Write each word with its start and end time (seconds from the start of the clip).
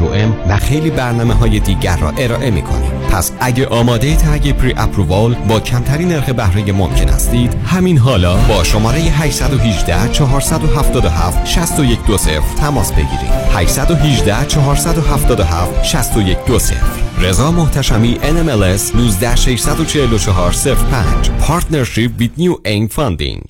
HOM 0.00 0.48
و 0.48 0.56
خیلی 0.56 0.90
برنامه 0.90 1.34
های 1.34 1.60
دیگر 1.60 1.96
را 1.96 2.10
ارائه 2.10 2.50
می 2.50 2.62
کنیم 2.62 2.90
پس 3.10 3.32
اگه 3.40 3.66
آماده 3.66 4.16
تگ 4.16 4.52
پری 4.52 4.74
اپرووال 4.76 5.34
با 5.34 5.60
کمترین 5.60 6.08
نرخ 6.08 6.28
بهره 6.30 6.72
ممکن 6.72 7.08
هستید 7.08 7.54
همین 7.64 7.98
حالا 7.98 8.36
با 8.36 8.64
شماره 8.64 8.98
818 8.98 10.08
477 10.08 11.46
6120 11.46 12.54
تماس 12.56 12.92
بگیرید. 12.92 13.30
818 13.54 14.46
477 14.46 15.84
6120 15.84 16.74
رضا 17.20 17.50
محتشمی 17.50 18.18
NMLS 18.22 18.94
19644 18.94 20.52
05 20.52 21.30
Partnership 21.48 22.10
with 22.18 22.38
New 22.38 22.54
Aim 22.64 22.88
Funding. 22.88 23.42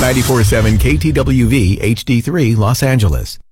947 0.00 0.78
KTWV 0.78 1.78
HD3 1.80 2.56
Los 2.56 2.82
Angeles. 2.82 3.45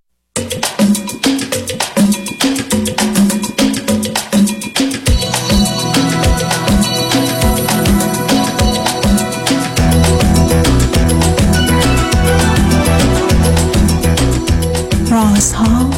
رازها 15.34 15.90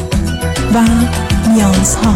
و 0.73 0.83
نیازها 1.49 2.15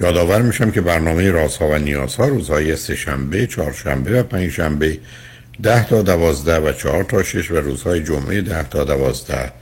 یادآور 0.00 0.42
میشم 0.42 0.70
که 0.70 0.80
برنامه 0.80 1.30
رازها 1.30 1.68
و 1.68 1.78
نیازها 1.78 2.28
روزهای 2.28 2.76
سهشنبه، 2.76 3.46
چهارشنبه 3.46 4.20
و 4.20 4.22
پنجشنبه 4.22 4.98
ده 5.62 5.88
تا 5.88 6.02
دوازده 6.02 6.58
و 6.58 6.72
چهار 6.72 7.04
تا 7.04 7.22
شش 7.22 7.50
و 7.50 7.56
روزهای 7.56 8.02
جمعه 8.02 8.40
ده 8.40 8.62
تا 8.62 8.84
دوازده 8.84 9.52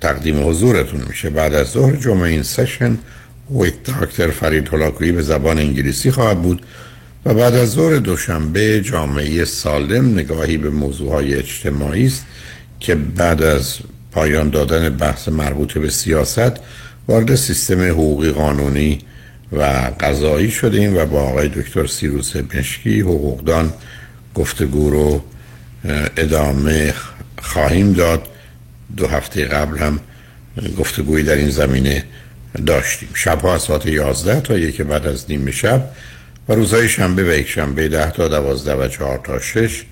تقدیم 0.00 0.48
حضورتون 0.48 1.00
میشه. 1.08 1.30
بعد 1.30 1.54
از 1.54 1.66
ظهر 1.66 1.96
جمعه 1.96 2.30
این 2.30 2.42
سشن 2.42 2.98
ویت 3.50 3.82
داکتر 3.84 4.30
فرید 4.30 4.68
هلاکویی 4.68 5.12
به 5.12 5.22
زبان 5.22 5.58
انگلیسی 5.58 6.10
خواهد 6.10 6.42
بود 6.42 6.62
و 7.24 7.34
بعد 7.34 7.54
از 7.54 7.70
ظهر 7.70 7.96
دوشنبه 7.96 8.80
جامعه 8.80 9.44
سالم 9.44 10.12
نگاهی 10.12 10.56
به 10.56 10.70
موضوعهای 10.70 11.34
اجتماعی 11.34 12.06
است 12.06 12.26
که 12.80 12.94
بعد 12.94 13.42
از 13.42 13.78
پایان 14.12 14.50
دادن 14.50 14.88
بحث 14.88 15.28
مربوط 15.28 15.78
به 15.78 15.90
سیاست 15.90 16.52
وارد 17.08 17.34
سیستم 17.34 17.82
حقوقی 17.82 18.30
قانونی 18.30 18.98
و 19.52 19.90
قضایی 20.00 20.50
شدیم 20.50 20.96
و 20.96 21.06
با 21.06 21.22
آقای 21.22 21.48
دکتر 21.48 21.86
سیروس 21.86 22.36
مشکی 22.36 23.00
حقوقدان 23.00 23.72
گفتگو 24.34 24.90
رو 24.90 25.24
ادامه 26.16 26.94
خواهیم 27.42 27.92
داد. 27.92 28.28
دو 28.96 29.06
هفته 29.06 29.44
قبل 29.44 29.78
هم 29.78 30.00
گفتگویی 30.78 31.24
در 31.24 31.34
این 31.34 31.50
زمینه 31.50 32.04
داشتیم. 32.66 33.08
شبها 33.14 33.54
از 33.54 33.62
ساعت 33.62 33.86
11 33.86 34.40
تا 34.40 34.58
یک 34.58 34.82
بعد 34.82 35.06
از 35.06 35.24
نیم 35.28 35.50
شب 35.50 35.90
و 36.48 36.54
روزهای 36.54 36.88
شنبه 36.88 37.24
و 37.24 37.38
یک 37.38 37.48
شنبه 37.48 37.88
10 37.88 38.10
تا 38.10 38.28
12 38.28 38.74
و 38.74 38.88
4 38.88 39.20
تا 39.24 39.40
6 39.40 39.84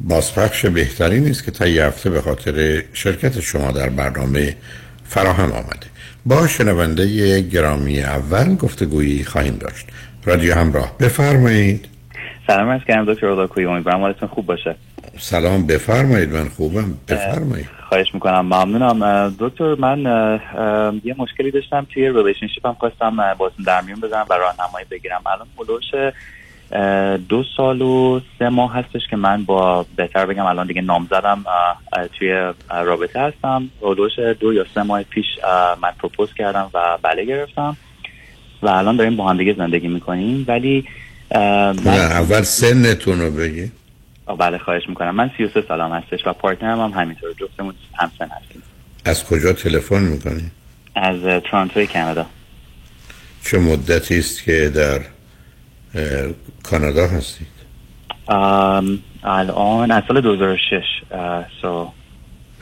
بازپخش 0.00 0.66
بهتری 0.66 1.20
نیست 1.20 1.44
که 1.44 1.50
تا 1.50 1.66
یه 1.66 1.84
هفته 1.84 2.10
به 2.10 2.20
خاطر 2.20 2.82
شرکت 2.92 3.40
شما 3.40 3.70
در 3.70 3.88
برنامه 3.88 4.56
فراهم 5.08 5.52
آمده. 5.52 5.86
با 6.28 6.46
شنونده 6.46 7.40
گرامی 7.40 8.00
اول 8.00 8.54
گفتگویی 8.54 9.24
خواهیم 9.24 9.56
داشت. 9.56 9.86
رادیو 10.24 10.54
همراه 10.54 10.98
بفرمایید. 11.00 11.88
سلام 12.46 12.68
عرض 12.68 12.80
کردم 12.88 13.14
دکتر 13.14 13.26
هلاکویی 13.26 13.64
امیدوارم 13.64 14.00
حالتون 14.00 14.28
خوب 14.28 14.46
باشه. 14.46 14.76
سلام 15.18 15.66
بفرمایید 15.66 16.32
من 16.32 16.48
خوبم. 16.48 16.94
بفرمایید. 17.08 17.68
خواهش 17.88 18.14
می‌کنم 18.14 18.40
ممنونم. 18.40 19.34
دکتر 19.38 19.74
من 19.74 20.00
یه 21.04 21.14
مشکلی 21.18 21.50
داشتم 21.50 21.86
توی 21.94 22.08
relationship 22.08 22.66
هم 22.66 22.74
خواستم 22.74 23.34
باتون 23.38 23.64
در 23.64 23.80
میون 23.80 24.00
بزنم 24.00 24.26
و 24.30 24.34
راهنمایی 24.34 24.86
بگیرم. 24.90 25.22
الان 25.26 25.46
ملوش 25.58 26.12
دو 27.28 27.44
سال 27.56 27.82
و 27.82 28.20
سه 28.38 28.48
ماه 28.48 28.74
هستش 28.74 29.02
که 29.10 29.16
من 29.16 29.44
با 29.44 29.86
بهتر 29.96 30.26
بگم 30.26 30.44
الان 30.44 30.66
دیگه 30.66 30.82
نامزدم 30.82 31.44
توی 32.18 32.52
رابطه 32.70 33.20
هستم. 33.20 33.70
ملوش 33.82 34.18
دو 34.40 34.52
یا 34.52 34.66
سه 34.74 34.82
ماه 34.82 35.02
پیش 35.02 35.26
من 35.82 35.90
propose 35.98 36.34
کردم 36.34 36.70
و 36.74 36.98
بله 37.02 37.24
گرفتم. 37.24 37.76
و 38.62 38.68
الان 38.68 38.96
داریم 38.96 39.16
با 39.16 39.30
هم 39.30 39.36
دیگه 39.36 39.54
زندگی 39.54 39.88
می‌کنیم. 39.88 40.44
ولی 40.48 40.84
اول 41.30 42.42
سنتون 42.42 43.20
رو 43.20 43.30
بگی 43.30 43.72
بله 44.38 44.58
خواهش 44.58 44.82
می‌کنم. 44.88 45.14
من 45.14 45.30
33 45.36 45.62
سالم 45.68 45.92
هستش 45.92 46.26
و 46.26 46.32
partner 46.32 46.74
م 46.74 46.80
هم 46.80 47.00
همینطور. 47.00 47.32
جفتمون 47.32 47.74
هم 47.94 48.10
سن 48.18 48.24
هستیم. 48.24 48.62
از 49.04 49.24
کجا 49.24 49.52
تلفن 49.52 50.02
می‌کنی؟ 50.02 50.50
از 50.94 51.42
تورنتوی 51.50 51.86
کانادا. 51.86 52.26
چه 53.44 53.58
مدتی 53.58 54.18
است 54.18 54.44
که 54.44 54.68
در 54.68 55.00
کانادا 56.62 57.06
هستید 57.06 57.46
الان 59.24 59.90
از 59.90 60.02
سال 60.08 60.20
2006 60.20 60.82
سو 61.62 61.92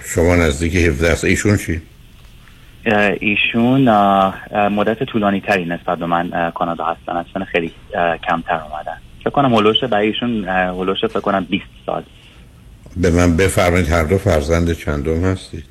شما 0.05 0.37
نزدیک 0.37 0.77
17 0.77 1.13
است 1.13 1.25
ایشون 1.25 1.57
چی؟ 1.57 1.83
ایشون 3.21 3.89
مدت 4.69 5.05
طولانی 5.05 5.41
تری 5.41 5.65
نسبت 5.65 5.99
به 5.99 6.07
من 6.07 6.51
کانادا 6.55 6.85
هستن. 6.85 7.17
اصلا 7.17 7.45
خیلی 7.45 7.73
کمتر 8.29 8.55
اومدن. 8.55 8.97
فکر 9.21 9.31
کنم 9.31 9.55
هلوش 9.55 9.85
برای 9.85 10.07
ایشون 10.07 10.49
هلوش 10.49 11.05
فکر 11.05 11.21
کنم 11.21 11.47
20 11.51 11.65
سال. 11.87 12.03
به 12.97 13.11
من 13.11 13.37
بفرمایید 13.37 13.89
هر 13.89 14.03
دو 14.05 14.19
فرزند 14.19 14.73
چندم 14.73 15.25
هستید؟ 15.25 15.65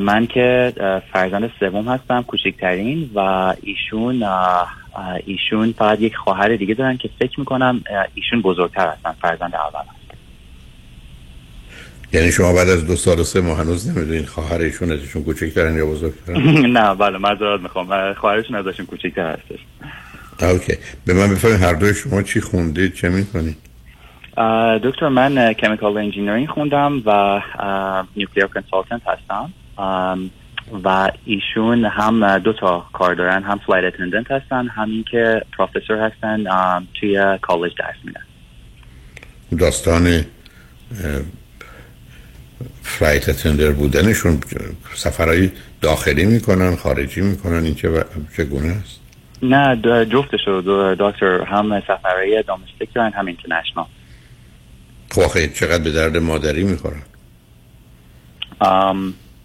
من 0.00 0.26
که 0.26 0.72
فرزند 1.12 1.50
سوم 1.60 1.88
هستم 1.88 2.22
کوچکترین 2.22 3.10
و 3.14 3.18
ایشون 3.62 4.24
ایشون 5.26 5.74
فقط 5.78 6.00
یک 6.00 6.16
خواهر 6.16 6.56
دیگه 6.56 6.74
دارن 6.74 6.96
که 6.96 7.10
فکر 7.18 7.40
می‌کنم 7.40 7.84
ایشون 8.14 8.42
بزرگتر 8.42 8.88
هستن 8.88 9.12
فرزند 9.22 9.54
اول. 9.54 9.80
هست. 9.80 10.18
یعنی 12.12 12.32
شما 12.32 12.52
بعد 12.52 12.68
از 12.68 12.86
دو 12.86 12.96
سال 12.96 13.18
و 13.18 13.24
سه 13.24 13.40
ماه 13.40 13.58
هنوز 13.58 13.88
نمی‌دونید 13.88 14.26
خواهر 14.26 14.60
ایشون 14.60 14.92
ازشون 14.92 15.24
کوچکترن 15.24 15.76
یا 15.76 15.86
بزرگترن؟ 15.86 16.36
نه 16.76 16.94
بله 16.94 17.18
معذرت 17.18 17.60
می‌خوام. 17.60 18.12
خواهرشون 18.12 18.56
ازشون 18.56 18.86
کوچکتر 18.86 19.32
هستش. 19.32 19.58
OK. 20.42 20.74
به 21.06 21.14
من 21.14 21.30
بفرمایید 21.30 21.62
هر 21.62 21.72
دوی 21.72 21.94
شما 21.94 22.22
چی 22.22 22.40
خوندید 22.40 22.94
چه 22.94 23.08
می‌کنید؟ 23.08 23.56
دکتر 24.84 25.08
من 25.08 25.52
chemical 25.52 25.96
engineering 25.96 26.48
خوندم 26.48 27.02
و 27.06 27.40
nuclear 28.16 28.46
consultant 28.46 29.02
هستم. 29.06 29.50
و 30.84 31.10
ایشون 31.24 31.84
هم 31.84 32.38
دو 32.38 32.52
تا 32.52 32.86
کار 32.92 33.14
دارن 33.14 33.42
هم 33.42 33.60
flight 33.66 33.94
attendant 33.94 34.30
هستن 34.30 34.68
هم 34.68 34.86
این 34.86 35.04
که 35.10 35.42
پروفسور 35.58 35.98
هستن 35.98 36.44
توی 37.00 37.38
کالج 37.42 37.72
درس 37.78 37.96
میدن. 38.04 38.20
داستان 39.58 40.24
flight 42.82 43.28
attendant 43.28 43.70
بودنشون 43.70 44.40
سفرهای 44.94 45.50
داخلی 45.80 46.24
می‌کنن 46.24 46.76
خارجی 46.76 47.20
می‌کنن 47.20 47.64
این 47.64 47.74
چه 47.74 48.04
چگونه 48.36 48.68
است؟ 48.68 49.00
نه 49.42 49.76
جفتش 50.06 50.40
رو 50.46 50.94
دکتر 50.94 51.44
هم 51.44 51.80
سفرهای 51.80 52.44
domestic 52.46 52.92
دارن 52.94 53.12
هم 53.12 53.26
international 53.26 53.86
خب 55.10 55.46
چقدر 55.46 55.82
به 55.82 55.90
درد 55.90 56.16
مادری 56.16 56.64
می‌خورن؟ 56.64 57.02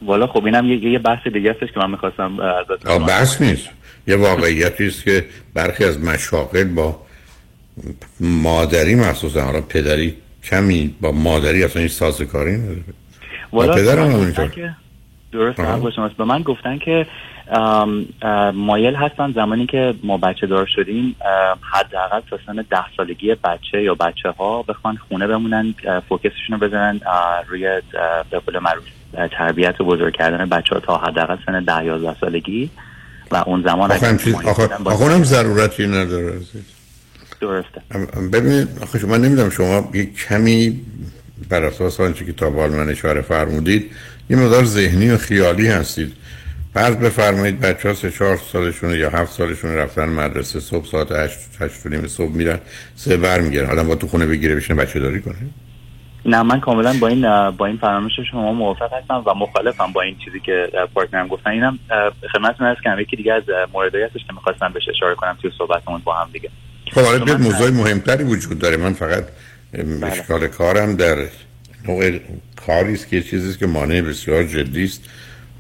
والا 0.01 0.27
خب 0.27 0.45
اینم 0.45 0.65
یه, 0.65 0.85
یه 0.85 0.99
بحث 0.99 1.27
دیگه 1.27 1.51
هستش 1.51 1.71
که 1.73 1.79
من 1.79 1.91
می‌خواستم 1.91 2.39
ازت 2.39 2.87
آه 2.87 3.07
بحث 3.07 3.41
نیست. 3.41 3.69
یه 4.07 4.15
واقعیتی 4.15 4.87
است 4.87 5.03
که 5.03 5.25
برخی 5.53 5.83
از 5.83 5.99
مشاغل 5.99 6.63
با 6.63 6.99
مادری 8.19 8.95
مخصوصا 8.95 9.41
حالا 9.41 9.61
پدری 9.61 10.15
کمی 10.43 10.95
با 11.01 11.11
مادری 11.11 11.63
اصلا 11.63 11.79
این 11.79 11.89
سازگاری 11.89 12.57
نداره. 12.57 12.83
والا 13.53 13.73
پدرم 13.73 14.11
هم 14.11 14.33
درست 15.31 15.61
با 15.61 15.91
شماست. 15.91 16.17
به 16.17 16.23
من 16.23 16.41
گفتن 16.41 16.77
که 16.77 17.05
ام، 17.51 18.05
مایل 18.53 18.95
هستن 18.95 19.31
زمانی 19.31 19.65
که 19.65 19.93
ما 20.03 20.17
بچه 20.17 20.47
دار 20.47 20.65
شدیم 20.65 21.15
حداقل 21.73 22.21
تا 22.29 22.39
سن 22.45 22.55
ده 22.55 22.83
سالگی 22.97 23.35
بچه 23.35 23.83
یا 23.83 23.95
بچه 23.95 24.29
ها 24.29 24.63
بخوان 24.63 24.97
خونه 24.97 25.27
بمونن 25.27 25.73
فوکسشون 26.09 26.59
رو 26.59 26.67
بزنن 26.67 27.01
روی 27.47 27.81
به 28.29 28.39
قول 28.39 28.59
معروف 28.59 28.83
تربیت 29.37 29.81
و 29.81 29.85
بزرگ 29.85 30.13
کردن 30.13 30.49
بچه 30.49 30.75
ها 30.75 30.79
تا 30.81 30.97
حداقل 30.97 31.37
سن 31.45 31.63
ده 31.63 31.85
یازده 31.85 32.15
سالگی 32.21 32.69
و 33.31 33.35
اون 33.35 33.63
زمان 33.63 33.91
آخه 33.91 35.05
هم 35.05 35.23
ضرورتی 35.23 35.87
نداره. 35.87 36.33
درسته. 37.41 37.81
ببینید 38.33 38.67
آخه 38.81 38.99
شما 38.99 39.17
نمی‌دونم 39.17 39.49
شما 39.49 39.89
یک 39.93 40.15
کمی 40.15 40.81
بر 41.49 41.63
اساس 41.63 41.99
آنچه 41.99 42.25
که 42.25 42.33
تا 42.33 42.49
بال 42.49 42.69
من 42.69 42.89
اشاره 42.89 43.21
فرمودید 43.21 43.91
یه 44.29 44.37
مقدار 44.37 44.65
ذهنی 44.65 45.09
و 45.09 45.17
خیالی 45.17 45.67
هستید. 45.67 46.13
فرض 46.73 46.95
بفرمایید 46.95 47.59
بچه 47.59 47.89
ها 47.89 47.95
سه 47.95 48.11
چهار 48.11 48.39
سالشون 48.51 48.95
یا 48.95 49.09
هفت 49.09 49.31
سالشون 49.31 49.71
رفتن 49.71 50.09
مدرسه 50.09 50.59
صبح 50.59 50.85
ساعت 50.85 51.11
هشت 51.11 51.39
هشت 51.59 51.85
و 51.85 51.89
نیم 51.89 52.07
صبح 52.07 52.31
میرن 52.31 52.59
سه 52.95 53.17
بر 53.17 53.41
می‌گیرن 53.41 53.69
آدم 53.69 53.87
با 53.87 53.95
تو 53.95 54.07
خونه 54.07 54.25
بگیره 54.25 54.55
بشینه 54.55 54.81
بچه 54.81 54.99
داری 54.99 55.21
کنه. 55.21 55.35
نه 56.25 56.43
من 56.43 56.59
کاملا 56.59 56.93
با 56.93 57.07
این 57.07 57.51
با 57.51 57.65
این 57.65 57.77
فراموش 57.77 58.11
شما 58.31 58.53
موافق 58.53 58.93
هستم 58.93 59.23
و 59.25 59.33
مخالفم 59.33 59.91
با 59.93 60.01
این 60.01 60.15
چیزی 60.25 60.39
که 60.39 60.69
پارتنرم 60.93 61.27
گفتن. 61.27 61.49
اینم 61.49 61.79
خدمتتون 62.33 62.67
عرض 62.67 62.77
کنم 62.83 62.99
یکی 62.99 63.15
دیگه 63.15 63.33
از 63.33 63.43
هستش 64.05 64.25
که 64.27 64.33
می‌خواستم 64.33 64.73
بهش 64.73 64.89
اشاره 64.89 65.15
کنم 65.15 65.37
توی 65.41 65.51
صحبتمون 65.57 66.01
با 66.03 66.13
هم 66.13 66.29
دیگه. 66.33 66.49
خب 66.91 66.99
من- 66.99 67.25
بیاد 67.25 67.41
موضوع 67.41 67.69
مهمتری 67.69 68.23
وجود 68.23 68.59
داره. 68.59 68.77
من 68.77 68.93
فقط 68.93 69.23
بله. 69.73 70.05
اشکال 70.05 70.47
کارم 70.47 70.95
در 70.95 71.15
نوع 71.87 72.19
کاری 72.67 72.93
است 72.93 73.09
که 73.09 73.21
چیزی 73.21 73.57
که 73.57 73.67
مانع 73.67 74.01
بسیار 74.01 74.43
جدی 74.43 74.83
است. 74.83 75.09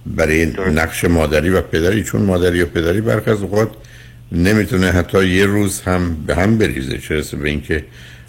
برای. 0.05 0.45
نقش 0.73 1.05
مادری 1.05 1.49
و 1.49 1.61
پدری 1.61 2.03
چون 2.03 2.21
مادری 2.21 2.61
و 2.61 2.65
پدری 2.65 3.01
برخی 3.01 3.31
از 3.31 3.41
اوقات 3.41 3.69
نمی‌تونه 4.31 4.91
حتی 4.91 5.25
یه 5.27 5.45
روز 5.45 5.81
هم 5.81 6.15
به 6.27 6.35
هم 6.35 6.57
بریزه 6.57 6.97
چه 6.97 7.37
به 7.37 7.49
اینکه 7.49 7.85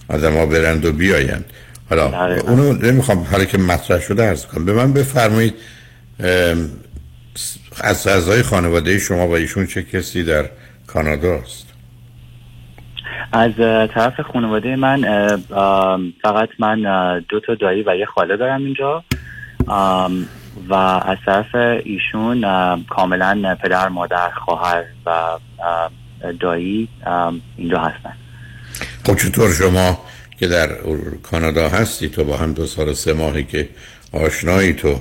آدم 0.08 0.36
ها 0.36 0.46
برند 0.46 0.84
و 0.84 0.92
بیایند. 0.92 1.44
حالا. 1.90 2.40
اونو 2.40 2.72
نمی‌خوام 2.72 3.26
حالا 3.30 3.44
که 3.44 3.58
مطرح 3.58 4.00
شده 4.00 4.24
ارز 4.24 4.46
کنم. 4.46 4.64
به 4.64 4.72
من 4.72 4.92
بفرمایید 4.92 5.54
از 7.80 8.06
اعضای 8.06 8.42
خانواده 8.42 8.98
شما 8.98 9.28
و 9.28 9.32
ایشون 9.32 9.66
چه 9.66 9.82
کسی 9.82 10.24
در 10.24 10.44
کانادا 10.86 11.34
است؟ 11.34 11.66
از 13.32 13.52
طرف 13.94 14.20
خانواده 14.32 14.76
من 14.76 15.02
فقط 16.22 16.48
من 16.58 16.80
دو 17.28 17.40
تا 17.40 17.54
دایی 17.54 17.82
و 17.82 17.96
یه 17.96 18.06
خاله 18.06 18.36
دارم 18.36 18.64
اینجا. 18.64 19.04
و 20.68 20.74
از 20.74 21.18
طرف 21.26 21.54
ایشون 21.84 22.44
کاملا 22.84 23.56
پدر 23.62 23.88
مادر 23.88 24.30
خواهر 24.30 24.84
و 25.06 25.38
دایی 26.40 26.88
اینجا 27.56 27.78
هستن. 27.78 28.12
خب 29.06 29.16
چطور 29.16 29.52
شما 29.52 29.98
که 30.40 30.48
در 30.48 30.68
کانادا 31.22 31.68
هستی 31.68 32.08
تو 32.08 32.24
با 32.24 32.36
هم 32.36 32.52
دو 32.52 32.66
سال 32.66 32.88
و 32.88 32.94
سه 32.94 33.12
ماهی 33.12 33.44
که 33.44 33.68
آشنایی 34.12 34.72
تو 34.72 35.00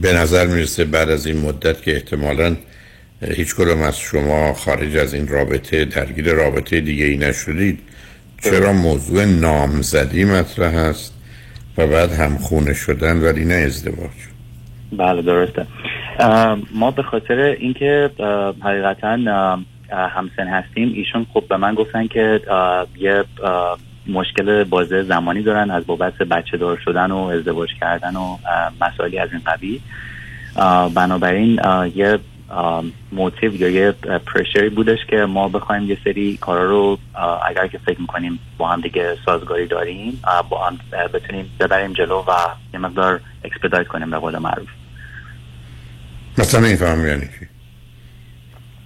به 0.00 0.12
نظر 0.12 0.46
می‌رسه 0.46 0.84
بعد 0.84 1.10
از 1.10 1.26
این 1.26 1.40
مدت 1.40 1.82
که 1.82 1.94
احتمالا 1.94 2.56
هیچ 3.22 3.54
کدوم 3.54 3.82
از 3.82 3.98
شما 3.98 4.52
خارج 4.52 4.96
از 4.96 5.14
این 5.14 5.28
رابطه 5.28 5.84
درگیر 5.84 6.32
رابطه 6.32 6.80
دیگه 6.80 7.04
ای 7.04 7.16
نشدید. 7.16 7.78
چرا 8.42 8.72
موضوع 8.72 9.24
نامزدی 9.24 10.24
مطرح 10.24 10.74
هست 10.74 11.14
و 11.78 11.86
بعد 11.86 12.12
هم 12.12 12.38
خونه 12.38 12.74
شدن 12.74 13.16
ولی 13.22 13.44
نه 13.44 13.54
ازدواج؟ 13.54 14.10
بله 14.92 15.22
درسته. 15.22 15.66
ما 16.74 16.90
به 16.90 17.02
خاطر 17.02 17.38
اینکه 17.38 18.10
حقیقتا 18.64 19.16
همسن 19.90 20.48
هستیم. 20.48 20.92
ایشون 20.92 21.26
خب 21.34 21.44
به 21.48 21.56
من 21.56 21.74
گفتن 21.74 22.06
که 22.06 22.40
یه 22.96 23.24
مشکل 24.06 24.64
بازه 24.64 25.02
زمانی 25.02 25.42
دارن 25.42 25.70
از 25.70 25.86
بابت 25.86 26.18
بچه 26.18 26.56
دار 26.56 26.80
شدن 26.84 27.10
و 27.10 27.16
ازدواج 27.16 27.68
کردن 27.80 28.16
و 28.16 28.36
مسائلی 28.80 29.18
از 29.18 29.28
این 29.32 29.42
قبیل. 29.46 29.80
بنابراین 30.94 31.60
یه 31.94 32.18
موتیو 33.12 33.54
یا 33.54 33.68
یه 33.68 33.92
پرشری 34.26 34.68
بودش 34.68 34.98
که 35.10 35.16
ما 35.16 35.48
بخوایم 35.48 35.82
یه 35.82 35.98
سری 36.04 36.36
کارا 36.36 36.64
رو 36.64 36.98
اگر 37.48 37.66
که 37.66 37.78
فکر 37.78 38.00
می‌کنیم 38.00 38.38
با 38.58 38.68
هم 38.68 38.80
دیگه 38.80 39.16
سازگاری 39.24 39.66
داریم 39.66 40.20
با 40.48 40.66
هم 40.66 40.78
بتونیم 41.14 41.50
ببریم 41.60 41.92
جلو 41.92 42.24
و 42.28 42.32
یه 42.74 42.80
مقدار 42.80 43.20
اکسپدایت 43.44 43.88
کنیم 43.88 44.10
به 44.10 44.18
قول 44.18 44.38
معروف. 44.38 44.68
مثلا 46.38 46.66
این 46.66 47.06
یعنی 47.06 47.20
چی؟ 47.20 47.55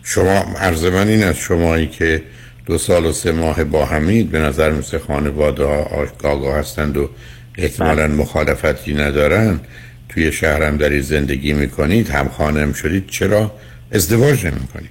شما 0.03 0.45
عرض 0.61 0.85
من 0.85 1.09
این 1.09 1.25
از 1.25 1.37
شمایی 1.37 1.87
که 1.87 2.23
دو 2.67 2.79
سال 2.79 3.07
و 3.07 3.13
سه 3.13 3.33
ماه 3.33 3.65
با 3.65 3.85
همید 3.85 4.31
به 4.31 4.39
نظر 4.39 4.73
مثل 4.73 4.99
خانواده 4.99 5.65
ها 5.65 6.07
آگاه 6.25 6.57
هستند 6.57 6.97
و 6.97 7.11
احتمالا 7.59 8.07
مخالفتی 8.07 8.95
ندارن. 8.95 9.61
توی 10.09 10.33
شهرم 10.33 10.77
داری 10.77 11.03
زندگی 11.03 11.53
می‌کنید 11.53 12.11
هم 12.11 12.29
خانم 12.29 12.73
شدید 12.73 13.07
چرا 13.07 13.53
ازدواج 13.93 14.47
نمی 14.47 14.67
کنید 14.75 14.91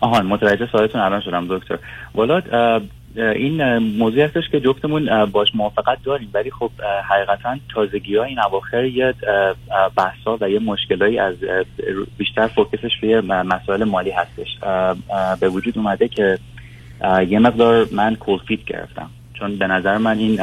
آهان 0.00 0.26
متوجه 0.26 0.68
سوالتون 0.72 1.00
الان 1.00 1.20
شدم 1.20 1.46
دکتر. 1.48 1.78
والا 2.14 2.42
اه، 2.52 2.82
این 3.16 3.78
موضوع 3.78 4.24
هستش 4.24 4.48
که 4.52 4.60
جفتمون 4.60 5.24
باش 5.24 5.54
موافقت 5.54 5.98
داریم. 6.04 6.30
ولی 6.34 6.50
خب 6.50 6.70
حقیقتا 7.10 7.56
تازگی 7.74 8.16
ها 8.16 8.24
این 8.24 8.38
اواخر 8.40 8.84
یه 8.84 9.14
اه، 9.28 9.90
بحثا 9.96 10.38
و 10.40 10.50
یه 10.50 10.58
مشکلایی 10.58 11.18
از 11.18 11.34
بیشتر 12.18 12.46
فوکسش 12.46 12.92
روی 13.02 13.20
مسائل 13.20 13.84
مالی 13.84 14.10
هستش. 14.10 14.58
به 15.40 15.48
وجود 15.48 15.78
اومده 15.78 16.08
که 16.08 16.38
یه 17.28 17.38
مقدار 17.38 17.86
من 17.92 18.14
کولفیت 18.14 18.64
گرفتم. 18.64 19.10
چون 19.34 19.56
به 19.56 19.66
نظر 19.66 19.98
من 19.98 20.18
این 20.18 20.40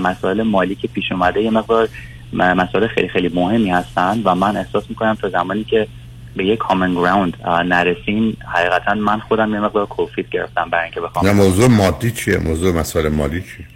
مسائل 0.00 0.42
مالی 0.42 0.74
که 0.74 0.88
پیش 0.88 1.12
اومده 1.12 1.42
یه 1.42 1.50
مقدار 1.50 1.88
مسائل 2.32 2.86
خیلی 2.86 3.08
خیلی 3.08 3.30
مهمی 3.34 3.70
هستن 3.70 4.20
و 4.24 4.34
من 4.34 4.56
احساس 4.56 4.90
می‌کنم 4.90 5.14
تا 5.14 5.28
زمانی 5.28 5.64
که 5.64 5.86
به 6.36 6.44
یک 6.44 6.58
کامن 6.58 6.94
گراوند 6.94 7.36
نرسیم. 7.46 8.36
حقیقتا 8.54 8.94
من 8.94 9.18
خودم 9.18 9.54
یه 9.54 9.60
مقدار 9.60 9.86
کوفیت 9.86 10.28
گرفتم 10.28 10.70
برای 10.70 10.84
اینکه 10.84 11.00
نه 11.00 11.06
بخوام 11.06 11.36
موضوع 11.36 11.68
مادی 11.68 12.10
چیه؟ 12.10 12.38
موضوع 12.38 12.74
مسئله 12.74 13.08
مالی 13.08 13.40
چیه؟ 13.40 13.66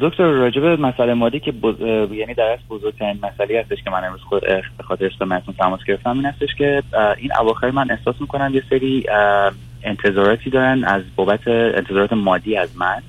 دکتر 0.00 0.24
راجب 0.24 0.64
مسئله 0.64 1.14
مادی 1.14 1.40
که 1.40 1.52
بز... 1.52 1.80
یعنی 2.10 2.34
در 2.34 2.44
اصل 2.44 2.62
بزرگترین 2.70 3.18
مسئله 3.22 3.60
هستش 3.60 3.84
که 3.84 3.90
من 3.90 4.04
امروز 4.04 4.20
خود 4.20 4.42
به 4.78 4.82
خاطرش 4.84 5.12
به 5.18 5.24
متون 5.24 5.54
تماس 5.58 5.80
گرفتم 5.88 6.10
این 6.10 6.26
هستش 6.26 6.48
که 6.58 6.82
این 7.16 7.30
اواخر 7.40 7.70
من 7.70 7.90
احساس 7.90 8.14
می‌کنم 8.20 8.54
یه 8.54 8.62
سری 8.70 9.06
انتظاراتی 9.82 10.50
دارن 10.50 10.84
از 10.84 11.02
بابت 11.16 11.48
انتظارات 11.48 12.12
مادی 12.12 12.56
از 12.56 12.76
من. 12.76 13.02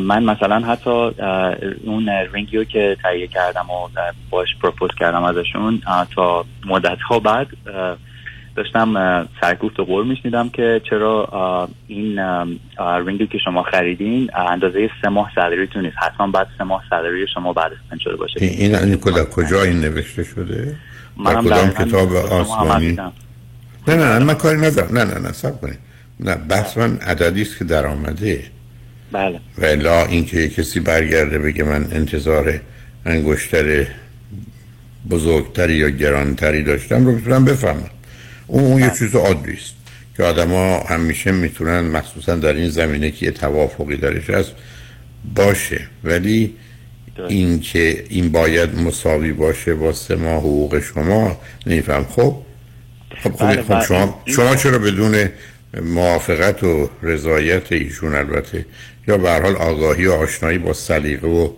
من 0.00 0.24
مثلا 0.24 0.60
حتی 0.60 0.90
اون 1.84 2.08
رینگیو 2.08 2.64
که 2.64 2.96
تهیه 3.02 3.26
کردم 3.26 3.70
و 3.70 3.88
باش 4.30 4.48
propose 4.62 4.90
کردم 4.98 5.22
ازشون 5.24 5.82
تا 6.14 6.44
مدت 6.66 6.98
ها 7.08 7.18
بعد 7.18 7.46
داشتم 8.56 8.96
اه، 8.96 9.28
سرکوفت 9.40 9.80
و 9.80 9.84
غر 9.84 10.06
میشنیدم 10.06 10.48
که 10.48 10.80
چرا 10.90 11.68
این 11.86 12.18
اه، 12.18 12.46
اه، 12.78 13.06
رینگی 13.06 13.26
که 13.26 13.38
شما 13.44 13.62
خریدین 13.62 14.30
اندازه 14.34 14.90
سه 15.02 15.08
ماه 15.08 15.30
salary 15.34 15.66
تون 15.66 15.82
نیست. 15.84 15.96
حتما 15.98 16.26
باید 16.26 16.46
سه 16.58 16.64
ماه 16.64 16.82
salary 16.90 17.26
شما 17.34 17.52
باید 17.52 17.72
spend 17.72 18.00
شده 18.00 18.16
باشه. 18.16 18.40
این 18.40 18.74
این, 18.74 18.96
کجا 18.96 19.62
این 19.62 19.80
نوشته 19.80 20.24
شده؟ 20.24 20.64
در 20.64 20.74
منم 21.16 21.44
کدام 21.44 21.70
کتاب 21.70 22.12
آسمانی؟ 22.12 22.92
نه 23.88 23.94
نه 23.96 24.18
من 24.18 24.34
کاری 24.34 24.60
ندارم 24.60 24.98
نه 24.98 25.04
نه 25.04 25.18
نه 25.18 25.32
صبر 25.32 25.60
کنید. 25.60 25.78
نه 26.20 26.34
بحث 26.34 26.78
من 26.78 26.96
عددی 26.96 27.42
است 27.42 27.58
که 27.58 27.64
در 27.64 27.86
آمده 27.86 28.44
بله. 29.12 29.40
و 29.58 29.64
الا 29.64 30.06
اینکه 30.06 30.48
کسی 30.48 30.80
برگرده 30.80 31.38
بگه 31.38 31.64
من 31.64 31.88
انتظار 31.92 32.60
انگشتر 33.06 33.86
بزرگتری 35.10 35.74
یا 35.74 35.90
گرانتری 35.90 36.62
داشتم 36.62 37.06
رو 37.06 37.12
می‌تونم 37.12 37.44
بفهمم. 37.44 37.90
اون, 38.46 38.64
اون 38.64 38.82
یه 38.82 38.92
چیز 38.98 39.14
عادی 39.14 39.52
است 39.52 39.74
که 40.16 40.22
آدما 40.22 40.78
همیشه 40.80 41.32
می‌تونن 41.32 41.80
مخصوصا 41.80 42.36
در 42.36 42.52
این 42.52 42.68
زمینه 42.68 43.10
که 43.10 43.26
یه 43.26 43.32
توافقی 43.32 43.96
درش 43.96 44.30
هست 44.30 44.52
باشه. 45.34 45.80
ولی 46.04 46.54
درست. 47.16 47.30
این 47.30 47.60
که 47.60 48.04
این 48.08 48.32
باید 48.32 48.74
مساوی 48.74 49.32
باشه 49.32 49.74
با 49.74 49.92
سه 49.92 50.16
ماه 50.16 50.38
حقوق 50.38 50.80
شما 50.80 51.40
نمیفهم. 51.66 52.04
خب؟ 52.04 52.36
خب 53.22 53.32
خب, 53.32 53.46
بله، 53.46 53.62
خب 53.62 53.74
بله. 53.74 53.84
شما 53.84 54.22
شما 54.26 54.56
چرا 54.56 54.78
بدون 54.78 55.28
موافقت 55.82 56.64
و 56.64 56.90
رضایت 57.02 57.72
ایشون 57.72 58.14
البته 58.14 58.66
یا 59.08 59.18
به 59.18 59.30
حال 59.30 59.56
آگاهی 59.56 60.06
و 60.06 60.12
آشنایی 60.12 60.58
با 60.58 60.72
سلیقه 60.72 61.28
و 61.28 61.48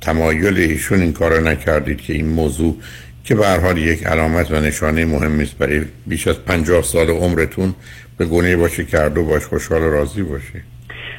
تمایل 0.00 0.58
ایشون 0.58 1.00
این 1.00 1.12
کار 1.12 1.32
رو 1.32 1.44
نکردید 1.44 2.00
که 2.00 2.12
این 2.12 2.28
موضوع 2.28 2.76
که 3.24 3.34
به 3.34 3.48
حال 3.48 3.78
یک 3.78 4.06
علامت 4.06 4.50
و 4.50 4.60
نشانه 4.60 5.04
مهمی 5.04 5.42
است 5.42 5.58
برای 5.58 5.84
بیش 6.06 6.28
از 6.28 6.44
پنجاه 6.44 6.82
سال 6.82 7.10
عمرتون 7.10 7.74
به 8.18 8.26
گونه 8.26 8.56
باشه 8.56 8.84
کرد 8.84 9.18
و 9.18 9.24
باش 9.24 9.44
خوشحال 9.44 9.82
و 9.82 9.90
راضی 9.90 10.22
باشه. 10.22 10.62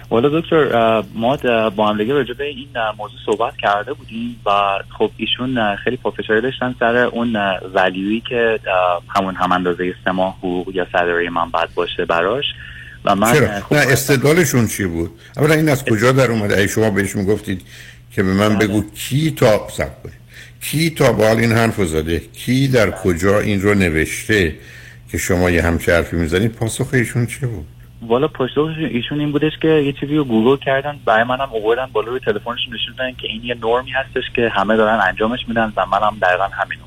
والا 0.09 0.39
دکتر 0.39 1.03
ما 1.15 1.37
با 1.75 1.87
هم 1.87 1.97
دیگه 1.97 2.13
راجع 2.13 2.33
به 2.33 2.45
این 2.45 2.67
موضوع 2.97 3.19
صحبت 3.25 3.53
کرده 3.57 3.93
بودیم 3.93 4.35
و 4.45 4.51
خب 4.97 5.11
ایشون 5.17 5.75
خیلی 5.75 5.97
پافشاری 5.97 6.41
داشتن 6.41 6.75
سر 6.79 6.97
اون 6.97 7.35
اه، 7.35 7.59
ولیویی 7.73 8.23
که 8.29 8.59
همون 9.09 9.35
هم 9.35 9.51
اندازه 9.51 9.93
سه 10.05 10.11
ماه 10.11 10.37
حقوق 10.37 10.75
یا 10.75 10.87
صدره 10.91 11.29
من 11.29 11.49
بعد 11.49 11.69
باشه 11.75 12.05
براش. 12.05 12.45
و 13.05 13.15
من 13.15 13.33
چرا؟ 13.33 13.59
خب 13.59 13.73
نه 13.73 13.79
استدلالشون 13.79 14.67
چی 14.67 14.85
بود؟ 14.85 15.11
اولا 15.37 15.53
این 15.53 15.69
از 15.69 15.85
کجا 15.85 16.11
در 16.11 16.31
اومده؟ 16.31 16.57
ای 16.57 16.67
شما 16.67 16.89
بهش 16.89 17.15
می‌گفتید 17.15 17.61
که 18.11 18.23
به 18.23 18.33
من 18.33 18.57
بگو 18.57 18.83
کی 18.95 19.31
تا 19.31 19.67
صبر 19.69 20.03
کنید. 20.03 20.21
کی 20.61 20.89
تا 20.89 21.13
حالا 21.13 21.37
این 21.37 21.51
حرف 21.51 21.75
رو 21.75 21.85
زده 21.85 22.19
کی 22.19 22.67
در 22.67 22.91
کجا 22.91 23.39
این 23.39 23.61
رو 23.61 23.73
نوشته 23.73 24.55
که 25.11 25.17
شما 25.17 25.49
یه 25.49 25.61
همچه 25.61 25.95
حرفی 25.95 26.15
می‌زنید 26.15 26.51
پاسخ 26.51 26.93
ایشون 26.93 27.25
چه 27.25 27.47
بود؟ 27.47 27.65
والا 28.01 28.27
پاسخ 28.27 28.57
ایشون 28.57 29.19
این 29.19 29.31
بودش 29.31 29.51
که 29.61 29.67
یه 29.67 29.93
چیزی 29.93 30.15
رو 30.15 30.23
گوگل 30.23 30.57
کردن 30.65 30.99
برای 31.05 31.23
منم 31.23 31.49
آوردن 31.53 31.85
بالا 31.93 32.07
روی 32.07 32.19
تلفنشون 32.19 32.73
نشون 32.73 33.15
که 33.21 33.27
این 33.27 33.43
یه 33.43 33.55
نرمی 33.63 33.91
هستش 33.91 34.23
که 34.35 34.49
همه 34.49 34.77
دارن 34.77 34.99
انجامش 35.07 35.39
میدن 35.47 35.73
و 35.75 35.85
منم 35.85 36.17
دقیقا 36.21 36.43
همینو 36.43 36.83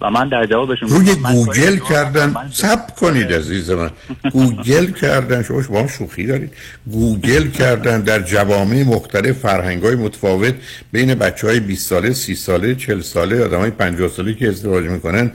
و 0.00 0.10
من 0.10 0.28
در 0.28 0.46
جوابشون 0.46 0.88
روی 0.88 1.14
گوگل. 1.14 1.78
کردن. 1.78 2.34
صبر 2.52 2.94
کنید 2.94 3.32
عزیز 3.32 3.70
من. 3.70 3.90
گوگل 4.32 4.90
کردن. 4.90 5.42
شما 5.42 5.80
هم 5.80 5.86
شوخی 5.86 6.26
دارید. 6.26 6.52
گوگل 6.86 7.50
کردن 7.50 8.00
در 8.00 8.22
جوامع 8.22 8.82
مختلف 8.82 9.38
فرهنگ 9.38 9.82
های 9.82 9.94
متفاوت 9.94 10.54
بین 10.92 11.14
بچه 11.14 11.46
های 11.46 11.60
20 11.60 11.88
ساله 11.88 12.12
30 12.12 12.34
ساله 12.34 12.74
40 12.74 13.00
ساله 13.00 13.44
آدم 13.44 13.58
های 13.58 13.70
50 13.70 14.08
ساله 14.08 14.34
که 14.34 14.48
ازدواج 14.48 14.84
می‌کنن 14.84 15.30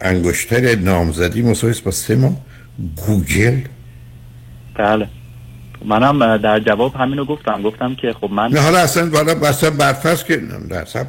انگشتر 0.00 0.74
نامزدی 0.74 1.42
مساوی 1.42 1.70
است 1.70 1.84
با 1.84 1.90
سه 1.90 2.16
ماه. 2.16 2.36
گوگل؟ 3.06 3.60
بله. 4.74 5.08
منم 5.84 6.36
در 6.36 6.60
جواب 6.60 6.94
همینو 6.94 7.24
گفتم. 7.24 7.62
گفتم 7.62 7.94
که 7.94 8.12
خب 8.12 8.30
من 8.30 8.52
نه 8.52 8.60
حالا 8.60 8.78
اصلا 8.78 9.10
والا 9.10 9.34
بسا 9.34 9.70
برفرض 9.70 10.24
که 10.24 10.40
نه 10.70 10.84
سب 10.84 11.06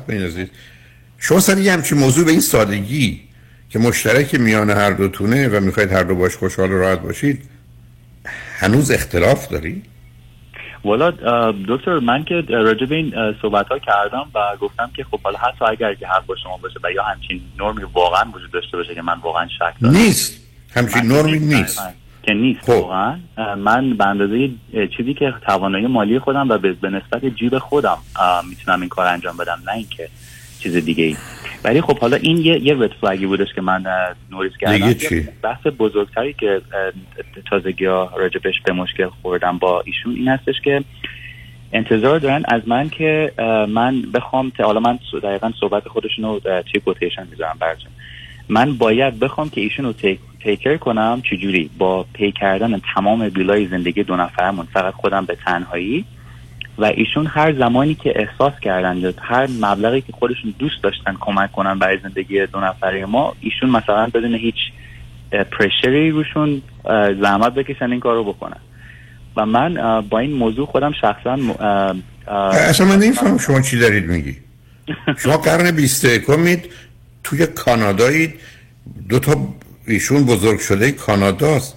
شما 1.18 1.40
سر 1.40 1.58
یه 1.58 1.74
همچین 1.74 1.98
موضوع 1.98 2.26
به 2.26 2.32
این 2.32 2.42
سادگی 2.42 3.22
که 3.70 3.80
مشترک 3.80 4.36
میان 4.36 4.70
هر 4.70 4.92
دوتونه 4.92 5.48
و 5.48 5.60
می‌خواید 5.60 5.92
هر 5.92 6.04
دو 6.04 6.16
باش 6.16 6.36
خوشحال 6.36 6.72
و 6.72 6.78
راحت 6.78 7.02
باشید 7.02 7.42
هنوز 8.60 8.92
اختلاف 8.92 9.48
داری؟ 9.48 9.84
والا 10.86 11.12
دکتر 11.68 12.00
من 12.00 12.24
که 12.24 12.44
راجع 12.50 12.86
به 12.86 12.96
این 12.96 13.14
صحبت 13.42 13.68
ها 13.68 13.80
کردم 13.80 14.26
و 14.36 14.58
گفتم 14.62 14.92
که 14.96 15.04
خب 15.04 15.20
حالا 15.22 15.38
حتی 15.38 15.66
اگر 15.66 15.94
که 15.94 16.08
حق 16.08 16.26
با 16.26 16.36
شما 16.44 16.58
باشه 16.58 16.80
و 16.84 16.92
یا 16.92 17.04
همچین 17.04 17.42
نرمی 17.60 17.84
واقعا 17.94 18.26
وجود 18.34 18.52
داشته 18.52 18.78
باشه 18.78 18.96
که 18.96 19.02
من 19.02 19.20
واقعا 19.24 19.48
شک 19.48 19.74
دارم. 19.82 19.96
نیست. 19.96 20.42
همچین 20.76 21.02
نرمی 21.02 21.40
نیست. 21.40 21.82
که 22.24 22.34
نیست 22.34 22.62
خب. 22.62 22.70
واقعا. 22.70 23.16
من 23.58 23.98
به 23.98 24.06
اندازه 24.06 24.50
چیزی 24.98 25.14
که 25.14 25.34
توانایی 25.48 25.88
مالی 25.88 26.20
خودم 26.20 26.50
و 26.50 26.58
به 26.58 26.90
نسبت 26.90 27.26
جیب 27.26 27.58
خودم 27.58 27.98
می‌تونم 28.50 28.82
این 28.82 28.90
کار 28.90 29.08
انجام 29.08 29.38
بدم. 29.38 29.60
نه 29.68 29.74
اینکه 29.74 30.10
چیز 30.68 30.86
دیگه 30.86 31.04
ای. 31.04 31.16
ولی 31.64 31.82
خب 31.82 32.00
حالا 32.00 32.18
این 32.18 32.38
یه 32.38 32.64
یه 32.64 32.76
رد 32.80 32.92
فلگی 33.02 33.26
بودش 33.26 33.54
که 33.56 33.62
من 33.62 33.84
نوریس 34.32 34.54
کردم. 34.60 34.94
چی؟ 34.94 35.28
بحث 35.42 35.68
بزرگتری 35.80 36.34
که 36.34 36.62
تازگی 37.50 37.86
ها 37.86 38.12
راجبش 38.18 38.62
به 38.66 38.74
مشکل 38.74 39.08
خوردم 39.22 39.58
با 39.58 39.82
ایشون 39.86 40.16
این 40.16 40.28
هستش 40.28 40.56
که 40.64 40.84
انتظار 41.74 42.20
دارن 42.20 42.44
از 42.48 42.62
من 42.68 42.90
که 42.90 43.32
من 43.70 44.02
بخوام 44.02 44.52
حالا 44.60 44.80
من 44.80 45.00
دقیقا 45.24 45.52
صحبت 45.60 45.88
خودشون 45.88 46.26
رو 46.26 46.40
توی 46.40 46.82
کوتیشن 46.86 47.28
می‌ذارم 47.32 47.58
براتون. 47.60 47.92
من 48.50 48.74
باید 48.74 49.20
بخوام 49.20 49.50
که 49.50 49.62
ایشون 49.62 49.86
رو 49.86 49.94
تیک 49.94 50.20
تیکر 50.44 50.78
کنم 50.78 51.22
چجوری؟ 51.30 51.70
با 51.78 52.06
پی 52.14 52.32
کردن 52.32 52.82
تمام 52.96 53.30
بیلای 53.30 53.68
زندگی 53.68 54.04
دو 54.04 54.16
نفرمون 54.16 54.68
فقط 54.74 54.94
خودم 54.94 55.26
به 55.26 55.36
تنهایی. 55.46 56.06
و 56.78 56.86
ایشون 56.86 57.28
هر 57.28 57.54
زمانی 57.54 57.96
که 57.96 58.14
احساس 58.16 58.60
کردن 58.62 58.98
یا 58.98 59.14
هر 59.22 59.48
مبلغی 59.62 60.02
که 60.02 60.14
خودشون 60.14 60.54
دوست 60.60 60.84
داشتن 60.84 61.16
کمک 61.20 61.52
کنن 61.52 61.80
برای 61.80 61.98
زندگی 62.04 62.46
دو 62.46 62.60
نفره 62.60 63.06
ما 63.06 63.36
ایشون 63.40 63.70
مثلا 63.70 64.08
بدون 64.14 64.36
هیچ 64.36 64.56
پرشری 65.32 66.12
روشون 66.12 66.62
زحمت 67.22 67.54
بکشن 67.54 67.92
این 67.92 68.00
کار 68.00 68.16
رو 68.16 68.24
بکنن. 68.24 68.58
و 69.36 69.46
من 69.46 70.02
با 70.10 70.20
این 70.20 70.34
موضوع 70.34 70.66
خودم 70.66 70.92
شخصا 71.02 71.38
اصلا 72.28 72.86
من 72.86 73.00
نمیفهم 73.00 73.38
شما 73.38 73.62
چی 73.62 73.80
دارید 73.80 74.06
میگی. 74.06 74.38
شما 75.24 75.38
قرن 75.38 75.72
بیست 75.72 76.06
یکمید 76.06 76.70
توی 77.24 77.46
کانادایید 77.46 78.34
دو 79.10 79.20
تا 79.20 79.36
ایشون 79.88 80.26
بزرگ 80.26 80.60
شده 80.60 80.92
کاناداست. 80.92 81.76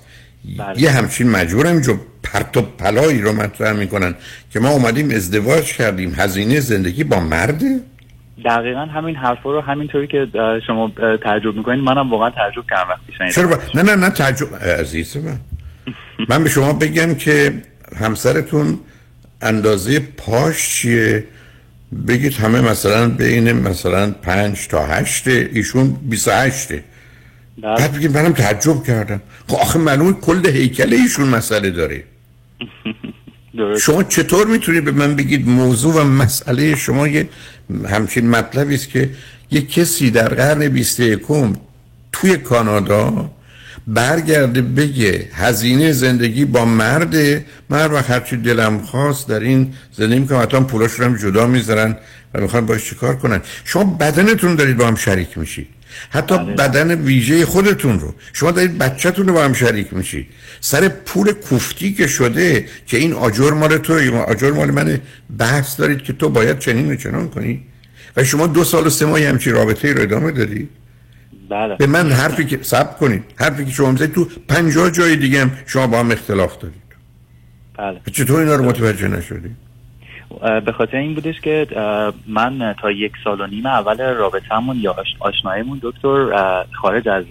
بله. 0.59 0.83
یه 0.83 0.90
همچین 0.90 1.30
مجبورم 1.30 1.73
اینجا 1.73 2.00
پرت 2.23 2.57
و 2.57 2.62
پلایی 2.62 3.21
رو 3.21 3.33
مطرح 3.33 3.73
می‌کنن 3.73 4.15
که 4.50 4.61
ما 4.61 4.69
اومدیم 4.69 5.11
ازدواج 5.11 5.73
کردیم 5.73 6.15
هزینه 6.19 6.61
زندگی 6.61 7.05
با 7.05 7.21
مرده؟ 7.21 7.81
دقیقا 8.45 8.81
همین 8.81 9.17
حرفا 9.17 9.53
رو 9.53 9.61
همینطوری 9.61 10.07
که 10.07 10.27
شما 10.67 10.93
تعجب 11.25 11.55
می‌کنین 11.55 11.81
منم 11.81 12.11
واقعا 12.11 12.31
تعجب 12.31 12.65
کردم 12.71 12.89
وقتی 12.91 13.12
شنیدم. 13.19 13.35
چرا؟ 13.35 13.47
با... 13.47 13.57
نه 13.75 13.83
نه 13.83 13.95
نه 13.95 14.11
تعجب. 14.11 14.57
عزیز 14.57 15.17
من. 15.17 15.39
من 16.29 16.45
به 16.45 16.50
شما 16.50 16.73
بگم 16.73 17.15
که 17.15 17.62
همسرتون 18.00 18.79
اندازه 19.43 20.00
پاش 20.00 20.69
چیه؟ 20.69 21.25
بگید 22.09 22.35
همه 22.35 22.61
مثلا 22.61 23.09
بین 23.09 23.53
مثلا 23.53 24.11
پنج 24.11 24.69
تا 24.69 24.87
هشت 24.87 25.29
ایشون 25.29 25.97
28 26.03 26.69
بله. 26.69 26.83
بعد 27.62 27.93
بگید 27.93 28.17
منم 28.17 28.33
تعجب 28.33 28.83
کردم. 28.83 29.21
خب 29.49 29.57
آخه 29.57 29.79
معلومه 29.79 30.12
کل 30.12 30.47
هیکل 30.47 30.93
ایشون 30.93 31.29
مسئله 31.29 31.71
داره. 31.71 32.05
شما 33.81 34.02
چطور 34.02 34.47
می‌تونید 34.47 34.85
به 34.85 34.93
من 34.93 35.17
بگید 35.17 35.49
موضوع 35.49 35.95
و 35.95 36.05
مسئله 36.05 36.76
شما 36.76 37.09
یه 37.09 37.29
همچین 37.88 38.31
مطلبی 38.31 38.75
است 38.75 38.88
که 38.88 39.11
یه 39.50 39.62
کسی 39.62 40.11
در 40.11 40.29
قرن 40.29 40.69
21 40.69 41.21
توی 42.12 42.37
کانادا 42.37 43.31
برگرده 43.87 44.62
بگه 44.62 45.29
هزینه 45.33 45.93
زندگی 45.93 46.45
با 46.45 46.64
مرده 46.64 47.45
من 47.69 47.79
هر 47.79 47.93
وقت 47.93 48.35
دلم 48.35 48.79
خواست 48.79 49.29
در 49.29 49.40
این 49.40 49.75
زندگی 49.93 50.21
می‌کنم 50.21 50.43
حتی 50.43 50.61
پولاش 50.61 50.93
رو 50.93 51.05
هم 51.05 51.17
جدا 51.17 51.47
می‌ذارن 51.47 51.97
و 52.35 52.40
می‌خوان 52.40 52.67
باش 52.67 52.85
چیکار 52.85 53.17
کنن. 53.17 53.40
شما 53.64 53.85
بدنتون 53.85 54.55
دارید 54.55 54.76
با 54.76 54.87
هم 54.87 54.95
شریک 54.95 55.38
میشید. 55.38 55.69
حتی 56.11 56.38
بدن 56.38 57.00
ویژه 57.00 57.47
خودتون 57.47 58.00
رو. 58.00 58.14
شما 58.32 58.50
دارید 58.50 58.78
بچهتون 58.78 59.28
رو 59.28 59.35
با 59.35 59.44
هم 59.44 59.52
شریک 59.52 59.94
میشید. 59.94 60.26
سر 60.61 60.88
پول 60.88 61.32
کوفتی 61.32 61.92
که 61.92 62.06
شده 62.06 62.66
که 62.87 62.97
این 62.97 63.12
آجر 63.12 63.50
مال 63.50 63.78
تو 63.78 64.16
آجر 64.16 64.50
مال 64.50 64.70
من 64.70 65.00
بحث 65.38 65.80
دارید 65.80 66.02
که 66.02 66.12
تو 66.12 66.28
باید 66.28 66.59
چنین 66.59 66.92
و 66.92 66.97
چنان 66.97 67.28
کنی. 67.28 67.62
و 68.16 68.25
شما 68.25 68.47
دو 68.47 68.64
سال 68.64 68.87
و 68.87 68.90
سه 68.90 69.06
ماهی 69.06 69.25
همچین 69.25 69.52
رابطه 69.52 69.92
رو 69.92 70.02
ادامه 70.02 70.30
دادی. 70.30 70.68
بله. 71.50 71.76
به 71.76 71.87
من 71.87 72.12
حرفی 72.12 72.44
که 72.44 72.59
سب 72.62 72.99
کنید. 72.99 73.25
حرفی 73.37 73.64
که 73.64 73.70
شما 73.70 73.90
می‌زنید 73.90 74.12
تو 74.12 74.28
پنجاه 74.49 74.90
جای 74.90 75.16
دیگه 75.16 75.40
هم 75.40 75.50
شما 75.66 75.87
با 75.87 75.99
هم 76.00 76.11
اختلاف 76.11 76.59
دارید. 76.59 76.80
بله. 77.78 78.00
چطور 78.12 78.40
اینا 78.40 78.54
رو 78.54 78.64
متوجه 78.64 79.09
نشدی 79.09 79.37
اه، 79.38 79.70
به 80.64 80.72
خاطر 80.72 80.96
این 80.96 81.14
بودش 81.14 81.40
که 81.40 81.66
من 82.26 82.75
تا 82.78 82.90
یک 82.90 83.12
سال 83.25 83.40
و 83.40 83.46
نیم 83.46 83.66
اول 83.66 84.00
رابطهمون 84.00 84.76
یا 84.76 84.92
آش- 84.92 85.16
آشناییمون 85.20 85.78
دکتر 85.82 86.30
خارج 86.72 87.08
از 87.08 87.25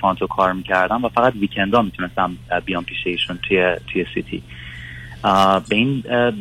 تورنتو 0.00 0.26
کار 0.26 0.52
می‌کردم 0.52 1.04
و 1.04 1.08
فقط 1.08 1.32
weekend 1.34 1.76
ا 1.76 1.82
می‌تونستم 1.82 2.36
بیام 2.64 2.84
پیش 2.84 2.98
ایشون 3.06 3.38
توی 3.48 3.76
توی 3.92 4.06
city. 4.14 4.42
به 5.68 5.76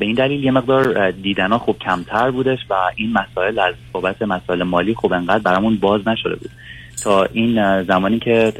این 0.05 0.15
دلیل 0.17 0.43
یه 0.43 0.51
مقدار 0.51 1.12
دیدن 1.12 1.57
خوب 1.57 1.79
کمتر 1.79 2.31
بودش 2.31 2.60
و 2.69 2.74
این 2.95 3.13
مسائل 3.13 3.60
از 3.60 3.75
بابت 3.91 4.22
مسائل 4.22 4.63
مالی 4.63 4.93
خوب 4.93 5.13
انقدر 5.13 5.43
برامون 5.43 5.75
باز 5.75 6.07
نشده 6.07 6.36
بود. 6.36 6.51
تا 7.03 7.24
این 7.24 7.84
زمانی 7.84 8.19
که 8.19 8.53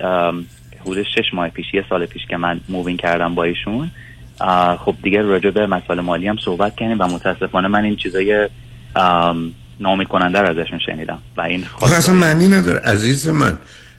حدود 0.82 1.04
شش 1.04 1.34
ماه 1.34 1.50
پیش 1.50 1.66
یه 1.74 1.86
سال 1.90 2.06
پیش 2.06 2.26
که 2.26 2.38
من 2.38 2.60
move 2.70 2.88
in 2.88 2.98
کردم 2.98 3.36
با 3.36 3.44
ایشون 3.44 3.92
خب 4.86 4.96
دیگه 5.04 5.22
راجع 5.22 5.50
به 5.50 5.68
مسائل 5.68 6.00
مالی 6.00 6.28
هم 6.28 6.38
صحبت 6.46 6.76
کردیم 6.76 6.98
و 7.00 7.08
متاسفانه 7.08 7.68
من 7.68 7.84
این 7.84 7.96
چیزای 7.96 8.50
ام، 8.96 9.52
ناامید 9.80 10.08
کننده 10.08 10.40
رو 10.40 10.60
ازشون 10.60 10.80
شنیدم 10.80 11.20
و 11.38 11.42
این 11.42 11.66
آخه 11.82 11.96
اصلا 11.96 12.16
معنی 12.16 12.48
نداره. 12.48 12.80
عزیز 12.80 13.30
من 13.30 13.58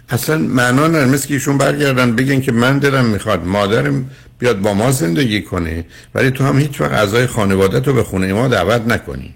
اصلا 0.08 0.38
معنا 0.38 0.86
نداره. 0.86 1.06
مثل 1.06 1.28
که 1.28 1.34
ایشون 1.34 1.58
برگردن 1.58 2.16
بگن 2.16 2.40
که 2.40 2.52
من 2.52 2.78
دلم 2.78 3.04
می‌خواد 3.04 3.44
مادرم 3.44 4.10
بیاد 4.38 4.60
با 4.60 4.74
ما 4.74 4.90
زندگی 4.90 5.42
کنه 5.42 5.84
ولی 6.14 6.30
تو 6.30 6.44
هم 6.44 6.58
هیچ 6.58 6.80
وقت 6.80 6.92
اعضای 6.92 7.26
خانواده 7.26 7.80
تو 7.80 7.92
به 7.92 8.02
خونه 8.02 8.32
ما 8.32 8.48
دعوت 8.48 8.82
نکنی. 8.88 9.34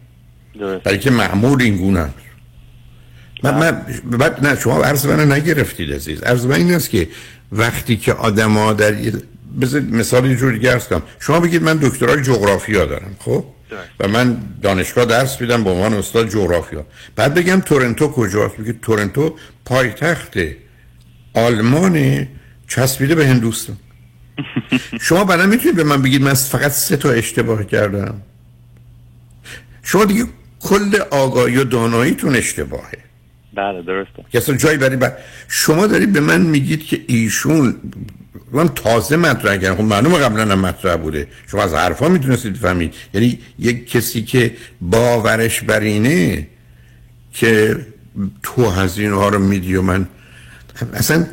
درست. 0.60 0.84
برای 0.84 0.98
که 0.98 1.10
معمول 1.10 1.62
این 1.62 1.76
گونه 1.76 2.00
است. 2.00 2.14
من, 3.42 3.54
من 3.54 3.84
بعد 4.18 4.46
نه 4.46 4.60
شما 4.60 4.82
عرض 4.82 5.06
من 5.06 5.32
نگرفتید 5.32 5.92
عزیز. 5.92 6.22
عرض 6.22 6.46
من 6.46 6.54
این 6.54 6.74
است 6.74 6.90
که 6.90 7.08
وقتی 7.52 7.96
که 7.96 8.12
آدم 8.12 8.52
ها 8.52 8.72
در 8.72 8.92
بذار 9.60 9.80
مثال 9.80 10.30
یه 10.30 10.36
جور 10.36 10.52
دیگه 10.52 10.78
کنم. 10.78 11.02
شما 11.20 11.40
بگید 11.40 11.62
من 11.62 11.76
دکترای 11.76 12.22
جغرافیا 12.22 12.84
دارم 12.84 13.16
خب؟ 13.18 13.44
و 14.00 14.08
من 14.08 14.36
دانشگاه 14.62 15.04
درس 15.04 15.40
میدم 15.40 15.64
به 15.64 15.70
عنوان 15.70 15.94
استاد 15.94 16.28
جغرافیا. 16.28 16.86
بعد 17.16 17.34
بگم 17.34 17.60
تورنتو 17.60 18.08
کجاست؟ 18.08 18.56
بگید 18.56 18.80
تورنتو 18.80 19.36
پایتخت 19.64 20.34
آلمان 21.34 22.26
چسبیده 22.68 23.14
به 23.14 23.26
هندوستان. 23.26 23.76
شما 25.06 25.24
بعدا 25.24 25.46
می‌تونید 25.46 25.76
به 25.76 25.84
من 25.84 26.02
بگید 26.02 26.22
من 26.22 26.34
فقط 26.34 26.70
سه 26.70 26.96
تا 26.96 27.10
اشتباه 27.10 27.64
کردم؟ 27.64 28.22
شما 29.82 30.04
دیگه 30.04 30.24
کل 30.60 30.96
آگاهی 31.10 31.56
و 31.56 31.64
داناییتون 31.64 32.36
اشتباهه. 32.36 33.09
بله 33.54 33.82
درسته. 33.82 34.24
که 34.32 34.40
جایی 34.40 34.78
برای 34.78 34.96
بر... 34.96 35.12
شما 35.48 35.86
دارید 35.86 36.12
به 36.12 36.20
من 36.20 36.40
میگید 36.40 36.86
که 36.86 37.00
ایشون 37.06 37.74
من 38.52 38.68
تازه 38.68 39.16
مطرح 39.16 39.56
کردم. 39.56 39.74
خب 39.74 39.82
معلومه 39.82 40.18
قبلا 40.18 40.42
هم 40.42 40.60
مطرح 40.60 40.96
بوده. 40.96 41.28
شما 41.46 41.62
از 41.62 41.74
حرفا 41.74 42.08
می‌تونستید 42.08 42.56
فهمید 42.56 42.94
یعنی 43.14 43.38
یک 43.58 43.90
کسی 43.90 44.22
که 44.22 44.56
باورش 44.80 45.60
بر 45.60 45.80
اینه 45.80 46.46
که 47.32 47.76
تو 48.42 48.70
هزینه 48.70 49.14
ها 49.14 49.28
رو 49.28 49.38
میدی 49.38 49.76
و 49.76 49.82
من 49.82 50.08
اصلا 50.94 51.26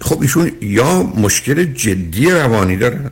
خب 0.00 0.22
ایشون 0.22 0.52
یا 0.60 1.02
مشکل 1.02 1.64
جدی 1.64 2.30
روانی 2.30 2.76
دارن 2.76 3.10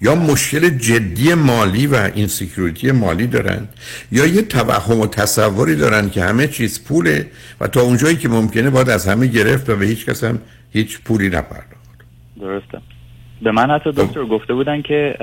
یا 0.00 0.14
مشکل 0.14 0.68
جدی 0.68 1.34
مالی 1.34 1.86
و 1.86 2.10
insecurity 2.14 2.92
مالی 2.92 3.26
دارن 3.26 3.68
یا 4.12 4.26
یه 4.26 4.42
توهم 4.42 5.00
و 5.00 5.06
تصوری 5.06 5.76
دارن 5.76 6.10
که 6.10 6.22
همه 6.22 6.46
چیز 6.46 6.84
پوله 6.84 7.26
و 7.60 7.68
تا 7.68 7.80
اونجایی 7.80 8.16
که 8.16 8.28
ممکنه 8.28 8.70
باید 8.70 8.90
از 8.90 9.08
همه 9.08 9.26
گرفت 9.26 9.70
و 9.70 9.76
به 9.76 9.86
هیچ 9.86 10.06
کس 10.06 10.24
هم 10.24 10.38
هیچ 10.72 11.00
پولی 11.00 11.28
نپرداخت 11.28 11.76
درسته 12.40 12.78
به 13.42 13.52
من 13.52 13.70
حتی 13.70 13.92
خب. 13.92 14.06
دکتر 14.06 14.24
گفته 14.24 14.54
بودن 14.54 14.82
که 14.82 15.16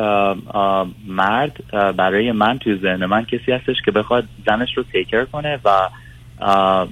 مرد 1.08 1.64
برای 1.98 2.32
من 2.32 2.58
توی 2.58 2.80
ذهن 2.82 3.06
من 3.06 3.26
کسی 3.26 3.52
هستش 3.52 3.76
که 3.86 3.92
بخواد 3.92 4.24
زنش 4.46 4.78
رو 4.78 4.84
تیکر 4.84 5.26
کنه 5.26 5.60
و 5.66 5.70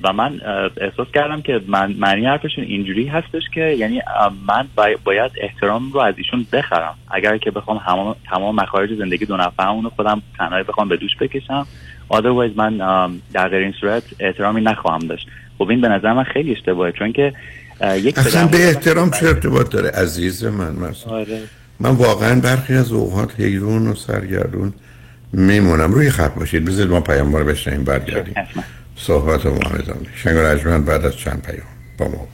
و 0.04 0.14
من 0.14 0.42
احساس 0.82 1.08
کردم 1.14 1.42
که 1.42 1.62
من 1.68 1.96
معنی 2.00 2.26
حرفشون 2.26 2.64
اینجوری 2.64 3.08
هستش 3.08 3.42
که 3.54 3.62
یعنی 3.62 4.02
من 4.48 4.68
بای- 4.76 4.98
باید 5.04 5.32
احترام 5.42 5.92
رو 5.92 6.00
از 6.00 6.14
ایشون 6.18 6.46
بخرم. 6.54 6.96
اگر 7.12 7.38
که 7.38 7.52
بخوام 7.52 7.80
تمام 7.86 8.16
تمام 8.30 8.56
مخارج 8.56 8.90
زندگی 9.00 9.26
دو 9.26 9.38
نفرمون 9.38 9.84
رو 9.84 9.90
خودم 9.90 10.22
تنهایی 10.38 10.64
بخوام 10.64 10.90
به 10.90 10.98
دوش 10.98 11.12
بکشم. 11.22 11.68
Otherwise 12.12 12.56
من 12.58 12.78
در 13.34 13.48
غیر 13.50 13.60
این 13.64 13.74
صورت 13.82 14.04
احترامی 14.20 14.62
نخواهم 14.62 15.00
داشت. 15.00 15.28
خب 15.58 15.70
این 15.70 15.82
به 15.82 15.88
نظر 15.88 16.14
من 16.14 16.24
خیلی 16.24 16.52
اشتباهه 16.52 16.92
چون 16.92 17.12
که 17.12 17.34
یک 17.96 18.18
اصلا 18.18 18.48
به 18.48 18.68
احترام 18.68 19.12
چه 19.12 19.26
ارتباط 19.28 19.70
داره؟ 19.72 19.90
عزیز 19.90 20.46
من 20.46 20.72
مثلا 20.76 21.14
آره. 21.14 21.40
من 21.80 21.90
واقعا 21.90 22.40
برخی 22.42 22.74
از 22.74 22.92
اوقات 22.92 23.40
حیرون 23.40 23.88
و 23.88 23.96
سرگردون 23.96 24.74
میمونم. 25.34 25.92
روی 25.92 26.10
خط 26.10 26.34
باشید. 26.36 26.66
بذارید 26.66 26.92
ما 26.92 27.02
پیام 27.02 27.36
رو 27.36 27.46
بشنیم 27.46 27.84
برگردیم. 27.84 28.34
صحبت 29.08 29.48
دیم 29.48 30.08
شنگ 30.16 30.38
رجمن 30.38 30.84
بعد 30.84 31.06
از 31.06 31.18
چند 31.18 31.42
پیام. 31.42 31.68
با 31.98 32.08
ما 32.08 32.28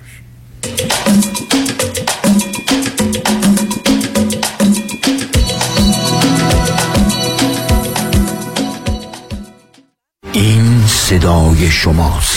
این 10.34 10.88
صدای 10.88 11.70
شماست. 11.70 12.37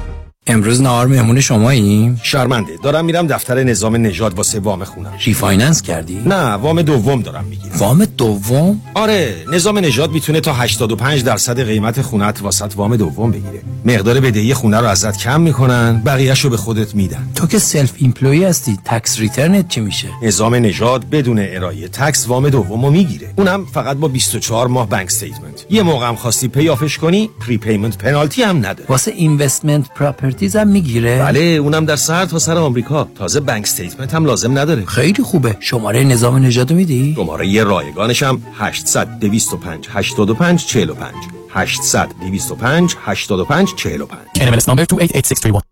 امروز 0.47 0.81
نهار 0.81 1.07
مهمون 1.07 1.39
شماییم؟ 1.39 2.19
شرمنده. 2.23 2.71
دارم 2.83 3.05
میرم 3.05 3.27
دفتر 3.27 3.63
نظام 3.63 3.95
نژاد 3.95 4.33
واسه 4.33 4.59
وام 4.59 4.83
خونم. 4.83 5.13
refinance 5.25 5.81
کردی؟ 5.81 6.21
نه 6.25 6.53
وام 6.53 6.81
دوم 6.81 7.21
دارم 7.21 7.43
می‌گیرم. 7.43 7.75
وام 7.77 8.05
دوم؟ 8.05 8.81
آره 8.93 9.35
نظام 9.53 9.77
نژاد 9.77 10.11
می‌تونه 10.11 10.39
تا 10.39 10.53
85 10.53 11.23
درصد 11.23 11.59
قیمت 11.65 12.01
خونت 12.01 12.41
واست 12.41 12.73
وام 12.75 12.95
دوم 12.95 13.31
بگیره. 13.31 13.61
مقدار 13.85 14.19
بدهی 14.19 14.53
خونه 14.53 14.79
رو 14.79 14.87
ازت 14.87 15.17
کم 15.17 15.41
می‌کنن 15.41 16.01
بقیهش 16.05 16.39
رو 16.39 16.49
به 16.49 16.57
خودت 16.57 16.95
میدن. 16.95 17.29
تو 17.35 17.47
که 17.47 17.59
self-employed 17.59 18.43
هستی 18.43 18.77
tax 18.85 19.19
return 19.19 19.60
ت 19.60 19.67
چی 19.67 19.81
میشه؟ 19.81 20.07
نظام 20.23 20.55
نژاد 20.55 21.09
بدون 21.09 21.39
ارائه 21.39 21.87
tax 21.87 22.27
وام 22.27 22.49
دوم 22.49 22.85
رو 22.85 22.91
می‌گیره. 22.91 23.33
اونم 23.37 23.65
فقط 23.65 23.97
با 23.97 24.07
24 24.07 24.67
ماه 24.67 24.89
bank 24.89 25.05
statement 25.07 25.65
یه 25.69 25.83
موقع 25.83 26.07
هم 26.07 26.15
خواستی 26.15 26.47
pay 26.47 26.66
off 26.66 26.85
ش 26.85 26.97
کنی 26.97 27.29
prepayment 27.39 27.97
پنالتی 27.97 28.43
هم 28.43 28.57
نداره 28.57 28.85
واسه 28.89 29.11
investment 29.11 29.85
properties 30.31 30.55
هم 30.55 30.67
می‌گیره؟ 30.67 31.19
بله 31.19 31.39
اونم 31.39 31.85
در 31.85 31.95
سر 31.95 32.25
تا 32.25 32.39
سر 32.39 32.57
آمریکا. 32.57 33.07
تازه 33.15 33.39
bank 33.39 33.63
statement 33.63 34.13
هم 34.13 34.25
لازم 34.25 34.59
نداره. 34.59 34.85
خیلی 34.85 35.23
خوبه. 35.23 35.57
شماره 35.59 36.03
نظام 36.03 36.37
نژاد 36.37 36.73
میدی؟ 36.73 37.13
شماره‌ی 37.15 37.63
رایگانش 37.63 38.23
هم 38.23 38.41
800 38.57 39.19
205 39.19 39.87
85 39.91 40.65
45 40.65 41.13
800 41.49 42.09
205 42.21 42.95
85 43.05 43.75
45 43.75 44.19
NMLS 44.37 44.63
number 44.63 44.85
288631. 44.85 45.63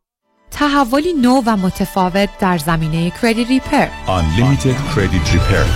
تحولی 0.52 1.14
نو 1.14 1.42
و 1.46 1.58
متفاوت 1.58 2.30
در 2.40 2.58
زمینه 2.58 3.12
credit 3.22 3.48
repair 3.48 3.88
Unlimited 4.08 4.96
Credit 4.96 5.34
Repair. 5.34 5.68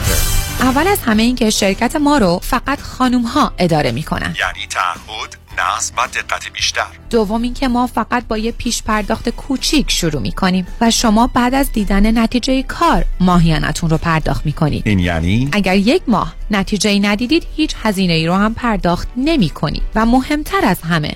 اول 0.62 0.88
از 0.88 1.00
همه 1.06 1.24
این 1.24 1.36
که 1.36 1.50
شرکت 1.50 1.96
ما 1.96 2.17
رو 2.17 2.39
فقط 2.43 2.82
خانوم 2.82 3.22
ها 3.22 3.54
اداره 3.58 3.91
می‌کنن. 3.91 4.36
یعنی 4.39 4.67
تعهد 4.69 5.42
نظم 5.57 5.93
و 5.97 6.07
دقت 6.07 6.51
بیشتر. 6.53 6.87
دوم 7.09 7.41
اینکه 7.41 7.67
ما 7.67 7.87
فقط 7.87 8.27
با 8.27 8.37
یه 8.37 8.51
پیش 8.51 8.83
پرداخت 8.83 9.29
کوچیک 9.29 9.91
شروع 9.91 10.21
می‌کنیم 10.21 10.67
و 10.81 10.91
شما 10.91 11.27
بعد 11.27 11.53
از 11.53 11.71
دیدن 11.71 12.17
نتیجه 12.17 12.63
کار 12.63 13.05
ماهیانتون 13.19 13.89
رو 13.89 13.97
پرداخت 13.97 14.45
می‌کنید. 14.45 14.87
این 14.87 14.99
یعنی؟ 14.99 15.49
اگر 15.51 15.75
یک 15.75 16.01
ماه 16.07 16.35
نتیجه 16.51 16.89
ای 16.89 16.99
ندیدید 16.99 17.47
هیچ 17.55 17.75
هزینه 17.83 18.13
ای 18.13 18.27
رو 18.27 18.33
هم 18.33 18.53
پرداخت 18.53 19.07
نمی 19.17 19.49
کنید 19.49 19.83
و 19.95 20.05
مهمتر 20.05 20.65
از 20.65 20.81
همه 20.81 21.15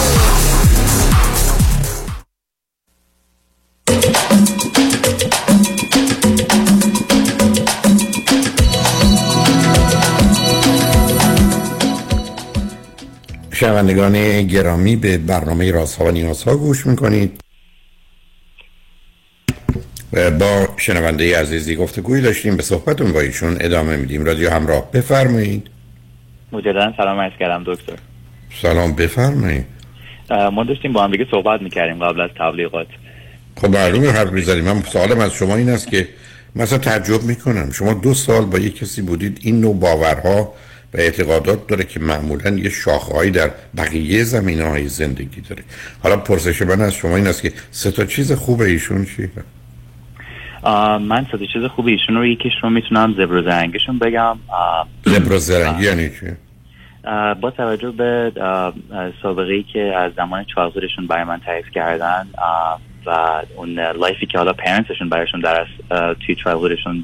شنوندگان 13.61 14.43
گرامی 14.47 14.95
به 14.95 15.17
برنامه 15.17 15.71
رازها 15.71 16.05
و 16.05 16.11
نیازها 16.11 16.55
گوش 16.55 16.87
می‌کنید. 16.87 17.39
و 20.13 20.31
با 20.31 20.67
شنونده 20.77 21.39
عزیزی 21.39 21.75
گفتگوی 21.75 22.21
داشتیم 22.21 22.57
به 22.57 22.63
صحبتون 22.63 23.11
با 23.13 23.19
ایشون 23.19 23.57
ادامه 23.59 23.95
میدیم. 23.95 24.25
رادیو 24.25 24.49
همراه 24.49 24.91
بفرمایید. 24.91 25.67
مجددا 26.51 26.93
سلام 26.97 27.19
عرض 27.19 27.33
کردم 27.39 27.63
دکتر. 27.65 27.93
سلام 28.61 28.93
بفرمایید. 28.93 29.65
ما 30.29 30.63
داشتیم 30.63 30.93
با 30.93 31.03
هم 31.03 31.11
دیگه 31.11 31.25
صحبت 31.31 31.61
می‌کردیم 31.61 32.05
قبل 32.05 32.21
از 32.21 32.29
تبلیغات. 32.39 32.87
خب 33.57 33.69
معلومه 33.69 34.11
حرف 34.11 34.31
می‌زنیم. 34.31 34.63
من 34.63 34.81
سوالم 34.81 35.19
از 35.19 35.33
شما 35.33 35.55
این 35.55 35.69
است 35.69 35.87
که 35.87 36.07
مثلا 36.55 36.77
تعجب 36.77 37.23
می‌کنم. 37.23 37.71
شما 37.71 37.93
دو 37.93 38.13
سال 38.13 38.45
با 38.45 38.59
یک 38.59 38.77
کسی 38.77 39.01
بودید 39.01 39.39
این 39.41 39.61
نوع 39.61 39.75
باورها 39.79 40.53
و 40.93 40.97
اعتقادات 40.97 41.67
داره 41.67 41.83
که 41.83 41.99
معمولا 41.99 42.49
یه 42.49 42.69
شاخهایی 42.69 43.31
در 43.31 43.51
بقیه 43.77 44.23
زمینه 44.23 44.63
های 44.63 44.87
زندگی 44.87 45.41
داره 45.41 45.63
حالا 46.03 46.17
پرسش 46.17 46.61
من 46.61 46.81
از 46.81 46.93
شما 46.93 47.15
این 47.15 47.27
است 47.27 47.41
که 47.41 47.53
سه 47.71 47.91
تا 47.91 48.05
چیز 48.05 48.31
خوب 48.31 48.61
ایشون 48.61 49.05
چیه؟ 49.05 49.29
من 50.99 51.27
سه 51.31 51.37
تا 51.37 51.45
چیز 51.53 51.63
خوب 51.63 51.87
ایشون 51.87 52.15
رو 52.15 52.25
یکیش 52.25 52.53
رو 52.63 52.69
می‌تونم 52.69 53.13
زبر 53.13 53.33
و 53.33 53.41
زرنگشون 53.41 53.99
بگم 53.99 54.37
زبر 55.05 55.33
و 55.33 55.37
زرنگی 55.37 55.83
یعنی 55.83 56.09
چی؟ 56.09 56.25
با 57.41 57.51
توجه 57.51 57.91
به 57.91 58.31
سابقه 59.21 59.53
ای 59.53 59.63
که 59.63 59.79
از 59.79 60.11
زمان 60.17 60.45
چالزورشون 60.55 61.07
برای 61.07 61.23
من 61.23 61.39
تعریف 61.39 61.69
کردن 61.71 62.27
و 63.05 63.41
اون 63.55 63.79
لایفی 63.79 64.25
که 64.25 64.37
حالا 64.37 64.53
پرنتشون 64.53 65.09
برایشون 65.09 65.39
در 65.39 65.67
توی 66.25 66.35
چالزورشون 66.35 67.03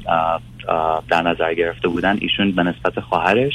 در 1.08 1.22
نظر 1.22 1.54
گرفته 1.54 1.88
بودن 1.88 2.18
ایشون 2.20 2.52
به 2.52 2.62
نسبت 2.62 3.00
خواهرش 3.00 3.54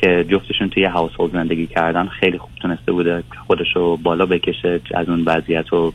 که 0.00 0.24
جفتشون 0.28 0.68
توی 0.68 0.84
house 0.84 1.32
زندگی 1.32 1.66
کردن 1.66 2.06
خیلی 2.06 2.38
خوب 2.38 2.50
تونسته 2.62 2.92
بوده 2.92 3.22
خودش 3.46 3.76
رو 3.76 3.96
بالا 3.96 4.26
بکشه 4.26 4.80
از 4.94 5.08
اون 5.08 5.22
وضعیت 5.26 5.72
و 5.72 5.92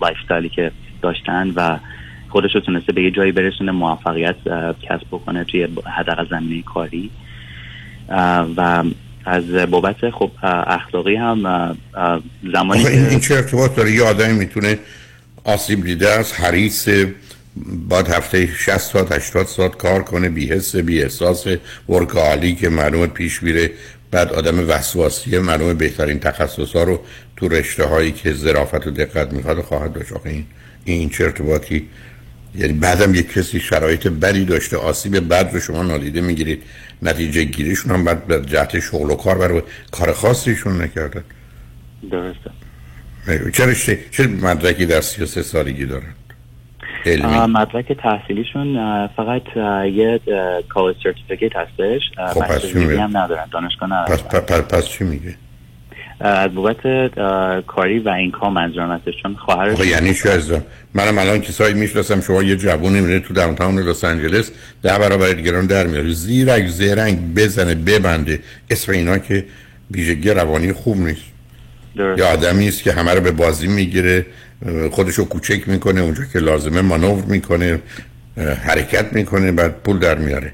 lifestyle 0.00 0.16
ی 0.22 0.48
که 0.48 0.70
داشتن 1.02 1.52
و 1.56 1.78
خودش 2.28 2.54
رو 2.54 2.60
تونسته 2.60 2.92
به 2.92 3.02
یه 3.02 3.10
جایی 3.10 3.32
برسونه 3.32 3.72
موفقیت 3.72 4.36
کسب 4.82 5.06
بکنه 5.10 5.44
توی 5.44 5.68
حداقل 5.96 6.26
زمینه 6.30 6.62
کاری. 6.62 7.10
و 8.56 8.84
از 9.24 9.52
بابت 9.70 10.10
خب 10.10 10.30
اخلاقی 10.66 11.16
هم 11.16 11.38
زمانی 12.52 12.86
این 12.86 13.20
چه 13.20 13.34
ارتباط 13.34 13.74
داره؟ 13.74 13.92
یه 13.92 14.02
آدمی 14.02 14.38
می‌تونه 14.38 14.78
آسیب 15.44 15.84
دیده 15.84 16.08
است 16.08 16.40
حریص 16.40 16.88
بعد 17.88 18.08
هفته 18.08 18.46
60 18.46 18.78
ساعت 18.78 19.12
80 19.12 19.46
ساعت 19.46 19.76
کار 19.76 20.02
کنه 20.02 20.28
بی 20.28 20.48
حس 20.48 20.76
بی 20.76 21.02
احساس 21.02 21.46
ورکالی 21.88 22.54
که 22.54 22.68
معلومه 22.68 23.06
پیش 23.06 23.42
میره. 23.42 23.70
بعد 24.10 24.32
آدم 24.32 24.68
وسواسی 24.68 25.38
معلومه 25.38 25.74
بهترین 25.74 26.18
تخصص 26.18 26.76
ها 26.76 26.82
رو 26.82 27.00
تو 27.36 27.48
رشته 27.48 27.84
هایی 27.84 28.12
که 28.12 28.32
ظرافت 28.32 28.86
و 28.86 28.90
دقت 28.90 29.32
می‌خواد 29.32 29.60
خواهد 29.60 29.92
داشت. 29.92 30.12
آخه 30.12 30.30
این 30.30 30.46
این 30.84 31.08
چه 31.08 31.24
ارتباطی؟ 31.24 31.88
یعنی 32.54 32.72
بعدم 32.72 33.14
یک 33.14 33.32
کسی 33.32 33.60
شرایط 33.60 34.08
بدی 34.08 34.44
داشته 34.44 34.76
آسیب 34.76 35.28
بد 35.28 35.50
رو 35.52 35.60
شما 35.60 35.82
نادیده 35.82 36.20
می‌گیرید. 36.20 36.62
نتیجه 37.02 37.44
گیریشون 37.44 37.92
هم 37.92 38.04
بعد 38.04 38.26
به 38.26 38.40
جهت 38.40 38.80
شغل 38.80 39.10
و 39.10 39.14
کار 39.14 39.38
برای 39.38 39.62
کار 39.90 40.12
خاصیشون 40.12 40.82
نکردن. 40.82 41.24
درسته. 42.10 42.50
چرا 43.52 43.74
چه 44.10 44.26
مدرکی 44.26 44.86
در 44.86 45.00
33 45.00 45.42
سالگی 45.42 45.86
دارن؟ 45.86 46.14
علمی 47.06 47.52
مدرک 47.52 47.92
تحصیلیشون 47.92 48.76
فقط 49.06 49.42
یه 49.86 50.20
کالج 50.68 50.96
certificate 51.04 51.52
هستش. 51.56 52.00
خب 52.34 52.40
پس 52.40 52.62
چی 52.66 52.78
میگه؟ 52.78 53.02
هم 53.02 53.16
ندارن 53.16 53.44
دانشگاه 53.52 53.88
ندارن. 53.88 54.16
پس, 54.16 54.22
پس, 54.22 54.60
پس 54.60 54.88
چی 54.88 55.04
میگه؟ 55.04 55.34
از 56.20 56.54
بابت 56.54 56.76
کاری 57.66 57.98
و 57.98 58.08
این 58.08 58.30
کار 58.30 58.50
منظورم 58.50 58.90
هستش 58.90 59.14
چون 59.22 59.34
خواهرش 59.34 59.76
خب 59.76 59.84
یعنی 59.84 60.14
چی 60.14 60.28
از 60.28 60.52
منم 60.94 61.18
الان 61.18 61.40
کسایی 61.40 61.74
می‌شناسم 61.74 62.20
شما 62.20 62.42
یه 62.42 62.56
جوونی 62.56 63.00
میره 63.00 63.20
تو 63.20 63.34
downtown 63.34 63.78
لس 63.78 64.04
آنجلس 64.04 64.50
ده 64.82 64.98
برابر 64.98 65.28
دیگران 65.28 65.66
در 65.66 65.86
میاره 65.86 66.12
زیرک 66.12 66.66
زرنگ 66.66 67.34
بزنه 67.34 67.74
ببنده. 67.74 68.40
اسم 68.70 68.92
اینا 68.92 69.18
که 69.18 69.44
ویژگی 69.90 70.30
روانی 70.30 70.72
خوب 70.72 70.96
نیست. 70.96 71.22
درست. 71.96 72.18
یه 72.18 72.24
آدمی 72.24 72.68
است 72.68 72.82
که 72.82 72.92
همه 72.92 73.14
رو 73.14 73.20
به 73.20 73.30
بازی 73.30 73.68
می‌گیره. 73.68 74.26
خودشو 74.90 75.24
کوچک 75.24 75.68
می‌کنه 75.68 76.00
اونجا 76.00 76.24
که 76.32 76.38
لازمه 76.38 76.80
مانور 76.80 77.24
می‌کنه 77.24 77.78
حرکت 78.36 79.12
می‌کنه 79.12 79.52
بعد 79.52 79.82
پول 79.84 79.98
در 79.98 80.18
میاره. 80.18 80.52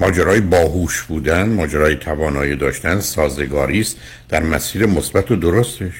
ماجرای 0.00 0.40
باهوش 0.40 1.02
بودن 1.02 1.48
ماجرای 1.48 1.96
توانایی 1.96 2.56
داشتن 2.56 3.00
سازگاری 3.00 3.80
است 3.80 3.96
در 4.28 4.42
مسیر 4.42 4.86
مثبت 4.86 5.30
و 5.30 5.36
درستش. 5.36 5.92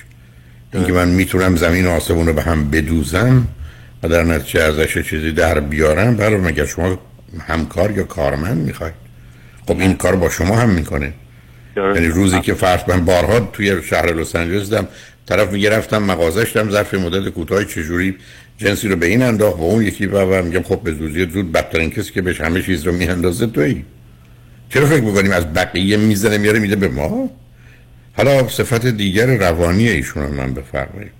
اینکه 0.74 0.92
من 0.92 1.08
می‌تونم 1.08 1.56
زمین 1.56 1.86
و 1.86 1.90
آسمون 1.90 2.26
رو 2.26 2.32
به 2.32 2.42
هم 2.42 2.70
بدوزم 2.70 3.46
و 4.02 4.08
در 4.08 4.22
نتیجه 4.22 4.62
ازش 4.62 4.98
چیزی 4.98 5.32
در 5.32 5.60
بیارم 5.60 6.16
برای 6.16 6.36
مگر 6.36 6.66
شما 6.66 6.98
همکار 7.48 7.90
یا 7.90 8.02
کارمند 8.02 8.58
می‌خواید؟ 8.58 8.94
خب 9.68 9.80
این 9.80 9.96
کار 9.96 10.16
با 10.16 10.30
شما 10.30 10.56
هم 10.56 10.70
می‌کنه. 10.70 11.12
یعنی 11.76 12.06
روزی 12.06 12.40
که 12.40 12.54
فرض 12.54 12.80
من 12.88 13.04
بارها 13.04 13.40
توی 13.40 13.82
شهر 13.82 14.12
لس 14.12 14.36
آنجلس 14.36 14.64
دیدم 14.64 14.88
طرف 15.26 15.52
میگه 15.52 15.70
رفتم 15.70 16.02
مغازش 16.02 16.56
دم 16.56 16.70
ظرف 16.70 16.94
مدت 16.94 17.28
کوتاه 17.28 17.64
چجوری 17.64 18.16
جنسی 18.58 18.88
رو 18.88 18.96
به 18.96 19.06
این 19.06 19.22
انداخت 19.22 19.58
و 19.58 19.62
اون 19.62 19.82
یکی 19.82 20.06
و 20.06 20.42
میگم 20.42 20.62
خب 20.62 20.80
به 20.82 20.92
زودی 20.92 21.26
زود 21.30 21.52
بدترین 21.52 21.90
کسی 21.90 22.12
که 22.12 22.22
بهش 22.22 22.40
همه 22.40 22.62
چیز 22.62 22.86
رو 22.86 22.92
میاندازه 22.92 23.46
تویی. 23.46 23.84
چرا 24.68 24.86
فکر 24.86 25.02
می‌کنیم 25.02 25.32
از 25.32 25.54
بقیه 25.54 25.96
می‌زنه 25.96 26.38
میاره 26.38 26.58
میده 26.58 26.76
به 26.76 26.88
ما؟ 26.88 27.30
حالا 28.16 28.48
صفت 28.48 28.86
دیگر 28.86 29.26
روانی 29.26 29.88
ایشون 29.88 30.22
رو 30.22 30.32
من 30.32 30.54
بفرمایید. 30.54 31.12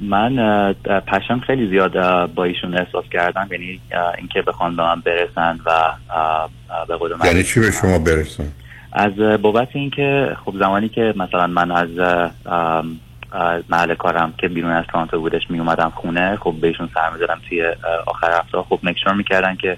من 0.00 0.72
پشم 1.06 1.40
خیلی 1.46 1.70
زیاد 1.70 1.92
با 2.34 2.44
ایشون 2.44 2.78
احساس 2.78 3.04
کردم 3.12 3.48
یعنی 3.50 3.80
اینکه 4.18 4.42
بخوان 4.42 4.76
به 4.76 4.82
من 4.82 5.00
برسن 5.00 5.58
و 5.66 5.70
به 6.88 6.96
قول 6.96 7.10
یعنی 7.24 7.42
چی 7.42 7.60
به 7.60 7.70
شما 7.70 7.98
برسن 7.98 8.52
از 8.94 9.12
بابت 9.42 9.68
اینکه 9.72 10.36
خب 10.44 10.54
زمانی 10.58 10.88
که 10.88 11.14
مثلا 11.16 11.46
من 11.46 11.70
از 11.70 11.88
محل 13.68 13.94
کارم 13.94 14.34
که 14.38 14.48
بیرون 14.48 14.70
از 14.70 14.84
تورنتو 14.92 15.20
بودش 15.20 15.42
می 15.50 15.58
اومدم 15.58 15.92
خونه 15.94 16.36
خب 16.36 16.54
بهشون 16.60 16.88
سر 16.94 17.10
می‌زدم 17.10 17.40
توی 17.48 17.62
آخر 18.06 18.38
هفته. 18.38 18.58
خب 18.58 18.78
مکشور 18.82 19.12
می‌کردن 19.12 19.56
که 19.56 19.76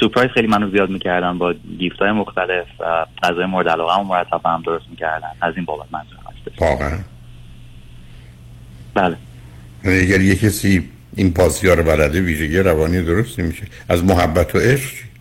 سورپرایز 0.00 0.30
خیلی 0.30 0.46
منو 0.46 0.70
زیاد 0.70 0.90
می‌کردن 0.90 1.38
با 1.38 1.54
گیفت 1.78 1.98
های 1.98 2.12
مختلف 2.12 2.66
غذای 3.22 3.46
مورد 3.46 3.68
علاقه 3.68 3.94
هم 3.94 4.06
مرتب 4.06 4.40
هم 4.44 4.62
درست 4.66 4.84
می‌کردن. 4.90 5.28
از 5.40 5.54
این 5.56 5.64
بابت 5.64 5.86
منظورم 5.92 6.22
هستش 6.26 6.62
واقعا. 6.62 6.98
بله. 8.94 9.16
اگر 9.84 10.20
یه 10.20 10.36
کسی 10.36 10.88
این 11.16 11.34
پاسی 11.34 11.68
ها 11.68 11.74
رو 11.74 11.82
بلده 11.82 12.20
ویژگی 12.20 12.58
روانی 12.58 13.02
درستی 13.02 13.42
میشه 13.42 13.66
از 13.88 14.04
محبت 14.04 14.54
و 14.54 14.58
عشق؟ 14.58 15.11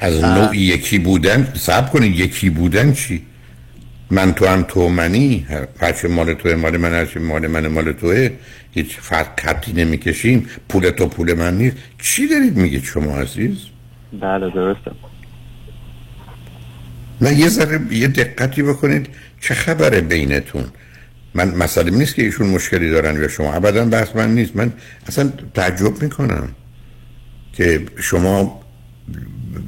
از 0.00 0.24
نوع 0.24 0.56
یکی 0.56 0.98
بودن 0.98 1.52
سب 1.54 1.90
کنید 1.90 2.18
یکی 2.18 2.50
بودن 2.50 2.92
چی؟ 2.92 3.22
من 4.10 4.32
تو 4.32 4.46
هم 4.46 4.62
تو 4.62 4.88
منی؟ 4.88 5.46
هرچی 5.80 6.08
مال 6.08 6.34
توه 6.34 6.54
مال 6.54 6.76
من 6.76 6.92
هرچی 6.92 7.18
مال 7.18 7.46
من 7.46 7.66
مال 7.66 7.92
توه. 7.92 8.30
هیچ 8.72 8.98
فرق 9.00 9.40
خطی 9.40 9.72
نمی‌کشیم. 9.72 10.46
پول 10.68 10.90
تو 10.90 11.06
پول 11.06 11.34
من 11.34 11.58
نیست. 11.58 11.76
چی 12.02 12.28
دارید 12.28 12.56
میگید 12.56 12.84
شما 12.84 13.16
عزیز؟ 13.16 13.56
بله 14.20 14.50
درسته. 14.50 14.90
نه 17.20 17.34
یه 17.34 17.48
ذره 17.48 17.80
یه 17.90 18.08
دقتی 18.08 18.62
بکنید. 18.62 19.06
چه 19.40 19.54
خبره 19.54 20.00
بینتون؟ 20.00 20.64
من 21.34 21.54
مسئله 21.54 21.90
نیست 21.90 22.14
که 22.14 22.22
ایشون 22.22 22.46
مشکلی 22.46 22.90
دارن 22.90 23.22
یا 23.22 23.28
شما. 23.28 23.52
ابدا 23.52 23.84
بحث 23.84 24.08
من 24.16 24.34
نیست. 24.34 24.56
من 24.56 24.72
اصلا 25.08 25.32
تعجب 25.54 26.02
می‌کنم 26.02 26.48
که 27.52 27.80
شما 27.98 28.60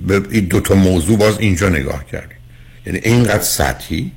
به 0.06 0.22
این 0.30 0.44
دو 0.44 0.60
تا 0.60 0.74
موضوع 0.74 1.18
باز 1.18 1.38
اینجا 1.38 1.68
نگاه 1.68 2.06
کردید 2.06 2.36
یعنی 2.86 3.00
اینقدر 3.04 3.42
سطحی. 3.42 4.12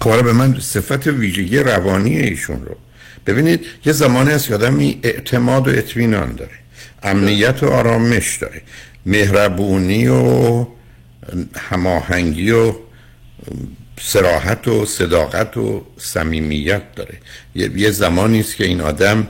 کار 0.00 0.22
به 0.22 0.32
من 0.32 0.60
صفت 0.60 1.06
ویژگی 1.06 1.58
روانی 1.58 2.16
ایشون 2.16 2.64
رو. 2.64 2.76
ببینید 3.26 3.66
یه 3.86 3.92
زمانی 3.92 4.38
که 4.38 4.54
آدمی 4.54 5.00
اعتماد 5.02 5.68
و 5.68 5.70
اطمینان 5.70 6.32
داره. 6.32 6.58
امنیت 7.02 7.62
و 7.62 7.66
آرامش 7.68 8.36
داره. 8.36 8.62
مهربونی 9.06 10.08
و 10.08 10.66
هماهنگی 11.56 12.50
و 12.50 12.74
سراحت 14.00 14.68
و 14.68 14.86
صداقت 14.86 15.56
و 15.56 15.86
صمیمیت 15.98 16.94
داره. 16.94 17.18
یه 17.54 17.90
زمانی 17.90 18.40
است 18.40 18.56
که 18.56 18.64
این 18.64 18.80
آدم 18.80 19.28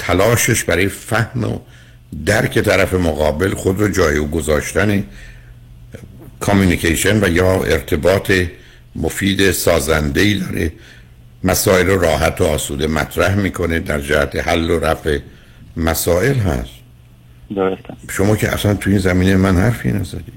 تلاشش 0.00 0.64
برای 0.64 0.88
فهم 0.88 1.44
و 1.44 1.58
درک 2.26 2.58
طرف 2.58 2.94
مقابل 2.94 3.54
خود 3.54 3.80
رو 3.80 3.88
جای 3.88 4.16
او 4.16 4.30
گذاشتن 4.30 5.04
کامیونیکیشن 6.40 7.24
و 7.24 7.28
یا 7.28 7.64
ارتباط 7.64 8.32
مفید 8.96 9.50
سازنده 9.50 10.20
ای 10.20 10.34
داره. 10.34 10.72
مسائل 11.44 11.86
رو 11.86 12.00
راحت 12.00 12.40
و 12.40 12.44
آسوده 12.44 12.86
مطرح 12.86 13.34
می‌کنه 13.34 13.80
در 13.80 14.00
جهت 14.00 14.36
حل 14.36 14.70
و 14.70 14.78
رفع 14.78 15.18
مسائل 15.76 16.34
هست. 16.34 16.70
درسته. 17.56 17.94
شما 18.10 18.36
که 18.36 18.48
اصلا 18.48 18.74
تو 18.74 18.90
این 18.90 18.98
زمینه 18.98 19.36
من 19.36 19.56
حرفی 19.56 19.92
نزدید. 19.92 20.34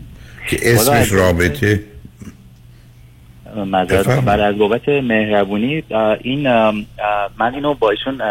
که 0.50 0.74
اسمش 0.74 1.12
رابطه 1.12 1.84
مذارت. 3.56 4.08
بعد 4.26 4.40
از 4.40 4.58
بابت 4.58 4.90
مهربونی 4.90 5.84
این 6.22 6.50
من 7.40 7.54
اینو 7.54 7.74
با 7.74 7.90
ایشون 7.90 8.22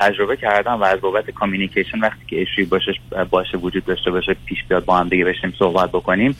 تجربه 0.00 0.36
کردم 0.36 0.80
و 0.80 0.84
از 0.84 1.00
بابت 1.00 1.30
کامیونیکیشن 1.30 1.98
وقتی 1.98 2.20
که 2.26 2.38
ایشوی 2.38 2.64
باشه 2.64 2.92
باشه 3.30 3.58
وجود 3.58 3.84
داشته 3.84 4.10
باشه 4.10 4.36
پیش 4.46 4.58
بیاد 4.68 4.84
با 4.84 4.96
هم 4.96 5.08
دیگه 5.08 5.24
بشیم 5.24 5.52
صحبت 5.58 5.88
بکنیم 5.88 6.36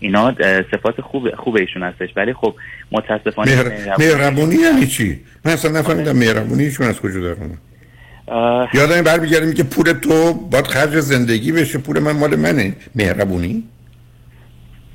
اینا 0.00 0.34
صفات 0.70 1.00
خوب 1.00 1.34
خوب 1.34 1.56
ایشون 1.56 1.82
هستش. 1.82 2.08
ولی 2.16 2.32
خب 2.32 2.54
متاسفانه 2.92 3.56
مهر... 3.56 3.96
مهربونی 3.98 4.54
یعنی 4.54 4.86
چی؟ 4.86 5.20
من 5.44 5.52
اصلا 5.52 5.78
نفهمیدم 5.80 6.16
مهربونی 6.16 6.64
ایشون 6.64 6.86
از 6.86 7.00
کجا 7.00 7.20
دارم 7.20 7.58
یادم 8.74 9.02
برمیگردم 9.02 9.52
که 9.52 9.62
پول 9.62 9.92
تو 9.92 10.32
باید 10.32 10.66
خرج 10.66 11.00
زندگی 11.00 11.52
بشه 11.52 11.78
پول 11.78 11.98
من 11.98 12.12
مال 12.12 12.36
منه. 12.36 12.76
مهربونی؟ 12.94 13.64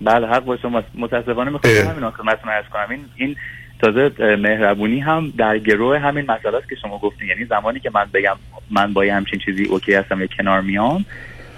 بله 0.02 0.28
حق 0.28 0.46
با 0.46 0.58
شما 0.58 0.84
متاسفانه 0.96 1.52
می‌خوام 1.52 1.74
همین 1.74 2.10
خدمتتون 2.10 2.52
عرض 2.52 2.66
کنم. 2.74 2.88
این 2.90 3.06
این 3.16 3.36
تازه 3.82 4.12
مهربونی 4.36 5.00
هم 5.00 5.34
در 5.38 5.60
گروه 5.60 6.00
همین 6.00 6.26
مسئله 6.26 6.62
که 6.70 6.76
شما 6.82 6.98
گفتین. 6.98 7.28
یعنی 7.28 7.46
زمانی 7.46 7.80
که 7.80 7.92
من 7.94 8.06
بگم 8.14 8.36
من 8.72 8.94
با 8.94 9.04
همچین 9.12 9.40
چیزی 9.46 9.64
اوکی 9.64 9.94
هستم 9.94 10.22
یا 10.22 10.28
کنار 10.38 10.62
میام 10.62 11.06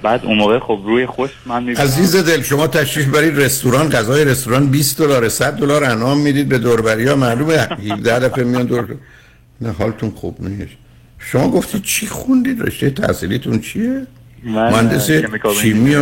بعد 0.03 0.25
اون 0.25 0.37
موقع 0.37 0.59
خب 0.59 0.81
روی 0.85 1.05
خوش 1.05 1.29
من 1.45 1.63
می‌بینم. 1.63 1.81
عزیز 1.81 2.15
دل 2.15 2.41
شما 2.41 2.67
تشریف 2.67 3.07
برید 3.07 3.39
رستوران 3.39 3.89
غذای 3.89 4.25
رستوران 4.25 4.67
20 4.67 4.97
دلار 4.97 5.29
100 5.29 5.53
دلار 5.53 5.83
انعام 5.83 6.21
می‌دید 6.21 6.49
به 6.49 6.57
دوربری 6.57 7.07
ها 7.07 7.15
معلومه 7.15 7.53
17 7.91 8.19
دفعه 8.19 8.43
میان 8.43 8.65
دور 8.65 8.95
نه 9.61 9.71
حالتون 9.71 10.09
خوب 10.09 10.37
نیست. 10.39 10.71
شما 11.19 11.51
گفتید 11.51 11.81
چی 11.81 12.07
خوندید؟ 12.07 12.61
رشته 12.61 12.89
تحصیلیتون 12.89 13.59
چیه؟ 13.59 14.07
مهندس 14.43 15.11
شیمی 15.61 15.95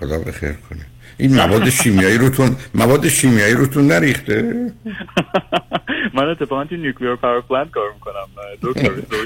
خدا 0.00 0.18
بخیر 0.18 0.52
کنه. 0.52 0.86
این 1.18 1.34
مواد 1.34 1.70
شیمیایی 1.70 2.18
روتون 2.18 2.56
مواد 2.74 3.08
شیمیایی 3.08 3.54
روتون 3.54 3.86
نریخته. 3.86 4.42
من 6.14 6.28
اتفاقا 6.28 6.64
تو 6.64 6.76
nuclear 6.76 7.16
power 7.16 7.40
plant 7.40 7.70
کار 7.70 7.92
می‌کنم. 7.94 8.28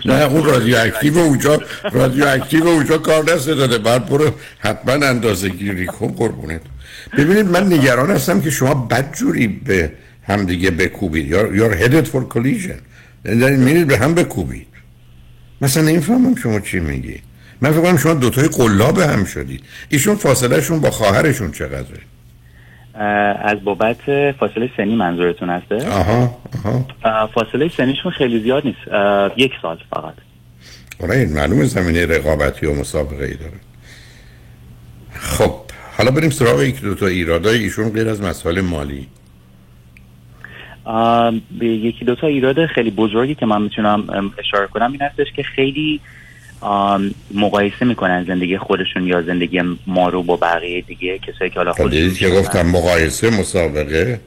نه 0.05 0.23
اون 0.23 0.45
رادیو 0.45 0.77
اکتیو 0.79 1.19
اونجا 1.19 1.61
رادیو 1.93 2.25
اکتیو 2.27 2.67
اونجا 2.67 2.99
کار 2.99 3.23
دست 3.23 3.49
داده. 3.49 3.79
بعد 3.79 4.07
برو 4.07 4.31
حتما 4.59 5.07
اندازه 5.07 5.49
گیری 5.49 5.87
کن 5.87 6.09
قربونت. 6.09 6.61
ببینید 7.19 7.47
من 7.47 7.73
نگران 7.73 8.11
هستم 8.11 8.41
که 8.41 8.51
شما 8.51 8.75
بدجوری 8.75 9.49
به 9.49 9.93
همدیگه 10.27 10.71
بکوبید. 10.71 11.27
یا 11.27 12.03
for 12.05 12.35
collision. 12.35 12.81
یعنی 13.25 13.57
میرید 13.57 13.87
به 13.87 13.99
هم 13.99 14.15
بکوبید. 14.15 14.67
مثلا 15.61 15.83
نمی‌فهمم 15.83 16.35
شما 16.35 16.61
چی 16.61 16.81
میگی. 16.81 17.26
من 17.61 17.71
فکر 17.71 17.83
کنم 17.83 17.97
شما 17.97 18.15
دوتای 18.15 18.49
قلاب 18.49 18.99
هم 18.99 19.25
شدید. 19.25 19.65
ایشون 19.89 20.17
فاصله 20.17 20.61
شون 20.61 20.81
با 20.81 20.91
خواهرشون 20.91 21.53
چقدره؟ 21.53 22.01
از 23.43 23.65
بابت 23.65 24.33
فاصله 24.33 24.71
سنی 24.77 24.97
منظورتون 24.97 25.51
هسته؟ 25.51 25.89
آها 25.89 26.39
آها. 26.65 27.27
فاصله 27.27 27.69
سنیشون 27.77 28.13
خیلی 28.13 28.43
زیاد 28.43 28.65
نیست. 28.65 28.79
یک 29.37 29.53
سال 29.63 29.79
فقط. 29.91 30.15
آره 31.03 31.17
این 31.17 31.33
معلوم 31.33 31.65
زمینه 31.65 32.07
رقابتی 32.07 32.67
و 32.67 32.75
مسابقه 32.75 33.25
ای 33.25 33.35
داره. 33.35 33.61
خب 35.13 35.55
حالا 35.99 36.11
بریم 36.11 36.31
سراغ 36.31 36.63
یک 36.63 36.81
دو 36.81 36.95
تا 36.95 37.07
ایرادای 37.07 37.59
ایشون 37.59 37.91
غیر 37.91 38.09
از 38.09 38.23
مسائل 38.23 38.61
مالی. 38.61 39.07
به 41.59 41.67
یکی 41.67 42.05
دو 42.05 42.15
تا 42.15 42.27
ایراد 42.27 42.67
خیلی 42.67 42.91
بزرگی 42.91 43.35
که 43.35 43.47
من 43.47 43.63
می‌تونم 43.63 44.33
اشاره 44.39 44.67
کنم 44.67 44.93
این 44.93 45.03
هستش 45.03 45.27
که 45.37 45.43
خیلی 45.43 46.01
مقایسه 47.35 47.85
می‌کنن 47.85 48.25
زندگی 48.25 48.59
خودشون 48.59 49.07
یا 49.07 49.23
زندگی 49.23 49.61
ما 49.87 50.09
رو 50.09 50.23
با 50.23 50.37
بقیه 50.37 50.81
دیگه 50.81 51.19
کسایی 51.19 51.51
که 51.51 51.61
حالا 51.61 51.73
خودشون 51.73 52.15
که 52.15 52.31
گفتم 52.31 52.67
مقایسه 52.67 53.41
مسابقه. 53.41 54.21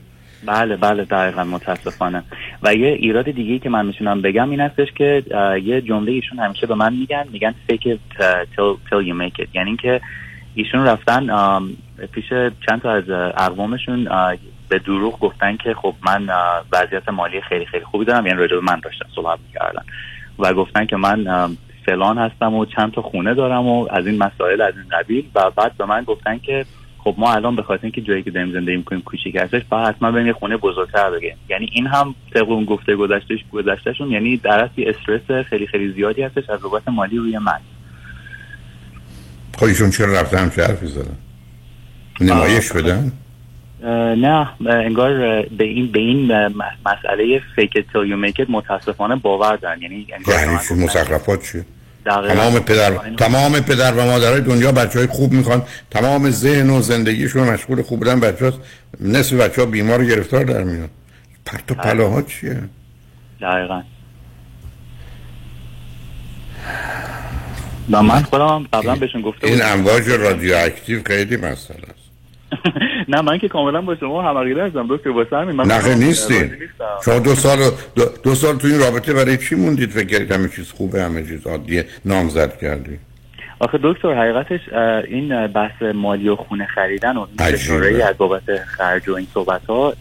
بله 0.45 0.75
بله 0.75 1.03
دقیقا 1.03 1.43
متاسفانه. 1.43 2.23
و 2.63 2.75
یه 2.75 2.87
ایراد 2.87 3.31
دیگه 3.31 3.59
که 3.59 3.69
من 3.69 3.85
می‌تونم 3.85 4.21
بگم 4.21 4.49
این 4.49 4.59
هستش 4.59 4.87
که 4.97 5.23
یه 5.63 5.81
جمله 5.81 6.11
ایشون 6.11 6.39
همیشه 6.39 6.67
به 6.67 6.75
من 6.75 6.93
میگن 6.93 7.25
میگن 7.31 7.55
fake 7.69 7.85
it 7.85 8.21
till, 8.55 8.89
till 8.89 9.07
you 9.07 9.13
make 9.21 9.43
it. 9.43 9.47
یعنی 9.53 9.75
که 9.75 10.01
ایشون 10.55 10.85
رفتن 10.85 11.27
پیش 12.11 12.29
چند 12.69 12.81
تا 12.81 12.91
از 12.91 13.09
اقوامشون 13.37 14.09
به 14.69 14.79
دروغ 14.79 15.19
گفتن 15.19 15.57
که 15.57 15.73
خب 15.73 15.95
من 16.05 16.27
وضعیت 16.71 17.09
مالی 17.09 17.41
خیلی 17.41 17.65
خیلی 17.65 17.85
خوبی 17.85 18.05
دارم 18.05 18.25
یعنی 18.25 18.39
راجع 18.39 18.55
به 18.55 18.61
من 18.61 18.79
داشتن 18.83 19.05
صحبت 19.15 19.39
می‌کردن. 19.47 19.83
و 20.39 20.53
گفتن 20.53 20.85
که 20.85 20.95
من 20.95 21.27
فلان 21.89 22.17
هستم 22.17 22.53
و 22.53 22.65
چند 22.65 22.91
تا 22.91 23.01
خونه 23.01 23.33
دارم 23.33 23.67
و 23.67 23.87
از 23.91 24.07
این 24.07 24.17
مسائل 24.17 24.61
از 24.61 24.73
این 24.77 24.99
قبیل. 24.99 25.25
و 25.35 25.51
بعد 25.55 25.77
به 25.77 25.85
من 25.85 26.03
گفتن 26.03 26.37
که 26.37 26.65
خب 27.03 27.15
ما 27.17 27.33
الان 27.33 27.55
به 27.55 27.63
خاطر 27.63 27.83
اینکه 27.83 28.01
جایی 28.01 28.23
که 28.23 28.31
داریم 28.31 28.51
زندگی 28.53 28.77
می‌کنیم 28.77 29.01
کوچیک 29.01 29.35
هستش 29.35 29.61
باید 29.69 29.95
حتما 29.95 30.11
بریم 30.11 30.27
یه 30.27 30.33
خونه 30.33 30.57
بزرگتر 30.57 31.09
بگیم 31.09 31.35
یعنی 31.49 31.69
این 31.73 31.87
هم 31.87 32.15
طبق 32.33 32.49
اون 32.49 32.65
گفته 32.65 32.95
گذشتهش 32.95 33.39
گذشتهشون 33.53 34.11
یعنی 34.11 34.37
در 34.37 34.69
استرس 34.77 35.45
خیلی 35.45 35.67
خیلی 35.67 35.93
زیادی 35.93 36.21
هستش 36.21 36.49
از 36.49 36.61
بابت 36.61 36.87
مالی 36.87 37.17
روی 37.17 37.37
من. 37.37 37.59
خب 39.57 39.65
ایشون 39.65 39.89
چرا 39.89 40.13
رفته 40.13 40.37
هم 40.37 40.49
چه 40.49 40.63
حرفی 40.63 40.87
زدن؟ 40.87 41.17
نمایش 42.21 42.71
بدن؟ 42.71 43.11
نه. 44.15 44.49
انگار 44.67 45.41
به 45.41 45.63
این 45.63 45.91
به 45.91 45.99
این 45.99 46.31
مسئله 46.85 47.41
فیک 47.55 47.73
تیل 47.73 48.07
یو 48.07 48.17
میک 48.17 48.45
متاسفانه 48.49 49.15
باور 49.15 49.55
دارن. 49.55 49.81
یعنی 49.81 50.07
انگار 50.13 50.35
یعنی 50.35 50.83
مزخرفات 50.83 51.51
چیه؟ 51.51 51.65
تمام 52.05 52.59
پدر 52.59 52.91
تمام 53.17 53.59
پدر 53.59 53.93
و 53.93 54.05
مادرای 54.05 54.41
دنیا 54.41 54.71
بچه 54.71 54.99
های 54.99 55.07
خوب 55.07 55.31
می‌خوان. 55.31 55.63
تمام 55.91 56.29
ذهن 56.29 56.69
و 56.69 56.81
زندگیشون 56.81 57.49
مشغول 57.49 57.81
خوب 57.81 57.99
بودن 57.99 58.19
بچه 58.19 58.45
ها 58.45 58.53
نصف 58.99 59.33
بچه 59.33 59.61
ها 59.61 59.67
بیمار 59.67 60.05
گرفتار 60.05 60.43
در 60.43 60.63
میاد 60.63 60.89
پرت 61.45 61.71
و 61.71 61.75
پلاها 61.75 62.21
چیه؟ 62.21 62.61
دقیقا. 63.41 63.81
و 67.91 68.03
من 68.03 68.23
خودم 68.23 68.67
قبلا 68.73 68.95
بهشون 68.95 69.21
گفته 69.21 69.47
این 69.47 69.61
امواج 69.63 70.09
رادیو 70.09 70.55
اکتیو 70.57 71.03
خیلی 71.05 71.37
مسئله 71.37 71.83
است. 71.83 71.98
نه 73.07 73.21
من 73.21 73.37
که 73.37 73.47
کاملا 73.47 73.81
با 73.81 73.95
شما 73.95 74.21
هم 74.21 74.37
عقیده 74.37 74.63
هستم 74.63 74.87
دکتر 74.89 75.09
واسه 75.09 75.35
همین. 75.35 75.55
من 75.55 75.65
نه 75.67 75.95
نیستی. 75.95 76.51
شما 77.05 77.19
دو 77.19 77.35
سال 77.35 77.57
دو, 77.95 78.05
دو 78.23 78.35
سال 78.35 78.57
تو 78.57 78.67
این 78.67 78.79
رابطه 78.79 79.13
برای 79.13 79.37
چی 79.37 79.55
موندید؟ 79.55 79.89
فکر 79.89 80.05
کردید 80.07 80.31
همه 80.31 80.49
چیز 80.49 80.71
خوبه 80.71 81.03
همه 81.03 81.23
چیز 81.23 81.47
عادیه 81.47 81.85
نامزد 82.05 82.57
کردی. 82.57 82.99
آخه 83.59 83.79
دکتر 83.83 84.13
حقیقتش 84.13 84.59
این 85.07 85.47
بحث 85.47 85.81
مالی 85.81 86.29
و 86.29 86.35
خونه 86.35 86.67
خریدن 86.75 87.17
و 87.17 87.27
این 87.39 88.01
از 88.01 88.17
بابت 88.17 88.43
خرج 88.77 89.09
و 89.09 89.15
این 89.15 89.27
صحبت 89.33 89.65
ها 89.65 89.93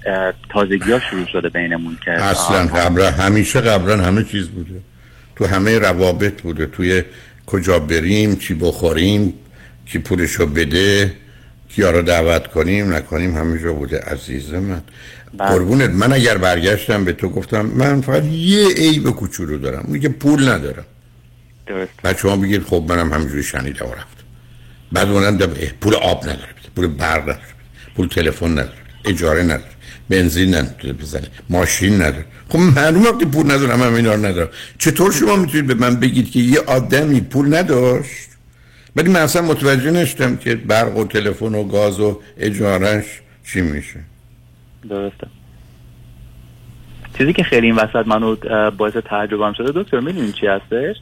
تازگی 0.50 0.92
ها 0.92 1.00
شروع 1.10 1.26
شده 1.26 1.48
بینمون 1.48 1.98
که 2.04 2.10
اصلا 2.10 2.66
قبلا 2.66 3.10
همیشه 3.10 3.60
قبلا 3.60 3.96
همه 3.96 4.24
چیز 4.24 4.48
بوده. 4.48 4.80
تو 5.36 5.46
همه 5.46 5.78
روابط 5.78 6.42
بوده. 6.42 6.66
توی 6.66 7.02
کجا 7.46 7.78
بریم 7.78 8.36
چی 8.36 8.54
بخوریم 8.54 9.34
کی 9.86 9.98
پولشو 9.98 10.46
بده. 10.46 11.12
کیا 11.78 11.90
رو 11.90 12.02
دعوت 12.02 12.46
کنیم 12.46 12.92
نکنیم 12.92 13.36
همینجا 13.36 13.72
بوده. 13.72 13.98
عزیز 14.00 14.52
من. 14.52 14.82
بله. 15.38 15.48
قربونت. 15.48 15.90
من 15.90 16.12
اگر 16.12 16.38
برگشتم 16.38 17.04
به 17.04 17.12
تو 17.12 17.28
گفتم 17.28 17.66
من 17.66 18.00
فقط 18.00 18.24
یه 18.24 18.68
عیب 18.68 19.10
کوچولو 19.10 19.58
دارم. 19.58 20.00
که 20.00 20.08
پول 20.08 20.48
ندارم. 20.48 20.84
درست. 21.66 21.90
بعد 22.02 22.18
شما 22.18 22.36
بگید 22.36 22.62
خب 22.62 22.84
منم 22.88 23.12
همینجوری 23.12 23.42
شنیدم 23.42 23.86
و 23.86 23.92
رفت. 23.92 24.18
بعد 24.92 25.08
اونم 25.08 25.38
پول 25.80 25.94
آب 25.94 26.22
نداره. 26.22 26.48
پول 26.76 26.86
برق 26.86 27.22
نداره. 27.22 27.38
پول 27.96 28.08
تلفن 28.08 28.50
نداره. 28.50 28.72
اجاره 29.04 29.42
نداره. 29.42 29.70
بنزین 30.08 30.54
نداره. 30.54 30.92
بزنه. 30.92 31.26
ماشین 31.50 31.94
نداره. 31.94 32.24
خب 32.48 32.58
معلومه 32.58 33.10
وقتی 33.10 33.24
پول 33.24 33.46
ندارم 33.46 33.82
هم 33.82 33.94
اینا 33.94 34.16
ندارم 34.16 34.48
چطور 34.78 35.12
شما 35.12 35.36
می‌تونید 35.36 35.66
به 35.66 35.74
من 35.74 35.96
بگید 35.96 36.30
که 36.30 36.38
یه 36.38 36.60
آدمی 36.60 37.20
پول 37.20 37.54
نداشت؟ 37.54 38.28
ولی 38.98 39.10
من 39.10 39.20
اصلا 39.20 39.42
متوجه 39.42 39.90
نشدم 39.90 40.36
که 40.36 40.54
برق 40.54 40.96
و 40.96 41.04
تلفن 41.04 41.54
و 41.54 41.64
گاز 41.64 42.00
و 42.00 42.20
اجارش 42.38 43.04
چی 43.52 43.60
میشه. 43.60 44.00
درسته. 44.88 45.26
چیزی 47.18 47.32
که 47.32 47.42
خیلی 47.42 47.66
این 47.66 47.76
وسط 47.76 48.06
منو 48.06 48.36
باعث 48.70 48.96
تعجبم 48.96 49.52
شده 49.52 49.82
دکتر 49.82 50.00
می‌دونین 50.00 50.32
چی 50.32 50.46
هستش؟ 50.46 50.96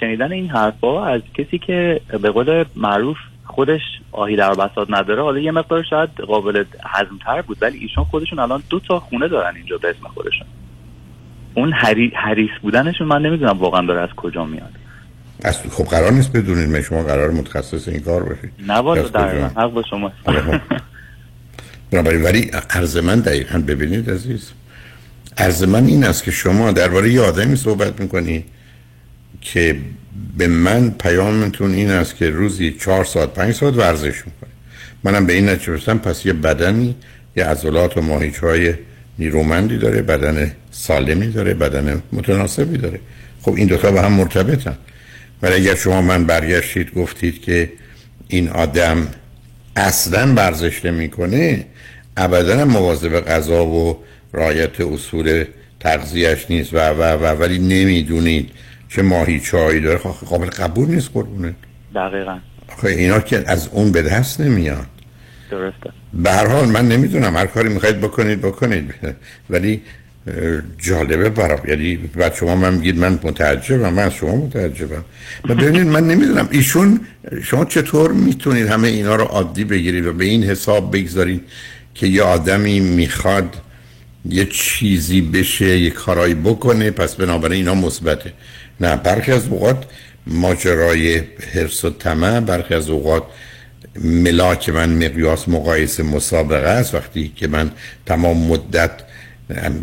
شنیدن 0.00 0.32
این 0.32 0.50
حرفا 0.50 1.04
از 1.04 1.20
کسی 1.34 1.58
که 1.58 2.00
به 2.22 2.30
قول 2.30 2.64
معروف 2.76 3.16
خودش 3.44 3.80
آهی 4.12 4.36
در 4.36 4.54
بساط 4.54 4.88
نداره 4.90 5.22
حالا 5.22 5.38
یه 5.38 5.50
مقدار 5.50 5.82
شاید 5.82 6.10
قابل 6.10 6.64
هضمتر 6.84 7.42
بود 7.42 7.58
ولی 7.60 7.78
ایشون 7.78 8.04
خودشون 8.04 8.38
الان 8.38 8.62
دو 8.70 8.80
تا 8.80 9.00
خونه 9.00 9.28
دارن 9.28 9.56
اینجا 9.56 9.78
به 9.78 9.90
اسم 9.90 10.08
خودشون. 10.14 10.46
اون 11.54 11.72
حری... 11.72 12.12
حریص 12.14 12.50
بودنشون 12.62 13.06
من 13.06 13.22
نمی‌دونم 13.22 13.58
واقعا 13.58 13.86
داره 13.86 14.00
از 14.00 14.10
کجا 14.16 14.44
میاد. 14.44 14.79
اصلا 15.44 15.70
خب 15.70 15.84
قرار 15.84 16.12
نیست 16.12 16.32
بدونید 16.32 16.80
شما 16.80 17.02
قرار 17.02 17.30
متخصص 17.30 17.88
این 17.88 18.00
کار 18.00 18.22
باشید 18.22 18.50
نه 18.66 18.74
والا؟ 18.74 19.08
در 19.08 19.48
حق 19.48 19.72
با 19.72 19.82
شما. 19.90 20.12
بنابراین 21.90 22.22
ولی 22.22 22.50
عرض 22.70 22.96
من 22.96 23.20
دقیقا 23.20 23.58
ببینید 23.58 24.10
عزیز 24.10 24.50
عرض 25.38 25.64
من 25.64 25.86
این 25.86 26.04
است 26.04 26.24
که 26.24 26.30
شما 26.30 26.72
درباره 26.72 27.12
یه 27.12 27.20
آدمی 27.20 27.56
صحبت 27.56 28.00
می‌کنی 28.00 28.44
که 29.40 29.76
به 30.36 30.46
من 30.46 30.90
پیامتون 30.90 31.74
این 31.74 31.90
است 31.90 32.16
که 32.16 32.30
روزی 32.30 32.76
چهار 32.80 33.04
ساعت 33.04 33.28
پنج 33.28 33.54
ساعت 33.54 33.74
ورزش 33.74 34.16
می‌کنه. 34.26 34.50
منم 35.04 35.26
به 35.26 35.32
این 35.32 35.48
نتیجه 35.48 35.72
رسیدم 35.72 35.98
پس 35.98 36.26
یه 36.26 36.32
بدنی 36.32 36.94
یه 37.36 37.44
عضلات 37.44 37.96
و 37.96 38.00
ماهیچ 38.00 38.36
های 38.36 38.74
نیرومندی 39.18 39.78
داره 39.78 40.02
بدن 40.02 40.52
سالمی 40.70 41.26
داره 41.26 41.54
بدن 41.54 42.02
متناسبی 42.12 42.78
داره. 42.78 43.00
خب 43.42 43.54
این 43.54 43.66
دوتا 43.66 43.90
به 43.90 44.02
هم 44.02 44.12
مرتبطن. 44.12 44.76
ولی 45.42 45.54
اگر 45.54 45.74
شما 45.74 46.02
من 46.02 46.24
برگشتید 46.24 46.94
گفتید 46.94 47.42
که 47.42 47.72
این 48.28 48.48
آدم 48.48 49.08
اصلا 49.76 50.34
ورزش 50.34 50.84
نمی‌کنه 50.84 51.64
ابدا 52.16 52.64
مواظب 52.64 53.20
غذا 53.20 53.66
و 53.66 54.04
رعایت 54.34 54.80
اصول 54.80 55.44
تغذیهش 55.80 56.46
نیست 56.50 56.74
و 56.74 56.78
و 56.78 57.02
و 57.02 57.24
ولی 57.24 57.58
نمی‌دونید 57.58 58.50
چه 58.88 59.02
ماهی 59.02 59.40
چایی 59.40 59.80
داره. 59.80 59.98
خب 59.98 60.26
قابل 60.26 60.46
قبول 60.46 60.88
نیست 60.88 61.10
قربونه 61.14 61.54
دقیقا. 61.94 62.38
آخه 62.68 62.88
اینا 62.88 63.20
که 63.20 63.44
از 63.46 63.68
اون 63.72 63.92
به 63.92 64.02
دست 64.02 64.40
نمیاد 64.40 64.86
درسته. 65.50 65.90
به 66.14 66.30
هر 66.30 66.46
حال 66.46 66.68
من 66.68 66.88
نمی‌دونم 66.88 67.36
هر 67.36 67.46
کاری 67.46 67.68
می‌خواید 67.68 68.00
بکنید 68.00 68.40
بکنید. 68.40 68.94
ولی 69.50 69.82
جالبه 70.78 71.28
برام. 71.28 71.60
یعنی 71.68 71.96
بعد 71.96 72.34
شما 72.34 72.56
من 72.56 72.74
میگید 72.74 72.98
من 72.98 73.18
متعجبم 73.22 73.92
من 73.92 74.10
شما 74.10 74.36
متعجبم. 74.36 75.04
و 75.48 75.54
ببینید 75.54 75.86
من 75.86 76.06
نمی‌دونم 76.06 76.48
ایشون 76.50 77.00
شما 77.42 77.64
چطور 77.64 78.12
می‌تونید 78.12 78.66
همه 78.66 78.88
اینا 78.88 79.16
رو 79.16 79.24
عادی 79.24 79.64
بگیرید 79.64 80.06
و 80.06 80.12
به 80.12 80.24
این 80.24 80.44
حساب 80.44 80.96
بگذارید 80.96 81.42
که 81.94 82.06
یه 82.06 82.22
آدمی 82.22 82.80
می‌خواد 82.80 83.56
یه 84.28 84.44
چیزی 84.44 85.20
بشه 85.20 85.78
یه 85.78 85.90
کارایی 85.90 86.34
بکنه 86.34 86.90
پس 86.90 87.14
بنابراین 87.14 87.68
اینا 87.68 87.86
مثبته. 87.86 88.32
نه 88.80 88.96
برخی 88.96 89.32
از 89.32 89.48
اوقات 89.48 89.84
ماجرای 90.26 91.22
حرس 91.54 91.84
و 91.84 91.90
طمع 91.90 92.40
برخی 92.40 92.74
از 92.74 92.90
اوقات 92.90 93.22
ملاک 94.04 94.68
من 94.68 95.04
مقیاس 95.04 95.48
مقایسه 95.48 96.02
مسابقه 96.02 96.68
است. 96.68 96.94
وقتی 96.94 97.32
که 97.36 97.48
من 97.48 97.70
تمام 98.06 98.46
مدت 98.46 98.90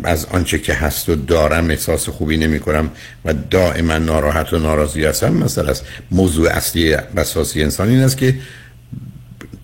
از 0.04 0.24
آنچه 0.24 0.58
که 0.58 0.74
هست 0.74 1.08
و 1.08 1.14
دارم 1.14 1.70
احساس 1.70 2.08
خوبی 2.08 2.36
نمی 2.36 2.60
کنم 2.60 2.90
و 3.24 3.34
دائما 3.50 3.98
ناراحت 3.98 4.52
و 4.52 4.58
ناراضی 4.58 5.04
هستم 5.04 5.32
مثلا 5.32 5.70
است 5.70 5.84
موضوع 6.10 6.50
اصلی 6.50 6.94
اساسی 6.94 7.62
انسان 7.62 7.88
این 7.88 8.00
است 8.00 8.16
که 8.16 8.34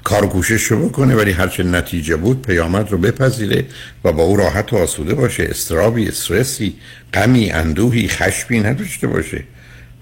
کار 0.04 0.26
کوشش 0.26 0.62
رو 0.62 0.88
بکنه 0.88 1.14
ولی 1.14 1.32
هرچه 1.32 1.62
نتیجه 1.62 2.16
بود 2.16 2.42
پیامد 2.42 2.90
رو 2.90 2.98
بپذیره 2.98 3.64
و 4.04 4.12
با 4.12 4.22
او 4.22 4.36
راحت 4.36 4.72
و 4.72 4.76
آسوده 4.76 5.14
باشه. 5.14 5.42
استرابی 5.50 6.08
استرسی 6.08 6.74
غمی 7.14 7.50
اندوهی 7.50 8.08
خشمی 8.08 8.60
نداشته 8.60 9.06
باشه. 9.06 9.44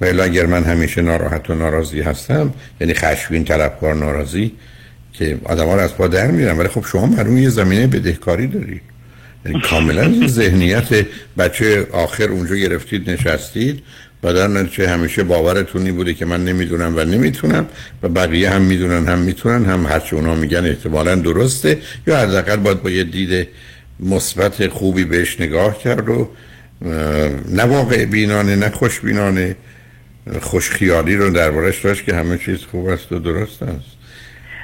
و 0.00 0.04
اگر 0.22 0.46
من 0.46 0.64
همیشه 0.64 1.02
ناراحت 1.02 1.50
و 1.50 1.54
ناراضی 1.54 2.00
هستم 2.00 2.54
یعنی 2.80 2.94
خشمگین 2.94 3.44
طلبکار 3.44 3.94
ناراضی 3.94 4.52
که 5.12 5.38
آدم 5.44 5.66
ها 5.66 5.74
رو 5.74 5.80
از 5.80 5.94
پا 5.94 6.08
در 6.08 6.30
میرن. 6.30 6.58
ولی 6.58 6.68
خب 6.68 6.84
شما 6.92 7.06
معلوم 7.06 7.38
یه 7.38 7.48
زمینه 7.48 7.86
بدهکاری 7.86 8.46
دارید 8.46 8.91
کاملا 9.62 10.26
ذهنیت 10.26 11.06
بچه 11.38 11.86
آخر 11.92 12.24
اونجا 12.24 12.54
گرفتید 12.54 13.10
نشستید 13.10 13.82
و 14.22 14.32
در 14.34 14.46
نتیجه 14.46 14.88
همیشه 14.88 15.22
باورتونی 15.24 15.92
بوده 15.92 16.14
که 16.14 16.24
من 16.24 16.44
نمی‌دونم 16.44 16.96
و 16.96 17.04
نمی‌تونم 17.04 17.66
و 18.02 18.08
بقیه 18.08 18.50
هم 18.50 18.62
می‌دونن 18.62 19.08
هم 19.08 19.18
می‌تونن 19.18 19.64
هم 19.64 19.86
هرچی 19.86 20.16
اونا 20.16 20.34
میگن 20.34 20.66
احتمالا 20.66 21.14
درسته 21.14 21.78
یا 22.06 22.18
حداقل 22.18 22.56
باید 22.56 22.82
با 22.82 22.90
یه 22.90 23.04
دید 23.04 23.48
مثبت 24.00 24.68
خوبی 24.68 25.04
بهش 25.04 25.40
نگاه 25.40 25.78
کرد 25.78 26.08
و 26.08 26.28
نه 27.48 27.62
واقع 27.62 28.04
بینانه 28.04 28.56
نه 28.56 28.70
خوش 28.70 29.00
بینانه 29.00 29.56
خوش 30.40 30.70
خیالی 30.70 31.16
رو 31.16 31.30
دربارش 31.30 31.84
داشت 31.84 32.04
که 32.04 32.14
همه 32.14 32.38
چیز 32.38 32.58
خوب 32.70 32.88
است 32.88 33.12
و 33.12 33.18
درست 33.18 33.62
است 33.62 34.02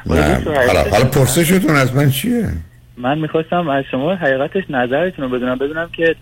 نه. 0.06 0.44
حالا 0.66 0.82
حالا 0.82 1.04
پرسشتون 1.04 1.76
از 1.76 1.94
من 1.94 2.10
چیه؟ 2.10 2.52
من 2.98 3.18
می‌خواستم 3.18 3.68
از 3.68 3.84
شما 3.90 4.14
حقیقتش 4.14 4.64
نظرتون 4.70 5.24
رو 5.24 5.36
بدونم 5.36 5.58
بدونم 5.58 5.88
که 5.92 6.16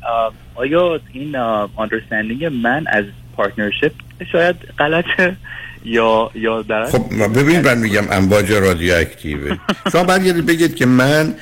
آیا 0.55 1.01
این 1.13 1.37
understanding 1.77 2.45
من 2.45 2.85
از 2.87 3.05
partnership 3.37 3.93
شاید 4.33 4.57
غلطه؟ 4.79 5.37
یا 5.87 6.31
یا 6.35 6.63
در 6.63 6.85
خب 6.85 7.05
ما 7.11 7.29
ببین 7.29 7.61
من 7.61 7.79
میگم 7.79 8.05
امواج 8.11 8.53
رادیو 8.53 8.95
اکتیوه 8.95 9.57
شما 9.93 10.05
برگردید 10.05 10.47
بگید 10.47 10.75
که 10.75 10.87
من 10.87 11.35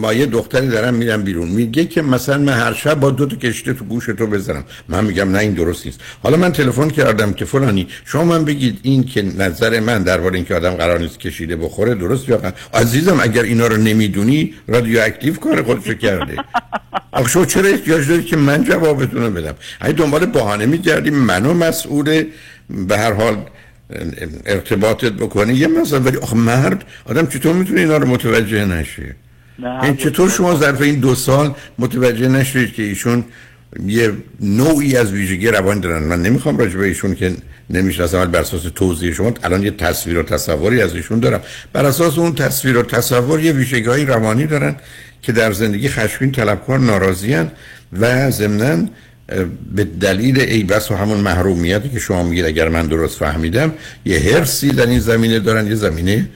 با 0.00 0.12
یه 0.12 0.26
دختری 0.26 0.68
دارم 0.68 0.94
میرم 0.94 1.22
بیرون. 1.22 1.48
میگه 1.48 1.84
که 1.84 2.02
مثلا 2.02 2.38
من 2.38 2.52
هر 2.52 2.72
شب 2.72 3.00
با 3.00 3.10
دو 3.10 3.26
تا 3.26 3.36
کشته 3.36 3.72
تو 3.72 3.84
گوش 3.84 4.06
تو 4.06 4.26
بزنم 4.26 4.64
من 4.88 5.04
میگم 5.04 5.30
نه 5.30 5.38
این 5.38 5.52
درست 5.52 5.86
نیست. 5.86 6.00
حالا 6.22 6.36
من 6.36 6.52
تلفن 6.52 6.90
کردم 6.90 7.32
که 7.32 7.44
فلانی 7.44 7.86
شما 8.04 8.24
من 8.24 8.44
بگید 8.44 8.78
این 8.82 9.04
که 9.04 9.22
نظر 9.22 9.80
من 9.80 10.02
درباره 10.02 10.34
اینکه 10.34 10.54
آدم 10.54 10.70
قرار 10.70 10.98
نیست 10.98 11.20
کشیده 11.20 11.56
بخوره 11.56 11.94
درست 11.94 12.28
یا 12.28 12.40
عزیزم 12.74 13.20
اگر 13.20 13.42
اینا 13.42 13.66
رو 13.66 13.76
نمی‌دونی 13.76 14.54
رادیو 14.68 15.00
اکتیو 15.00 15.34
کار 15.34 15.62
خودشو 15.62 15.94
کرده. 15.94 16.36
آخه 17.12 17.28
شما 17.28 17.44
چرا 17.44 17.68
احتیاج 17.68 18.08
دارید 18.08 18.26
که 18.26 18.36
من 18.36 18.64
جوابتون 18.64 19.22
رو 19.22 19.30
بدم؟ 19.30 19.54
اگه 19.80 19.92
دنبال 19.92 20.26
بهانه 20.26 20.66
میگردیم. 20.66 21.14
منو 21.14 21.54
مسئول 21.54 22.24
به 22.70 22.98
هر 22.98 23.12
حال 23.12 23.36
ارتباطت 24.46 25.12
بکنه 25.12 25.54
یه 25.54 25.66
مثلا 25.66 26.00
ولی 26.00 26.16
آخه 26.16 26.36
مرد 26.36 26.84
آدم 27.04 27.26
چطور 27.26 27.52
می‌تونه 27.52 27.80
اینا 27.80 27.96
رو 27.96 28.06
متوجه 28.06 28.64
نشه؟ 28.64 29.14
این 29.82 29.96
چطور 29.96 30.30
شما 30.30 30.54
ظرف 30.54 30.80
این 30.80 31.00
دو 31.00 31.14
سال 31.14 31.54
متوجه 31.78 32.28
نشدید 32.28 32.74
که 32.74 32.82
ایشون 32.82 33.24
یه 33.86 34.12
نوعی 34.40 34.96
از 34.96 35.12
ویژگی 35.12 35.48
روانی 35.48 35.80
دارن؟ 35.80 36.02
من 36.02 36.22
نمی‌خوام 36.22 36.58
راجع 36.58 36.78
به 36.78 36.84
ایشون 36.84 37.14
که 37.14 37.32
نمی‌شناسم 37.70 38.30
بر 38.30 38.40
اساس 38.40 38.62
توضیح 38.74 39.12
شما 39.12 39.34
الان 39.42 39.62
یه 39.62 39.70
تصویر 39.70 40.18
و 40.18 40.22
تصوری 40.22 40.82
از 40.82 40.94
ایشون 40.94 41.20
دارم. 41.20 41.40
بر 41.72 41.84
اساس 41.84 42.18
اون 42.18 42.34
تصویر 42.34 42.76
و 42.78 42.82
تصور 42.82 43.40
یه 43.40 43.52
ویژگی 43.52 43.88
های 43.88 44.04
روانی 44.04 44.46
دارن 44.46 44.76
که 45.22 45.32
در 45.32 45.52
زندگی 45.52 45.88
خشمگین 45.88 46.32
طلبکار 46.32 46.78
ناراضیان 46.78 47.50
و 48.00 48.30
ضمناً 48.30 48.88
به 49.74 49.84
دلیل 49.84 50.40
ای 50.40 50.62
بس 50.62 50.90
و 50.90 50.94
همون 50.94 51.18
محرومیتی 51.18 51.88
که 51.88 51.98
شما 51.98 52.22
میگید 52.22 52.44
اگر 52.44 52.68
من 52.68 52.86
درست 52.86 53.18
فهمیدم 53.18 53.72
یه 54.04 54.18
هرسی 54.18 54.68
در 54.68 54.86
این 54.86 55.00
زمینه 55.00 55.38
دارن 55.38 55.66
یه 55.66 55.74
زمینه 55.74 56.28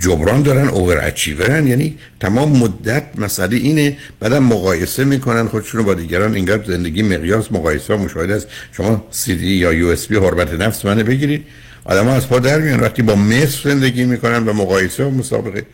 جبران 0.00 0.42
دارن 0.42 0.68
اوور 0.68 1.04
اچیورن 1.04 1.66
یعنی 1.66 1.98
تمام 2.20 2.58
مدت 2.58 3.04
مسئله 3.18 3.56
اینه 3.56 3.96
بعدم 4.20 4.42
مقایسه 4.42 5.04
می‌کنن 5.04 5.48
خودشون 5.48 5.80
رو 5.80 5.86
با 5.86 5.94
دیگران 5.94 6.34
انگار 6.34 6.64
زندگی 6.66 7.02
مقیاس 7.02 7.52
مقایسه 7.52 7.96
مشاهده 7.96 8.34
است. 8.34 8.46
شما 8.72 9.06
سی 9.10 9.36
دی 9.36 9.46
یا 9.46 9.72
یو 9.72 9.86
اس 9.86 10.06
بی 10.06 10.16
حرمت 10.16 10.52
نفس 10.52 10.84
منو 10.84 11.04
بگیرید. 11.04 11.44
آدم 11.84 12.04
ها 12.04 12.14
از 12.14 12.28
پا 12.28 12.38
در 12.38 12.58
میان 12.58 12.80
وقتی 12.80 13.02
با 13.02 13.14
مصر 13.14 13.70
زندگی 13.70 14.04
می‌کنن 14.04 14.48
و 14.48 14.52
مقایسه 14.52 15.04
و 15.04 15.10
مسابقه. 15.10 15.66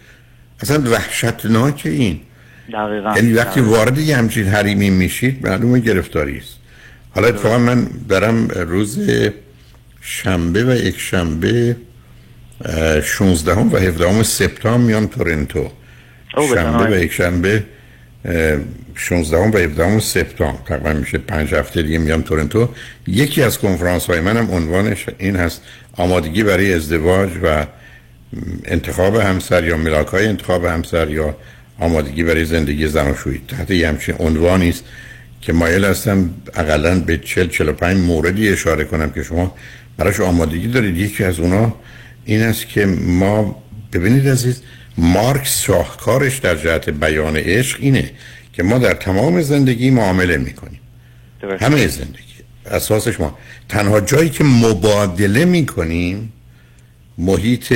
اصلا 0.61 0.91
وحشتناک 0.91 1.83
این. 1.85 2.20
دقیقا. 2.73 3.12
یعنی 3.17 3.33
وقتی 3.33 3.61
دقیقاً. 3.61 3.77
وارد 3.77 3.99
یه 3.99 4.17
همچین 4.17 4.47
حریمی 4.47 4.91
میشید 4.91 5.47
معلومه 5.47 5.81
گرفتاری 5.81 6.39
است. 6.39 6.57
حالا 7.11 7.29
اتفاقا 7.29 7.59
من 7.59 7.87
برم 8.09 8.49
روز 8.49 9.11
شنبه 10.01 10.64
و 10.64 10.87
یک 10.87 10.99
شنبه 10.99 11.77
16 13.03 13.53
و 13.53 13.77
17 13.77 14.23
سپتامبر 14.23 14.87
میام 14.87 15.07
تورنتو. 15.07 15.71
شنبه 16.55 16.97
و 16.97 17.03
یک 17.03 17.12
شنبه 17.12 17.64
16 18.95 19.37
و 19.37 19.59
17 19.59 19.99
سپتامبر. 19.99 20.59
تقریبا 20.67 20.93
میشه 20.93 21.19
پنج 21.19 21.55
هفته 21.55 21.83
دیگه 21.83 21.99
میام 21.99 22.23
تورنتو. 22.23 22.69
یکی 23.07 23.43
از 23.43 23.59
کنفرانس 23.59 24.07
های 24.07 24.21
منم 24.21 24.51
عنوانش 24.51 25.07
این 25.19 25.37
هست 25.37 25.62
آمادگی 25.93 26.43
برای 26.43 26.75
ازدواج 26.75 27.31
و 27.43 27.67
انتخاب 28.64 29.17
همسر 29.17 29.64
یا 29.64 29.77
ملاک 29.77 30.07
های 30.07 30.27
انتخاب 30.27 30.64
همسر 30.64 31.11
یا 31.11 31.37
آمادگی 31.79 32.22
برای 32.22 32.45
زندگی 32.45 32.89
زناشویی 32.89 33.41
تحت 33.49 33.70
یه 33.70 33.89
همچین 33.89 34.14
عنوانی 34.18 34.68
است 34.68 34.85
که 35.41 35.53
مایل 35.53 35.85
هستم 35.85 36.31
اقلا 36.55 37.01
به 37.01 37.18
40 37.18 37.49
45 37.49 37.97
موردی 37.97 38.49
اشاره 38.49 38.85
کنم 38.85 39.11
که 39.11 39.22
شما 39.22 39.55
براش 39.97 40.20
آمادگی 40.20 40.68
دارید. 40.68 40.97
یکی 40.97 41.24
از 41.24 41.41
اونا 41.41 41.74
این 42.24 42.43
است 42.43 42.68
که 42.68 42.87
ما 42.87 43.62
ببینید 43.93 44.29
عزیز 44.29 44.62
مارکس 44.99 45.62
شاهکارش 45.62 46.39
در 46.39 46.57
جهت 46.57 46.91
بیان 46.91 47.37
عشق 47.37 47.79
اینه 47.81 48.11
که 48.53 48.62
ما 48.62 48.79
در 48.79 48.95
تمام 48.95 49.43
زندگی 49.43 49.91
معامله 49.91 50.37
می‌کنیم. 50.37 50.81
همه 51.61 51.87
زندگی. 51.87 52.22
اساسش 52.66 53.20
ما. 53.20 53.39
تنها 53.68 54.01
جایی 54.01 54.31
که 54.31 54.45
مبادله 54.45 55.45
می‌کنیم 55.45 56.33
محیط 57.19 57.73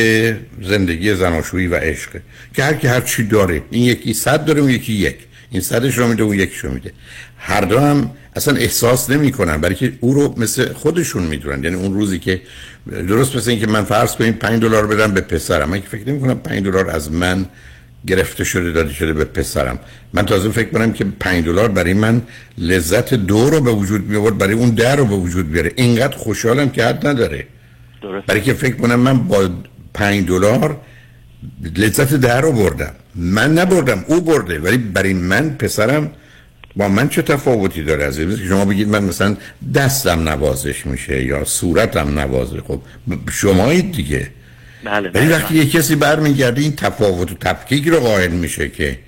زندگی 0.62 1.14
زناشویی 1.14 1.66
و 1.66 1.74
عشق 1.74 2.11
که 2.55 2.64
هر 2.64 2.74
کی 2.74 2.86
هر 2.86 3.01
چی 3.01 3.24
داره 3.24 3.62
این 3.70 3.82
یکی 3.82 4.12
صد 4.12 4.45
داره 4.45 4.61
اون 4.61 4.70
یکی 4.70 4.93
یک. 4.93 5.16
این 5.51 5.62
صدش 5.62 5.99
رو 5.99 6.09
میده 6.09 6.22
اون 6.22 6.38
یکش 6.38 6.59
رو 6.59 6.72
میده. 6.72 6.93
هر 7.38 7.61
دو 7.61 7.78
هم 7.78 8.11
اصلا 8.36 8.57
احساس 8.57 9.11
نمی‌کنن 9.11 9.57
برای 9.57 9.74
که 9.74 9.93
او 10.01 10.14
رو 10.14 10.34
مثل 10.36 10.72
خودشون 10.72 11.22
می‌دونن. 11.22 11.64
یعنی 11.64 11.76
اون 11.76 11.95
روزی 11.95 12.18
که 12.18 12.41
درست 13.09 13.36
مثل 13.36 13.51
اینکه 13.51 13.66
من 13.66 13.84
فرض 13.84 14.16
کنیم 14.16 14.32
5 14.32 14.62
دلار 14.62 14.86
بدم 14.86 15.14
به 15.14 15.20
پسرم. 15.20 15.68
من 15.68 15.80
که 15.80 15.88
فکر 15.88 16.09
نمی 16.09 16.20
کنم 16.20 16.38
5 16.38 16.64
دلار 16.64 16.91
از 16.91 17.12
من 17.12 17.47
گرفته 18.07 18.45
شده 18.45 18.72
داده 18.72 18.93
شده 18.93 19.12
به 19.12 19.24
پسرم. 19.24 19.78
من 20.12 20.26
تازه 20.26 20.51
فکر 20.51 20.68
کنم 20.68 20.93
که 20.93 21.05
5 21.20 21.45
دلار 21.45 21.68
برای 21.68 21.95
من 21.95 22.22
لذت 22.59 23.14
دو 23.14 23.51
رو 23.51 23.61
به 23.61 23.70
وجود 23.70 24.09
می 24.09 24.30
برای 24.30 24.55
اون 24.55 24.70
در 24.70 24.97
رو 24.97 25.05
به 25.05 25.14
وجود 25.14 25.53
بیاره. 25.53 25.72
اینقدر 25.76 26.16
خوشحالم 26.16 26.70
که 26.70 26.84
حد 26.84 27.07
نداره. 27.07 27.47
درست. 28.03 28.26
برای 28.26 28.40
که 28.40 28.53
فکر 28.55 28.76
کنم 28.76 29.01
من 29.01 29.18
با 29.18 29.48
5 29.94 30.28
دلار 30.28 30.80
لذت 31.76 32.14
در 32.14 32.40
رو 32.40 32.53
بردم 32.53 32.92
من 33.14 33.53
نبردم 33.53 34.05
او 34.09 34.20
برده. 34.20 34.59
ولی 34.59 34.78
برای 34.78 35.12
من 35.12 35.51
پسرم 35.51 36.11
با 36.76 36.88
من 36.88 37.09
چه 37.09 37.22
تفاوتی 37.22 37.82
داره 37.82 38.05
از 38.05 38.18
این 38.18 38.36
شما 38.48 38.64
بگید 38.64 38.88
من 38.88 39.05
مثلا 39.05 39.36
دستم 39.74 40.28
نوازش 40.28 40.86
میشه 40.86 41.24
یا 41.24 41.44
صورتم 41.44 42.18
نوازه. 42.18 42.61
خب 42.61 42.80
شمایید 43.30 43.92
دیگه. 43.92 44.30
بله 44.84 45.11
ولی 45.11 45.28
وقتی 45.28 45.55
یه 45.55 45.66
کسی 45.66 45.94
برمیگرده 45.94 46.61
این 46.61 46.76
تفاوت 46.76 47.32
و 47.32 47.34
تفکیک 47.34 47.88
رو 47.88 48.01
قائل 48.01 48.30
میشه 48.30 48.68
که 48.68 48.98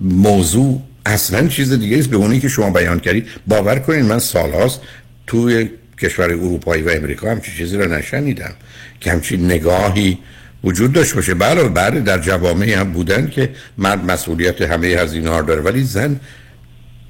موضوع 0.00 0.82
اصلا 1.06 1.48
چیز 1.48 1.72
دیگه 1.72 1.98
است. 1.98 2.10
به 2.10 2.16
اونی 2.16 2.40
که 2.40 2.48
شما 2.48 2.70
بیان 2.70 3.00
کردید 3.00 3.26
باور 3.46 3.78
کنید 3.78 4.04
من 4.04 4.18
سالهاست 4.18 4.80
توی 5.26 5.70
کشور 5.98 6.30
اروپایی 6.30 6.82
و 6.82 6.88
امریکا 6.88 7.30
همچین 7.30 7.54
چیزی 7.54 7.76
رو 7.76 7.92
نشنیدم 7.92 8.52
که 9.00 9.12
همچین 9.12 9.44
نگاهی 9.44 10.18
وجود 10.64 10.92
داشت 10.92 11.14
باشه. 11.14 11.34
بله 11.34 11.68
بله 11.68 12.00
در 12.00 12.18
جوامعی 12.18 12.72
هم 12.72 12.92
بودن 12.92 13.30
که 13.30 13.50
مرد 13.78 14.04
مسئولیت 14.10 14.62
همه 14.62 14.86
هزینه 14.86 15.30
ها 15.30 15.42
داره 15.42 15.60
ولی 15.60 15.82
زن 15.82 16.20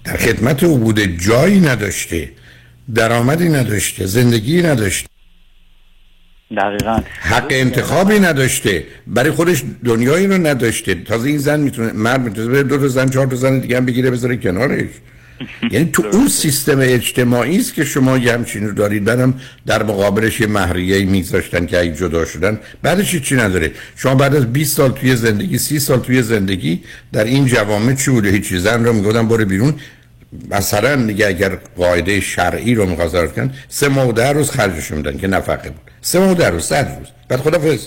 در 0.05 0.17
خدمت 0.17 0.65
او 0.65 0.79
بوده 0.79 1.07
جایی 1.07 1.61
نداشته 1.61 2.31
درآمدی 2.95 3.49
نداشته 3.49 4.07
زندگی 4.07 4.63
نداشته. 4.63 5.09
دقیقا. 6.57 7.03
حق 7.21 7.47
انتخابی 7.51 8.19
نداشته 8.19 8.85
برای 9.07 9.31
خودش 9.31 9.63
دنیایی 9.85 10.27
رو 10.27 10.47
نداشته. 10.47 10.95
تازه 10.95 11.29
این 11.29 11.39
زن 11.39 11.61
می‌تونه 11.61 11.93
مرد 11.93 12.21
می‌تونه 12.21 12.63
دو 12.63 12.79
تا 12.79 12.89
زن 12.89 13.09
چهار 13.09 13.27
تا 13.27 13.37
زن 13.37 13.59
دیگه 13.59 13.77
هم 13.77 13.87
بگیره 13.87 14.11
بذاره 14.11 14.37
کنارش. 14.37 14.89
یعنی 15.73 15.91
تو 15.93 16.05
اون 16.13 16.29
سیستم 16.29 16.79
اجتماعی 16.81 17.59
است 17.59 17.75
که 17.75 17.85
شما 17.85 18.19
یه 18.19 18.33
همچین 18.33 18.67
رو 18.69 18.75
دارید. 18.75 19.05
بعدم 19.05 19.35
در 19.67 19.83
مقابلش 19.83 20.41
یه 20.41 20.47
مهریه 20.47 21.05
میذاشتن 21.05 21.67
که 21.67 21.81
اگه 21.81 21.93
جدا 21.93 22.25
شدن. 22.25 22.59
بعدش 22.83 23.17
چی 23.17 23.35
نداره؟ 23.35 23.71
شما 23.97 24.15
بعد 24.15 24.37
از 24.37 24.53
20 24.53 24.77
سال 24.77 24.93
توی 24.93 25.17
زندگی 25.17 25.59
30 25.59 25.79
سال 25.79 25.99
توی 26.01 26.23
زندگی 26.23 26.83
در 27.13 27.25
این 27.25 27.47
جوامع 27.47 27.95
چی 27.95 28.11
بوده؟ 28.11 28.31
هیچ 28.31 28.55
زن 28.55 28.85
رو 28.85 28.93
می‌گفتن 28.93 29.29
برو 29.29 29.45
بیرون. 29.45 29.75
مثلا 30.51 31.07
دیگه 31.07 31.27
اگر 31.27 31.59
قاعده 31.77 32.21
شرعی 32.21 32.75
رو 32.75 32.87
می‌خواست 32.87 33.35
کن 33.35 33.51
سه 33.69 33.89
ماه 33.89 34.13
ده 34.13 34.33
روز 34.33 34.51
خرجش 34.51 34.91
میدن 34.91 35.19
که 35.19 35.27
نفقه 35.27 35.71
بود. 35.71 35.81
سه 36.01 36.19
ماه 36.19 36.35
ده 36.35 36.49
روز 36.49 36.63
صد 36.63 36.97
روز. 36.99 37.09
بعد 37.29 37.41
خدافظ. 37.41 37.87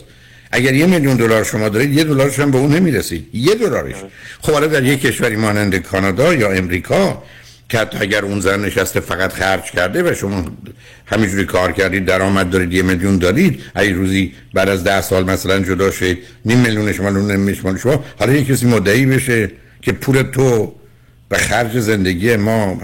اگر 0.52 0.74
یه 0.74 0.86
میلیون 0.86 1.18
دلار 1.18 1.44
شما 1.44 1.70
دارید 1.70 1.98
یه 1.98 2.04
دلارش 2.04 2.40
هم 2.40 2.52
به 2.52 2.58
اون 2.58 2.76
نمی‌رسید. 2.76 3.30
یه 3.34 3.56
دلارش. 3.56 3.96
خب 4.42 4.52
حالا 4.52 4.68
در 4.68 4.84
یه 4.84 4.98
کشوری 4.98 5.36
مانند 5.36 5.76
کانادا 5.76 6.34
یا 6.34 6.52
امریکا 6.52 7.24
که 7.72 7.80
حتی 7.80 7.98
اگر 8.02 8.26
اون 8.26 8.40
زن 8.40 8.66
نشسته 8.66 9.00
فقط 9.00 9.34
خرج 9.34 9.64
کرده 9.64 10.12
و 10.12 10.14
شما 10.14 10.46
همینجوری 11.06 11.46
کار 11.46 11.72
کردید 11.72 12.06
درآمد 12.06 12.50
دارید 12.50 12.74
یه 12.74 12.82
میلیون 12.84 13.18
دارید 13.18 13.64
ای 13.76 13.94
روزی 13.94 14.34
بعد 14.54 14.70
از 14.70 14.84
ده 14.84 15.02
سال 15.02 15.24
مثلا 15.24 15.60
جدا 15.60 15.92
شید 15.92 16.18
نیم 16.46 16.58
میلیون 16.58 16.94
شما 16.94 17.10
نیم 17.10 17.40
میلیون 17.40 17.78
شما 17.78 18.04
حالا 18.20 18.34
یه 18.34 18.44
کسی 18.44 18.68
مدعی 18.68 19.06
بشه 19.06 19.52
که 19.82 19.92
پول 19.92 20.22
تو 20.22 20.76
به 21.30 21.38
خرج 21.38 21.80
زندگی 21.80 22.36
ما 22.36 22.82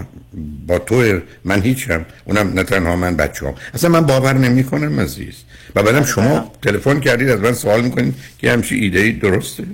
با 0.66 0.78
تو 0.78 1.20
من 1.44 1.62
هیچم 1.62 2.06
اونم 2.24 2.52
نه 2.54 2.62
تنها 2.62 2.96
من 2.96 3.16
بچه 3.16 3.46
هم. 3.46 3.54
اصلا 3.74 3.90
من 3.90 4.00
باور 4.00 4.32
نمی 4.32 4.64
کنم 4.64 5.00
عزیز. 5.00 5.34
و 5.74 5.82
بعدم 5.82 6.04
شما 6.04 6.52
تلفن 6.62 7.00
کردید 7.00 7.28
از 7.28 7.40
من 7.40 7.52
سوال 7.52 7.80
می‌کنید 7.80 8.14
که 8.38 8.52
همچی 8.52 8.74
ایده 8.74 9.00
ای 9.00 9.12
درسته؟ 9.12 9.64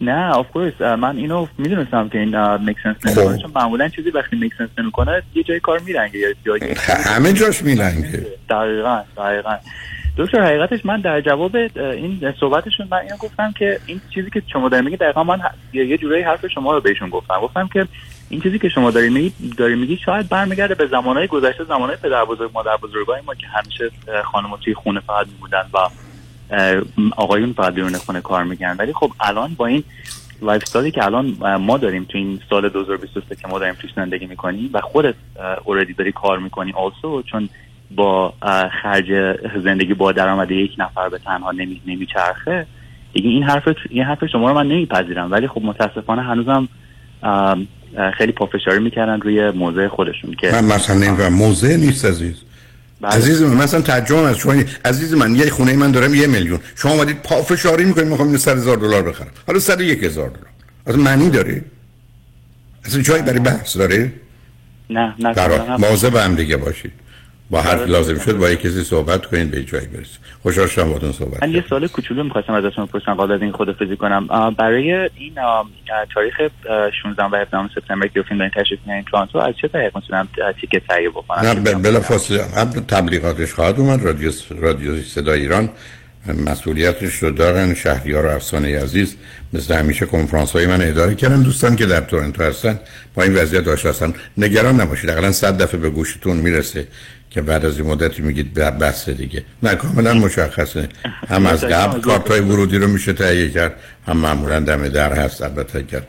نه 0.00 0.30
of 0.30 0.50
course 0.50 0.80
من 0.80 1.16
اینو 1.16 1.46
می‌دونستم 1.58 2.08
که 2.08 2.18
این 2.18 2.56
make 2.56 2.76
sense 2.82 2.96
نمی‌کنه. 3.06 3.38
چون 3.38 3.50
معمولا 3.54 3.88
چیزی 3.88 4.10
وقتی 4.10 4.36
make 4.36 4.52
sense 4.58 4.68
نمی‌کنه 4.78 5.22
یه 5.34 5.42
جای 5.42 5.60
کار 5.60 5.78
میلنگه 5.78 6.18
یا 6.18 6.28
جایی 6.46 6.74
همه 7.04 7.32
جاش 7.32 7.62
میلنگه 7.62 8.26
دقیقاً 8.50 9.02
دقیقاً. 9.16 9.56
دکتر 10.18 10.42
حقیقتش 10.42 10.86
من 10.86 11.00
در 11.00 11.20
جواب 11.20 11.56
این 11.56 12.34
صحبتشون 12.40 12.88
من 12.90 12.98
اینو 12.98 13.16
گفتم 13.16 13.52
که 13.58 13.80
این 13.86 14.00
چیزی 14.14 14.30
که 14.30 14.42
شما 14.52 14.68
دارید 14.68 14.84
میگید 14.84 15.00
دقیقا 15.00 15.24
من 15.24 15.40
یه 15.72 15.98
جورایی 15.98 16.22
حرف 16.22 16.46
شما 16.46 16.72
رو 16.72 16.80
بهشون 16.80 17.08
گفتم. 17.08 17.40
گفتم 17.40 17.68
که 17.72 17.86
این 18.28 18.40
چیزی 18.40 18.58
که 18.58 18.68
شما 18.68 18.90
دارید 18.90 19.12
میگید 19.12 19.56
داری 19.56 19.74
میگید 19.74 19.98
شاید 19.98 20.28
برمیگرده 20.28 20.74
به 20.74 20.86
زمانهای 20.86 21.26
گذشته 21.26 21.64
زمانهای 21.64 21.96
پدر 21.96 22.24
بزرگ 22.24 22.50
مادر 22.54 22.76
بزرگای 22.76 23.20
ما 23.26 23.34
که 23.34 23.46
همیشه 23.46 23.90
خانم 24.24 24.56
توی 24.64 24.74
خونه 24.74 25.00
فقط 25.00 25.26
بودن 25.40 25.64
و 25.74 25.78
آقایون 27.16 27.52
فقط 27.52 27.74
بیرون 27.74 27.92
خونه 27.92 28.20
کار 28.20 28.44
میکنن. 28.44 28.76
ولی 28.78 28.92
خب 28.92 29.12
الان 29.20 29.54
با 29.54 29.66
این 29.66 29.84
lifestyle 30.42 30.62
ی 30.62 30.90
که 30.90 31.04
الان 31.04 31.36
ما 31.60 31.78
داریم 31.78 32.06
تو 32.08 32.18
این 32.18 32.40
سال 32.50 32.68
2023 32.68 33.36
که 33.36 33.48
ما 33.48 33.58
داریم 33.58 33.74
توش 33.74 33.90
زندگی 33.96 34.26
می‌کنیم 34.26 34.70
و 34.72 34.80
خودت 34.80 35.14
already 35.64 35.92
داری 35.92 36.12
کار 36.12 36.38
می‌کنی 36.38 36.72
also 36.72 37.22
چون 37.22 37.48
با 37.96 38.34
خرج 38.82 39.36
زندگی 39.64 39.94
با 39.94 40.12
درآمد 40.12 40.50
یک 40.50 40.74
نفر 40.78 41.08
به 41.08 41.18
تنها 41.18 41.52
نمی 41.52 41.80
نمیچرخه 41.86 42.66
دیگه 43.12 43.28
این 43.28 43.42
حرف 43.42 43.68
این 43.90 44.04
حرف 44.04 44.26
شما 44.26 44.48
رو 44.48 44.54
من 44.54 44.66
نمیپذیرم. 44.66 45.32
ولی 45.32 45.48
خب 45.48 45.62
متاسفانه 45.62 46.22
هنوزم 46.22 46.68
خیلی 48.14 48.32
پافشاری 48.32 48.78
می‌کردن 48.78 49.20
روی 49.20 49.50
موضع 49.50 49.88
خودشون 49.88 50.34
که 50.34 50.50
من 50.52 50.64
مثلا 50.64 50.96
نمی‌دونم 50.96 51.32
موضع 51.32 51.76
نیست 51.76 52.04
عزیز. 52.04 52.42
بله. 53.04 53.14
عزیز 53.14 53.42
من 53.42 53.64
مثلا 53.64 53.80
ترجمه 53.80 54.18
از 54.18 54.36
شما. 54.36 54.62
عزیز 54.84 55.14
من 55.14 55.34
یه 55.34 55.50
خونه 55.50 55.76
من 55.76 55.90
دارم 55.90 56.14
یه 56.14 56.26
میلیون. 56.26 56.60
شما 56.76 56.92
اومدید 56.92 57.22
پافشاری 57.22 57.84
می‌کنید 57.84 58.06
می‌خوام 58.06 58.28
اینو 58.28 58.38
100 58.38 58.56
هزار 58.56 58.76
دلار 58.76 59.02
بخرم. 59.02 59.30
حالا 59.46 59.58
101 59.58 60.04
هزار 60.04 60.28
دلار. 60.28 60.46
اصلا 60.86 61.02
معنی 61.02 61.30
داره؟ 61.30 61.64
اصلا 62.84 63.02
جایی 63.02 63.22
برای 63.22 63.38
بحث 63.38 63.76
داره؟ 63.76 64.12
نه 64.90 65.14
نه 65.18 65.76
مواظب 65.76 66.16
هم 66.16 66.34
دیگه 66.34 66.56
باشید. 66.56 66.92
با 67.50 67.62
هر 67.62 67.76
آره. 67.76 67.86
لازم 67.86 68.18
شد 68.18 68.36
با 68.36 68.50
یک 68.50 68.60
کسی 68.60 68.84
صحبت 68.84 69.26
کنید 69.26 69.50
به 69.50 69.64
جایی 69.64 69.86
برسید 69.86 70.18
خوشحال 70.42 70.66
شدم 70.66 70.84
باهاتون 70.84 71.12
صحبت 71.12 71.42
من 71.42 71.50
یه 71.50 71.64
سوال 71.68 71.86
کوچولو 71.86 72.24
می‌خواستم 72.24 72.52
ازتون 72.52 72.86
بپرسم 72.86 73.14
قبل 73.14 73.32
از 73.32 73.42
این 73.42 73.52
خدافظی 73.52 73.96
کنم. 73.96 74.26
برای 74.58 74.92
این 74.92 75.34
تاریخ 76.14 76.34
16 77.02 77.22
و 77.24 77.36
17 77.36 77.68
سپتامبر 77.74 78.06
که 78.06 78.22
فیلم 78.22 78.38
دارین 78.38 78.52
تشریف 78.56 78.80
میارین 78.86 79.04
تورنتو 79.04 79.38
از 79.38 79.54
چه 79.62 79.68
طریق 79.68 79.96
می‌تونم 79.96 80.28
تیکت 80.60 80.86
تهیه 80.88 81.10
بکنم؟ 81.10 81.48
نه 81.48 81.74
بلا 81.74 82.00
فاصله 82.00 82.38
قبل 82.56 82.80
تبلیغاتش 82.80 83.54
خواهد 83.54 83.80
اومد. 83.80 84.04
رادیو 84.04 84.30
رادیو 84.50 85.02
صدای 85.02 85.40
ایران 85.40 85.68
مسئولیتش 86.46 87.14
رو 87.14 87.30
دارن. 87.30 87.74
شهریار 87.74 88.26
افسانه 88.26 88.82
عزیز 88.82 89.16
مثل 89.52 89.74
همیشه 89.74 90.06
کنفرانس 90.06 90.52
های 90.52 90.66
من 90.66 90.82
اداره 90.82 91.14
کردن. 91.14 91.42
دوستان 91.42 91.76
که 91.76 91.86
در 91.86 92.00
تورنتو 92.00 92.42
هستن 92.42 92.80
با 93.14 93.22
این 93.22 93.34
وضعیت 93.34 93.64
داشته 93.64 93.88
هستن. 93.88 94.14
نگران 94.38 94.80
نباشید. 94.80 95.10
اقلا 95.10 95.32
صد 95.32 95.62
دفعه 95.62 95.80
به 95.80 95.90
گوشتون 95.90 96.36
می‌رسه. 96.36 96.86
که 97.34 97.42
بعد 97.42 97.64
از 97.64 97.78
این 97.78 97.90
مدتی 97.90 98.22
میگید 98.22 98.54
بس 98.54 99.08
دیگه. 99.08 99.44
نه 99.62 99.74
کاملا 99.74 100.14
مشخصه. 100.14 100.88
هم 101.28 101.46
از 101.46 101.64
قبل 101.64 102.00
کارت 102.00 102.30
های 102.30 102.40
ورودی 102.40 102.78
رو 102.78 102.86
میشه 102.88 103.12
تهیه 103.12 103.50
کرد 103.50 103.74
هم 104.06 104.16
معمولا 104.16 104.60
دم 104.60 104.88
در 104.88 105.12
هست. 105.12 105.42
البته 105.42 105.78
اگر 105.78 106.02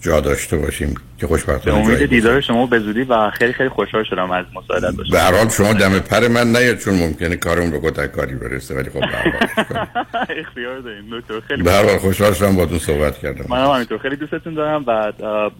جا 0.00 0.20
داشته 0.20 0.56
باشیم 0.56 0.94
که 1.18 1.26
خوشبختانه 1.26 1.76
امید 1.76 2.06
دیدار 2.06 2.40
شما 2.40 2.66
به 2.66 2.78
زودی 2.78 3.02
و 3.02 3.30
خیلی 3.30 3.52
خیلی 3.52 3.68
خوشحال 3.68 4.04
شدم 4.04 4.30
از 4.30 4.46
مساعدت 4.54 4.96
باشم. 4.96 5.12
به 5.12 5.20
هر 5.20 5.36
حال 5.36 5.48
شما 5.48 5.72
دم 5.72 5.98
پر 5.98 6.28
من 6.28 6.46
نیاد 6.56 6.78
چون 6.78 6.94
ممکنه 6.94 7.36
کارم 7.36 7.72
رو 7.72 7.80
کتک 7.90 8.12
کاری 8.12 8.34
برسه 8.34 8.74
ولی 8.74 8.90
خب 8.90 9.00
به 9.00 10.40
اختیار 10.40 10.80
دارین 10.80 11.04
دکتر. 11.12 11.40
خیلی 11.40 11.62
به 11.62 11.72
هر 11.72 11.84
حال 11.84 11.98
خوشحال 11.98 12.32
شدم 12.32 12.56
باهاتون 12.56 12.78
صحبت 12.78 13.18
کردم. 13.18 13.44
منم 13.48 13.70
همینطور. 13.70 13.98
خیلی 13.98 14.16
دوستتون 14.16 14.54
دارم 14.54 14.84
و 14.86 15.12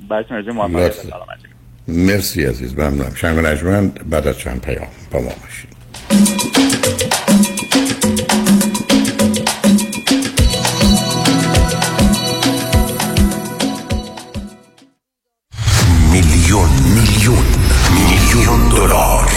براتون 0.08 0.58
و 0.58 0.78
لطفاً. 0.78 1.02
سلامتی. 1.02 1.57
مرسی 1.88 2.44
عزیز 2.44 2.72
ممنونم. 2.78 3.14
شنگ 3.14 3.38
نجمن 3.38 3.88
بعد 3.88 4.26
از 4.26 4.38
چند 4.38 4.60
پیام 4.60 4.86
با 5.10 5.20
ما 5.20 5.30
باشید. 5.42 5.68
میلیون 16.12 16.68
میلیون 16.94 17.44
میلیون 18.08 18.68
دلار. 18.68 19.17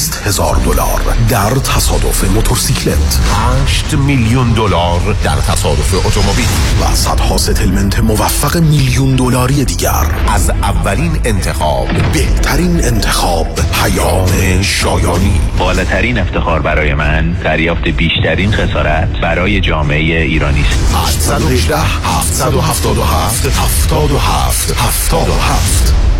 دویست 0.00 0.22
هزار 0.26 0.56
دلار 0.56 1.00
در 1.28 1.50
تصادف 1.50 2.24
موتورسیکلت. 2.24 3.18
8 3.66 3.94
میلیون 3.94 4.52
دلار 4.52 5.16
در 5.24 5.36
تصادف 5.36 6.06
اتومبیل. 6.06 6.48
و 6.82 6.94
صدها 6.94 7.36
ستلمنت 7.36 7.98
موفق 7.98 8.56
میلیون 8.56 9.16
دلاری 9.16 9.64
دیگر. 9.64 10.06
از 10.28 10.50
اولین 10.50 11.20
انتخاب. 11.24 11.88
بهترین 12.12 12.84
انتخاب 12.84 13.46
پیام 13.54 14.62
شایانی. 14.62 15.40
بالاترین 15.58 16.18
افتخار 16.18 16.62
برای 16.62 16.94
من 16.94 17.32
دریافت 17.32 17.88
بیشترین 17.88 18.52
خسارت 18.52 19.08
برای 19.22 19.60
جامعه 19.60 20.22
ایرانی 20.22 20.64
است. 20.94 21.32
818 21.32 21.76
777 21.78 23.46
77 23.46 24.70
77 24.70 26.19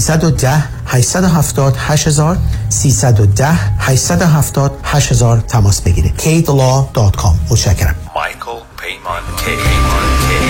310 0.00 0.68
870 0.86 1.76
8000 1.76 2.36
310 2.68 3.58
870 3.78 4.72
8000 4.84 5.38
تماس 5.40 5.80
بگیرید. 5.80 6.18
Kidlaw.com 6.18 7.50
متشکرم. 7.50 7.94
مایکل 8.14 8.60
پیمان 8.76 9.22
کید 9.36 10.49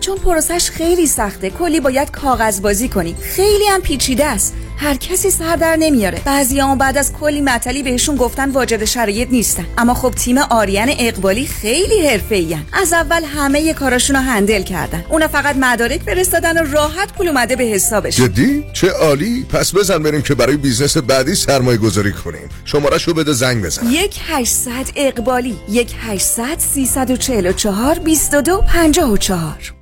چون 0.00 0.18
پروسش 0.18 0.70
خیلی 0.70 1.06
سخته. 1.06 1.50
کلی 1.50 1.80
باید 1.80 2.10
کاغذ 2.10 2.60
بازی 2.60 2.88
کنی. 2.88 3.14
خیلی 3.22 3.64
هم 3.64 3.80
پیچیده 3.80 4.24
است. 4.24 4.54
هر 4.76 4.94
کسی 4.94 5.30
سر 5.30 5.56
در 5.56 5.76
نمیاره. 5.76 6.20
بعضی 6.24 6.60
هم 6.60 6.78
بعد 6.78 6.98
از 6.98 7.12
کلی 7.12 7.40
مطلی 7.40 7.82
بهشون 7.82 8.16
گفتن 8.16 8.50
واجد 8.50 8.84
شرایط 8.84 9.28
نیستن. 9.30 9.66
اما 9.78 9.94
خب 9.94 10.10
تیم 10.10 10.38
آریان 10.38 10.88
اقبالی 10.98 11.46
خیلی 11.46 12.08
حرفه‌ای 12.08 12.56
از 12.72 12.92
اول 12.92 13.24
همه 13.24 13.74
کاراشون 13.74 14.16
رو 14.16 14.22
هندل 14.22 14.62
کردن. 14.62 15.04
اونا 15.10 15.28
فقط 15.28 15.56
مدارک 15.56 16.00
فرستادن 16.02 16.62
و 16.62 16.72
راحت 16.72 17.12
پول 17.12 17.28
اومده 17.28 17.56
به 17.56 17.64
حسابش. 17.64 18.16
جدی؟ 18.16 18.64
چه 18.72 18.90
عالی؟ 18.90 19.46
پس 19.48 19.74
بزن 19.74 20.02
بریم 20.02 20.22
که 20.22 20.34
برای 20.34 20.56
business 20.56 20.96
بعدی 20.96 21.34
سرمایه 21.34 21.78
گذاری 21.78 22.12
کنیم. 22.12 22.48
شمارش 22.64 23.02
رو 23.02 23.14
بده 23.14 23.32
زنگ 23.32 23.64
بزن. 23.64 23.86
یک 23.90 24.20
800 24.26 24.72
اقبالی. 24.96 25.56
یک 25.68 25.94
800 26.00 26.58
344 26.58 27.98
22 27.98 28.62
54 28.68 29.56
6 29.60 29.73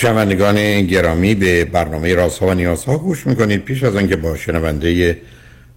شنوندگان 0.00 0.86
گرامی 0.86 1.34
به 1.34 1.64
برنامه 1.64 2.14
رازها 2.14 2.46
و 2.46 2.54
نیازها 2.54 2.98
گوش 2.98 3.26
می‌کنید. 3.26 3.64
پیش 3.64 3.82
از 3.82 3.96
آنکه 3.96 4.16
با 4.16 4.36
شنونده 4.36 5.18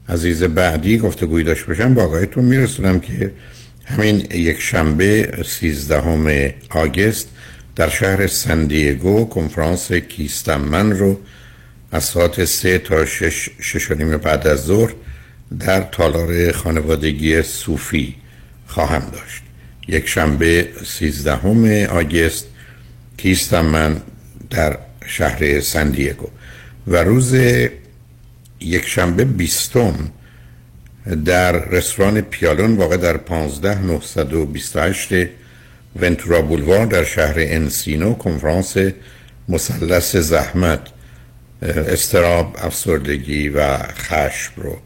عزیز 0.09 0.43
بعدی 0.43 0.97
گفتگوی 0.97 1.43
داشته 1.43 1.67
باشم 1.67 1.93
با 1.93 2.03
آقایتون 2.03 2.45
میرسونم 2.45 2.99
که 2.99 3.31
همین 3.85 4.15
یک 4.31 4.61
شنبه 4.61 5.31
13 5.45 6.55
آگست 6.69 7.27
در 7.75 7.89
شهر 7.89 8.27
سندیگو 8.27 9.25
کنفرانس 9.25 9.91
کیستم 9.91 10.61
من 10.61 10.91
رو 10.91 11.19
از 11.91 12.03
ساعت 12.03 12.45
سه 12.45 12.77
تا 12.77 13.05
شش, 13.05 13.49
شش 13.61 13.91
و 13.91 13.95
نیم 13.95 14.17
بعد 14.17 14.47
از 14.47 14.63
ظهر 14.65 14.93
در 15.59 15.81
تالار 15.81 16.51
خانوادگی 16.51 17.41
صوفی 17.41 18.15
خواهم 18.67 18.99
داشت. 18.99 19.43
یک 19.87 20.07
شنبه 20.07 20.67
13 20.85 21.87
آگست 21.87 22.45
کیستم 23.17 23.65
من 23.65 24.01
در 24.49 24.77
شهر 25.05 25.59
سندیگو 25.59 26.27
و 26.87 26.95
روز 26.95 27.33
یک 28.59 28.85
شنبه 28.85 29.25
بیستم 29.25 29.95
در 31.25 31.51
رستوران 31.51 32.21
پیالون 32.21 32.75
واقع 32.75 32.97
در 32.97 33.17
15928 33.17 35.29
ونتورا 36.01 36.41
بولوار 36.41 36.85
در 36.85 37.03
شهر 37.03 37.35
انسینو 37.37 38.13
کنفرانس 38.13 38.75
مثلث 39.49 40.15
زحمت 40.15 40.79
استراب 41.61 42.57
افسردگی 42.61 43.49
و 43.49 43.77
خشم 43.77 44.51
رو 44.55 44.77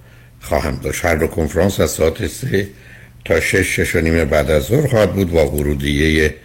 خواهم 0.47 0.75
داشت. 0.83 1.05
هر 1.05 1.15
دو 1.15 1.27
کنفرانس 1.27 1.79
از 1.79 1.91
ساعت 1.91 2.27
سه 2.27 2.67
تا 3.25 3.39
شش 3.39 3.79
شش 3.79 3.95
و 3.95 4.01
نیم 4.01 4.25
بعد 4.25 4.51
از 4.51 4.63
ظهر 4.63 4.87
خواهد 4.87 5.13
بود 5.13 5.31
با 5.31 5.51
ورودیه 5.51 6.35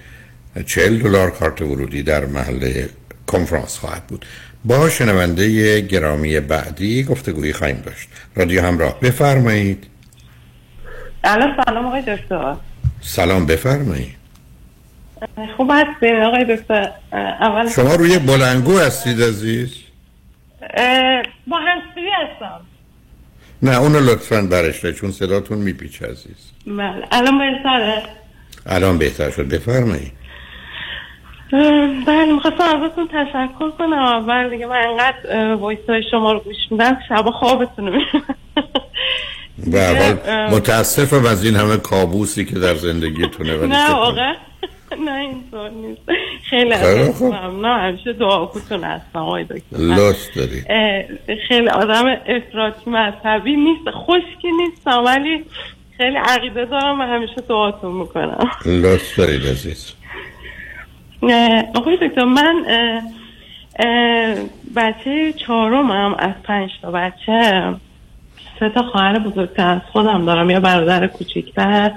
چهل 0.67 0.99
دلار 0.99 1.31
کارت 1.31 1.63
ورودی 1.63 2.03
در 2.03 2.25
محل 2.27 2.87
کنفرانس 3.27 3.79
خواهد 3.79 4.07
بود. 4.07 4.27
با 4.65 4.89
شنونده 4.89 5.81
گرامی 5.81 6.41
بعدی 6.41 7.05
گفتگویی 7.05 7.53
خواهیم 7.53 7.83
داشت. 7.87 8.09
رادیو 8.37 8.63
همراه 8.63 9.01
بفرمایید. 9.01 9.87
الان 11.25 11.65
سلام 11.65 11.87
آقای 11.87 12.03
دکتر. 12.03 12.57
سلام 13.01 13.47
بفرمایید. 13.47 14.15
خوب 15.57 15.71
هستین 15.75 16.23
آقای 16.23 16.57
دکتر؟ 16.57 16.91
اول 17.13 17.69
شما 17.69 17.95
روی 17.95 18.19
بلنگو 18.19 18.79
هستید 18.79 19.23
عزیز؟ 19.23 19.75
با 21.47 21.57
هنسفری 21.57 22.11
هستم. 22.11 22.61
نه 23.63 23.77
اونو 23.79 24.01
لطفا 24.01 24.43
برشته 24.43 24.93
چون 24.93 25.11
صداتون 25.11 25.59
میپیچه 25.59 26.07
عزیز. 26.07 26.53
بله. 26.67 27.07
الان 27.13 27.39
بهتره؟ 27.39 28.03
الان 28.67 28.99
بهتر 28.99 29.31
شد. 29.31 29.49
بفرمایید. 29.49 30.13
بله 32.07 32.33
می‌خواستم 32.33 32.63
ازتون 32.63 33.09
تشکر 33.09 33.71
کنم. 33.71 33.93
اول 33.93 34.51
دیگه 34.51 34.67
من 34.67 34.77
انقدر 34.77 35.55
وایس 35.55 35.79
های 35.89 36.03
شما 36.11 36.33
رو 36.33 36.41
گوش 36.41 36.57
میدم 36.71 36.99
شب 37.09 37.31
خوابتون 37.31 37.87
رو 37.87 38.01
حال 39.73 40.19
متاسفم 40.51 41.27
از 41.27 41.45
این 41.45 41.57
همه 41.57 41.77
کابوسی 41.77 42.45
که 42.45 42.59
در 42.59 42.75
زندگیتونه 42.75 43.57
ولی 43.57 43.69
نه 43.69 43.91
واقعا. 43.91 44.35
نه 45.07 45.13
اینطور 45.13 45.71
نیست. 45.71 46.03
خیلی 46.51 46.75
ممنون 47.21 47.65
همیشه 47.65 48.13
دعاکوتون 48.13 48.85
هستم 48.85 49.19
آقای 49.19 49.45
دکتر. 49.45 49.77
لطف 49.77 50.37
داری. 50.37 50.63
خیلی 51.49 51.69
آدم 51.69 52.17
افراطی 52.27 52.91
مذهبی 52.91 53.57
نیست 53.57 53.91
خشکی 53.91 54.53
نیستم 54.59 55.05
ولی 55.05 55.45
خیلی 55.97 56.17
عقیده 56.17 56.65
دارم 56.65 57.01
و 57.01 57.03
همیشه 57.03 57.41
دعاتون 57.49 57.93
می‌کنم. 57.93 58.51
لطف 58.67 59.19
دارید 59.19 59.47
عزیز. 59.47 59.93
آقای 61.75 61.97
دکتر 61.97 62.25
من 62.25 62.65
بچه 64.77 65.33
چهارمم 65.33 66.15
از 66.15 66.35
پنج 66.45 66.71
تا 66.83 66.91
بچه 66.91 67.75
سه 68.61 68.69
تا 68.69 68.83
خواهر 68.83 69.19
بزرگتر 69.19 69.69
از 69.69 69.81
خودم 69.93 70.25
دارم 70.25 70.51
یا 70.51 70.61
برادر 70.61 71.07
کوچیکتر. 71.07 71.91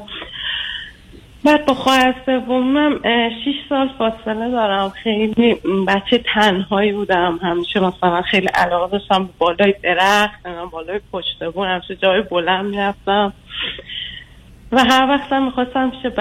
بعد 1.46 1.66
با 1.66 1.74
خواهر 1.74 2.16
سومم 2.26 3.00
شیش 3.44 3.56
سال 3.70 3.90
فاصله 3.98 4.52
دارم. 4.52 4.90
خیلی 4.90 5.58
بچه 5.88 6.24
تنهایی 6.34 6.92
بودم. 6.92 7.40
همیشه 7.44 7.80
مثلا 7.80 8.22
خیلی 8.22 8.48
علاقه 8.48 8.92
داشتم 8.92 9.30
بالای 9.38 9.74
درخت 9.84 10.48
بالای 10.72 11.00
پشت 11.12 11.44
بون 11.54 11.68
همیشه 11.68 11.96
جای 11.96 12.22
بلند 12.22 12.66
می‌رفتم. 12.66 13.34
و 14.72 14.84
هر 14.84 15.10
وقت 15.10 15.34
هم 15.34 15.46
می‌خواستم 15.46 15.92
پیش 15.92 16.12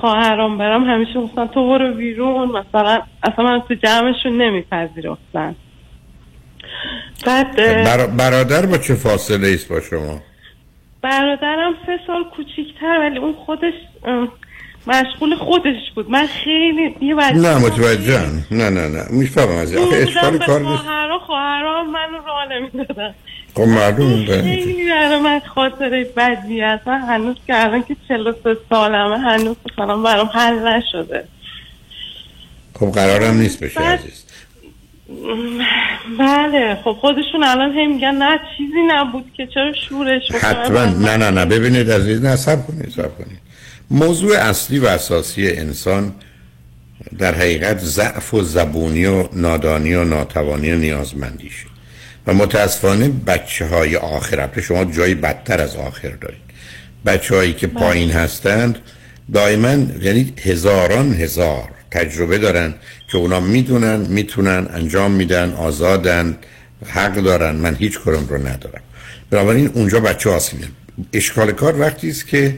خواهرام 0.00 0.58
برم 0.58 0.84
همیشه 0.84 1.20
گفتن 1.20 1.46
تو 1.46 1.68
برو 1.68 1.94
بیرون. 1.94 2.48
مثلا 2.48 3.02
اصلا 3.22 3.44
من 3.44 3.60
تو 3.60 3.74
جمعشون 3.74 4.42
نمیپذیرفتن. 4.42 5.54
بعد 7.26 7.56
برادر 8.16 8.66
با 8.66 8.78
چه 8.78 8.94
فاصله 8.94 9.46
ایست 9.46 9.72
با 9.72 9.80
شما؟ 9.80 10.20
برادرم 11.02 11.74
سه 11.86 11.98
سال 12.06 12.24
کوچیکتر 12.24 12.98
ولی 13.00 13.18
اون 13.18 13.32
خودش 13.32 13.72
مشغول 14.88 15.36
خودش 15.36 15.90
بود. 15.94 16.10
من 16.10 16.26
خیلی 16.26 16.94
یه 17.00 17.14
نه 17.14 17.58
متوجه 17.58 18.20
نه 18.50 18.70
نه 18.70 18.88
نه. 18.88 19.04
می‌فهمم 19.10 19.56
از 19.56 19.76
آخه 19.76 19.96
اشکال 19.96 20.38
کار 20.38 20.60
نیست. 20.60 20.82
خواهرها 20.82 21.18
خواهرها 21.18 21.82
منو 21.82 22.18
راه 22.26 22.48
نمی‌دادن. 22.52 23.14
خب 23.54 23.62
معلوم 23.62 24.24
خیلی 24.24 24.90
برای 24.90 25.20
من 25.20 25.40
خاطره 25.40 26.04
بدی 26.16 26.60
هست 26.60 26.88
من 26.88 27.00
هنوز 27.00 27.36
که 27.46 27.64
الان 27.64 27.82
که 27.82 27.96
43 28.08 28.56
سالمه 28.70 29.18
هنوز 29.18 29.56
مثلا 29.72 29.96
برام 29.96 30.26
حل 30.26 30.68
نشده. 30.68 31.24
خب 32.80 32.86
قرارم 32.86 33.36
نیست 33.36 33.60
بشه 33.64 33.80
عزیز. 33.80 34.24
بله 36.18 36.78
خب 36.84 36.92
خودشون 36.92 37.44
الان 37.44 37.72
هم 37.72 37.92
میگن 37.92 38.14
نه 38.14 38.40
چیزی 38.56 38.82
نبود 38.88 39.24
که 39.36 39.46
چرا 39.46 39.72
شورش 39.88 40.30
حتما. 40.30 40.84
نه 40.84 41.16
نه 41.16 41.30
نه. 41.30 41.44
ببینید 41.44 41.90
عزیز 41.90 42.24
نه 42.24 42.36
سب 42.36 42.66
کنید 42.66 42.88
سب 42.88 43.18
کنید. 43.18 43.47
موضوع 43.90 44.36
اصلی 44.36 44.78
و 44.78 44.86
اساسی 44.86 45.50
انسان 45.50 46.14
در 47.18 47.34
حقیقت 47.34 47.78
ضعف 47.78 48.34
و 48.34 48.42
زبونی 48.42 49.06
و 49.06 49.28
نادانی 49.32 49.94
و 49.94 50.04
ناتوانی 50.04 50.72
و 50.72 50.76
نیازمندیشه 50.76 51.66
و 52.26 52.34
متاسفانه 52.34 53.08
بچه 53.08 53.66
های 53.66 53.96
آخر 53.96 54.60
شما 54.60 54.84
جایی 54.84 55.14
بدتر 55.14 55.60
از 55.60 55.76
آخر 55.76 56.08
دارید. 56.08 56.40
بچه 57.06 57.34
هایی 57.34 57.52
که 57.52 57.66
پایین 57.66 58.10
هستند 58.10 58.78
دائما 59.32 59.68
یعنی 60.02 60.32
هزاران 60.42 61.14
هزار 61.14 61.68
تجربه 61.90 62.38
دارن 62.38 62.74
که 63.12 63.18
اونا 63.18 63.40
می‌دونن 63.40 63.96
می‌تونن 63.96 64.68
انجام 64.74 65.10
میدن 65.10 65.52
آزادن 65.52 66.38
حق 66.86 67.14
دارن. 67.14 67.56
من 67.56 67.74
هیچ 67.74 67.98
کارم 67.98 68.26
رو 68.28 68.38
ندارم. 68.38 68.82
بنابراین 69.30 69.70
اونجا 69.74 70.00
بچه 70.00 70.30
آسیبه 70.30 70.64
اشکال 71.12 71.52
کار 71.52 71.80
وقتی 71.80 72.10
است 72.10 72.26
که 72.26 72.54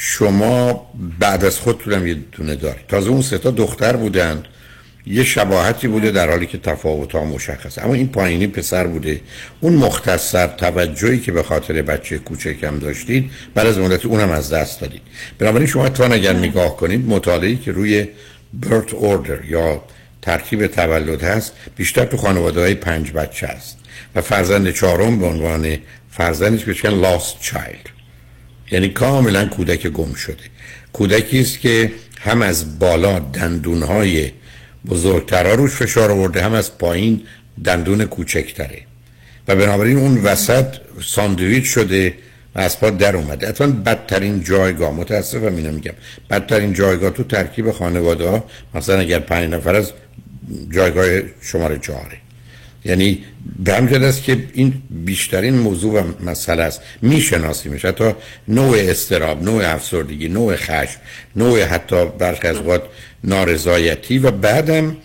شما 0.00 0.86
بعد 1.18 1.44
از 1.44 1.58
خودتونم 1.58 2.06
یه 2.06 2.16
دونه 2.32 2.56
دارید. 2.56 2.86
تازه 2.88 3.10
اون 3.10 3.22
سه 3.22 3.38
تا 3.38 3.50
دختر 3.50 3.96
بودند 3.96 4.44
یه 5.06 5.24
شباهتی 5.24 5.88
بوده 5.88 6.10
در 6.10 6.30
حالی 6.30 6.46
که 6.46 6.58
تفاوت 6.58 7.12
ها 7.12 7.24
مشخص 7.24 7.78
اما 7.78 7.94
این 7.94 8.08
پایینی 8.08 8.46
پسر 8.46 8.86
بوده. 8.86 9.20
اون 9.60 9.72
مختصر 9.72 10.46
توجهی 10.46 11.18
که 11.18 11.32
به 11.32 11.42
خاطر 11.42 11.82
بچه 11.82 12.18
کوچکم 12.18 12.78
داشتید 12.78 13.30
بعد 13.54 13.66
از 13.66 13.78
مدت 13.78 14.06
اونم 14.06 14.30
از 14.30 14.52
دست 14.52 14.80
دادید. 14.80 15.02
بنابراین 15.38 15.66
شما 15.66 15.88
تا 15.88 16.04
اگر 16.04 16.32
نگاه 16.32 16.76
کنید 16.76 17.08
مطالعی 17.08 17.56
که 17.56 17.72
روی 17.72 18.08
برت 18.52 18.94
اوردر 18.94 19.44
یا 19.44 19.82
ترکیب 20.22 20.66
تولد 20.66 21.22
هست 21.22 21.52
بیشتر 21.76 22.04
تو 22.04 22.16
خانواده 22.16 22.60
های 22.60 22.74
پنج 22.74 23.12
بچه 23.12 23.46
است. 23.46 23.78
و 24.14 24.20
فرزند 24.20 24.70
چهارم 24.70 25.18
به 25.18 25.26
عنوان 25.26 25.76
فرزندش 26.10 26.64
بهش 26.64 26.84
لاست 26.84 27.36
چایلد 27.40 27.97
یعنی 28.70 28.88
کاملا 28.88 29.46
کودک 29.46 29.86
گم 29.86 30.14
شده. 30.14 30.44
کودکی 30.92 31.40
است 31.40 31.60
که 31.60 31.92
هم 32.20 32.42
از 32.42 32.78
بالا 32.78 33.18
دندونهای 33.18 34.30
بزرگترها 34.88 35.54
روش 35.54 35.70
فشار 35.70 36.10
آورده 36.10 36.42
هم 36.42 36.52
از 36.52 36.78
پایین 36.78 37.22
دندون 37.64 38.04
کوچکتره. 38.04 38.82
و 39.48 39.56
بنابراین 39.56 39.96
اون 39.96 40.18
وسط 40.18 40.66
ساندویچ 41.04 41.64
شده 41.64 42.14
و 42.54 42.60
از 42.60 42.80
پا 42.80 42.90
در 42.90 43.16
اومده. 43.16 43.48
اتفاقا 43.48 43.70
بدترین 43.70 44.44
جایگاه 44.44 44.94
متاسفم 44.94 45.56
اینو 45.56 45.72
میگم. 45.72 45.94
بدترین 46.30 46.72
جایگاه 46.72 47.10
تو 47.10 47.24
ترکیب 47.24 47.70
خانواده 47.70 48.28
ها 48.28 48.44
مثلا 48.74 48.98
اگر 48.98 49.18
پنج 49.18 49.50
نفر 49.50 49.74
از 49.74 49.92
جایگاه 50.70 51.06
شماره 51.42 51.78
چهاره. 51.78 52.27
یعنی 52.88 53.24
به 53.64 53.74
همجد 53.74 54.02
است 54.02 54.22
که 54.22 54.44
این 54.52 54.82
بیشترین 54.90 55.58
موضوع 55.58 56.02
و 56.02 56.12
مسئله 56.30 56.62
است. 56.62 56.80
میشناسیمش. 57.02 57.84
حتی 57.84 58.12
نوع 58.48 58.76
استراب 58.78 59.42
نوع 59.42 59.74
افسردگی 59.74 60.28
نوع 60.28 60.56
خشم 60.56 61.00
نوع 61.36 61.62
حتی 61.62 62.06
برخی 62.18 62.48
از 62.48 62.56
اوقات 62.56 62.82
نارضایتی 63.24 64.18
و 64.18 64.30
بعدم 64.30 64.96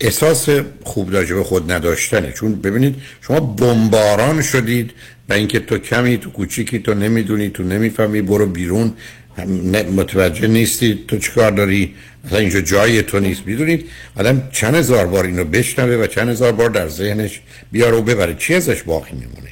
احساس 0.00 0.48
خوب 0.82 1.14
راجع 1.14 1.34
به 1.34 1.44
خود 1.44 1.72
نداشتنه. 1.72 2.32
چون 2.32 2.54
ببینید 2.54 2.94
شما 3.20 3.40
بمباران 3.40 4.42
شدید 4.42 4.90
و 5.28 5.32
اینکه 5.32 5.60
تو 5.60 5.78
کمی 5.78 6.18
تو 6.18 6.30
کوچیکی 6.30 6.78
تو 6.78 6.94
نمی‌دونی 6.94 7.50
تو 7.50 7.62
نمی‌فهمی 7.62 8.22
برو 8.22 8.46
بیرون. 8.46 8.92
نه- 9.46 9.82
متوجه 9.82 10.46
نیستی 10.46 11.04
تو 11.08 11.18
چیکار 11.18 11.50
داری؟ 11.50 11.94
اصلا 12.26 12.38
اینجا 12.38 12.60
جای 12.60 13.02
تو 13.02 13.20
نیست. 13.20 13.42
می‌دونید؟ 13.46 13.84
آدم 14.16 14.48
چند 14.52 14.74
هزار 14.74 15.06
بار 15.06 15.24
اینو 15.24 15.44
بشنوه 15.44 15.94
و 15.94 16.06
چند 16.06 16.28
هزار 16.28 16.52
بار 16.52 16.70
در 16.70 16.88
ذهنش 16.88 17.40
بیاره 17.72 17.96
و 17.96 18.02
ببره. 18.02 18.34
چی 18.34 18.54
ازش 18.54 18.82
باقی 18.82 19.12
میمونه؟ 19.12 19.50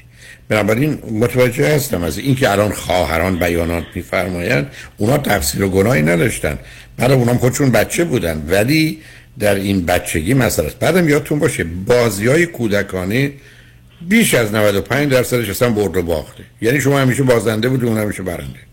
بنابراین 0.49 0.99
متوجه 1.11 1.75
هستم 1.75 2.03
از 2.03 2.19
اینکه 2.19 2.51
الان 2.51 2.73
خواهران 2.73 3.39
بیانات 3.39 3.85
میفرمایند 3.95 4.71
اونا 4.97 5.19
تفسیر 5.19 5.63
و 5.63 5.69
گناهی 5.69 6.03
نداشتن. 6.03 6.59
بعد 6.97 7.13
اونام 7.13 7.39
خودشون 7.39 7.71
بچه 7.71 8.05
بودن. 8.05 8.45
ولی 8.49 8.99
در 9.39 9.55
این 9.55 9.87
بچگی 9.87 10.35
مسئله 10.35 10.73
بعدم 10.81 11.09
یادتون 11.09 11.39
باشه 11.39 11.65
بازی 11.65 12.27
های 12.27 12.47
کودکانه 12.47 13.33
بیش 14.09 14.35
از 14.35 14.55
95 14.55 15.13
درصدش 15.13 15.49
اصلا 15.49 15.71
برد 15.71 15.97
و 15.97 16.03
باخته. 16.03 16.45
یعنی 16.61 16.81
شما 16.81 16.99
همیشه 16.99 17.23
بازنده 17.23 17.69
بودی 17.69 17.87
اون 17.87 17.99
همیشه 17.99 18.23
برنده. 18.23 18.68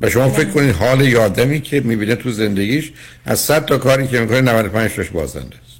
و 0.00 0.10
شما 0.10 0.28
فکر 0.28 0.48
کنید 0.48 0.74
حال 0.74 1.00
یه 1.00 1.18
آدمی 1.18 1.60
که 1.60 1.80
می‌بینه 1.80 2.14
تو 2.14 2.30
زندگیش 2.30 2.92
از 3.24 3.40
100 3.40 3.64
تا 3.64 3.78
کاری 3.78 4.06
که 4.06 4.20
می‌کنه 4.20 4.40
95 4.40 4.90
تاش 4.90 5.10
بازنده 5.10 5.56
است. 5.56 5.74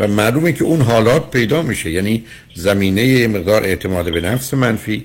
و 0.00 0.06
معلومه 0.06 0.52
که 0.52 0.64
اون 0.64 0.80
حالات 0.80 1.30
پیدا 1.30 1.62
میشه. 1.62 1.90
یعنی 1.90 2.24
زمینه 2.54 3.02
یه 3.06 3.28
مقدار 3.28 3.62
اعتماد 3.62 4.12
به 4.12 4.20
نفس 4.20 4.54
منفی 4.54 5.04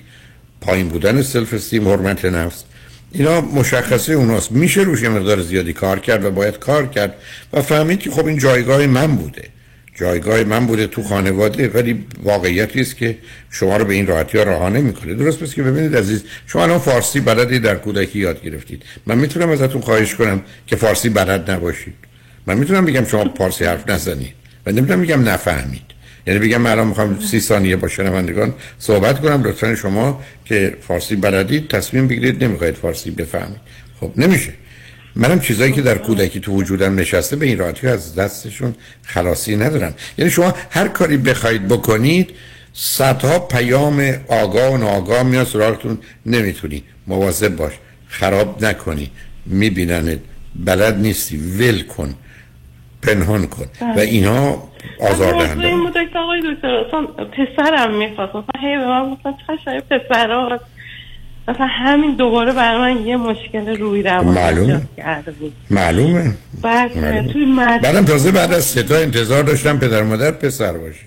پایین 0.61 0.89
بودن 0.89 1.21
سلف 1.21 1.53
استیم 1.53 1.87
حرمت 1.87 2.25
نفس. 2.25 2.63
اینا 3.11 3.41
مشخصه 3.41 4.13
اوناست. 4.13 4.51
میشه 4.51 4.81
روش 4.81 5.01
یه 5.01 5.09
مقدار 5.09 5.41
زیادی 5.41 5.73
کار 5.73 5.99
کرد 5.99 6.25
و 6.25 6.31
باید 6.31 6.59
کار 6.59 6.87
کرد 6.87 7.13
و 7.53 7.61
فهمید 7.61 7.99
که 7.99 8.11
خب 8.11 8.25
این 8.25 8.37
جایگاه 8.37 8.87
من 8.87 9.15
بوده. 9.15 9.49
جایگاه 9.99 10.43
من 10.43 10.65
بوده 10.65 10.87
تو 10.87 11.03
خانواده 11.03 11.67
ولی 11.67 12.05
واقعیتی 12.23 12.81
است 12.81 12.97
که 12.97 13.17
شما 13.49 13.77
رو 13.77 13.85
به 13.85 13.93
این 13.93 14.07
راحتی 14.07 14.37
ها 14.37 14.43
رها 14.43 14.69
نمی‌کنه. 14.69 15.13
درست 15.13 15.39
پس 15.39 15.53
که 15.53 15.63
ببینید 15.63 15.95
عزیز 15.95 16.23
شما 16.47 16.63
الان 16.63 16.79
فارسی 16.79 17.19
بلدی 17.19 17.59
در 17.59 17.75
کودکی 17.75 18.19
یاد 18.19 18.41
گرفتید. 18.41 18.83
من 19.05 19.17
می‌تونم 19.17 19.49
ازتون 19.49 19.81
خواهش 19.81 20.15
کنم 20.15 20.41
که 20.67 20.75
فارسی 20.75 21.09
بلد 21.09 21.51
نباشید. 21.51 21.93
من 22.47 22.57
می‌تونم 22.57 22.85
بگم 22.85 23.05
شما 23.05 23.33
فارسی 23.37 23.65
حرف 23.65 23.89
نزنید. 23.89 24.33
و 24.65 24.71
نمی‌تونم 24.71 25.01
بگم 25.01 25.29
نفهمید. 25.29 25.81
یعنی 26.27 26.39
بگم 26.39 26.61
من 26.61 26.71
الان 26.71 26.87
می‌خوام 26.87 27.19
سی 27.19 27.39
ثانیه 27.39 27.75
با 27.75 27.87
شنوندگان 27.87 28.53
صحبت 28.79 29.21
کنم 29.21 29.43
لطفا 29.43 29.75
شما 29.75 30.23
که 30.45 30.77
فارسی 30.87 31.15
بلدید 31.15 31.67
تصمیم 31.67 32.07
بگیرید 32.07 32.43
نمی‌خواید 32.43 32.75
فارسی 32.75 33.11
بفهمید. 33.11 33.59
خب 33.99 34.11
نمیشه. 34.17 34.53
منم 35.17 35.39
چیزایی 35.39 35.71
که 35.71 35.81
در 35.81 35.97
کودکی 35.97 36.39
تو 36.39 36.51
وجودم 36.51 36.95
نشسته 36.99 37.35
به 37.35 37.45
این 37.45 37.57
راحتی 37.57 37.87
از 37.87 38.15
دستشون 38.15 38.75
خلاصی 39.03 39.55
ندارم. 39.55 39.93
یعنی 40.17 40.31
شما 40.31 40.53
هر 40.69 40.87
کاری 40.87 41.17
بخواید 41.17 41.67
بکنید 41.67 42.29
صدها 42.73 43.39
پیام 43.39 44.13
آگاه 44.27 44.73
و 44.73 44.77
ناآگاه 44.77 45.23
میاد 45.23 45.47
سراغتون. 45.47 45.97
نمی‌تونی. 46.25 46.83
مواظب 47.07 47.55
باش. 47.55 47.73
خراب 48.07 48.65
نکنی. 48.65 49.11
میبیننت. 49.45 50.19
بلد 50.55 50.95
نیستی. 50.95 51.37
ول 51.37 51.81
کن. 51.83 52.15
پنهان 53.01 53.47
کن. 53.47 53.65
و 53.95 53.99
اینا 53.99 54.63
آزاردهنده. 54.99 55.67
این 55.67 55.83
بوده 55.83 56.05
که 56.13 56.19
آقای 56.19 56.41
دکتر 56.53 56.67
اصلا 56.67 57.01
پسرم 57.07 57.97
می‌خواست. 57.97 58.35
مثلا 58.35 58.61
هی 58.61 58.77
به 58.77 58.87
من 58.87 59.13
گفتن 59.13 59.33
چشم 59.47 59.79
پسرها. 59.79 60.59
مثلا 61.47 61.67
همین 61.67 62.15
دوباره 62.15 62.53
برای 62.53 62.93
من 62.93 63.05
یه 63.05 63.17
مشکل 63.17 63.77
روی 63.77 64.03
روان 64.03 64.25
معلومه. 64.25 64.81
کرده 64.97 65.31
بود 65.31 65.53
معلومه 65.69 66.33
بعد 66.61 66.97
معلومه. 66.97 67.33
توی 67.33 67.45
مدرسه 67.45 67.79
بعدم 67.79 68.05
تازه 68.05 68.31
بعد 68.31 68.53
از 68.53 68.63
سه 68.63 68.83
تا 68.83 68.95
انتظار 68.95 69.43
داشتم 69.43 69.79
پدر 69.79 70.03
مادر 70.03 70.31
پسر 70.31 70.73
باشه 70.73 71.05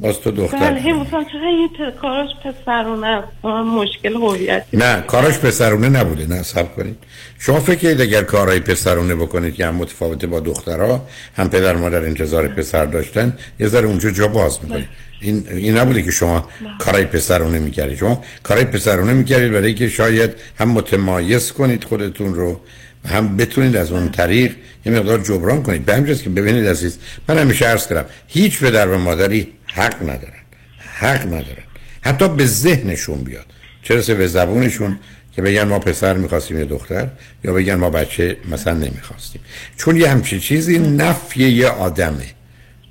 باز 0.00 0.20
تو 0.20 0.30
بله 0.32 0.42
دختر 0.42 0.76
هی 0.78 0.92
مثلا 0.92 1.24
چرا 1.32 1.90
پ- 1.90 2.00
کاراش 2.00 2.30
پسرونه. 2.44 3.22
مشکل 3.64 4.14
هویتی. 4.14 4.76
نه 4.76 5.00
کاراش 5.00 5.38
پسرونه 5.38 5.88
نبوده. 5.88 6.26
نه 6.26 6.42
سب 6.42 6.74
کنید. 6.76 6.96
شما 7.38 7.60
فکر 7.60 7.78
کنید 7.78 8.00
اگر 8.00 8.22
کارهای 8.22 8.60
پسرونه 8.60 9.14
بکنید 9.14 9.54
که 9.54 9.66
هم 9.66 9.74
متفاوته 9.74 10.26
با 10.26 10.40
دخترها 10.40 11.06
هم 11.36 11.48
پدر 11.48 11.76
مادر 11.76 12.04
انتظار 12.04 12.48
پسر 12.48 12.84
داشتن 12.84 13.36
یه 13.60 13.68
ذره 13.68 13.86
اونجا 13.86 14.10
جا 14.10 14.28
باز 14.28 14.58
می‌کنید. 14.62 14.88
این 15.20 15.44
این 15.50 15.76
نبوده 15.78 16.02
که 16.02 16.10
شما 16.10 16.48
کارهای 16.78 17.04
پسرونه 17.04 17.58
می‌کردید. 17.58 17.98
شما 17.98 18.22
کارهای 18.42 18.66
پسرونه 18.66 19.12
می‌کردید 19.12 19.52
برای 19.52 19.74
که 19.74 19.88
شاید 19.88 20.30
هم 20.58 20.68
متمایز 20.68 21.52
کنید 21.52 21.84
خودتون 21.84 22.34
رو 22.34 22.60
هم 23.08 23.36
بتونید 23.36 23.76
از 23.76 23.92
اون 23.92 24.08
طریق 24.08 24.52
یه 24.86 24.92
مقدار 24.92 25.18
جبران 25.18 25.62
کنید. 25.62 25.84
به 25.84 25.94
همجاست 25.94 26.22
که 26.22 26.30
ببینید 26.30 26.66
عزیز 26.66 26.98
من 27.28 27.38
همیشه 27.38 27.66
عرض 27.66 27.88
کردم 27.88 28.04
هیچ 28.28 28.60
پدر 28.60 28.88
و 28.88 28.98
مادری 28.98 29.52
حق 29.74 30.02
ندارن. 30.02 30.42
حق 30.78 31.26
ندارن. 31.26 31.64
حتی 32.00 32.28
به 32.28 32.46
ذهنشون 32.46 33.24
بیاد. 33.24 33.46
چرا 33.82 34.14
به 34.14 34.26
زبونشون 34.26 34.98
که 35.32 35.42
بگن 35.42 35.64
ما 35.64 35.78
پسر 35.78 36.16
می‌خواستیم 36.16 36.58
یا 36.58 36.64
دختر 36.64 37.08
یا 37.44 37.52
بگن 37.52 37.74
ما 37.74 37.90
بچه 37.90 38.36
مثلا 38.50 38.74
نمی‌خواستیم. 38.74 39.40
چون 39.76 39.96
یه 39.96 40.08
همچین 40.08 40.40
چیزی 40.40 40.78
نفی 40.78 41.48
یه 41.48 41.68
آدمه. 41.68 42.26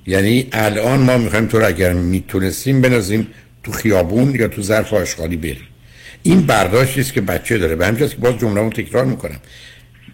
یعنی 0.08 0.48
الان 0.52 1.00
ما 1.00 1.18
می‌خوایم 1.18 1.48
تو 1.48 1.60
رو 1.60 1.68
اگر 1.68 1.94
می‌تونستیم 1.94 2.82
بنازیم 2.82 3.28
تو 3.64 3.72
خیابون 3.72 4.36
یا 4.36 4.48
تو 4.48 4.62
ظرف 4.62 4.94
آشغالی 4.94 5.38
بریم. 5.38 5.68
این 6.24 6.42
برداشتی 6.42 7.02
است 7.02 7.14
که 7.14 7.22
بچه 7.22 7.58
داره. 7.58 7.76
به 7.76 7.88
همین 7.88 8.08
که 8.08 8.16
باز 8.16 8.38
جمله 8.38 8.70
تکرار 8.70 9.06
می‌کنم. 9.06 9.40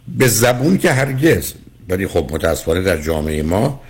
به 0.08 0.28
زبون 0.28 0.78
که 0.78 0.92
هرگز. 0.92 1.54
ولی 1.90 2.08
خب 2.08 2.30
متاسفانه 2.34 2.82
در 2.82 3.02
جامعه 3.02 3.44
ما 3.44 3.82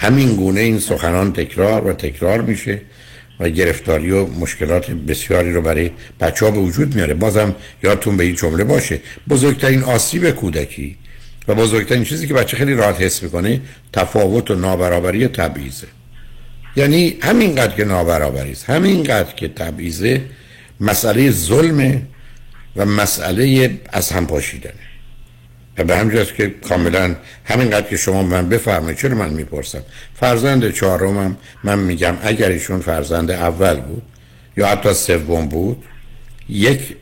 همین 0.00 0.36
گونه 0.36 0.60
این 0.60 0.78
سخنان 0.78 1.32
تکرار 1.32 1.86
و 1.86 1.92
تکرار 1.92 2.40
میشه 2.40 2.80
و 3.40 3.48
گرفتاری 3.48 4.10
و 4.10 4.26
مشکلات 4.26 4.90
بسیاری 4.90 5.52
رو 5.52 5.62
برای 5.62 5.90
بچه 6.20 6.44
ها 6.44 6.50
به 6.50 6.58
وجود 6.58 6.94
میاره. 6.94 7.14
بازم 7.14 7.54
یادتون 7.82 8.16
به 8.16 8.24
این 8.24 8.34
جمله 8.34 8.64
باشه 8.64 9.00
بزرگترین 9.28 9.82
آسیب 9.82 10.30
کودکی 10.30 10.96
و 11.48 11.54
بزرگترین 11.54 12.04
چیزی 12.04 12.26
که 12.26 12.34
بچه 12.34 12.56
خیلی 12.56 12.74
راحت 12.74 13.00
حس 13.00 13.22
می‌کنه 13.22 13.60
تفاوت 13.92 14.50
و 14.50 14.54
نابرابری 14.54 15.28
تبعیضه. 15.28 15.86
یعنی 16.76 17.18
همینقدر 17.22 17.76
که 17.76 17.84
نابرابری 17.84 18.52
است 18.52 18.70
همینقدر 18.70 19.32
که 19.32 19.48
تبعیضه 19.48 20.20
مسئله 20.80 21.30
ظلمه 21.30 22.02
و 22.76 22.86
مسئله 22.86 23.70
از 23.92 24.10
هم 24.10 24.26
پاشیدنه. 24.26 24.85
و 25.78 25.84
به 25.84 25.96
همجاست 25.96 26.34
که 26.34 26.54
کاملا 26.68 27.16
همینقدر 27.44 27.86
که 27.86 27.96
شما 27.96 28.22
من 28.22 28.48
بفرمایید 28.48 28.98
چرا 28.98 29.14
من 29.14 29.30
می‌پرسم؟ 29.30 29.82
فرزند 30.20 30.70
چهارمم 30.70 31.36
من 31.64 31.78
میگم 31.78 32.14
اگر 32.22 32.48
ایشون 32.48 32.80
فرزند 32.80 33.30
اول 33.30 33.80
بود 33.80 34.02
یا 34.56 34.66
حتی 34.66 34.94
سوم 34.94 35.48
بود 35.48 35.84
یک 36.48 36.96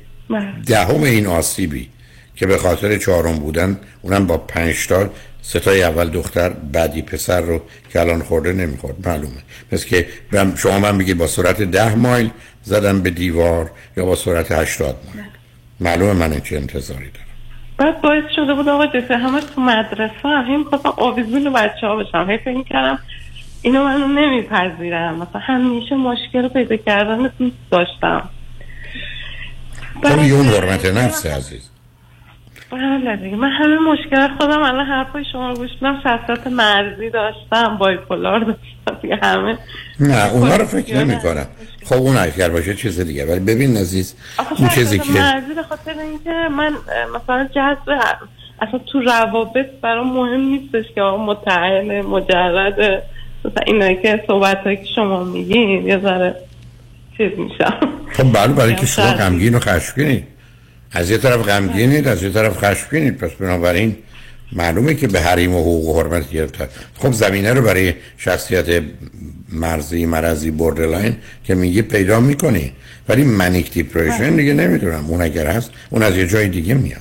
دهم 0.67 1.03
این 1.03 1.27
آسیبی 1.27 1.89
که 2.37 2.47
به 2.47 2.59
خاطر 2.59 2.99
چهارم 2.99 3.37
بودن 3.39 3.81
اونم 4.03 4.27
با 4.27 4.39
پنج 4.39 4.87
تا 4.87 5.11
ستای 5.43 5.83
اول 5.83 6.09
دختر 6.09 6.49
بعدی 6.49 7.03
پسر 7.03 7.41
رو 7.41 7.63
که 7.93 8.01
الان 8.01 8.23
خورده 8.23 8.53
نمی‌خورد 8.53 9.09
معلومه. 9.09 9.43
مثل 9.73 9.87
که 9.87 10.07
شما 10.57 10.79
من 10.79 10.99
بگید 10.99 11.19
با 11.19 11.27
سرعت 11.27 11.63
ده 11.63 11.95
مایل 11.95 12.31
زدم 12.65 13.01
به 13.01 13.11
دیوار 13.11 13.71
یا 13.97 14.05
با 14.05 14.17
سرعت 14.17 14.53
هشتاد 14.53 14.97
مایل. 15.15 15.29
معلومه 15.81 16.13
من 16.13 16.41
چه 16.41 16.57
انتظاری 16.57 17.11
دارم. 17.11 17.24
بعد 17.79 18.01
باعث 18.01 18.25
شده 18.37 18.55
بود 18.55 18.69
آقای 18.69 18.89
دکتر 18.95 19.15
همه 19.15 19.41
تو 19.41 19.61
مدرسه 19.61 20.29
هم 20.29 20.45
هی 20.47 20.57
می‌خواستم 20.57 20.93
آویزون 20.97 21.53
بچه 21.53 21.87
ها 21.87 21.97
بشم 21.97 22.31
هی 22.31 22.39
فکر 22.39 22.63
کردم 22.63 22.99
اینو 23.63 23.85
منو 23.85 24.09
نمیپذیرم. 24.09 25.15
مثلا 25.15 25.41
همیشه 25.41 25.95
مشکل 25.95 26.49
پیدا 26.49 26.77
کردن 26.77 27.31
دوست 27.39 27.57
داشتم 27.71 28.29
یه 30.05 30.35
اون 30.35 30.47
حرمت 30.47 30.87
نفس 30.87 31.27
عزیز؟ 31.27 31.71
بله 32.75 33.17
دیگه. 33.17 33.37
من 33.37 33.51
همه 33.51 33.79
مشکل 33.79 34.29
خودم 34.39 34.63
الان 34.63 34.87
حرفای 34.87 35.25
شما 35.33 35.55
گوش 35.55 35.71
میدم. 35.81 36.01
شخصیت 36.05 36.47
مرزی 36.47 37.11
داشتم 37.11 37.77
بایپولار 37.79 38.39
داشتم. 38.39 39.01
دیگه 39.03 39.19
همه 39.23 39.59
نه 40.01 40.33
اونا 40.33 40.57
رو 40.57 40.65
فکر 40.65 40.97
نمی 40.97 41.19
کنم 41.19 41.47
خب 41.85 41.97
اون 41.97 42.17
اگر 42.17 42.49
باشه 42.49 42.75
چیز 42.75 43.01
دیگه. 43.01 43.27
ولی 43.27 43.41
ببین 43.41 43.77
عزیز 43.77 44.15
اون 44.59 44.69
چیزی 44.69 44.99
که 44.99 45.13
مرزی 45.13 45.55
به 45.55 45.63
خاطر 45.63 45.95
اینکه 46.01 46.31
من 46.57 46.73
مثلا 47.15 47.49
جذب 47.55 48.01
اصلا 48.61 48.81
تو 48.93 49.01
روابط 49.01 49.67
برام 49.83 50.13
مهم 50.13 50.41
نیستش 50.41 50.85
که 50.95 51.01
متعهل 51.01 52.03
مجرد 52.03 52.81
مثلا 53.45 53.65
اینایی 53.67 53.97
که 54.03 54.25
صحبت 54.27 54.59
هایی 54.65 54.77
که 54.77 54.87
شما 54.97 55.25
میگین 55.25 55.89
یه 55.89 55.99
ذره 55.99 56.35
چیز 57.17 57.31
میشم. 57.39 57.75
خب 58.13 58.33
بله 58.33 58.53
برای 58.53 58.75
که 58.75 58.87
شما 58.87 59.05
شاید. 59.05 59.19
غمگین 59.19 59.55
و 59.55 59.59
خشمگینید 59.59 60.34
از 60.95 61.11
یه 61.11 61.19
طرف 61.19 61.49
غمگینید 61.49 62.09
از 62.09 62.23
یه 62.23 62.31
طرف 62.31 62.65
خشمگینید. 62.65 63.19
پس 63.19 63.33
بنابراین 63.33 63.97
معلومه 64.53 64.95
که 64.95 65.09
به 65.09 65.21
حریم 65.21 65.55
و 65.55 65.61
حقوق 65.61 65.97
و 65.97 66.03
حرمت 66.03 66.31
گرفتن. 66.31 66.67
خب 66.95 67.13
زمینه 67.13 67.53
رو 67.53 67.63
برای 67.63 67.95
شخصیت 68.17 68.83
مرزی 69.53 70.07
مرزی 70.07 70.51
borderline 70.51 71.17
که 71.45 71.55
میگی 71.55 71.83
پیدا 71.83 72.21
می‌کنی. 72.21 72.73
ولی 73.09 73.25
manic 73.25 73.73
depression 73.73 74.37
دیگه 74.37 74.55
نمی‌دونم. 74.55 75.05
اون 75.09 75.23
اگر 75.23 75.47
هست 75.47 75.73
اون 75.91 76.03
از 76.03 76.17
یه 76.17 76.27
جای 76.27 76.49
دیگه 76.49 76.75
میاد. 76.75 77.01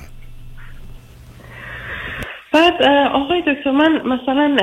بعد 2.52 2.82
آقای 3.12 3.40
دکتر 3.40 3.70
من 3.70 3.92
مثلا 3.92 4.56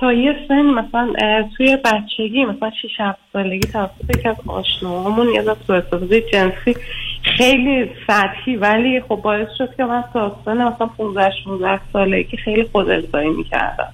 تا 0.00 0.12
یه 0.12 0.32
سن 0.48 0.62
مثلا 0.62 1.12
توی 1.56 1.76
بچگی 1.76 2.44
مثلا 2.44 2.70
6 2.82 3.00
7 3.00 3.18
سالگی 3.32 3.68
توسط 3.68 4.18
یکی 4.18 4.28
از 4.28 4.36
آشناهامون 4.46 5.28
یه 5.34 5.42
دست 5.42 5.90
سوء 5.90 6.20
جنسی 6.32 6.76
خیلی 7.24 7.90
سطحی 8.06 8.56
ولی 8.56 9.00
خب 9.00 9.16
باعث 9.16 9.48
شد 9.58 9.76
که 9.76 9.84
من 9.84 10.04
تا 10.12 10.36
سن 10.44 10.64
مثلا 10.64 10.86
15 10.86 11.30
16 11.44 11.80
ساله 11.92 12.24
که 12.24 12.36
خیلی 12.36 12.68
خود 12.72 12.90
ارضایی 12.90 13.30
می‌کردم. 13.30 13.92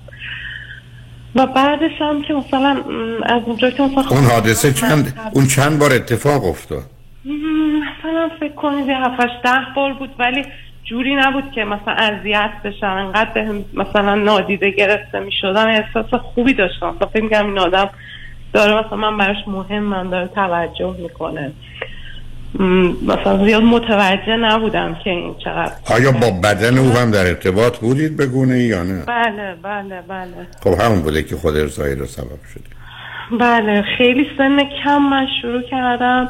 و 1.35 1.47
بعدش 1.47 1.91
هم 2.01 2.23
که 2.23 2.35
مثلا 2.35 2.77
از 3.23 3.43
اونجا 3.47 3.71
که 3.71 3.83
مثلا 3.83 4.05
اون 4.11 4.25
حادثه 4.25 4.73
چند 4.73 5.31
اون 5.35 5.47
چند 5.47 5.79
بار 5.79 5.93
اتفاق 5.93 6.45
افتاد؟ 6.45 6.83
مثلا 7.25 8.31
فکر 8.41 8.55
کنید 8.55 8.87
یه 8.87 8.97
هفتش 8.97 9.31
ده 9.45 9.59
بار 9.77 9.93
بود 9.93 10.11
ولی 10.19 10.45
جوری 10.85 11.15
نبود 11.15 11.53
که 11.55 11.65
مثلا 11.65 11.95
اذیت 11.95 12.51
بشم. 12.65 12.87
انقدر 12.87 13.31
بهم 13.31 13.65
مثلا 13.75 14.15
نادیده 14.15 14.71
گرفته 14.71 15.21
می 15.21 15.33
شدم 15.33 15.67
احساس 15.67 16.15
خوبی 16.15 16.55
داشتم. 16.55 16.95
مثلا 16.97 17.09
فکر 17.09 17.23
میگم 17.23 17.47
این 17.47 17.59
آدم 17.59 17.91
داره 18.53 18.87
مثلا 18.87 18.97
من 18.97 19.17
براش 19.17 19.37
مهمم 19.47 20.11
داره 20.11 20.27
توجه 20.27 20.95
می‌کنه. 20.99 21.53
مثلا 23.03 23.47
زیاد 23.47 23.63
متوجه 23.63 24.37
نبودم 24.37 24.97
که 25.05 25.11
این 25.11 25.35
چقدر 25.45 25.73
آیا 25.91 26.13
با 26.13 26.31
بدن 26.31 26.79
او 26.79 26.91
هم 26.91 27.11
در 27.11 27.27
ارتباط 27.27 27.79
بودید 27.79 28.17
به 28.17 28.27
گونه 28.27 28.59
یا 28.59 28.83
نه؟ 28.83 29.05
بله 29.07 29.55
بله 29.63 30.03
بله. 30.09 30.47
خب 30.65 30.81
همون 30.81 31.01
بوده 31.03 31.23
که 31.23 31.37
خود 31.37 31.57
ارزایی 31.57 31.95
رو 31.95 32.07
سبب 32.07 32.39
شده 32.55 32.81
بله 33.41 33.85
خیلی 33.99 34.27
سن 34.39 34.59
کم 34.85 34.99
من 34.99 35.27
شروع 35.43 35.63
کردم. 35.63 36.29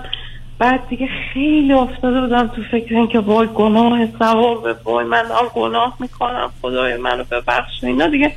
بعد 0.59 0.81
دیگه 0.89 1.09
خیلی 1.35 1.73
افتاده 1.73 2.21
بودم 2.21 2.49
تو 2.49 2.63
فکر 2.71 2.95
اینکه 2.95 3.19
وای 3.19 3.49
گناه 3.55 4.07
سوار 4.19 4.59
به 4.59 4.77
وای 4.85 5.05
من 5.05 5.23
دارم 5.23 5.49
گناه 5.55 5.97
می‌کنم 6.01 6.51
خدای 6.63 6.97
منو 6.97 7.25
ببخش 7.31 7.85
اینا. 7.85 8.07
دیگه 8.07 8.33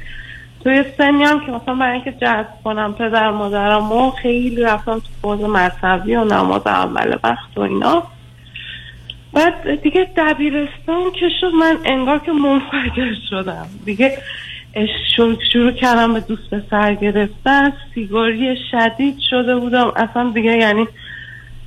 توی 0.64 0.84
سنی 0.97 1.24
هم 1.24 1.39
که 1.45 1.51
مثلا 1.51 1.76
برای 1.76 1.93
اینکه 1.93 2.11
جذب 2.11 2.64
کنم 2.64 2.93
پدر 2.93 3.32
مادرم 3.32 3.91
و 3.91 4.11
خیلی 4.11 4.61
رفتم 4.61 4.99
تو 4.99 5.07
فوز 5.22 5.41
مذهبی 5.41 6.16
و 6.16 6.24
نماز 6.24 6.68
اول 6.68 7.18
وقت 7.24 7.57
و 7.57 7.61
اینا. 7.61 8.03
بعد 9.34 9.82
دیگه 9.82 10.07
دبیرستان 10.18 11.11
که 11.20 11.30
شد 11.41 11.51
من 11.59 11.78
انگار 11.86 12.20
که 12.20 12.32
منفجر 12.32 13.14
شدم. 13.30 13.66
دیگه 13.86 14.18
شروع, 15.16 15.38
شروع 15.53 15.72
کردم 15.72 16.14
به 16.14 16.20
دوست 16.20 16.53
پسر 16.53 16.93
گرفتن. 16.93 17.74
سیگاری 17.95 18.57
شدید 18.72 19.20
شده 19.30 19.55
بودم. 19.55 19.91
اصلا 19.95 20.30
دیگه 20.30 20.57
یعنی 20.57 20.88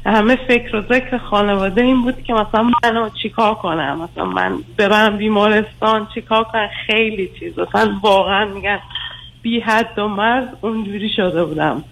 همه 0.07 0.37
فکر 0.37 0.77
و 0.77 0.83
ذکر 0.83 1.19
خانواده 1.19 1.83
این 1.83 2.03
بود 2.03 2.23
که 2.23 2.33
مثلا 2.33 2.71
منو 2.85 3.09
چیکار 3.23 3.55
کنم؟ 3.55 4.01
مثلا 4.03 4.25
من 4.25 4.59
برم 4.77 5.17
بیمارستان 5.17 6.09
چیکار 6.15 6.45
کنم؟ 6.45 6.69
خیلی 6.87 7.31
چیز. 7.39 7.59
مثلا 7.59 7.95
واقعا 8.03 8.45
میگن 8.45 8.79
بی 9.43 9.61
حد 9.61 9.99
و 9.99 10.09
مرز 10.09 10.49
اونجوری 10.61 11.09
شده 11.17 11.45
بودم. 11.45 11.85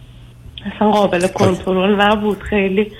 اصلا 0.74 0.90
قابل 0.90 1.26
کنترل 1.26 2.00
نبود 2.00 2.42
خیلی. 2.42 2.92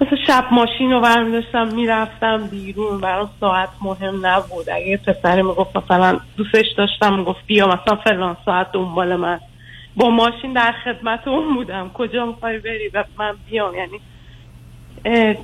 مثلا 0.00 0.18
شب 0.26 0.44
ماشین 0.52 0.92
رو 0.92 1.00
برمی 1.00 1.32
داشتم 1.32 1.68
می‌رفتم 1.74 2.46
بیرون. 2.46 3.00
برام 3.00 3.30
ساعت 3.40 3.68
مهم 3.82 4.26
نبود. 4.26 4.70
اگه 4.70 4.96
پسری 4.96 5.42
می‌گفت 5.42 5.76
مثلا 5.76 6.20
دوستش 6.36 6.66
داشتم 6.76 7.16
می‌گفت 7.16 7.46
بیا 7.46 7.66
مثلا 7.66 7.96
فلان 7.96 8.36
ساعت 8.44 8.72
دنبال 8.72 9.16
من. 9.16 9.40
با 10.00 10.10
ماشین 10.10 10.52
در 10.52 10.74
خدمت 10.84 11.28
اون 11.28 11.54
بودم. 11.54 11.90
کجا 11.94 12.26
می‌خوای 12.26 12.58
بری 12.58 12.88
و 12.94 13.04
من 13.18 13.34
بیام؟ 13.50 13.74
یعنی 13.74 14.00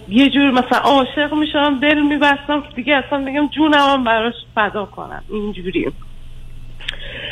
یه 0.08 0.30
جور 0.30 0.50
مثلا 0.50 0.78
عاشق 0.78 1.34
می‌شدم 1.34 1.80
دل 1.80 2.02
میبستم 2.02 2.60
که 2.60 2.68
دیگه 2.76 2.94
اصلا 3.06 3.24
بگم 3.24 3.48
جونم 3.48 3.88
هم 3.90 4.04
براش 4.04 4.34
فدا 4.54 4.84
کنم. 4.84 5.22
اینجوری. 5.30 5.92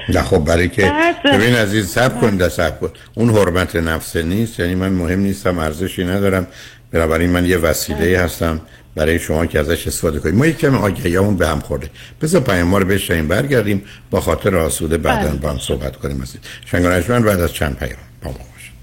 نه 0.08 0.22
خب 0.22 0.44
برای 0.44 0.68
که 0.68 0.92
ببین 1.24 1.54
عزیز 1.54 1.88
سب 1.88 2.20
کن 2.20 2.36
ده 2.36 2.48
سب 2.48 2.80
کن. 2.80 2.90
اون 3.14 3.30
حرمت 3.30 3.76
نفس 3.76 4.16
نیست 4.16 4.60
یعنی 4.60 4.74
من 4.74 4.92
مهم 4.92 5.20
نیستم 5.20 5.58
ارزشی 5.58 6.04
ندارم. 6.04 6.46
بنابراین 6.92 7.30
من 7.30 7.44
یه 7.44 7.56
وسیله 7.58 8.18
هستم. 8.18 8.60
برای 8.94 9.18
شما 9.18 9.46
که 9.46 9.60
ازش 9.60 9.86
استفاده 9.86 10.18
کنید 10.18 10.34
ما 10.34 10.46
یک 10.46 10.58
کم 10.58 10.74
آگهیامون 10.74 11.36
به 11.36 11.48
هم 11.48 11.60
خورده 11.60 11.90
بذار 12.20 12.40
پیام 12.40 12.68
ما 12.68 12.78
رو 12.78 12.86
بشنیم 12.86 13.28
برگردیم 13.28 13.82
با 14.10 14.20
خاطر 14.20 14.56
آسوده 14.56 14.98
بعدا 14.98 15.28
بله. 15.28 15.38
با 15.38 15.50
هم 15.50 15.58
صحبت 15.58 15.96
کنیم 15.96 16.22
عزیز 16.22 16.40
شنگانشمن 16.64 17.22
بعد 17.22 17.40
از 17.40 17.52
چند 17.52 17.76
پیام 17.76 17.98
با 18.22 18.30
ما 18.30 18.36
باشید. 18.36 18.74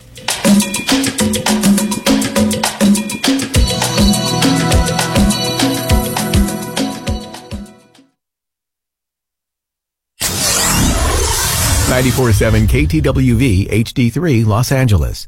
ninety-four-seven 11.92 12.64
KTWV 12.74 13.44
HD3 13.86 14.18
Los 14.52 14.70
Angeles. 14.72 15.28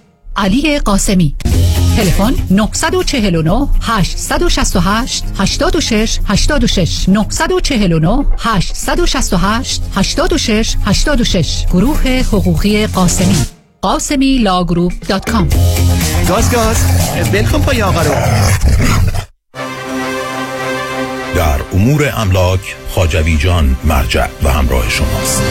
علی 0.35 0.79
قاسمی. 0.79 1.35
تلفن 1.97 2.33
949 2.49 3.67
868 3.81 5.23
86 5.37 6.19
86 6.27 7.09
949 7.09 8.25
868 8.39 9.81
86 9.95 10.75
86 10.85 11.65
گروه 11.65 12.07
حقوقی 12.07 12.87
قاسمی. 12.87 13.35
قاسمی 13.81 14.37
law 14.37 14.58
group 14.58 14.93
dot 15.07 15.29
com. 15.29 15.49
گاز 16.27 16.51
گاز. 16.51 16.85
ول 17.33 17.44
کن 17.44 17.61
پای 17.61 17.81
آقا 17.81 18.01
رو. 18.01 18.11
در 21.35 21.61
امور 21.73 22.11
املاک 22.15 22.75
خاجوی 22.89 23.37
جان 23.37 23.75
مرجع 23.83 24.27
و 24.43 24.49
همراه 24.49 24.89
شماست. 24.89 25.41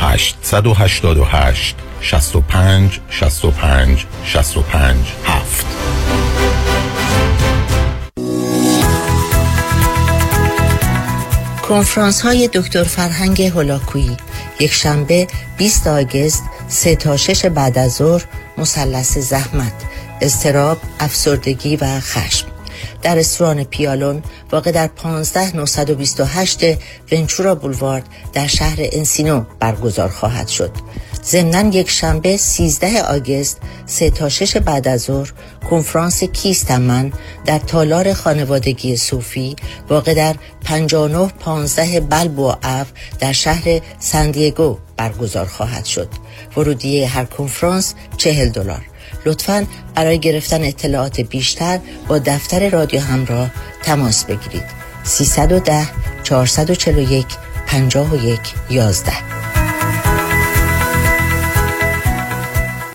888 0.00 1.76
65 2.02 3.00
65 3.10 4.06
65 4.24 4.96
7 5.24 5.66
کنفرانس 11.68 12.20
های 12.20 12.48
دکتر 12.52 12.84
فرهنگ 12.84 13.42
هولاکویی. 13.42 14.16
یک 14.60 14.72
شنبه 14.72 15.26
20 15.58 15.86
آگست 15.86 16.42
3 16.68 16.96
تا 16.96 17.16
6 17.16 17.46
بعد 17.46 17.78
از 17.78 17.92
ظهر 17.92 18.24
مثلث 18.58 19.18
زحمت 19.18 19.72
استراب 20.20 20.78
افسردگی 21.00 21.76
و 21.76 22.00
خشم. 22.00 22.46
در 23.02 23.14
رستوران 23.14 23.64
پیالون 23.64 24.22
واقع 24.52 24.72
در 24.72 24.86
15928 24.86 26.78
ونچورا 27.12 27.54
بولوارد 27.54 28.04
در 28.32 28.46
شهر 28.46 28.78
انسینو 28.78 29.44
برگزار 29.60 30.08
خواهد 30.08 30.48
شد. 30.48 30.70
ضمنا 31.24 31.76
یک 31.78 31.90
شنبه 31.90 32.36
13 32.36 33.02
آگست 33.02 33.58
3 33.86 34.10
تا 34.10 34.28
6 34.28 34.56
بعد 34.56 34.88
از 34.88 35.02
ظهر 35.02 35.32
کنفرانس 35.70 36.24
کیستم 36.24 36.82
من 36.82 37.12
در 37.44 37.58
تالار 37.58 38.12
خانوادگی 38.12 38.96
صوفی 38.96 39.56
واقع 39.88 40.14
در 40.14 40.36
5915 40.64 42.00
بلبو 42.00 42.54
اف 42.62 42.86
در 43.20 43.32
شهر 43.32 43.80
سندیگو 43.98 44.78
برگزار 44.96 45.46
خواهد 45.46 45.84
شد. 45.84 46.08
ورودیه 46.56 47.08
هر 47.08 47.24
کنفرانس 47.24 47.94
40 48.16 48.48
دلار. 48.48 48.82
لطفا 49.26 49.66
برای 49.94 50.18
گرفتن 50.18 50.64
اطلاعات 50.64 51.20
بیشتر 51.20 51.78
با 52.08 52.18
دفتر 52.18 52.68
رادیو 52.68 53.00
همراه 53.00 53.50
تماس 53.82 54.24
بگیرید. 54.24 54.64
310 55.04 55.86
441 56.22 57.26
51 57.66 58.40
11 58.70 59.61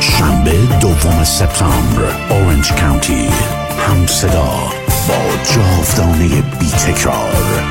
شنبه 0.00 0.52
دوم 0.80 1.24
سپتامبر 1.24 2.02
اورنج 2.30 2.72
کانتی 2.72 3.28
هم 3.88 4.06
صدا 4.06 4.50
با 5.08 5.14
جاودانه 5.54 6.28
بی 6.28 6.70
تکرار 6.70 7.62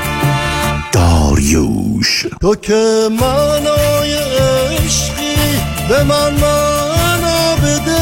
داریوش 0.91 2.25
تو 2.41 2.55
که 2.55 3.09
منای 3.11 4.13
عشقی 4.13 5.35
به 5.89 6.03
من 6.03 6.31
معنا 6.31 7.55
بده 7.55 7.97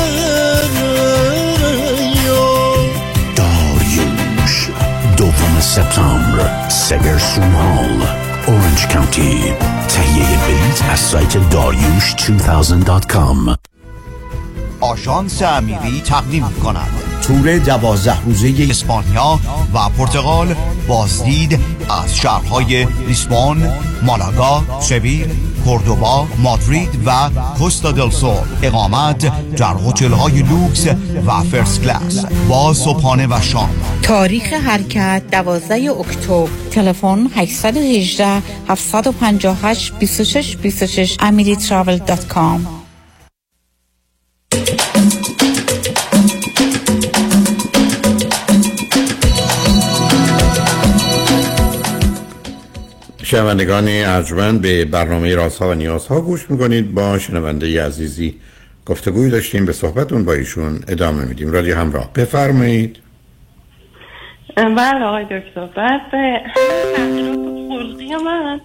داریوش 3.36 4.70
دوم 5.18 5.60
سپتامبر 5.60 6.70
سگرسون 6.70 7.52
هال 7.52 8.08
اورنج 8.48 8.88
کانتی 8.88 9.54
تهیه 9.88 10.38
بلیت 10.38 10.84
از 10.92 11.00
سایت 11.00 11.50
داریوش 11.50 12.16
2000.com 12.16 13.65
آژانس 15.08 15.42
امیری 15.42 16.02
تقدیم 16.02 16.44
کند 16.64 16.88
تور 17.22 17.58
دوازده 17.58 18.22
روزه 18.22 18.68
اسپانیا 18.70 19.40
و 19.74 19.90
پرتغال 19.90 20.56
بازدید 20.88 21.60
از 22.04 22.18
شهرهای 22.18 22.86
لیسبون، 23.08 23.64
مالاگا، 24.02 24.64
سویل، 24.82 25.30
کوردوبا، 25.66 26.28
مادرید 26.38 26.90
و 27.06 27.30
کوستا 27.58 27.92
دل 27.92 28.10
سول. 28.10 28.38
اقامت 28.64 29.56
در 29.56 29.76
هتل 29.88 30.12
های 30.12 30.42
لوکس 30.42 30.88
و 31.26 31.42
فرست 31.52 31.82
کلاس. 31.82 32.26
با 32.50 32.74
صبحانه 32.74 33.28
و 33.28 33.42
شام. 33.42 33.70
تاریخ 34.02 34.54
حرکت 34.54 35.24
12 35.32 35.92
اکتبر. 35.92 36.50
تلفن 36.72 37.28
818 37.36 38.42
758 38.68 39.94
26 40.00 40.58
26 40.58 41.18
شنوندگان 53.36 53.88
ارجمند 53.88 54.62
به 54.62 54.86
برنامه 54.86 55.36
رازها 55.36 55.70
و 55.70 55.74
نیازها 55.74 56.22
گوش 56.22 56.52
می‌کنید. 56.52 56.94
با 56.94 57.20
شنونده 57.20 57.86
عزیزی 57.86 58.36
گفتگوی 58.86 59.30
داشتیم 59.30 59.66
به 59.66 59.72
صحبتون 59.72 60.26
با 60.26 60.34
ایشون 60.34 60.80
ادامه 60.88 61.26
میدیم. 61.26 61.52
رادیو 61.52 61.76
همراه. 61.78 62.14
بفرمایید. 62.14 63.00
بله 64.56 65.04
آقای 65.04 65.24
دکتر. 65.24 65.66
بعد 65.76 66.02
خلقی 67.70 68.16
من 68.26 68.62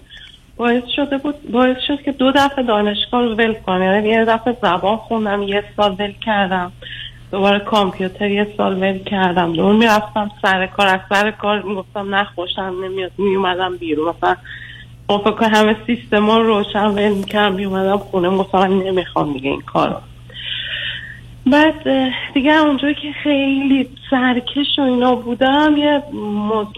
باعث 0.56 0.84
شده 0.96 1.18
بود 1.18 1.50
باعث 1.52 1.76
شد 1.86 2.02
که 2.04 2.12
دو 2.12 2.32
دفعه 2.32 2.64
دانشگاه 2.64 3.22
ول 3.22 3.54
کنم. 3.66 3.82
یعنی 3.82 4.08
یه 4.08 4.24
دفعه 4.24 4.56
زبان 4.62 4.96
خوندم 4.96 5.42
یه 5.42 5.64
سال 5.76 5.96
ول 5.98 6.12
کردم. 6.26 6.72
دوباره 7.32 7.58
کامپیوتر 7.58 8.30
یه 8.30 8.46
سال 8.56 8.82
ول 8.82 8.98
کردم. 8.98 9.52
دوباره 9.52 9.76
می‌رفتم 9.76 10.30
سر 10.42 10.66
کار 10.66 10.86
از 10.86 11.00
سر 11.08 11.30
کار 11.30 11.62
می‌گفتم 11.62 12.14
نه 12.14 12.24
خوشم 12.24 12.74
نمیاد 12.84 13.12
میومدم 13.18 13.76
بیرون. 13.76 14.08
مثلا 14.08 14.36
خب 15.08 15.22
فکر 15.24 15.48
همه 15.48 15.76
سیستم 15.86 16.30
رو 16.30 16.42
روشن 16.42 16.86
ول 16.86 17.08
می‌کردم 17.08 17.54
میومدم 17.54 17.98
خونه 17.98 18.28
من 18.28 18.68
نمی‌خوام 18.68 19.32
دیگه 19.32 19.50
این 19.50 19.60
کار 19.60 20.02
بعد 21.46 21.74
دیگه 22.34 22.52
اونجا 22.52 22.92
که 22.92 23.12
خیلی 23.22 23.88
سرکش 24.10 24.78
و 24.78 24.82
اینا 24.82 25.14
بودم 25.14 25.74
یه 25.76 26.02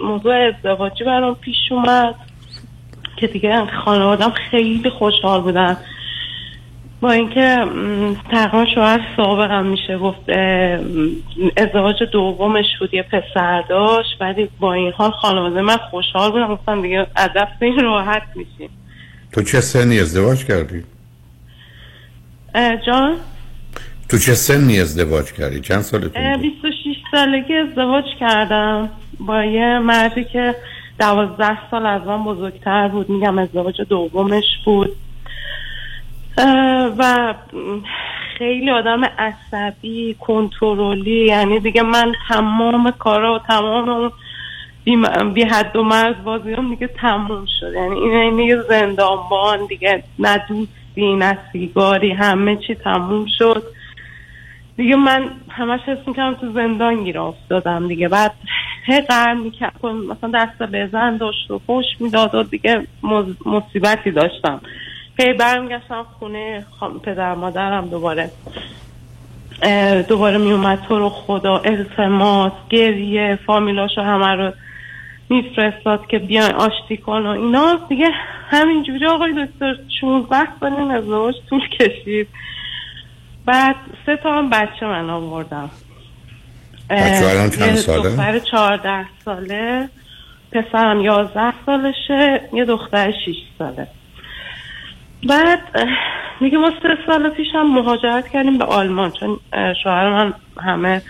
موضوع 0.03 0.35
ازدواجی 0.35 1.05
برام 1.05 1.35
پیش 1.35 1.57
اومد 1.71 2.15
که 3.17 3.27
دیگه 3.27 3.67
خانوادم 3.67 4.31
خیلی 4.51 4.91
خوشحال 4.91 5.41
بودن. 5.41 5.77
با 7.03 7.13
اینکه 7.13 7.67
تقریبا 8.31 8.67
شوهر 8.75 9.01
سابقم 9.17 9.67
میشه 9.67 9.99
گفت 9.99 10.31
ازدواج 11.57 12.03
دومش 12.13 12.67
بود 12.81 12.95
یه 12.95 13.03
پسر 13.03 13.63
داشت 13.69 14.17
ولی 14.21 14.49
با 14.61 14.75
این 14.75 14.93
حال 14.93 15.11
خانواده 15.11 15.61
من 15.61 15.77
خوشحال 15.77 16.31
بودم 16.33 16.55
گفتم 16.55 16.83
دیگه 16.83 17.07
از 17.17 17.31
این 17.61 17.81
راحت 17.81 18.23
میشیم 18.35 18.71
تو 19.33 19.43
چه 19.43 19.61
سنی 19.61 20.01
ازدواج 20.01 20.45
کردی؟ 20.45 20.83
جان؟ 22.87 23.17
تو 24.09 24.19
چه 24.19 24.35
سنی 24.35 24.81
ازدواج 24.81 25.33
کردی؟ 25.33 25.61
چند 25.61 25.81
سالتون 25.81 26.33
بود؟ 26.33 26.43
26 26.43 26.97
سالگی 27.11 27.55
ازدواج 27.55 28.05
کردم 28.21 28.89
با 29.21 29.45
یه 29.45 29.79
مردی 29.79 30.25
که 30.25 30.55
دوازده 30.99 31.71
سال 31.71 31.87
از 31.87 32.03
من 32.03 32.25
بزرگتر 32.25 32.89
بود 32.89 33.11
میگم 33.11 33.39
ازدواج 33.39 33.81
دومش 33.81 34.45
بود 34.65 34.97
و 36.99 37.35
خیلی 38.39 38.71
آدم 38.71 39.05
عصبی 39.05 40.17
کنترلی 40.21 41.27
یعنی 41.27 41.61
دیگه 41.61 41.83
من 41.83 42.13
تمام 42.29 42.91
کارا 42.91 43.35
و 43.35 43.39
تمام 43.39 44.13
بی 45.35 45.43
حد 45.43 45.77
و 45.77 45.83
مرز 45.83 46.15
دیگه 46.71 46.87
تموم 46.87 47.47
شد. 47.61 47.73
یعنی 47.75 48.01
این 48.01 48.37
دیگه 48.37 48.63
زندانبان 48.63 49.67
دیگه 49.67 50.05
نه 50.19 50.45
دوستی 50.49 51.17
نه 51.17 51.39
سیگاری 51.53 52.11
همه 52.11 52.57
چی 52.57 52.75
تموم 52.75 53.27
شد. 53.39 53.63
دیگه 54.77 54.97
من 54.97 55.31
همش 55.49 55.81
حس 55.81 56.09
می‌کنم 56.09 56.35
تو 56.35 56.53
زندان 56.53 57.05
گیر 57.05 57.19
افتادم 57.19 57.89
دیگه. 57.89 58.09
بعد 58.09 58.33
هی 58.87 59.01
قرم 59.01 59.41
می‌کرد. 59.41 59.87
مثلا 59.87 60.31
دست 60.35 60.63
بزن 60.63 61.17
داشت 61.17 61.51
و 61.51 61.61
خوش 61.67 61.87
می‌داد 62.01 62.35
و 62.35 62.43
دیگه 62.43 62.87
مصیبتی 63.47 64.11
داشتم. 64.11 64.61
هی 65.19 65.33
برمیگشتم 65.33 66.07
خونه 66.19 66.67
پدر 67.03 67.35
مادرم 67.35 67.89
دوباره. 67.89 68.31
دوباره 70.09 70.39
میومد 70.39 70.83
تو 70.89 70.99
رو 70.99 71.09
خدا 71.09 71.59
التماس 71.59 72.53
گریه 72.71 73.39
فامیلاشو 73.47 74.01
همه 74.01 74.35
رو 74.35 74.53
میفرستاد 75.29 76.07
که 76.07 76.19
بیان 76.19 76.53
آشتی 76.53 76.97
کن 76.97 77.27
و 77.27 77.29
اینا. 77.29 77.81
دیگه 77.89 78.09
همینجوری 78.49 79.07
آقای 79.07 79.47
دکتر 79.47 79.77
16 80.01 80.37
سال 80.61 80.73
این 80.73 80.91
ازدواج 80.91 81.35
طول 81.51 81.69
کشید. 81.69 82.29
بعد 83.47 83.77
سه 84.07 84.17
تا 84.17 84.39
هم 84.39 84.51
بچه 84.51 84.87
من 84.87 85.11
آوردم. 85.11 85.71
بچه 86.91 87.27
الان 87.31 87.51
چند 87.51 87.75
ساله؟ 87.75 88.11
دختر 88.11 88.39
چهارده 88.39 89.05
ساله 89.25 89.89
پسرم 90.53 91.01
یازده 91.01 91.53
سالشه 91.67 92.41
یه 92.53 92.65
دختر 92.65 93.13
شیش 93.25 93.37
ساله. 93.59 93.89
بعد 95.29 95.89
میگه 96.41 96.59
ما 96.59 96.71
سه 96.83 96.99
سال 97.07 97.31
پیش 97.31 97.47
هم 97.55 97.75
مهاجرت 97.75 98.29
کردیم 98.29 98.59
به 98.59 98.65
آلمان 98.65 99.11
چون 99.11 99.41
شوهر 99.83 100.11
من 100.11 100.35
همه 100.61 101.03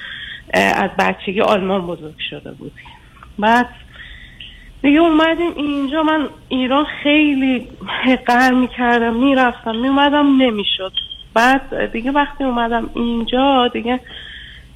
از 0.54 0.90
بچگی 0.98 1.40
آلمان 1.40 1.86
بزرگ 1.86 2.18
شده 2.30 2.50
بود. 2.52 2.72
بعد 3.38 3.68
دیگه 4.82 5.00
اومدیم 5.00 5.52
اینجا 5.56 6.02
من 6.02 6.28
ایران 6.48 6.86
خیلی 7.02 7.68
قر 8.26 8.50
می‌کردم 8.50 9.14
می‌رفتم 9.14 9.76
میومدم 9.76 10.42
نمی‌شد. 10.42 10.92
بعد 11.34 11.92
دیگه 11.92 12.10
وقتی 12.10 12.44
اومدم 12.44 12.90
اینجا 12.94 13.68
دیگه 13.68 14.00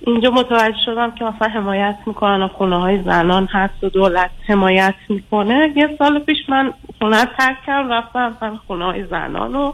اینجا 0.07 0.31
متوجه 0.31 0.79
شدم 0.85 1.11
که 1.11 1.25
مثلا 1.25 1.49
حمایت 1.49 1.97
می‌کنن 2.07 2.43
و 2.43 2.49
خونه 2.49 2.81
های 2.81 3.03
زنان 3.03 3.49
هست 3.53 3.85
و 3.85 3.89
دولت 3.89 4.31
حمایت 4.49 4.95
می‌کنه. 5.09 5.73
یه 5.77 5.97
سال 5.99 6.19
پیش 6.19 6.39
من 6.49 6.73
خونه 6.99 7.25
ترک 7.39 7.57
کردم 7.67 7.93
رفتم 7.93 8.35
مثلا 8.37 8.57
خونه 8.67 8.85
های 8.85 9.05
زنان 9.05 9.55
و 9.55 9.73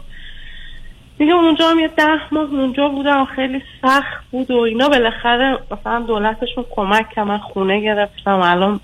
دیگه 1.17 1.33
اونجا 1.33 1.69
هم 1.69 1.79
یه 1.79 1.87
ده 1.87 2.33
ماه 2.33 2.43
اونجا 2.43 2.89
بودم 2.89 3.21
و 3.21 3.25
خیلی 3.25 3.61
سخت 3.81 4.23
بود 4.31 4.51
و 4.51 4.57
اینا. 4.57 4.89
بالاخره 4.89 5.57
مثلا 5.71 5.99
دولتشون 5.99 6.65
کمک 6.75 7.09
کرد 7.09 7.27
من 7.27 7.37
خونه 7.37 7.81
گرفتم. 7.81 8.41
الان 8.43 8.79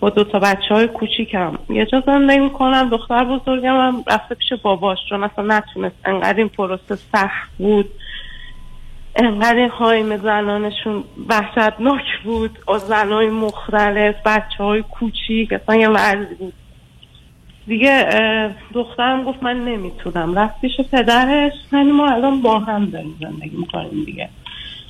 با 0.00 0.10
دو 0.10 0.24
تا 0.24 0.38
بچه 0.38 0.74
های 0.74 0.86
کوچیکم. 0.86 1.58
یه 1.68 1.86
جا 1.86 2.02
زندگی 2.06 2.38
می‌کنم 2.38 2.88
دختر 2.88 3.24
بزرگم 3.24 3.76
هم 3.76 4.04
رفته 4.06 4.34
پیش 4.34 4.52
باباش 4.52 4.98
چون 5.08 5.24
اصلا 5.24 5.44
نتونست. 5.44 5.96
انقدر 6.04 6.38
این 6.38 6.48
پروسه 6.48 6.96
سخت 6.96 7.50
بود. 7.58 7.90
انقدر 9.16 9.56
این 9.56 9.68
حایم 9.68 10.16
زنانشون 10.16 11.04
وحشتناک 11.28 12.04
بود. 12.24 12.58
از 12.74 12.80
زنهای 12.80 13.30
مختلف 13.30 14.14
بچه 14.24 14.64
های 14.64 14.82
کوچیک 14.82 15.52
اصلا 15.52 15.76
یه 15.76 15.88
وضعی 15.88 16.34
بود. 16.38 16.52
دیگه 17.66 18.08
دخترم 18.74 19.24
گفت 19.24 19.42
من 19.42 19.64
نمی‌تونم. 19.64 20.38
رفت 20.38 20.60
پیش 20.60 20.80
پدرش 20.92 21.52
یعنی 21.72 21.92
ما 21.92 22.10
الان 22.10 22.42
با 22.42 22.58
هم 22.58 22.86
داریم 22.86 23.16
زندگی 23.20 23.56
می‌کنیم 23.56 24.04
دیگه. 24.04 24.28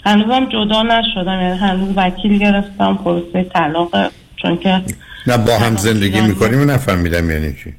هنوزم 0.07 0.45
جدا 0.45 0.83
نشدم 0.83 1.41
یعنی 1.41 1.59
هنوز 1.59 1.89
وکیل 1.97 2.39
گرفتم 2.39 2.99
پروسه 3.05 3.45
طلاق 3.45 3.91
چون 4.37 4.57
که 4.57 4.83
نه 5.27 5.39
با 5.39 5.59
هم 5.59 5.77
زندگی 5.77 6.21
می‌کنیم 6.21 6.71
نفهمیدم 6.71 7.31
یعنی 7.31 7.55
چی؟ 7.65 7.75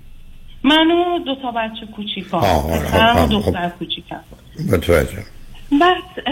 من 0.64 0.92
و 0.92 1.20
دو 1.20 1.36
تا 1.36 1.52
بچه 1.52 1.86
کوچیکم 1.96 2.40
پسرم 2.40 3.16
و 3.16 3.20
آه، 3.20 3.30
دختر 3.30 3.70
کوچیکم 3.80 4.20
متوجه 4.74 5.35
بعد 5.72 6.26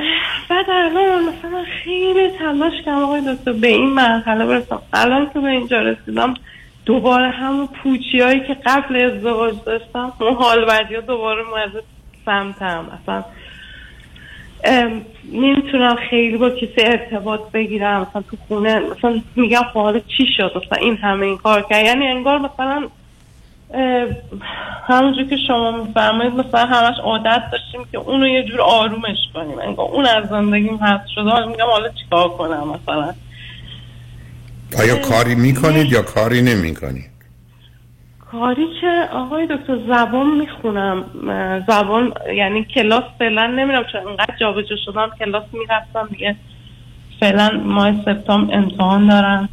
بعد 0.50 0.70
الان 0.70 1.24
مثلا 1.24 1.64
خیلی 1.84 2.30
تلاش 2.40 2.74
کردم 2.86 3.04
آقای 3.04 3.22
دکتر 3.36 3.52
به 3.52 3.68
این 3.68 3.90
مرحله 3.90 4.46
برسم. 4.46 4.82
الان 4.94 5.30
که 5.34 5.40
به 5.40 5.48
اینجا 5.48 5.82
رسیدم 5.82 6.34
دوباره 6.86 7.30
همون 7.30 7.68
پوچی 7.68 8.20
هایی 8.20 8.40
که 8.40 8.58
قبل 8.66 8.96
ازدواج 8.96 9.56
داشتم 9.66 10.14
اون 10.20 10.34
حال 10.34 10.66
بدی 10.66 11.02
دوباره 11.08 11.44
اومده 11.50 11.84
سمتم. 12.26 13.00
اصلا 13.02 13.24
نمی‌تونم 15.32 15.96
خیلی 16.10 16.38
با 16.38 16.50
کسی 16.50 16.74
ارتباط 16.78 17.52
بگیرم. 17.54 18.02
مثلا 18.02 18.22
تو 18.22 18.38
خونه 18.48 18.80
مثلا 18.80 19.22
میگم 19.36 19.64
خب 19.74 19.80
حالا 19.80 20.00
چی 20.00 20.28
شد؟ 20.38 20.52
مثلا 20.56 20.78
این 20.82 20.98
همه 20.98 21.26
این 21.26 21.38
کار 21.38 21.62
کرد. 21.62 21.86
یعنی 21.86 22.08
انگار 22.08 22.38
مثلا 22.40 22.88
همونجور 24.88 25.24
که 25.30 25.38
شما 25.48 25.72
میفرمایید 25.72 26.34
مثلا 26.34 26.66
همش 26.66 26.98
عادت 27.04 27.44
داشتیم 27.52 27.82
که 27.92 27.98
اونو 27.98 28.28
یه 28.28 28.44
جور 28.44 28.62
آرومش 28.62 29.18
کنیم. 29.34 29.60
انگار 29.60 29.86
اون 29.86 30.06
از 30.06 30.30
زندگیم 30.30 30.76
حذف 30.76 31.10
شده 31.16 31.30
حالا 31.30 31.48
میگم 31.48 31.66
حالا 31.66 31.90
چیکار 31.90 32.30
کنم 32.30 32.68
مثلا؟ 32.70 33.14
آیا 34.80 34.96
کاری 34.96 35.36
می‌کنید 35.36 35.92
یا 35.92 36.02
کاری 36.02 36.42
نمی‌کنید؟ 36.42 37.14
کاری 38.32 38.68
که 38.82 39.10
آقای 39.14 39.48
دکتر 39.48 39.78
زبان 39.88 40.28
می‌خونم. 40.28 41.06
زبان 41.68 42.14
یعنی 42.36 42.64
کلاس 42.64 43.04
فعلا 43.20 43.48
نمیرم 43.48 43.84
چون 43.92 44.08
انقدر 44.08 44.36
جابجا 44.40 44.76
شدم 44.86 45.12
کلاس 45.20 45.44
می‌رفتم 45.54 46.08
دیگه. 46.12 46.36
فعلا 47.20 47.62
ماه 47.66 48.02
سپتامبر 48.06 48.56
امتحان 48.56 49.08
دارم. 49.08 49.50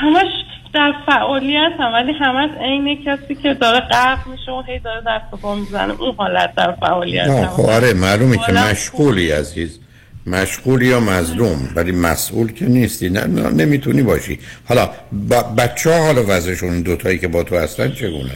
همش 0.00 0.32
در 0.74 0.92
فعالیت 1.06 1.72
هم 1.78 1.92
ولی 1.92 2.12
همش 2.12 2.50
عین 2.60 3.04
کسی 3.04 3.34
که 3.34 3.54
داره 3.54 3.80
غرق 3.80 4.18
میشه 4.26 4.52
و 4.52 4.62
هی 4.62 4.78
داره 4.78 5.00
دست 5.06 5.44
و 5.44 5.54
می‌زنه 5.54 6.00
اون 6.00 6.14
حالت 6.18 6.54
در 6.54 6.72
فعالیت 6.72 7.26
هم. 7.26 7.46
خب 7.46 7.70
آره 7.70 7.92
معلومه 7.94 8.38
که 8.46 8.52
مشغولی 8.52 9.30
عزیز. 9.30 9.78
مشغولی 10.26 10.86
یا 10.86 11.00
مظلوم 11.00 11.68
ولی 11.76 11.92
مسئول 11.92 12.52
که 12.52 12.64
نیستی. 12.64 13.10
نه, 13.10 13.26
نه 13.26 13.50
نمی‌تونی 13.50 14.02
باشی. 14.02 14.38
حالا 14.68 14.90
با 15.12 15.42
بچه 15.42 15.90
ها 15.90 16.04
حالا 16.06 16.22
وضعشون 16.28 16.72
این 16.72 16.82
دوتایی 16.82 17.18
که 17.18 17.28
با 17.28 17.42
تو 17.42 17.56
هستن 17.56 17.92
چگونه؟ 17.92 18.30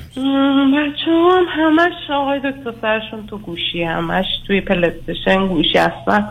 بچه 0.76 1.10
هم 1.10 1.44
همش 1.50 2.10
آقای 2.10 2.38
دکتر 2.38 2.72
سرشون 2.82 3.26
تو 3.26 3.38
گوشی 3.38 3.82
همش 3.82 4.26
توی 4.46 4.60
پلیستشن 4.60 5.46
گوشی 5.46 5.78
هستن. 5.78 6.28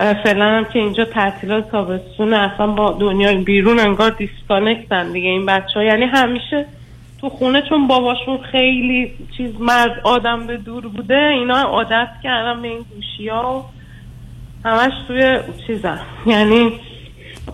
فعلا 0.00 0.44
هم 0.44 0.64
که 0.64 0.78
اینجا 0.78 1.04
تعطیلات 1.04 1.70
تابستون 1.70 2.34
اصلا 2.34 2.66
با 2.66 2.96
دنیای 3.00 3.36
بیرون 3.36 3.80
انگار 3.80 4.10
دیسکانکتن 4.10 5.12
دیگه. 5.12 5.28
این 5.28 5.46
بچه 5.46 5.74
ها 5.74 5.82
یعنی 5.82 6.04
همیشه 6.04 6.66
تو 7.20 7.28
خونه 7.28 7.62
چون 7.68 7.86
باباشون 7.86 8.38
خیلی 8.52 9.12
چیز 9.36 9.50
مرد 9.60 10.00
آدم 10.04 10.46
به 10.46 10.56
دور 10.56 10.88
بوده 10.88 11.14
اینا 11.14 11.62
عادت 11.62 12.08
کردن 12.22 12.62
به 12.62 12.68
این 12.68 12.84
گوشی 12.94 13.28
ها 13.28 13.70
همش 14.64 14.92
توی 15.08 15.38
چیزن. 15.66 16.00
یعنی 16.26 16.72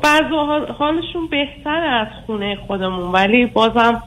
بعض 0.03 0.22
حال- 0.22 0.72
حالشون 0.78 1.26
بهتر 1.30 1.84
از 2.01 2.09
خونه 2.26 2.57
خودمون 2.66 3.12
ولی 3.12 3.47
بازم 3.47 4.03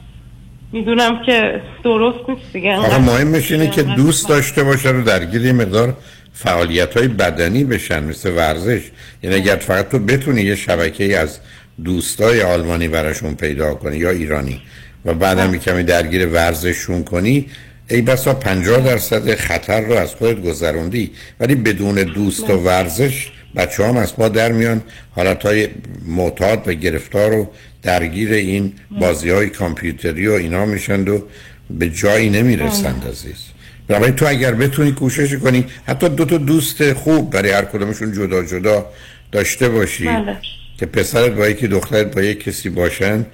می‌دونم 0.72 1.22
که 1.26 1.60
درست 1.84 2.28
نیست 2.28 2.52
دیگه. 2.52 2.98
مهمش 2.98 3.52
اینه 3.52 3.70
که 3.70 3.82
دوست 3.82 4.28
داشته 4.28 4.64
باشن 4.64 4.96
و 4.96 5.04
درگیر 5.04 5.44
یه 5.46 5.52
مقدار 5.52 5.94
فعالیت 6.34 6.96
های 6.96 7.08
بدنی 7.08 7.64
بشن 7.64 8.04
مثل 8.04 8.30
ورزش. 8.30 8.80
یعنی 9.22 9.36
اگر 9.36 9.56
فقط 9.56 9.88
تو 9.88 9.98
بتونی 9.98 10.42
یه 10.42 10.54
شبکه 10.54 11.18
از 11.18 11.38
دوستای 11.84 12.42
آلمانی 12.42 12.88
براشون 12.88 13.34
پیدا 13.34 13.74
کنی 13.74 13.96
یا 13.96 14.10
ایرانی 14.10 14.62
و 15.04 15.14
بعدم 15.14 15.56
کمی 15.56 15.82
درگیر 15.82 16.26
ورزششون 16.26 17.04
کنی 17.04 17.46
ای 17.88 18.02
بسا 18.02 18.34
50 18.34 18.80
درصد 18.80 19.34
خطر 19.34 19.80
رو 19.80 19.94
از 19.94 20.14
خودت 20.14 20.42
گذروندی. 20.42 21.10
ولی 21.40 21.54
بدون 21.54 21.94
دوست 21.94 22.50
و 22.50 22.56
ورزش 22.56 23.30
بچه 23.56 23.86
هم 23.86 23.96
از 23.96 24.12
ما 24.18 24.28
در 24.28 24.52
میان. 24.52 24.82
حالت 25.10 25.46
های 25.46 25.68
معتاد 26.06 26.68
و 26.68 26.72
گرفتار 26.72 27.32
و 27.34 27.50
درگیر 27.82 28.32
این 28.32 28.72
بازی 29.00 29.30
های 29.30 29.50
کامپیوتری 29.50 30.28
و 30.28 30.32
اینا 30.32 30.66
میشند 30.66 31.08
و 31.08 31.24
به 31.70 31.90
جایی 31.90 32.30
نمی‌رسند 32.30 33.04
عزیز. 33.08 33.49
بنابراین 33.90 34.16
تو 34.16 34.26
اگر 34.26 34.54
بتونی 34.54 34.92
کوشش 34.92 35.34
کنی 35.34 35.64
حتی 35.86 36.08
دو 36.08 36.24
تا 36.24 36.36
دوست 36.36 36.92
خوب 36.92 37.30
برای 37.30 37.50
هر 37.50 37.64
کدومشون 37.64 38.12
جدا 38.12 38.42
جدا 38.42 38.86
داشته 39.32 39.68
باشی 39.68 40.04
بله. 40.04 40.36
که 40.78 40.86
پسرت 40.86 41.32
با 41.32 41.48
یکی 41.48 41.68
دخترت 41.68 42.14
با 42.14 42.22
یک 42.22 42.44
کسی 42.44 42.68
باشن 42.68 43.26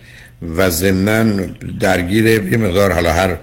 و 0.56 0.70
ضمنا 0.70 1.46
درگیر 1.80 2.26
یه 2.26 2.56
مقدار 2.56 2.92
حالا 2.92 3.12
هر 3.12 3.36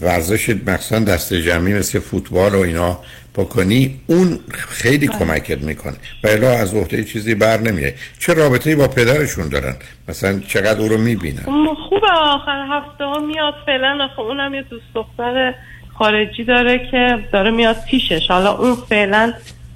ورزش 0.00 0.56
مخصوصا 0.66 0.98
دست 0.98 1.34
جمعی 1.34 1.74
مثل 1.74 1.98
فوتبال 1.98 2.54
و 2.54 2.58
اینا 2.58 2.98
بکنی 3.34 4.00
اون 4.06 4.38
خیلی 4.68 5.08
کمکت 5.08 5.62
می‌کنه. 5.62 5.96
و 6.24 6.28
الا 6.28 6.50
از 6.50 6.74
عهده 6.74 7.04
چیزی 7.04 7.34
بر 7.34 7.60
نمیره. 7.60 7.94
چه 8.18 8.34
رابطه 8.34 8.76
با 8.76 8.88
پدرشون 8.88 9.48
دارن؟ 9.48 9.76
مثلا 10.08 10.40
چقدر 10.48 10.80
او 10.80 10.88
رو 10.88 10.98
می‌بینن؟ 10.98 11.42
خوبه 11.88 12.12
آخر 12.12 12.66
هفته 12.70 13.04
ها 13.04 13.18
میاد 13.18 13.54
فعلا 13.66 13.98
آخه 14.04 14.20
اونم 14.20 14.54
یه 14.54 14.62
دوست 14.62 14.84
دختر 14.94 15.54
خارجی 16.00 16.44
داره 16.44 16.88
که 16.90 17.18
داره 17.32 17.50
میاد 17.50 17.76
پیشش. 17.90 18.30
حالا 18.30 18.52
اون 18.52 18.74
فعلا 18.74 19.32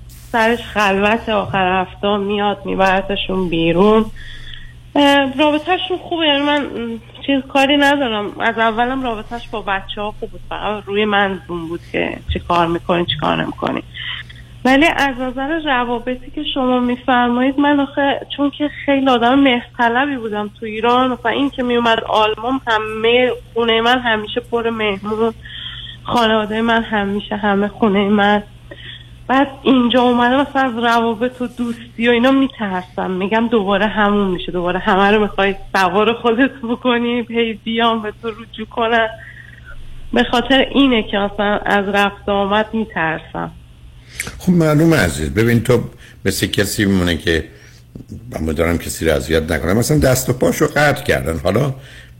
سرش 0.09 0.59
خلوت 0.63 1.29
آخر 1.29 1.81
هفته 1.81 2.17
میاد 2.17 2.59
میبرتشون 2.65 3.49
بیرون. 3.49 4.05
رابطهشون 5.39 5.97
خوبه. 6.03 6.27
یعنی 6.27 6.43
من 6.43 6.67
چیز 7.27 7.43
کاری 7.53 7.77
ندارم. 7.77 8.41
از 8.41 8.59
اولم 8.59 9.03
رابطهش 9.03 9.49
با 9.49 9.61
بچه 9.61 10.01
ها 10.01 10.15
خوب 10.21 10.31
بود. 10.31 10.41
فقط 10.49 10.85
روی 10.87 11.05
من 11.05 11.41
زوم 11.49 11.69
بود 11.69 11.81
که 11.93 12.17
چی 12.33 12.39
کار 12.39 12.67
می‌کنی 12.67 13.07
چی 13.07 13.17
کار 13.21 13.43
نمی‌کنی. 13.43 13.83
ولی 14.65 14.87
از 14.97 15.19
نظر 15.19 15.61
روابطی 15.65 16.31
که 16.35 16.45
شما 16.55 16.81
میفرمایید 16.81 17.59
من 17.59 17.81
آخه 17.81 18.27
چون 18.37 18.51
که 18.51 18.71
خیلی 18.87 19.09
آدم 19.09 19.39
مهرطلبی 19.39 20.17
بودم 20.17 20.51
تو 20.61 20.67
ایران 20.67 21.11
مثلا 21.11 21.33
این 21.33 21.51
که 21.51 21.63
میومد 21.63 22.05
آلمان 22.05 22.61
همه 22.67 23.33
خونه 23.55 23.81
من 23.81 23.99
همیشه 23.99 24.41
پر 24.41 24.71
مهمون. 24.71 25.35
خانواده 26.05 26.61
من 26.61 26.83
همیشه 26.83 27.37
همه 27.37 27.69
خونه 27.69 28.09
من. 28.09 28.43
بعد 29.29 29.49
اینجا 29.63 30.03
اومده 30.03 30.37
مثلا 30.37 30.63
از 30.63 30.85
روابط 30.85 31.43
و 31.43 31.47
دوستی 31.47 32.09
و 32.09 32.11
اینا 32.11 32.31
میترسم. 32.31 33.11
میگم 33.11 33.49
دوباره 33.49 33.87
همون 33.87 34.29
میشه 34.29 34.53
دوباره 34.53 34.79
همه 34.79 35.11
رو 35.11 35.23
می‌خوای 35.23 35.55
سوار 35.75 36.13
خودت 36.13 36.51
بکنی 36.63 37.27
هی 37.29 37.53
بیام 37.65 38.03
به 38.03 38.13
تو 38.23 38.29
رجوع 38.29 38.67
کنن 38.67 39.09
به 40.13 40.25
خاطر 40.25 40.67
اینه 40.71 41.03
که 41.03 41.17
مثلا 41.17 41.59
از 41.59 41.89
رفت 41.89 42.29
آمد 42.29 42.67
میترسم. 42.73 43.51
خب 44.39 44.53
معلومه 44.53 44.97
عزیز 44.97 45.35
ببین 45.35 45.63
تو 45.63 45.81
مثل 46.25 46.47
کسی 46.47 46.85
میمونه 46.85 47.17
که 47.17 47.45
من 48.31 48.53
دارم 48.53 48.79
کسی 48.79 49.07
رو 49.07 49.13
اذیت 49.17 49.53
نکنم. 49.53 49.77
مثلا 49.77 49.99
دست 49.99 50.31
و 50.31 50.33
پاشو 50.33 50.67
قطع 50.67 51.05
کردن. 51.05 51.41
حالا 51.45 51.75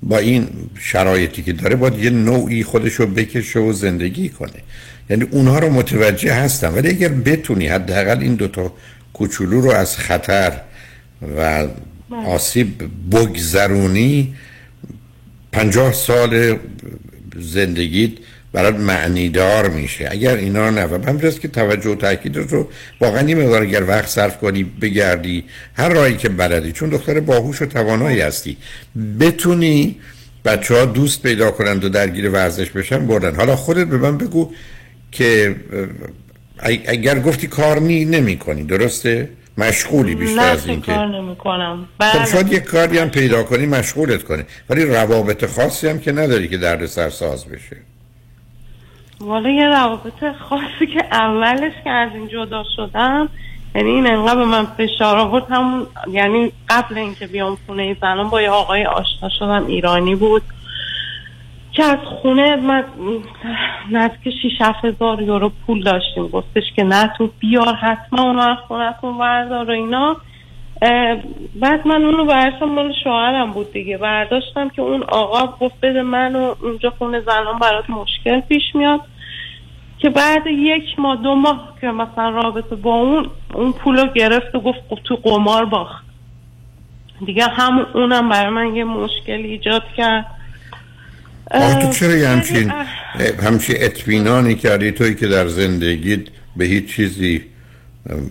با 0.09 0.19
این 0.19 0.49
شرایطی 0.79 1.43
که 1.43 1.53
داره 1.53 1.77
باید 1.77 1.99
یه 1.99 2.11
نوعی 2.11 2.65
خودش 2.65 2.95
رو 2.95 3.07
بکشه 3.07 3.59
و 3.61 3.73
زندگی 3.73 4.29
کنه. 4.29 4.63
یعنی 5.11 5.25
اونها 5.31 5.59
رو 5.59 5.71
متوجه 5.71 6.35
هستم 6.35 6.75
ولی 6.75 6.89
اگر 6.89 7.09
بتونی 7.09 7.67
حداقل 7.67 8.19
این 8.21 8.35
دوتا 8.35 8.73
کوچولو 9.13 9.61
رو 9.61 9.71
از 9.71 9.97
خطر 9.97 10.61
و 11.39 11.67
آسیب 12.27 12.83
بگذرونی 13.13 14.35
پنجاه 15.53 15.93
سال 15.93 16.59
زندگیت 17.39 18.11
برات 18.55 18.75
معنیدار 18.75 19.69
میشه. 19.69 20.09
اگر 20.11 20.37
اینا 20.37 20.71
نه 20.71 20.85
و 20.85 21.07
همینجاست 21.07 21.41
که 21.41 21.49
توجه 21.49 21.91
و 21.91 21.95
تاکید 21.95 22.37
رو 22.37 22.69
واقعا 23.01 23.29
یه 23.29 23.35
مقدار 23.35 23.63
اگر 23.63 23.85
وقت 23.85 24.09
صرف 24.09 24.39
کنی 24.39 24.65
بگردی 24.65 25.45
هر 25.77 25.89
راهی 25.89 26.17
که 26.17 26.29
بلدی. 26.29 26.73
چون 26.73 26.89
دختر 26.89 27.21
باهوش 27.21 27.63
و 27.63 27.67
توانایی 27.67 28.21
هستی. 28.21 28.57
بتونی 29.21 29.97
بچه 30.45 30.75
ها 30.75 30.85
دوست 30.85 31.23
پیدا 31.23 31.51
کنند 31.51 31.85
و 31.85 31.89
درگیر 31.89 32.31
ورزش 32.31 32.71
بشن 32.71 33.07
بردن. 33.07 33.35
حالا 33.35 33.57
خودت 33.57 33.87
به 33.87 33.97
من 33.97 34.19
بگو 34.19 34.51
که 35.13 35.57
اگر 36.87 37.19
گفتی 37.19 37.47
کار 37.47 37.81
نی 37.81 38.05
نمی 38.05 38.37
کنی 38.37 38.65
درسته؟ 38.65 39.29
مشغولی 39.59 40.15
بیشتر 40.15 40.41
از 40.41 40.67
این 40.67 40.81
که 40.81 40.93
کار 40.93 41.07
نمی 41.07 41.37
کنم 41.37 41.89
خب 42.01 42.25
شاید 42.25 42.53
یک 42.53 42.63
کاری 42.63 42.99
هم 42.99 43.11
پیدا 43.11 43.43
کنی 43.43 43.67
مشغولت 43.67 44.23
کنه 44.23 44.47
ولی 44.71 44.85
روابط 44.85 45.47
خاصی 45.47 45.89
هم 45.89 45.99
که 45.99 46.13
نداری 46.13 46.49
که 46.49 46.59
درد 46.59 46.87
سرساز 46.87 47.45
بشه. 47.45 47.77
والا 49.21 49.51
یه 49.51 49.69
روابط 49.69 50.37
خاصی 50.49 50.87
که 50.87 51.05
اولش 51.13 51.73
که 51.85 51.91
از 51.91 52.11
این 52.15 52.29
جدا 52.29 52.65
شدم 52.77 53.29
یعنی 53.75 53.91
این 53.91 54.07
انقدر 54.07 54.37
به 54.37 54.45
من 54.45 54.65
فشار 54.65 55.17
آورد 55.17 55.51
همون 55.51 55.87
یعنی 56.11 56.53
قبل 56.69 56.99
اینکه 56.99 57.27
بیام 57.27 57.59
خونه 57.67 57.97
زنم 58.01 58.29
با 58.29 58.43
یه 58.43 58.51
آقای 58.51 58.85
آشنا 58.85 59.29
شدم 59.29 59.67
ایرانی 59.67 60.15
بود 60.15 60.43
که 61.75 61.85
از 61.85 61.99
خونه 62.05 62.57
من 62.57 62.85
نزدیک 63.91 64.35
6 64.43 64.63
هزار 64.83 65.23
یورو 65.23 65.53
پول 65.67 65.83
داشتیم. 65.83 66.29
گفتش 66.29 66.63
که 66.77 66.85
نه 66.85 67.13
تو 67.19 67.31
بیار 67.39 67.75
حتما 67.75 68.23
اونو 68.23 68.41
از 68.41 68.59
خونتون 68.69 69.19
بردار 69.19 69.71
و 69.71 69.73
اینا. 69.73 70.17
بعد 71.55 71.87
من 71.87 72.05
اونو 72.05 72.25
برداشتم 72.25 72.67
مال 72.67 72.93
شوهرم 73.05 73.51
بود 73.51 73.73
دیگه. 73.73 73.99
برداشتم 73.99 74.69
که 74.69 74.83
اون 74.83 75.03
آقا 75.03 75.57
گفت 75.61 75.75
بده 75.83 76.03
من 76.03 76.37
و 76.37 76.55
اونجا 76.63 76.91
خونه 76.99 77.21
زنان 77.21 77.59
برات 77.59 77.91
مشکل 77.91 78.41
پیش 78.41 78.63
میاد. 78.75 79.01
که 79.99 80.11
بعد 80.11 80.47
یک 80.47 80.99
ماه 80.99 81.23
دو 81.23 81.35
ماه 81.35 81.75
که 81.81 81.87
مثلا 81.87 82.31
رابطه 82.31 82.77
با 82.77 82.95
اون 82.95 83.27
اون 83.55 83.73
پولو 83.73 84.07
گرفت 84.13 84.55
و 84.55 84.61
گفت 84.61 84.79
تو 85.05 85.17
قمار 85.17 85.65
باخت. 85.65 86.05
دیگه 87.27 87.45
هم 87.45 87.87
اونم 87.95 88.29
برای 88.29 88.51
من 88.51 88.77
یه 88.77 88.85
مشکل 88.85 89.33
ایجاد 89.33 89.83
کرد. 89.97 90.27
تو 91.83 91.93
چرا 91.93 92.15
یه 92.15 92.29
همچین 92.29 92.73
همچین 93.43 93.77
اطمینانی 93.79 94.55
کردی؟ 94.55 94.93
توی 94.93 95.15
که 95.15 95.27
در 95.27 95.47
زندگیت 95.47 96.21
به 96.57 96.65
هیچ 96.65 96.97
چیزی 96.97 97.45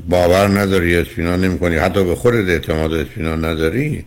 باور 0.10 0.48
نداری 0.48 0.98
اطمینان 0.98 1.42
نمی 1.42 1.60
کنی 1.60 1.76
حتی 1.76 2.04
به 2.04 2.16
خودت 2.16 2.50
اعتماد 2.50 2.94
اطمینان 2.94 3.46
نداری؟ 3.46 4.06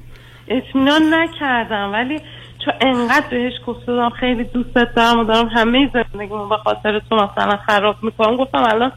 اطمینان 0.48 1.02
نکردم 1.14 1.93
ولی 1.93 2.20
چون 2.64 2.74
انقدر 2.80 3.26
بهش 3.30 3.52
گفتم 3.66 4.10
خیلی 4.20 4.44
دوستت 4.44 4.94
دارم 4.97 5.18
و 5.18 5.24
دارم 5.24 5.48
همه 5.48 5.90
زندگیمو 5.93 6.48
به 6.48 6.56
خاطر 6.56 7.01
تو 7.10 7.16
مثلا 7.16 7.56
خراب 7.56 7.97
می‌کنم. 8.02 8.36
گفتم 8.36 8.62
الان 8.62 8.93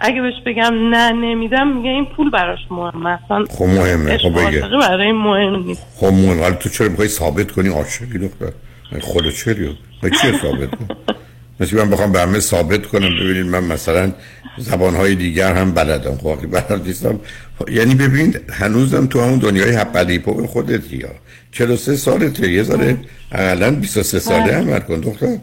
اگه 0.00 0.22
بهش 0.22 0.34
بگم 0.46 0.88
نه 0.90 1.12
نمیدم 1.12 1.76
میگه 1.76 1.90
این 1.90 2.06
پول 2.16 2.30
براش 2.30 2.58
مهمه. 2.70 3.24
اصلا 3.24 3.44
خب 3.50 3.64
مهمه 3.64 4.18
خب 4.18 4.48
بگه. 4.48 4.60
برای 4.80 5.12
مهم 5.12 5.56
نیست. 5.56 5.86
خب 5.96 6.06
مهم 6.06 6.40
حالا 6.40 6.54
تو 6.54 6.68
چرا 6.68 6.88
می‌خوای 6.88 7.08
ثابت 7.08 7.52
کنی؟ 7.52 7.68
عاشقی 7.68 8.18
دختر. 8.18 8.52
خودت 9.00 9.48
می‌خوای 9.48 10.12
چی 10.22 10.38
ثابت 10.38 10.70
کنی؟ 10.70 10.88
مثل 11.60 11.76
من 11.76 11.90
بخوام 11.90 12.12
به 12.12 12.20
همه 12.20 12.40
ثابت 12.40 12.86
کنم. 12.86 13.10
ببینید 13.20 13.46
من 13.46 13.64
مثلا 13.64 14.12
زبانهای 14.58 15.14
دیگر 15.14 15.54
هم 15.54 15.72
بلدم. 15.72 16.14
خب 16.14 16.46
بلد 16.46 16.82
نیستم 16.86 17.20
یعنی 17.70 17.94
ببینید 17.94 18.40
هنوزم 18.50 19.06
تو 19.06 19.20
همون 19.20 19.38
دنیای 19.38 19.70
حقلی 19.70 20.18
پو 20.18 20.46
خودتی 20.46 20.96
یا 20.96 21.08
43 21.52 21.96
سالته. 21.96 22.50
یه 22.50 22.62
ذره 22.62 22.96
اقلا 23.32 23.70
23 23.70 24.18
ساله 24.18 24.52
عمل 24.52 24.78
کن 24.78 25.00
دختر 25.00 25.38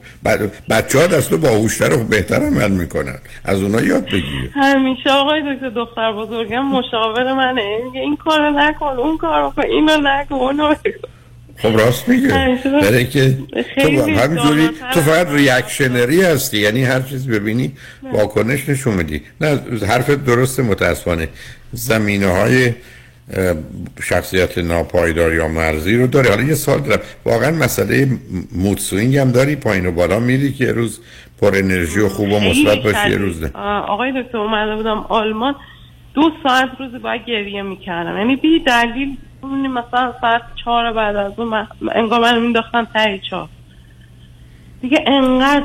بچه 0.69 0.99
ها 0.99 1.07
دست 1.07 1.29
تو 1.29 1.37
باهوشتر 1.37 1.93
و 1.93 2.03
بهتر 2.03 2.35
عمل 2.35 2.71
می‌کنن. 2.71 3.19
از 3.45 3.61
اونا 3.61 3.81
یاد 3.81 4.05
بگیر. 4.05 4.51
همیشه 4.53 5.09
آقای 5.09 5.41
دکتر 5.55 5.69
دختر 5.69 6.11
بزرگم 6.11 6.65
مشاور 6.65 7.33
منه. 7.33 7.79
این 7.93 8.17
کارو 8.25 8.59
نکن 8.59 8.85
اون 8.85 9.17
کارو 9.17 9.49
کن 9.49 9.61
اینو 9.61 9.97
نکن 10.03 10.35
اونو. 10.35 10.75
خب 11.57 11.79
راست 11.79 12.09
میگه. 12.09 12.27
برای 12.81 13.05
اینکه 13.05 13.37
تو 13.77 14.01
همینجوری 14.01 14.69
تو 14.93 15.01
فقط 15.01 15.27
reactionary 15.31 16.21
هستی 16.21 16.57
یعنی 16.57 16.83
هر 16.83 17.01
چیز 17.01 17.27
ببینی 17.27 17.71
واکنش 18.13 18.69
نشون 18.69 18.93
میدی. 18.93 19.21
نه 19.41 19.59
حرفت 19.87 20.25
درسته 20.25 20.63
متاسفانه. 20.63 21.27
زمینه 21.71 22.27
های 22.27 22.73
شخصیت 24.03 24.57
ناپایدار 24.57 25.33
یا 25.33 25.47
مرزی 25.47 25.97
رو 25.97 26.07
داره. 26.07 26.29
حالا 26.29 26.43
یه 26.43 26.55
سوال 26.55 26.79
دارم. 26.79 27.01
واقعا 27.25 27.51
مسئله 27.51 28.07
mood 28.51 28.77
swing 28.77 29.17
هم 29.17 29.31
داری؟ 29.31 29.55
پایین 29.55 29.85
و 29.85 29.91
بالا 29.91 30.19
میری 30.19 30.53
که 30.53 30.65
یه 30.65 30.71
روز 30.71 30.99
پر 31.41 31.55
انرژی 31.55 31.99
و 31.99 32.09
خوب 32.09 32.31
و 32.31 32.39
مثبت 32.39 32.83
باشی 32.83 33.09
یه 33.09 33.17
روز 33.17 33.43
نه. 33.43 33.51
آه، 33.53 33.89
آقای 33.89 34.23
دکتر 34.23 34.37
اومده 34.37 34.75
بودم 34.75 35.05
آلمان. 35.09 35.55
دو 36.13 36.31
ساعت 36.43 36.69
روزی 36.79 36.97
باید 36.97 37.21
گریه 37.25 37.61
می‌کردم. 37.61 38.17
یعنی 38.17 38.35
بی 38.35 38.59
دلیل 38.59 39.17
اونی 39.49 39.67
مثلا 39.67 40.13
ساعت 40.21 40.41
چهار 40.63 40.93
بعد 40.93 41.15
از 41.15 41.31
اون 41.37 41.47
من- 41.47 41.67
انگار 41.95 42.19
من 42.21 42.39
مینداختن 42.39 42.87
تایی 42.93 43.21
چهار 43.29 43.49
دیگه 44.81 45.03
انقدر 45.07 45.63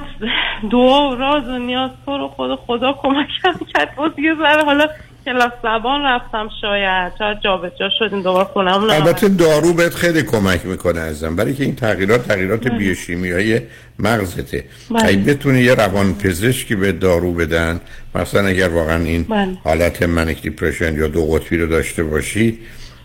دعا 0.71 1.11
و 1.11 1.15
راز 1.15 1.49
و 1.49 1.59
نیاز 1.59 1.91
تو 2.07 2.19
رو 2.19 2.29
خدا 2.29 2.57
خدا 2.57 2.93
کمکم 2.93 3.65
کرد 3.75 3.95
باز 3.97 4.11
یه 4.19 4.35
ذره 4.43 4.65
حالا 4.65 4.87
کلاس 5.27 5.53
زبان 5.63 6.03
رفتم 6.03 6.49
شاید 6.61 7.13
شاید 7.19 7.41
جابجا 7.41 7.89
شدیم 7.99 8.23
دوباره 8.23 8.45
خونم 8.45 8.83
البته 8.91 9.29
دارو 9.29 9.73
بهت 9.73 9.95
خیلی 9.95 10.23
کمک 10.23 10.67
می‌کنه 10.67 11.01
ازم 11.01 11.37
برای 11.37 11.55
که 11.55 11.65
این 11.65 11.77
تغییرات 11.77 12.29
تغییرات 12.29 12.69
بله. 12.69 12.79
بیوشیمیایی 12.79 13.61
مغزته 13.99 14.65
بله. 14.91 15.07
اگه 15.07 15.17
بتونی 15.19 15.61
یه 15.61 15.75
روان 15.75 16.15
پزشکی 16.15 16.75
به 16.75 16.93
دارو 16.93 17.33
بدن 17.33 17.81
مثلا 18.15 18.47
اگر 18.49 18.69
واقعا 18.69 19.05
این 19.05 19.23
بله. 19.23 19.57
حالت 19.65 20.03
منیک 20.03 20.43
دیپرشن 20.43 20.95
یا 20.95 21.09
دو 21.09 21.27
قطبی 21.27 21.57
رو 21.59 21.67
داشته 21.67 22.05
باشی 22.05 22.59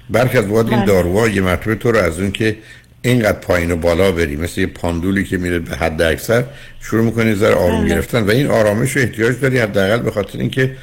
برخی 0.09 0.37
از 0.37 0.45
این 0.45 0.63
بله. 0.63 0.85
داروها 0.85 1.27
یه 1.27 1.41
مرتبه 1.41 1.75
تو 1.75 1.91
رو 1.91 1.97
از 1.97 2.19
اون 2.19 2.31
که 2.31 2.57
اینقدر 3.01 3.39
پایین 3.39 3.71
و 3.71 3.75
بالا 3.75 4.11
بری 4.11 4.35
مثل 4.35 4.61
یه 4.61 4.67
پاندولی 4.67 5.23
که 5.23 5.37
میره 5.37 5.59
به 5.59 5.75
حد 5.75 6.01
اکثر 6.01 6.43
شروع 6.81 7.05
می‌کنی 7.05 7.35
ذره 7.35 7.55
آروم 7.55 7.81
بله. 7.81 7.89
گرفتن 7.89 8.23
و 8.23 8.31
این 8.31 8.47
آرامش 8.47 8.95
رو 8.95 9.01
احتیاج 9.01 9.39
داری 9.39 9.59
حداقل 9.59 9.99
به 9.99 10.11
خاطر 10.11 10.39
اینکه 10.39 10.75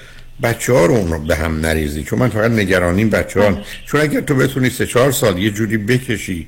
بچه 0.43 0.73
ها 0.73 0.87
رو 0.87 0.95
اون 0.95 1.13
رو 1.13 1.19
به 1.19 1.37
هم 1.37 1.61
نریزی 1.61 2.03
چون 2.03 2.19
من 2.19 2.29
فقط 2.29 2.51
نگرانیم 2.51 3.11
بچه 3.11 3.41
ها 3.41 3.59
چون 3.87 4.01
اگر 4.01 4.21
تو 4.21 4.35
بتونی 4.35 4.71
سه 4.71 4.87
چهار 4.87 5.13
سال 5.13 5.39
یه 5.39 5.51
جوری 5.51 5.77
بکشی 5.77 6.47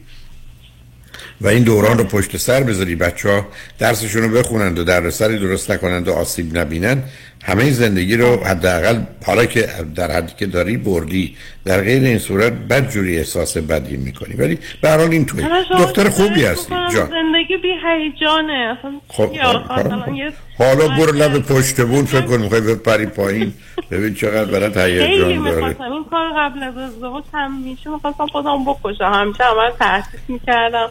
و 1.45 1.49
این 1.49 1.65
دوران 1.65 1.99
رو 1.99 2.05
پشت 2.05 2.37
سر 2.37 2.63
بذاری 2.63 2.97
بچه 2.97 3.29
ها 3.29 3.47
درسشون 3.79 4.23
رو 4.23 4.39
بخونند 4.39 4.79
و 4.79 4.85
در 4.85 5.11
سری 5.11 5.39
درست 5.39 5.71
نکنند 5.71 6.09
و 6.09 6.13
آسیب 6.13 6.59
نبینن 6.59 7.03
همه 7.45 7.71
زندگی 7.71 8.17
رو 8.17 8.45
حداقل 8.45 8.99
حالا 9.27 9.45
که 9.45 9.69
در 9.95 10.11
حدی 10.11 10.33
که 10.39 10.47
داری 10.47 10.77
بردی 10.77 11.37
در 11.65 11.81
غیر 11.81 12.03
این 12.03 12.19
صورت 12.19 12.53
بد 12.53 12.91
جوری 12.91 13.19
احساس 13.19 13.57
بدی 13.57 13.97
می‌کنی. 13.97 14.35
ولی 14.35 14.59
به 14.81 14.91
هر 14.91 14.99
حال 14.99 15.11
این 15.11 15.27
توی 15.27 15.45
دختر 15.71 16.03
فکر 16.03 16.11
خوبی 16.11 16.45
هستی. 16.45 16.75
جان. 16.75 17.11
زندگی 17.11 17.57
بی 17.63 17.73
هیجانه. 17.87 18.79
خب،. 19.09 19.31
مثلا 19.31 20.15
یه 20.15 20.33
حالا 20.59 20.89
برو 20.89 21.13
لب 21.13 21.39
پشت 21.39 21.81
بون 21.81 22.05
فکر 22.05 22.21
کن 22.21 22.37
می‌خوای 22.37 22.61
بپری 22.61 23.07
پایین. 23.07 23.53
ببین 23.91 24.15
چقدر 24.15 24.51
برات 24.51 24.77
هیجان 24.77 25.45
داره. 25.45 25.57
می‌خواستم. 25.57 25.93
این 25.93 26.05
کار 26.11 26.33
قبل 26.37 26.63
از 26.63 26.77
ازدواج 26.77 27.25
همیشه 27.35 27.91
می‌خواستم 27.91 28.27
خودم 28.27 28.65
بکشم. 28.65 29.05
همیشه 29.05 29.45
عمل 29.45 29.71
تحسیس 29.79 30.21
می‌کردم. 30.29 30.91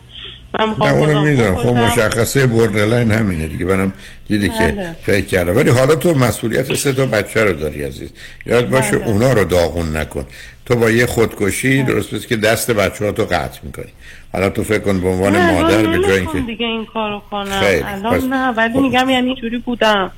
من 0.60 0.90
اونو 0.90 1.22
می‌دونم. 1.24 1.56
خب. 1.56 1.68
مشخصه 1.68 2.48
بردرلاین 2.48 3.12
همینه 3.12 3.48
دیگه. 3.48 3.66
منم 3.66 3.94
دیدی 4.28 4.50
که 4.50 4.54
بله. 4.58 4.96
فکر 5.04 5.26
کردم. 5.26 5.56
ولی 5.56 5.70
حالا 5.70 5.96
تو 5.96 6.14
مسئولیت 6.14 6.74
سه 6.74 6.94
تا 6.94 7.06
بچه 7.06 7.44
رو 7.44 7.54
داری 7.54 7.84
عزیز. 7.84 8.10
یاد 8.46 8.70
باشه 8.70 8.98
بله. 8.98 9.08
اونا 9.08 9.34
رو 9.34 9.44
داغون 9.44 9.98
نکن. 9.98 10.26
تو 10.66 10.76
با 10.76 10.92
یه 10.92 11.06
خودکشی 11.06 11.84
درست 11.84 12.16
بس 12.16 12.28
که 12.28 12.36
دست 12.36 12.72
بچه 12.72 13.06
ها 13.06 13.12
تو 13.12 13.24
قطع 13.24 13.60
می‌کنی. 13.64 13.92
حالا 14.34 14.50
تو 14.50 14.64
فکر 14.64 14.80
کن 14.80 15.02
به 15.02 15.08
عنوان 15.08 15.52
مادر 15.52 15.84
به 15.88 16.00
جای 16.00 16.20
اینکه 16.20 16.40
دیگه 16.40 16.66
این 16.66 16.86
کارو 16.86 17.22
کنم. 17.32 17.62
الان 17.86 18.30
نه 18.34 18.48
ولی 18.50 18.74
خب. 18.74 18.80
میگم 18.80 19.10
یعنی 19.10 19.28
اینجوری 19.28 19.58
بودم. 19.58 20.12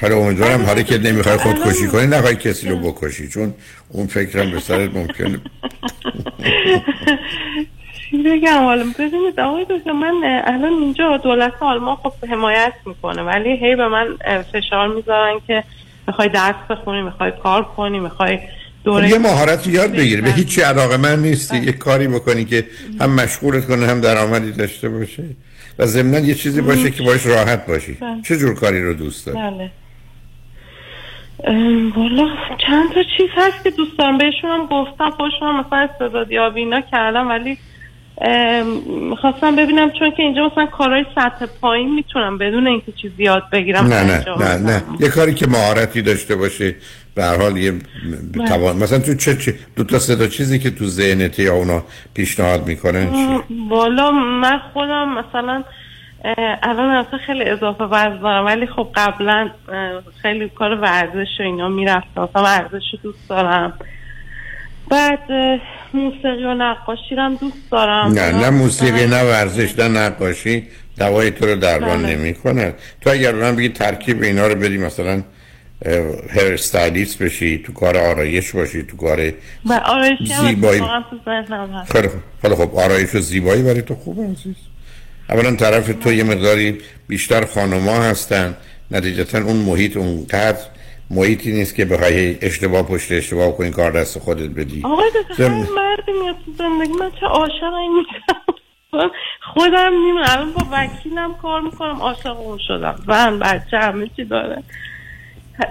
حالا 0.00 0.18
امیدوارم 0.18 0.64
حالا 0.64 0.82
که 0.82 0.98
نمی‌خوای 0.98 1.38
الان- 1.38 1.54
خودکشی 1.54 1.86
کنی 1.86 2.06
نخوای 2.06 2.36
کسی 2.36 2.68
رو 2.68 2.76
بکشی. 2.76 3.28
چون 3.28 3.54
اون 3.88 4.06
فکرم 4.06 4.50
به 4.50 4.60
سرت 4.60 4.96
ممکنه 4.96 5.38
چی 8.14 8.22
بگم 8.22 8.64
حالا 8.64 8.84
ببینید 8.98 9.40
آقای 9.40 9.66
دکتر 9.70 9.92
من 9.92 10.42
الان 10.44 10.72
اینجا 10.72 11.16
دولت 11.16 11.52
آلمان 11.60 11.96
خب 11.96 12.12
حمایت 12.30 12.72
می‌کنه 12.86 13.22
ولی 13.22 13.56
هی 13.56 13.76
به 13.76 13.88
من 13.88 14.06
فشار 14.52 14.88
می‌ذارن 14.88 15.40
که 15.46 15.64
می‌خوای 16.06 16.28
درس 16.28 16.54
بخونی 16.70 17.02
می‌خوای 17.02 17.32
کار 17.42 17.62
کنی 17.62 18.00
می‌خوای 18.00 18.38
دوره 18.84 19.08
یه 19.08 19.18
مهارت 19.18 19.66
یاد 19.66 19.92
بگیری 19.92 20.22
به 20.22 20.30
هیچی 20.30 20.60
علاقه 20.60 20.96
من 20.96 21.22
نیستی. 21.22 21.58
یه 21.58 21.72
کاری 21.72 22.08
بکنی 22.08 22.44
که 22.44 22.64
هم 23.00 23.10
مشغولت 23.10 23.66
کنه 23.66 23.86
هم 23.86 24.00
درآمدی 24.00 24.52
داشته 24.52 24.88
باشه 24.88 25.22
و 25.78 25.86
ضمنا 25.86 26.18
یه 26.18 26.34
چیزی 26.34 26.60
باشه 26.60 26.90
که 26.90 27.02
باش 27.02 27.26
راحت 27.26 27.66
باشی. 27.66 27.92
بله. 27.92 28.22
چه 28.22 28.36
جور 28.36 28.54
کاری 28.54 28.82
رو 28.82 28.94
دوست 28.94 29.26
داری؟ 29.26 29.38
بله. 29.38 29.70
والا 31.96 32.28
چند 32.66 32.92
تا 32.94 33.02
چیز 33.16 33.28
هست 33.36 33.64
که 33.64 33.70
دوست 33.70 33.98
دارم. 33.98 34.18
بهشون 34.18 34.50
هم 34.50 34.66
گفتم 34.66 35.10
خودشون 35.10 35.48
هم 35.48 35.60
مثلا 35.60 35.78
استعدادیابی 35.78 36.60
اینا 36.60 36.80
کردم 36.80 37.28
ولی 37.28 37.58
می‌خواستم 39.10 39.56
ببینم 39.56 39.90
چون 39.90 40.10
که 40.10 40.22
اینجا 40.22 40.46
مثلا 40.46 40.66
کارهای 40.66 41.04
سطح 41.14 41.46
پایین 41.60 41.94
می‌تونم 41.94 42.38
بدون 42.38 42.66
اینکه 42.66 42.92
چیزی 42.92 43.22
یاد 43.22 43.42
بگیرم 43.52 43.86
نه 43.86 44.02
نه 44.02 44.24
نه. 44.38 44.56
نه 44.56 44.82
یه 45.00 45.08
کاری 45.08 45.34
که 45.34 45.46
مهارتی 45.46 46.02
داشته 46.02 46.36
باشه 46.36 46.74
به 47.14 47.24
هر 47.24 47.36
حال 47.36 47.56
یه 47.56 47.72
بله. 48.34 48.48
توان 48.48 48.76
مثلا 48.76 48.98
تو 48.98 49.14
چه 49.14 49.36
چه 49.36 49.54
دو 49.76 49.84
تا 49.84 49.98
سه 49.98 50.16
تا 50.16 50.26
چیزی 50.26 50.58
که 50.58 50.70
تو 50.70 50.86
ذهنت 50.86 51.38
یا 51.38 51.54
اونا 51.54 51.82
پیشنهاد 52.14 52.66
می‌کنن 52.66 53.10
چی 53.12 53.54
والا 53.68 54.10
من 54.10 54.58
خودم 54.72 55.08
مثلا 55.18 55.64
الان 56.62 56.90
اصلا 56.90 57.18
خیلی 57.26 57.44
اضافه 57.44 57.84
وزن 57.84 58.18
دارم 58.18 58.46
ولی 58.46 58.66
خب 58.66 58.88
قبلا 58.94 59.50
خیلی 60.22 60.48
کار 60.48 60.70
ورزش 60.74 61.40
و 61.40 61.42
اینا 61.42 61.68
می‌رفتم 61.68 62.22
مثلا 62.22 62.42
ورزش 62.42 62.82
دوست 63.02 63.28
دارم 63.28 63.72
بعد 64.90 65.18
موسیقی 65.94 66.44
و 66.44 66.54
نقاشی 66.54 67.14
هم 67.14 67.34
دوست 67.34 67.70
دارم. 67.70 68.12
نه 68.12 68.32
نه 68.32 68.50
موسیقی 68.50 69.06
نه 69.06 69.22
ورزش 69.22 69.78
نه 69.78 69.88
نقاشی. 69.88 70.66
دوای 70.98 71.30
تو 71.30 71.46
رو 71.46 71.56
درمان 71.56 72.02
بله. 72.02 72.16
نمی‌کنه. 72.16 72.74
تو 73.00 73.10
اگر 73.10 73.32
من 73.32 73.56
بگی 73.56 73.68
ترکیب 73.68 74.22
اینا 74.22 74.46
رو 74.46 74.54
بدی 74.54 74.78
مثلا 74.78 75.22
هر 76.30 76.52
استایلیست 76.52 77.22
بشی 77.22 77.62
تو 77.66 77.72
کار 77.72 77.96
آرایش 77.96 78.52
باشی 78.52 78.82
تو 78.82 78.96
کار 78.96 79.32
زیبایی. 80.46 80.82
خیلی 81.92 82.08
حالا 82.42 82.56
خب 82.56 82.76
آرایش 82.76 83.14
و 83.14 83.20
زیبایی 83.20 83.62
برای 83.62 83.82
تو 83.82 83.94
خوبه 83.94 84.22
عزیز. 84.22 84.54
اولا 85.28 85.56
طرف 85.56 85.94
تو 86.00 86.12
یه 86.12 86.24
مقداری 86.24 86.78
بیشتر 87.08 87.44
خانوما 87.44 88.02
هستن. 88.02 88.56
نتیجتا 88.90 89.38
اون 89.38 89.56
محیط 89.56 89.96
اونقدر 89.96 90.58
محیطی 91.10 91.52
نیست 91.52 91.74
که 91.74 91.84
بخوای 91.84 92.36
اشتباه 92.42 92.82
پشت 92.82 93.12
اشتباه 93.12 93.56
کنی 93.56 93.70
کار 93.70 93.90
دست 93.90 94.18
خودت 94.18 94.48
بدی. 94.50 94.82
آقای 94.84 95.10
دکتر 95.10 95.34
زم- 95.44 95.52
مردی 95.52 96.12
میاد 96.22 96.36
تو 96.44 96.52
زندگی 96.58 96.92
من 96.92 97.10
چه 97.20 97.26
عاشق 97.26 97.72
این 97.80 97.92
میشم؟ 97.96 99.10
خودم 99.54 99.90
نیم 100.04 100.16
الان 100.16 100.52
با 100.52 100.66
وکیلم 100.72 101.34
کار 101.42 101.60
می‌کنم 101.60 101.96
عاشق 102.00 102.40
اون 102.40 102.58
شدم. 102.68 102.96
زن 103.06 103.38
بچه 103.38 103.78
همه 103.78 104.10
چی 104.16 104.24
داره 104.24 104.62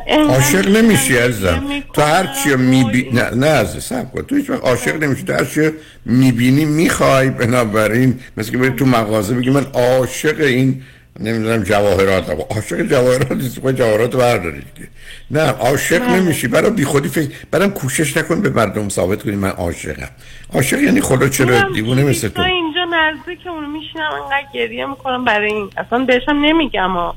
عاشق 0.09 0.67
نمیشی 0.77 1.17
عزیزم. 1.17 1.63
می‌کنم. 1.69 1.91
تو 1.93 2.01
هر 2.01 2.27
چی 2.43 2.55
می‌بینی 2.55 3.09
نه 3.09 3.29
نه 3.35 3.47
عزیز 3.47 3.83
سب 3.83 4.11
کن. 4.11 4.21
تو 4.21 4.35
هیچ 4.35 4.49
وقت 4.49 4.63
عاشق 4.63 5.03
نمیشی. 5.03 5.23
تو 5.23 5.33
هر 5.33 5.45
چی 5.45 5.69
می‌بینی 6.05 6.65
می‌خوای 6.65 7.29
بنابراین 7.29 8.19
مثل 8.37 8.51
که 8.51 8.57
بری 8.57 8.69
تو 8.69 8.85
مغازه 8.85 9.35
بگی 9.35 9.49
من 9.49 9.65
عاشق 9.73 10.39
این 10.39 10.81
نمی‌دونم 11.19 11.63
جواهرات 11.63 12.29
عاشق 12.49 12.81
جواهرات 12.81 13.31
نیست 13.31 13.59
خود 13.59 13.77
جواهرات 13.77 14.13
رو 14.13 14.19
برداری 14.19 14.61
دیگه 14.75 14.87
نه 15.31 15.41
عاشق 15.41 15.99
بله. 15.99 16.19
نمیشی. 16.19 16.47
برای 16.47 16.71
بی 16.71 16.85
خودی 16.85 17.09
فکر 17.09 17.29
برام 17.51 17.71
کوشش 17.71 18.17
نکن 18.17 18.41
به 18.41 18.49
مردم 18.49 18.89
ثابت 18.89 19.23
کنی 19.23 19.35
من 19.35 19.49
عاشقم. 19.49 20.09
عاشق 20.53 20.79
یعنی 20.79 21.01
خدا 21.01 21.29
چرا 21.29 21.69
دیوونه 21.73 22.03
مثل 22.03 22.27
تو. 22.27 22.41
اینجا 22.41 22.85
نزدیکمون 22.93 23.69
میشینم 23.69 24.11
انقدر 24.23 24.47
گریه 24.53 24.85
می‌کنم 24.85 25.25
برای 25.25 25.53
این. 25.53 25.69
اصلا 25.77 26.05
بهشم 26.05 26.31
نمیگم 26.31 26.91
ها 26.91 27.15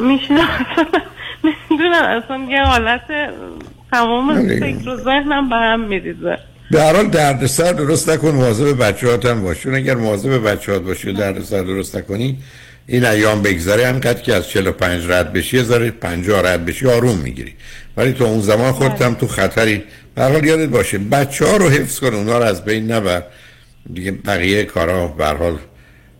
میشینم 0.00 0.48
اصلا 0.70 1.00
نمی‌دونم 1.44 2.22
اصلا 2.24 2.46
یه 2.50 2.62
حالت 2.62 3.00
تمام. 3.92 4.48
فکر 4.48 4.88
و 4.88 4.96
ذهنم 4.96 5.48
به 5.48 5.56
هم 5.56 5.80
میریزه. 5.80 6.38
به 6.70 6.82
هر 6.82 6.96
حال 6.96 7.08
دردسر 7.08 7.72
درست 7.72 8.10
نکن 8.10 8.28
مواظب 8.28 8.82
بچه‌هات 8.82 9.26
هم 9.26 9.42
باش. 9.42 9.60
چون 9.60 9.74
اگر 9.74 9.94
مواظب 9.94 10.50
بچه‌هات 10.50 10.82
باشی 10.82 11.10
و 11.10 11.12
دردسر 11.12 11.62
درست 11.62 11.96
نکنی 11.96 12.38
این 12.88 13.04
ایام 13.04 13.42
بگذره 13.42 13.86
انقدر 13.86 14.22
که 14.22 14.34
از 14.34 14.48
45 14.48 15.04
رد 15.08 15.32
بشی 15.32 15.56
یه 15.56 15.62
ذره 15.62 15.90
50 15.90 16.52
رد 16.52 16.66
بشی 16.66 16.86
آروم 16.86 17.18
می‌گیری. 17.18 17.54
ولی 17.96 18.12
تو 18.12 18.24
اون 18.24 18.40
زمان 18.40 18.72
خودت 18.72 19.02
هم 19.02 19.14
تو 19.14 19.26
خطری. 19.26 19.82
به 20.14 20.22
حال 20.22 20.44
یادت 20.44 20.68
باشه 20.68 20.98
بچه 20.98 21.46
ها 21.46 21.56
رو 21.56 21.68
حفظ 21.68 22.00
کن 22.00 22.14
اونا 22.14 22.38
رو 22.38 22.44
از 22.44 22.64
بین 22.64 22.92
نبر. 22.92 23.22
دیگه 23.94 24.12
بقیه 24.12 24.64
کارا 24.64 25.06
به 25.08 25.26
حال 25.26 25.56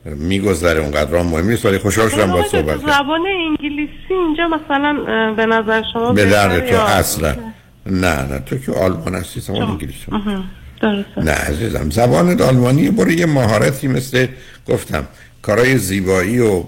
میگذره 0.05 0.81
اونقدر 0.81 1.17
هم 1.17 1.27
مهم 1.27 1.49
نیست 1.49 1.67
ولی 1.67 1.79
خوشحال 1.79 2.09
شدم 2.09 2.33
با 2.33 2.45
صحبت 2.49 2.81
کردم. 2.81 2.93
زبان 2.93 3.21
انگلیسی 3.27 4.15
اینجا 4.15 4.49
مثلا 4.49 5.05
به 5.35 5.47
نظر 5.47 5.83
شما 5.93 6.13
به 6.13 6.25
درد 6.25 6.71
تو 6.71 6.77
اصلا. 6.77 7.35
نه 7.87 8.23
نه 8.23 8.39
تو 8.47 8.59
که 8.59 8.73
آلمان 8.73 9.15
هستی 9.15 9.41
زبان 9.41 9.63
انگلیسی. 9.63 10.07
نه 11.17 11.33
عزیزم 11.33 11.91
زبان 11.91 12.43
آلمانی 12.43 12.91
برو 12.91 13.11
یه 13.11 13.27
مهارتی 13.27 13.89
مثل 13.89 14.27
گفتم 14.69 15.07
کارهای 15.49 15.79
زیبایی 15.79 16.39
و 16.39 16.63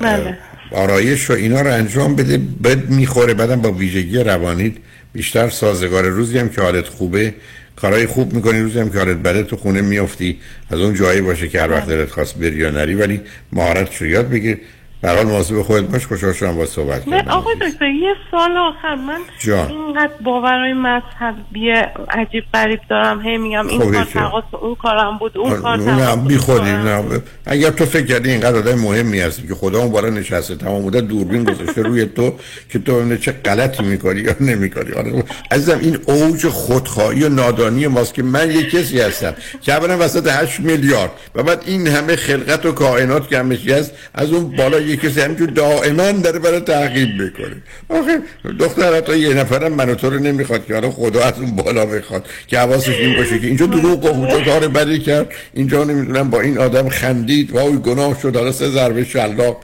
بله. 0.00 0.38
آرایش 0.70 1.30
و 1.30 1.32
اینا 1.32 1.60
رو 1.60 1.72
انجام 1.72 2.16
بده 2.16 2.38
بد 2.38 2.88
می‌خوره 2.88 3.34
بعدم 3.34 3.60
با 3.60 3.72
ویژگی 3.72 4.18
روانیت 4.18 4.72
بیشتر 5.12 5.48
سازگار. 5.48 6.04
روزی 6.04 6.38
هم 6.38 6.48
که 6.48 6.62
حالت 6.62 6.88
خوبه 6.88 7.34
کارهای 7.76 8.06
خوب 8.06 8.32
می‌کنی 8.32 8.60
روزی 8.60 8.78
هم 8.78 8.90
که 8.90 8.98
حالت 8.98 9.16
بده 9.16 9.42
تو 9.42 9.56
خونه 9.56 9.80
میافتی 9.80 10.38
از 10.70 10.80
اون 10.80 10.94
جایی 10.94 11.20
باشه 11.20 11.48
که 11.48 11.60
هر 11.60 11.70
وقت 11.70 11.86
دلت 11.86 12.10
خواست 12.10 12.38
بری 12.38 12.56
یا 12.56 12.70
نری 12.70 12.94
ولی 12.94 13.20
مهارت 13.52 13.96
رو 13.96 14.06
یاد 14.06 14.30
بگیر. 14.30 14.58
حال 15.04 15.26
مواظب 15.26 15.62
خودت 15.62 15.84
باش 15.84 16.06
خوشحال 16.06 16.32
شدم 16.32 16.56
با 16.56 16.66
صحبت 16.66 17.04
کردم 17.04 17.30
آقای 17.30 17.54
دکتر 17.54 17.86
یه 17.86 18.14
سال 18.30 18.56
آخر. 18.56 18.94
من 18.94 19.20
جان. 19.38 19.70
اینقدر 19.70 20.12
باورهای 20.24 20.72
مذهبی 20.72 21.70
عجیب 22.10 22.44
غریب 22.54 22.80
دارم. 22.90 23.22
هی 23.22 23.38
میگم 23.38 23.66
این 23.68 23.80
خب، 23.80 23.92
کار؟ 23.92 24.04
تقاس 24.04 24.44
اون 24.60 24.74
کارم 24.74 25.18
بود 25.18 25.38
اون 25.38 25.56
کار 25.56 25.78
نه 25.78 26.16
بی 26.16 26.36
خودی 26.36 26.70
نه. 26.70 27.04
اگر 27.46 27.70
تو 27.70 27.86
فکر 27.86 28.06
کردی 28.06 28.30
اینقدر 28.30 28.56
آدم 28.56 28.74
مهمی 28.74 29.20
هستی 29.20 29.48
که 29.48 29.54
خدا 29.54 29.78
اون 29.78 29.90
بالا 29.90 30.10
نشسته 30.10 30.56
تمام 30.56 30.82
مدت 30.82 31.00
دوربین 31.00 31.44
گذاشته 31.44 31.82
روی 31.82 32.06
تو 32.06 32.34
که 32.68 32.78
تو 32.78 32.96
ببینه 32.96 33.18
چه 33.18 33.32
غلطی 33.32 33.82
می‌کنی 33.82 34.20
یا 34.20 34.34
نمی‌کنی. 34.40 34.92
آره 34.92 35.24
عزیزم 35.50 35.78
این 35.82 35.98
اوج 36.06 36.46
خودخواهی 36.46 37.24
و 37.24 37.28
نادانی 37.28 37.86
ماست 37.86 38.14
که 38.14 38.22
من 38.22 38.50
یک 38.50 38.70
کسی 38.70 39.00
هستم. 39.00 39.34
که 39.62 39.72
اولا 39.72 39.98
وسط 40.00 40.28
8 40.28 40.60
میلیارد. 40.60 41.10
و 41.34 41.42
بعد 41.42 41.62
این 41.66 41.86
همه 41.86 42.16
خلقت 42.16 42.66
و 42.66 42.72
کائنات 42.72 43.28
که 43.28 43.56
چی 43.56 43.72
هست 43.72 43.92
از 44.14 44.32
اون 44.32 44.56
بالا 44.56 44.80
یک 44.86 45.00
کسی 45.00 45.20
همینجور 45.20 45.50
دائما 45.50 46.12
داره 46.12 46.38
برای 46.38 46.60
تعقیب 46.60 47.22
می‌کنه. 47.22 47.56
آخه 47.88 48.18
دختر 48.58 48.96
حتی 48.96 49.18
یه 49.18 49.34
نفرم 49.34 49.72
من 49.72 49.88
و 49.88 49.94
تو 49.94 50.10
رو 50.10 50.18
نمی‌خواد 50.18 50.66
که 50.66 50.74
حالا 50.74 50.90
خدا 50.90 51.24
از 51.24 51.38
اون 51.40 51.56
بالا 51.56 51.86
بخواد 51.86 52.26
که 52.46 52.58
حواسش 52.58 52.88
این 52.88 53.16
باشه 53.16 53.38
که 53.38 53.46
اینجا 53.46 53.66
دروغ 53.66 54.00
گفت 54.00 54.14
اونجا 54.14 54.40
کار 54.40 54.68
بدی 54.68 54.98
کرد. 54.98 55.28
اینجا 55.54 55.84
نمی‌دونم 55.84 56.30
با 56.30 56.40
این 56.40 56.58
آدم 56.58 56.88
خندید 56.88 57.52
وای 57.52 57.78
گناه 57.78 58.20
شد 58.22 58.36
حالا 58.36 58.52
سه 58.52 58.68
ضربه 58.68 59.04
شلاق. 59.04 59.60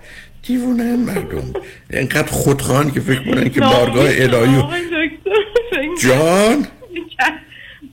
دیوونه 0.46 0.96
مردم. 0.96 1.52
اینقدر 1.90 2.26
خودخواهن 2.32 2.90
که 2.90 3.00
فکر 3.00 3.24
کنن 3.24 3.48
که 3.50 3.60
بارگاه 3.60 4.04
الهی 4.08 4.56
و- 4.56 4.62
جان؟ 6.02 6.66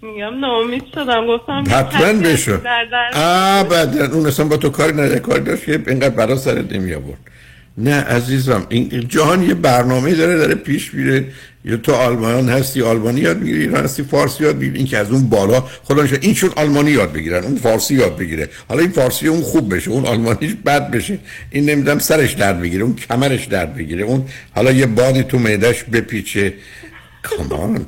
میگم 0.01 0.39
ناامید 0.39 0.83
شدم 0.95 1.27
گفتم 1.27 1.63
حتما 1.69 2.13
بشو. 2.13 2.57
ابدا 3.13 4.13
اون 4.13 4.25
اصلا 4.25 4.45
با 4.45 4.57
تو 4.57 4.69
کاری 4.69 4.93
نداره 4.93 5.19
کاری 5.19 5.43
داشت 5.43 5.65
که 5.65 5.83
اینقدر 5.87 6.09
برا 6.09 6.35
سرت 6.35 6.71
نمی 6.71 6.93
آورد. 6.93 7.19
نه 7.77 7.95
عزیزم 7.95 8.65
این 8.69 9.05
جهان 9.07 9.43
یه 9.43 9.53
برنامه 9.53 10.15
داره 10.15 10.37
داره 10.37 10.55
پیش 10.55 10.93
میره. 10.93 11.25
یا 11.65 11.77
تو 11.77 11.93
آلمان 11.93 12.49
هستی 12.49 12.81
آلمانی 12.81 13.21
یاد 13.21 13.37
می‌گیری 13.37 13.61
ایران 13.61 13.83
هستی 13.83 14.03
فارسی 14.03 14.43
یاد 14.43 14.55
می‌گیری 14.55 14.77
این 14.77 14.87
که 14.87 14.97
از 14.97 15.11
اون 15.11 15.29
بالا 15.29 15.63
خدا 15.83 16.03
نشد 16.03 16.17
این 16.21 16.33
شد 16.33 16.53
آلمانی 16.55 16.91
یاد 16.91 17.13
بگیرن 17.13 17.43
اون 17.43 17.55
فارسی 17.55 17.95
یاد 17.95 18.17
بگیره. 18.17 18.49
حالا 18.67 18.81
این 18.81 18.91
فارسی 18.91 19.27
اون 19.27 19.41
خوب 19.41 19.75
بشه 19.75 19.91
اون 19.91 20.05
آلمانیش 20.05 20.55
بد 20.65 20.91
بشه. 20.91 21.19
این 21.51 21.69
نمی‌دونم 21.69 21.99
سرش 21.99 22.33
درد 22.33 22.61
بگیره 22.61 22.83
اون 22.83 22.95
کمرش 22.95 23.45
درد 23.45 23.75
بگیره 23.75 24.03
اون 24.03 24.25
حالا 24.55 24.71
یه 24.71 24.85
بادی 24.85 25.23
تو 25.23 25.39
معدش 25.39 25.83
بپیچه. 25.83 26.53
کامان 27.23 27.85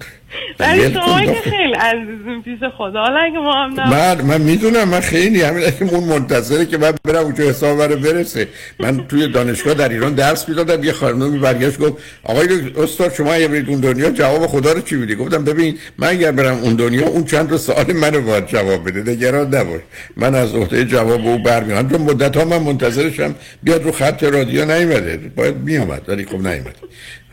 ولی 0.59 0.93
شما 0.93 1.21
که 1.21 1.49
خیلی 1.49 1.73
عزیزیم 1.73 2.41
پیش 2.41 2.59
خدا. 2.77 2.99
حالا 2.99 3.19
اگه 3.19 3.39
ما 3.39 3.53
هم 3.53 3.73
من 3.73 4.21
من 4.21 4.41
می‌دونم 4.41 4.89
من 4.89 4.99
خیلی 4.99 5.41
همین 5.41 5.63
اون 5.91 6.03
منتظره 6.03 6.65
که 6.65 6.77
من 6.77 6.93
برم 7.03 7.23
اونجا 7.23 7.43
حساب 7.43 7.77
برای 7.77 7.95
برسه. 7.95 8.47
من 8.79 9.07
توی 9.07 9.27
دانشگاه 9.27 9.73
در 9.73 9.89
ایران 9.89 10.13
درس 10.13 10.49
می‌دادم 10.49 10.83
یه 10.83 10.91
خانمی 10.91 11.39
برگشت 11.39 11.79
گفت 11.79 11.93
آقای 12.23 12.47
استاد 12.77 13.13
شما 13.13 13.33
اگه 13.33 13.47
برید 13.47 13.69
اون 13.69 13.79
دنیا 13.79 14.09
جواب 14.09 14.47
خدا 14.47 14.71
رو 14.71 14.81
چی 14.81 14.95
میدی؟ 14.95 15.15
گفتم 15.15 15.43
ببین 15.43 15.77
من 15.97 16.07
اگر 16.07 16.31
برم 16.31 16.57
اون 16.57 16.75
دنیا 16.75 17.07
اون 17.07 17.25
چند 17.25 17.49
تا 17.49 17.57
سوال 17.57 17.93
منو 17.93 18.21
باید 18.21 18.47
جواب 18.47 18.89
بده 18.89 19.11
نگران 19.11 19.55
نباش. 19.55 19.81
من 20.17 20.35
از 20.35 20.55
عهده 20.55 20.85
جواب 20.85 21.27
او 21.27 21.37
برمیام 21.37 21.87
تو 21.87 21.97
مدت 21.97 22.37
ها 22.37 22.45
من 22.45 22.57
منتظرشم 22.57 23.35
بیاد 23.63 23.83
رو 23.83 23.91
خط 23.91 24.23
رادیو 24.23 24.65
نیومده. 24.65 25.17
باید 25.35 25.57
میومد 25.57 26.01
ولی 26.07 26.25
خب 26.25 26.47
نیومد. 26.47 26.75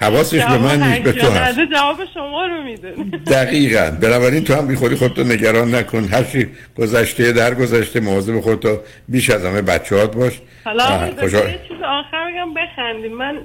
حواسش 0.01 0.45
به 0.45 0.59
من 0.59 0.83
نیست 0.83 1.01
به 1.03 1.13
تو 1.13 1.31
هست. 1.31 1.59
جواب 1.73 1.97
شما 2.15 2.47
رو 2.47 2.63
میده. 2.63 2.91
دقیقا. 3.27 3.91
بنابراین 4.01 4.45
تو 4.45 4.55
هم 4.55 4.67
بی 4.67 4.75
خودی 4.75 4.97
خودتو 4.97 5.25
نگران 5.25 5.75
نکن. 5.75 6.05
هر 6.05 6.23
چی 6.23 6.49
گذشته 6.79 7.33
در 7.33 7.55
گذشته 7.55 8.01
مواظب 8.01 8.41
خودتو 8.41 8.79
بیش 9.09 9.31
از 9.31 9.45
همه 9.45 9.63
بچه‌هات 9.63 10.17
باش. 10.17 10.33
حالا 10.65 10.85
خوشحال- 11.21 11.51
یه 11.51 11.59
چیز 11.69 11.77
آخر 11.85 12.31
بگم 12.33 12.55
بخندیم. 12.55 13.13
من 13.13 13.37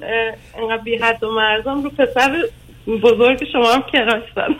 انقدر 0.58 0.82
بی 0.84 0.96
حد 0.96 1.24
و 1.24 1.30
مرزم 1.32 1.82
رو 1.82 1.90
پسر 1.90 2.42
بزرگ 3.02 3.44
شما 3.52 3.72
هم 3.72 3.82
کراش 3.92 4.22
دادم 4.36 4.54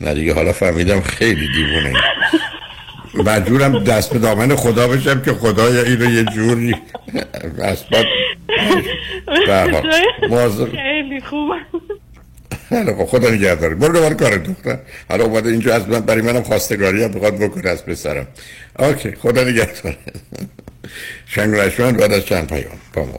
نه 0.00 0.14
دیگه 0.14 0.34
حالا 0.34 0.52
فهمیدم 0.52 1.00
خیلی 1.00 1.48
دیوونه. 1.54 1.92
مجبورم 3.14 3.84
دست 3.84 4.12
به 4.12 4.18
دامن 4.18 4.56
خدا 4.56 4.88
بشم 4.88 5.22
که 5.22 5.32
خدایا 5.32 5.82
اینو 5.82 6.10
یه 6.10 6.24
جوری 6.24 6.74
اثبات 7.62 8.06
خیلی 10.70 11.20
خوب. 11.20 11.50
خب 12.70 13.04
خدا 13.04 13.30
نگهداره 13.30 13.74
برو 13.74 13.92
دوباره 13.92 14.14
کار 14.14 14.36
دختر. 14.36 14.78
حالا 15.08 15.24
اومده 15.24 15.50
اینجا 15.50 15.74
از 15.74 15.88
من 15.88 16.00
برای 16.00 16.22
منم 16.22 16.42
خواستگاری 16.42 17.04
هم 17.04 17.12
بخواد 17.12 17.38
بکنه 17.38 17.70
از 17.70 17.84
پسرم. 17.84 18.26
اوکی. 18.78 19.12
خدا 19.12 19.44
نگهداره 19.44 19.96
شنگ 21.26 21.54
رشمن 21.54 21.92
بعد 21.92 22.12
از 22.12 22.26
چند 22.26 22.48
پیام. 22.48 22.78
با 22.94 23.04
ما 23.04 23.18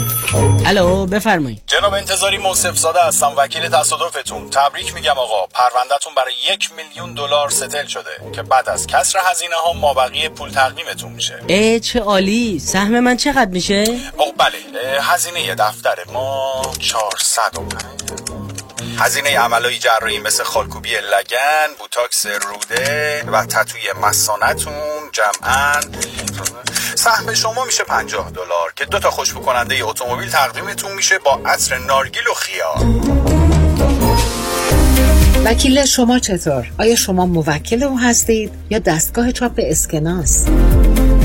الو 0.65 1.05
بفرمایید. 1.05 1.61
جناب 1.67 1.93
انتظاری 1.93 2.37
موصف 2.37 2.77
زاده 2.77 3.03
هستم 3.03 3.33
وکیل 3.37 3.69
تصادفتون. 3.69 4.49
تبریک 4.49 4.93
میگم 4.93 5.17
آقا 5.17 5.47
پروندهتون 5.47 6.15
برای 6.15 6.33
یک 6.53 6.69
میلیون 6.77 7.13
دلار 7.13 7.49
ستل 7.49 7.85
شده 7.85 8.31
که 8.35 8.41
بعد 8.41 8.69
از 8.69 8.87
کسر 8.87 9.19
هزینه 9.23 9.55
ها 9.55 9.73
مابقی 9.73 10.29
پول 10.29 10.49
تقدیمتون 10.49 11.11
میشه. 11.11 11.39
ای 11.47 11.79
چه 11.79 11.99
عالی. 11.99 12.59
سهم 12.59 12.99
من 12.99 13.17
چقدر 13.17 13.51
میشه؟ 13.51 13.83
او 14.17 14.33
بله 14.37 14.57
هزینه 15.01 15.55
دفتر 15.55 15.95
ما 16.13 16.61
400 16.79 17.41
و 17.57 17.61
هزینه 19.01 19.39
عملای 19.39 19.79
جراحی 19.79 20.19
مثل 20.19 20.43
خالکوبی 20.43 20.89
لگن 20.89 21.73
بوتاکس 21.79 22.25
روده 22.25 23.23
و 23.23 23.45
تتوی 23.45 23.81
مسانتون 24.03 25.11
جمعا 25.11 25.73
سهم 26.95 27.33
شما 27.33 27.65
میشه 27.65 27.83
50 27.83 28.31
دلار 28.31 28.73
که 28.75 28.85
دو 28.85 28.99
تا 28.99 29.11
خوشبو 29.11 29.39
کننده 29.39 29.85
اتومبیل 29.85 30.29
تقدیمتون 30.29 30.91
میشه 30.91 31.19
با 31.19 31.41
عطر 31.45 31.77
نارگیل 31.77 32.27
و 32.31 32.33
خیار 32.33 32.77
وکیل 35.45 35.85
شما 35.85 36.19
چطور؟ 36.19 36.67
آیا 36.79 36.95
شما 36.95 37.25
موکل 37.25 37.83
او 37.83 37.99
هستید 37.99 38.51
یا 38.69 38.79
دستگاه 38.79 39.31
چاپ 39.31 39.53
اسکناس؟ 39.57 40.47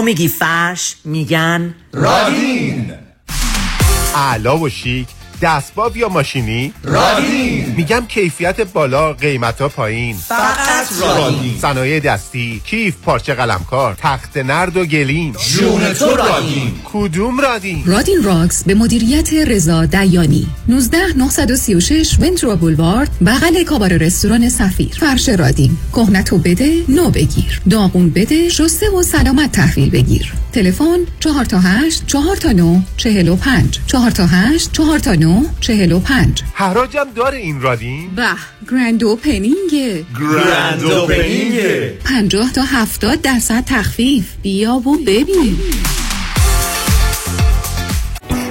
میگی 0.00 0.28
فرش 0.28 0.96
میگن 1.04 1.74
رادین. 1.92 2.92
اعلا 4.14 4.58
و 4.58 4.68
شیک 4.68 5.08
دستباب 5.42 5.96
یا 5.96 6.08
ماشینی؟ 6.08 6.72
رادین 6.84 7.74
میگم 7.76 8.06
کیفیت 8.08 8.60
بالا 8.60 9.12
قیمت 9.12 9.60
ها 9.60 9.68
پایین. 9.68 10.16
فقط 10.16 10.86
رادین. 11.00 11.58
صنایع 11.62 12.00
دستی 12.00 12.60
کیف 12.64 12.96
پارچه 12.96 13.34
قلمکار 13.34 13.96
تخت 13.98 14.36
نرد 14.36 14.76
و 14.76 14.84
گلیم 14.84 15.32
جون 15.32 15.92
تو 15.94 16.16
رادین. 16.16 16.72
کدوم 16.84 17.40
رادین 17.40 17.82
رادین 17.86 18.22
راکس 18.22 18.64
به 18.64 18.74
مدیریت 18.74 19.32
رضا 19.32 19.84
دیانی. 19.84 20.46
19 20.68 20.98
936 21.16 22.18
ونترا 22.20 22.56
بولوارد 22.56 23.10
بغل 23.26 23.64
کابار 23.64 23.92
رستوران 23.92 24.48
سفیر. 24.48 24.96
فرش 25.00 25.28
رادین 25.28 25.76
کهنتو 25.92 26.38
بده 26.38 26.84
نو 26.88 27.10
بگیر. 27.10 27.60
داغون 27.70 28.10
بده 28.10 28.48
شسته 28.48 28.90
و 28.90 29.02
سلامت 29.02 29.52
تحویل 29.52 29.90
بگیر. 29.90 30.32
تلفن 30.52 30.98
4 31.20 31.44
تا 31.44 31.58
8 31.58 32.06
4 32.06 32.36
تا 32.36 32.52
9 32.52 32.82
45 32.96 33.80
4 33.86 34.10
تا 34.10 34.26
8 34.26 34.72
4 34.72 34.98
تا 34.98 35.14
9 35.14 35.27
45 35.60 36.42
حراجم 36.54 37.06
داره 37.16 37.38
این 37.38 37.60
رادین؟ 37.60 38.10
به 38.16 38.26
گرند 38.70 39.04
اوپنینگه 39.04 40.04
گرند 40.20 40.82
اوپنینگه 40.82 41.92
50 42.04 42.52
تا 42.52 42.62
70 42.62 43.20
درصد 43.20 43.64
تخفیف. 43.66 44.34
بیا 44.42 44.74
و 44.74 44.98
ببین. 45.06 45.56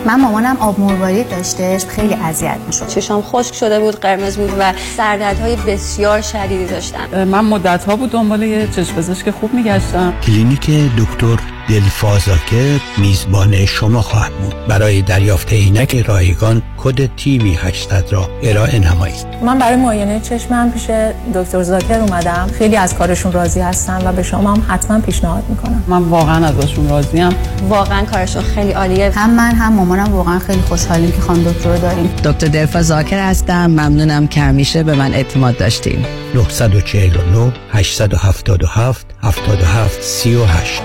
من 0.05 0.21
مامانم 0.21 0.57
آب 0.57 0.79
مروارید 0.79 1.29
داشتش 1.29 1.85
خیلی 1.85 2.13
اذیت 2.13 2.57
می‌شد. 2.67 2.87
چشام 2.87 3.21
خشک 3.21 3.55
شده 3.55 3.79
بود 3.79 3.95
قرمز 3.95 4.37
بود 4.37 4.53
و 4.59 4.73
سردردهای 4.97 5.55
بسیار 5.55 6.21
شدیدی 6.21 6.65
داشتم. 6.65 7.23
من 7.23 7.45
مدت 7.45 7.83
ها 7.83 7.95
بود 7.95 8.11
دنبال 8.11 8.43
یه 8.43 8.67
چشم 8.75 8.93
پزشک 8.95 9.31
خوب 9.31 9.53
میگشتم. 9.53 10.13
کلینیک 10.25 10.69
دکتر 10.97 11.56
دلفازاکر 11.69 12.79
میزبان 12.97 13.65
شما 13.65 14.01
خواهد 14.01 14.31
بود. 14.33 14.67
برای 14.67 15.01
دریافت 15.01 15.53
عینک 15.53 15.95
رایگان 15.95 16.61
کد 16.77 17.15
تیوی 17.15 17.53
800 17.53 18.05
را 18.11 18.29
ارائه 18.43 18.79
نمایید. 18.79 19.25
من 19.43 19.59
برای 19.59 19.75
معاینه 19.75 20.19
چشمم 20.19 20.71
پیش 20.71 20.89
دکتر 21.35 21.63
زاکر 21.63 21.99
اومدم. 21.99 22.49
خیلی 22.57 22.75
از 22.75 22.95
کارشون 22.95 23.31
راضی 23.31 23.59
هستم 23.59 24.01
و 24.05 24.11
به 24.11 24.23
شما 24.23 24.53
هم 24.53 24.65
حتما 24.67 24.99
پیشنهاد 24.99 25.43
می‌کنم. 25.49 25.83
من 25.87 26.01
واقعا 26.01 26.45
ازشون 26.45 26.89
راضیم. 26.89 27.29
واقعا 27.69 28.05
کارشون 28.05 28.41
خیلی 28.41 28.71
عالیه. 28.71 29.11
هم 29.15 29.29
من 29.29 29.55
هم 29.55 29.73
مامانم 29.73 30.13
واقعا 30.13 30.39
خیلی 30.39 30.61
خوشحالیم 30.61 31.11
که 31.11 31.21
خانم 31.21 31.43
دکتر 31.43 31.69
رو 31.69 31.77
داریم. 31.77 32.09
دکتر 32.23 32.47
دلفا 32.47 32.81
زاکر 32.81 33.29
هستم. 33.29 33.67
ممنونم 33.67 34.27
که 34.27 34.41
همیشه 34.41 34.83
به 34.83 34.95
من 34.95 35.13
اعتماد 35.13 35.57
داشتین. 35.57 36.05
949 36.35 37.53
877 37.71 39.05
77 39.21 40.01
38 40.01 40.81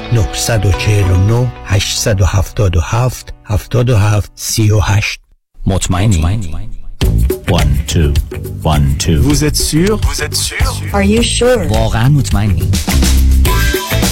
949 0.72 1.48
877 1.68 3.32
77 3.46 4.28
38 4.38 5.18
مطمئنی 5.66 6.22
One, 7.50 7.74
two, 7.86 8.12
one, 8.64 8.96
two. 8.98 9.20
Vous 9.20 9.44
êtes 9.44 9.56
sûr 9.56 9.98
Vous 9.98 10.22
êtes 10.22 10.34
sûr 10.34 10.66
Are 10.94 11.02
you 11.02 11.22
sure? 11.22 11.70
واقعا 11.70 12.08
مطمئنی 12.08 12.70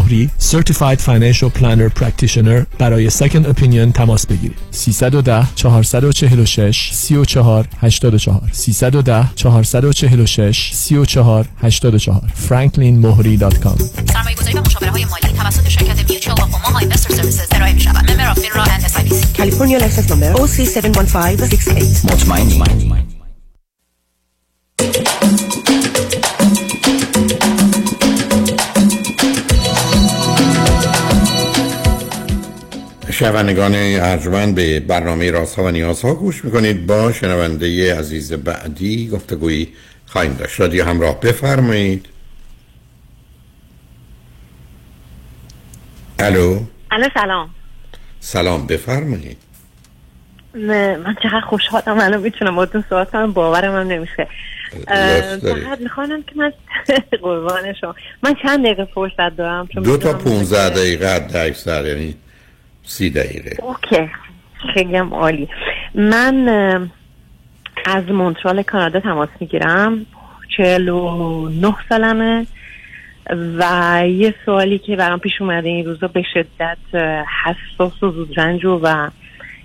مهری 0.00 0.30
Certified 0.40 1.00
Financial 1.00 1.50
Planner 1.58 2.00
Practitioner 2.00 2.78
برای 2.78 3.10
Second 3.10 3.44
Opinion 3.54 3.92
تماس 3.94 4.26
بگیرید. 4.26 4.58
310 4.70 5.46
446 5.56 6.90
34 6.92 7.66
84 7.80 8.40
310 8.52 9.30
446 9.36 10.70
34 10.74 11.46
84 11.62 12.22
franklinmohri.com 12.48 13.82
سرمایه 14.12 14.36
گذاری 14.36 14.58
و 14.58 14.60
مشاوره 14.60 14.90
های 14.90 15.04
مالی 15.04 15.34
توسط 15.38 15.68
شرکت 15.68 16.10
Mutual 16.10 16.36
of 16.38 16.42
Omaha 16.42 16.78
Investor 16.78 17.14
Services 17.14 17.46
ارائه 17.52 17.72
می 17.72 17.80
شود 17.80 18.10
member 18.10 18.30
of 18.30 18.38
FINRA 18.38 18.62
and 18.62 18.84
SIPC 18.84 19.36
کالیفرنیا 19.36 19.78
license 19.78 20.10
number 20.10 20.34
OC71568 20.34 22.04
مطمئنی. 22.04 22.62
شنوندگان 33.20 33.74
ارجمند 33.74 34.54
به 34.54 34.80
برنامه 34.80 35.30
رازها 35.30 35.64
و 35.64 35.70
نیازها 35.70 36.14
گوش 36.14 36.44
می‌کنید. 36.44 36.86
با 36.86 37.12
شنونده 37.12 37.98
عزیز 37.98 38.32
بعدی 38.32 39.08
گفتگویی 39.08 39.68
خواهیم 40.06 40.32
داشت. 40.32 40.60
رادیو 40.60 40.84
همراه 40.84 41.20
بفرمایید. 41.20 42.06
الو؟ 46.18 46.60
الو 46.90 47.08
سلام. 47.14 47.50
سلام 48.20 48.66
بفرمایید. 48.66 49.38
من 50.54 51.16
چقدر 51.22 51.40
خوشحالم. 51.40 52.00
الان 52.00 52.20
می‌تونم 52.20 52.56
باتون 52.56 52.84
صحبت 52.90 53.10
کنم. 53.10 53.32
باورم 53.32 53.76
هم 53.76 53.88
نمیشه. 53.88 54.28
فقط 55.42 55.80
می‌خوانم 55.80 56.22
که 56.22 56.32
من 56.36 56.52
قربان 57.22 57.72
شما. 57.80 57.94
من 58.22 58.34
چند 58.42 58.64
دقیقه 58.64 58.84
فرصت 58.94 59.36
دارم؟ 59.36 59.66
چون 59.66 59.82
دو 59.82 59.96
تا 59.96 60.12
می‌دونم 60.12 60.24
پونزده 60.24 60.70
دقیقه 60.70 61.14
حد 61.14 61.86
یعنی 61.86 62.14
سی 62.90 63.10
دقیقه. 63.10 63.56
اوکی. 63.62 64.10
خیلی 64.74 64.96
هم 64.96 65.14
عالی. 65.14 65.48
من 65.94 66.48
از 67.86 68.10
مونترال 68.10 68.62
کانادا 68.62 69.00
تماس 69.00 69.28
می‌گیرم. 69.40 70.06
چهل 70.56 70.88
و 70.88 71.48
نه 71.48 71.74
سالمه 71.88 72.46
و 73.30 74.02
یه 74.08 74.34
سوالی 74.44 74.78
که 74.78 74.96
برام 74.96 75.18
پیش 75.18 75.40
اومده 75.40 75.68
این 75.68 75.84
روزا 75.84 76.06
به 76.06 76.22
شدت 76.34 76.78
حساس 77.44 78.02
و 78.02 78.10
زودرنج 78.10 78.64
و 78.64 79.10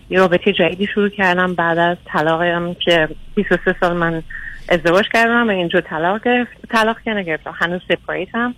یه 0.10 0.20
رابطه 0.20 0.54
جدیدی 0.54 0.88
شروع 0.88 1.10
کردم. 1.10 1.54
بعد 1.54 1.78
از 1.78 1.98
طلاقم 2.06 2.74
که 2.74 3.10
23 3.36 3.76
سال 3.80 3.98
من 3.98 4.24
ازدواج 4.70 5.06
کردم 5.14 5.48
و 5.48 5.52
اینجا 5.52 5.82
طلاق 5.82 6.24
گرفت. 6.24 6.52
طلاق 6.70 7.02
که 7.02 7.12
نگرفتم. 7.12 7.54
هنوز 7.56 7.82
سپریتم 7.90 8.46
اه، 8.46 8.54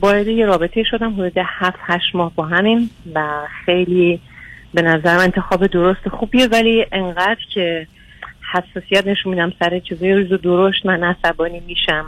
وارد 0.00 0.26
یه 0.26 0.46
رابطه 0.46 0.82
شدم 0.82 1.12
حدود 1.12 1.32
هفت 1.36 1.78
هشت 1.80 2.14
ماه 2.14 2.32
با 2.34 2.44
همین 2.44 2.90
و 3.14 3.28
خیلی 3.66 4.20
به 4.74 4.82
نظرم 4.82 5.18
انتخاب 5.18 5.66
درست 5.66 6.08
خوبیه 6.08 6.46
ولی 6.46 6.86
انقدر 6.92 7.40
که 7.54 7.86
حساسیت 8.52 9.06
نشون 9.06 9.34
میدم 9.34 9.52
سر 9.58 9.78
چیزای 9.78 10.12
روز 10.12 10.32
و 10.32 10.36
درشت 10.36 10.86
من 10.86 11.04
عصبانی 11.04 11.60
میشم 11.60 12.04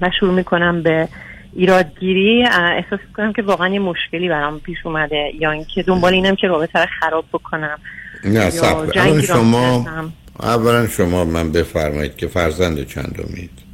و 0.00 0.10
شروع 0.20 0.34
می‌کنم 0.34 0.82
به 0.82 1.08
ایرادگیری. 1.52 2.44
احساس 2.52 3.00
می‌کنم 3.08 3.32
که 3.32 3.42
واقعا 3.42 3.68
یه 3.68 3.78
مشکلی 3.78 4.28
برام 4.28 4.60
پیش 4.60 4.78
اومده 4.84 5.32
یا 5.40 5.50
اینکه 5.50 5.82
دنبال 5.82 6.12
اینم 6.12 6.36
که 6.36 6.46
رابطه 6.46 6.78
رو 6.78 6.86
خراب 7.00 7.24
بکنم 7.32 7.78
نه 8.24 8.60
راه 8.60 9.22
شما. 9.22 9.86
اولا 10.40 10.86
شما 10.86 11.24
من 11.24 11.52
بفرمایید 11.52 12.16
که 12.16 12.26
فرزند 12.26 12.86
چندمید؟ 12.86 13.65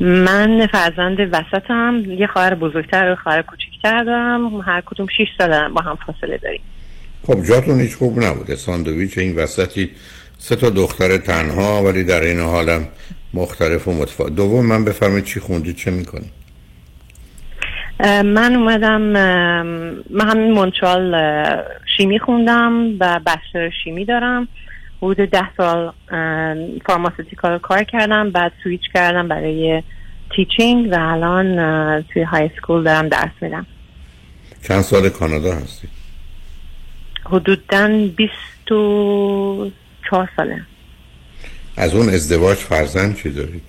من 0.00 0.66
فرزند 0.66 1.20
وسطم 1.20 2.02
یه 2.06 2.26
خواهر 2.26 2.54
بزرگتر 2.54 3.12
و 3.12 3.16
خواهر 3.16 3.42
کوچیکتر 3.42 4.04
دارم. 4.04 4.60
هر 4.60 4.80
کدوم 4.80 5.06
6 5.06 5.26
سال 5.38 5.68
با 5.68 5.80
هم 5.80 5.98
فاصله 6.06 6.38
داریم. 6.38 6.60
خب 7.26 7.44
جاتون 7.44 7.80
هیچ 7.80 7.94
خوب 7.94 8.24
نبوده. 8.24 8.56
ساندویچ 8.56 9.18
این 9.18 9.36
وسطی 9.36 9.90
سه 10.38 10.56
تا 10.56 10.70
دختر 10.70 11.16
تنها 11.16 11.82
ولی 11.82 12.04
در 12.04 12.20
این 12.20 12.40
حالم 12.40 12.88
مختلف 13.34 13.88
و 13.88 13.92
متفاوت. 13.92 14.34
دوم 14.34 14.66
من 14.66 14.84
بفرمایید 14.84 15.24
چی 15.24 15.40
خوندید 15.40 15.76
چه 15.76 15.90
می‌کنید؟ 15.90 16.30
اه، 18.00 18.22
من 18.22 18.54
اومدم 18.54 19.00
من 20.10 20.28
همین 20.28 20.52
مونترال 20.52 21.16
شیمی 21.96 22.18
خوندم 22.18 22.96
و 23.00 23.20
master 23.26 23.70
شیمی 23.84 24.04
دارم. 24.04 24.48
حدود 25.02 25.30
ده 25.30 25.54
سال 25.56 25.92
pharmaceutical 26.86 27.58
کار 27.58 27.82
کردم 27.82 28.30
بعد 28.30 28.52
سویچ 28.62 28.80
کردم 28.94 29.28
برای 29.28 29.82
teaching 30.36 30.92
و 30.92 30.96
الان 31.00 32.02
توی 32.02 32.22
high 32.22 32.50
school 32.56 32.84
دارم 32.84 33.08
درس 33.08 33.30
میدم. 33.40 33.66
چند 34.68 34.80
سال 34.80 35.08
کانادا 35.08 35.54
هستید 35.54 35.90
حدودا 37.24 38.08
24 38.16 40.28
ساله. 40.36 40.62
از 41.76 41.94
اون 41.94 42.08
ازدواج 42.08 42.56
فرزند 42.56 43.16
چی 43.16 43.30
دارید؟ 43.30 43.62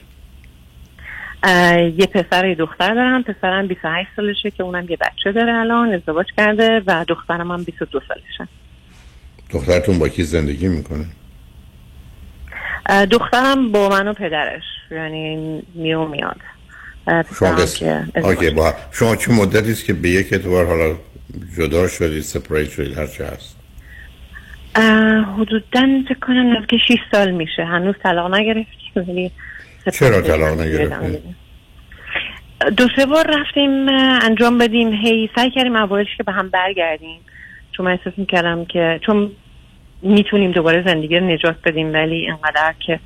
یه 2.00 2.06
پسر 2.06 2.46
و 2.46 2.50
یه 2.50 2.56
دختر 2.56 2.94
دارم. 2.94 3.24
پسرم 3.24 3.68
28 3.68 4.10
سالشه 4.16 4.52
که 4.52 4.64
اونم 4.64 4.86
یه 4.90 4.98
بچه 4.98 5.32
داره 5.32 5.54
الان 5.54 5.94
ازدواج 5.94 6.26
کرده 6.38 6.82
و 6.88 7.06
دخترم 7.08 7.52
هم 7.52 7.64
22 7.64 8.02
سالشه. 8.08 8.48
دخترتون 9.50 10.00
با 10.00 10.10
کی 10.10 10.24
زندگی 10.24 10.68
می‌کنه؟ 10.68 11.06
دخترم 13.12 13.72
با 13.72 13.90
من 13.90 14.08
و 14.08 14.14
پدرش 14.14 14.64
یعنی 14.92 15.62
می 15.74 15.94
و 15.94 16.08
میاد. 16.08 16.38
شما 17.40 17.56
آکه 18.24 18.52
با... 18.52 18.74
شما 18.92 19.16
چه 19.16 19.32
مدتی 19.32 19.72
است 19.72 19.86
که 19.86 19.94
به 19.94 20.10
یک 20.10 20.34
اعتبار 20.34 20.66
حالا 20.66 20.96
جدا 21.58 21.88
شدید 21.88 22.22
سپریت 22.22 22.70
شدید 22.70 22.98
هر 22.98 23.08
چه 23.08 23.26
هست؟ 23.26 23.56
حدودا 25.38 25.88
فکر 26.10 26.20
کنم 26.22 26.58
نزدیک 26.58 26.82
6 26.88 26.96
سال 27.12 27.32
میشه. 27.32 27.66
هنوز 27.66 27.96
طلاق 28.04 28.36
نگرفتیم 28.36 28.92
ولی 28.96 29.32
چرا 29.94 30.22
طلاق 30.22 30.62
نگرفتید 30.62 31.20
دو 32.78 32.88
سه 32.96 33.06
بار 33.06 33.40
رفتیم 33.40 33.90
انجام 34.22 34.58
بدیم. 34.58 34.94
هی 34.94 35.30
سعی 35.36 35.52
کردیم 35.52 35.76
اوایلش 35.76 36.18
که 36.18 36.24
به 36.24 36.32
هم 36.32 36.50
برگردیم. 36.50 37.20
چون 37.72 37.86
من 37.86 37.92
احساس 37.92 38.14
می‌کردم 38.18 38.66
که 38.66 39.00
چون 39.06 39.32
می‌تونیم 40.02 40.52
دوباره 40.52 40.84
زندگی 40.84 41.18
رو 41.18 41.26
نجات 41.26 41.56
بدیم 41.66 41.94
ولی 41.94 42.16
اینقدر 42.16 42.74
که 42.80 43.00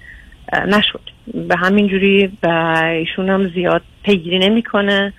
نشد. 0.67 1.01
به 1.47 1.55
همین 1.55 1.87
جوری 1.87 2.37
و 2.43 2.47
ایشون 2.99 3.29
هم 3.29 3.49
زیاد 3.49 3.81
پیگیری 4.03 4.39
نمی‌کنه. 4.39 5.13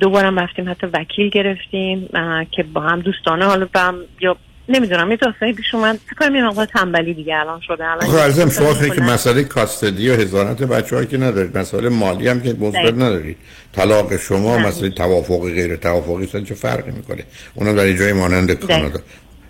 دوبارم 0.00 0.38
رفتیم 0.38 0.70
حتی 0.70 0.86
وکیل 0.86 1.28
گرفتیم 1.28 2.08
که 2.50 2.62
با 2.62 2.80
هم 2.80 3.00
دوستانه 3.00 3.44
حالا 3.44 3.68
با 3.74 3.80
هم 3.80 3.96
یا 4.20 4.36
نمی‌دونم 4.68 5.10
یه 5.10 5.16
داستانی 5.16 5.52
پیش 5.52 5.74
اومد. 5.74 5.96
فکر 5.96 6.14
کنم 6.14 6.34
یه 6.34 6.44
مقدار 6.44 6.66
تنبلی 6.66 7.14
دیگه 7.14 7.36
الان 7.36 7.60
شده 7.60 7.84
الان 7.84 8.18
عرضم 8.18 8.50
شما 8.50 8.74
خیلی 8.74 8.90
که 8.90 9.00
مسئله 9.00 9.44
کاستدی 9.44 10.10
و 10.10 10.12
هزانت 10.12 10.62
بچه 10.62 11.06
که 11.06 11.18
ندارید 11.18 11.58
مسئله 11.58 11.88
مالی 11.88 12.28
هم 12.28 12.40
که 12.40 12.48
مثبت 12.48 12.72
دقیق. 12.72 12.94
ندارید. 12.94 13.36
طلاق 13.72 14.16
شما 14.16 14.56
نه. 14.56 14.66
مسئله 14.66 14.90
توافقی 14.90 15.54
غیر 15.54 15.76
توافقی 15.76 16.44
چه 16.44 16.54
فرقی 16.54 16.90
می‌کنه؟ 16.90 17.24
اونم 17.54 17.76
در 17.76 17.92
جای 17.92 18.12
مانند 18.12 18.52
کانادا. 18.52 19.00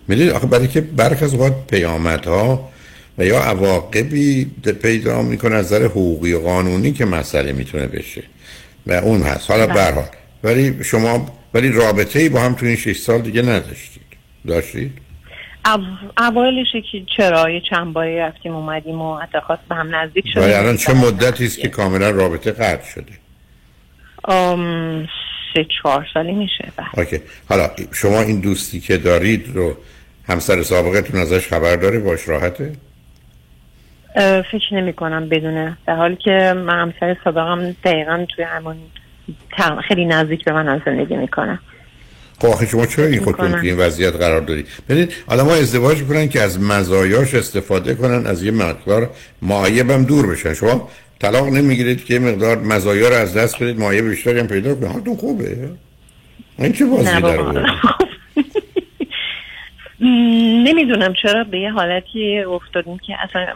می‌دونید 0.07 0.31
آخه 0.31 0.47
برای 0.47 0.67
که 0.67 0.81
برخ 0.81 1.23
از 1.23 1.33
اوقات 1.33 1.67
پیامدها 1.67 2.69
و 3.17 3.25
یا 3.25 3.39
عواقبی 3.39 4.51
پیدا 4.81 5.21
می‌کنه 5.21 5.55
از 5.55 5.65
نظر 5.65 5.85
حقوقی 5.85 6.33
و 6.33 6.39
قانونی 6.39 6.91
که 6.91 7.05
مسئله 7.05 7.51
می‌تونه 7.51 7.87
بشه. 7.87 8.23
و 8.87 8.93
اون 8.93 9.21
هست. 9.21 9.51
حالا 9.51 9.65
بله. 9.65 9.75
به 9.75 9.81
هر 9.81 9.91
حال. 9.91 10.05
ولی 10.43 10.83
شما 10.83 11.25
ولی 11.53 11.69
رابطه 11.69 12.19
ای 12.19 12.29
با 12.29 12.39
هم 12.39 12.53
تو 12.53 12.65
این 12.65 12.75
6 12.75 12.97
سال 12.97 13.21
دیگه 13.21 13.41
نداشتید. 13.41 14.03
داشتید؟ 14.47 14.91
او- 15.65 16.23
اوایلش 16.25 16.67
که 16.91 17.01
چرا؟ 17.17 17.49
یه 17.49 17.61
چند 17.69 17.93
باری 17.93 18.17
رفتیم 18.17 18.55
اومدیم 18.55 19.01
و 19.01 19.17
حتی 19.17 19.39
خواست 19.39 19.61
به 19.69 19.75
هم 19.75 19.95
نزدیک 19.95 20.25
شدیم. 20.27 20.43
ولی 20.43 20.53
الان 20.53 20.77
چه 20.77 20.93
مدتی 20.93 21.45
است 21.45 21.59
که 21.59 21.67
کاملا 21.67 22.09
رابطه 22.09 22.51
قطع 22.51 22.89
شده؟ 22.95 23.13
ام، 24.27 25.07
سه 25.53 25.65
چهار 25.81 26.07
سالی 26.13 26.31
میشه. 26.31 26.71
بله. 26.77 26.99
اوکی. 26.99 27.19
حالا 27.49 27.69
شما 27.91 28.21
این 28.21 28.39
دوستی 28.39 28.79
که 28.79 28.97
دارید 28.97 29.55
رو 29.55 29.77
همسر 30.27 30.63
سابقتون 30.63 31.21
ازش 31.21 31.47
خبر 31.47 31.75
داره 31.75 31.99
باش 31.99 32.29
راحته؟ 32.29 32.71
فکر 34.51 34.73
نمی 34.73 34.93
کنم 34.93 35.29
بدونه. 35.29 35.77
در 35.87 35.95
حالی 35.95 36.15
که 36.15 36.53
من 36.55 36.81
همسر 36.81 37.17
سابقم 37.23 37.75
دقیقا 37.83 38.25
توی 38.35 38.45
همون 38.45 38.75
خیلی 39.87 40.05
نزدیک 40.05 40.45
به 40.45 40.51
من 40.51 40.67
هم 40.67 40.81
زندگی 40.85 41.15
می‌کنه. 41.15 41.59
خب 42.39 42.47
آخه 42.47 42.65
شما 42.65 42.85
چرا 42.85 43.05
این 43.05 43.23
خودتون. 43.23 43.51
توی 43.51 43.69
این 43.69 43.79
وضعیت 43.79 44.15
قرار 44.15 44.41
دارید 44.41 44.67
ببینید 44.89 45.13
آدم 45.27 45.45
ها 45.45 45.55
ازدواج 45.55 46.01
می‌کنن 46.01 46.29
که 46.29 46.41
از 46.41 46.61
مزایاش 46.61 47.33
استفاده 47.33 47.95
کنن 47.95 48.27
از 48.27 48.43
یه 48.43 48.51
مقدار 48.51 49.09
معایب 49.41 49.91
هم 49.91 50.03
دور 50.03 50.27
بشن. 50.27 50.53
شما 50.53 50.89
طلاق 51.19 51.47
نمی‌گیرید 51.47 52.05
که 52.05 52.13
یه 52.13 52.19
مقدار 52.19 52.57
مزایا 52.57 53.09
رو 53.09 53.15
از 53.15 53.37
دست 53.37 53.63
بدید 53.63 53.79
معایب 53.79 54.09
بیشتری 54.09 54.39
هم 54.39 54.47
پیدا 54.47 54.75
کنید. 54.75 54.91
حالتون 54.91 55.15
خوبه؟ 55.15 55.69
این 56.57 56.73
چه 56.73 56.85
بازی 56.85 57.21
در 57.21 57.37
نمی‌دونم 60.63 61.13
چرا 61.21 61.43
به 61.43 61.59
یه 61.59 61.71
حالتی 61.71 62.39
افتادیم 62.39 62.97
که 62.97 63.13
اصلا 63.23 63.47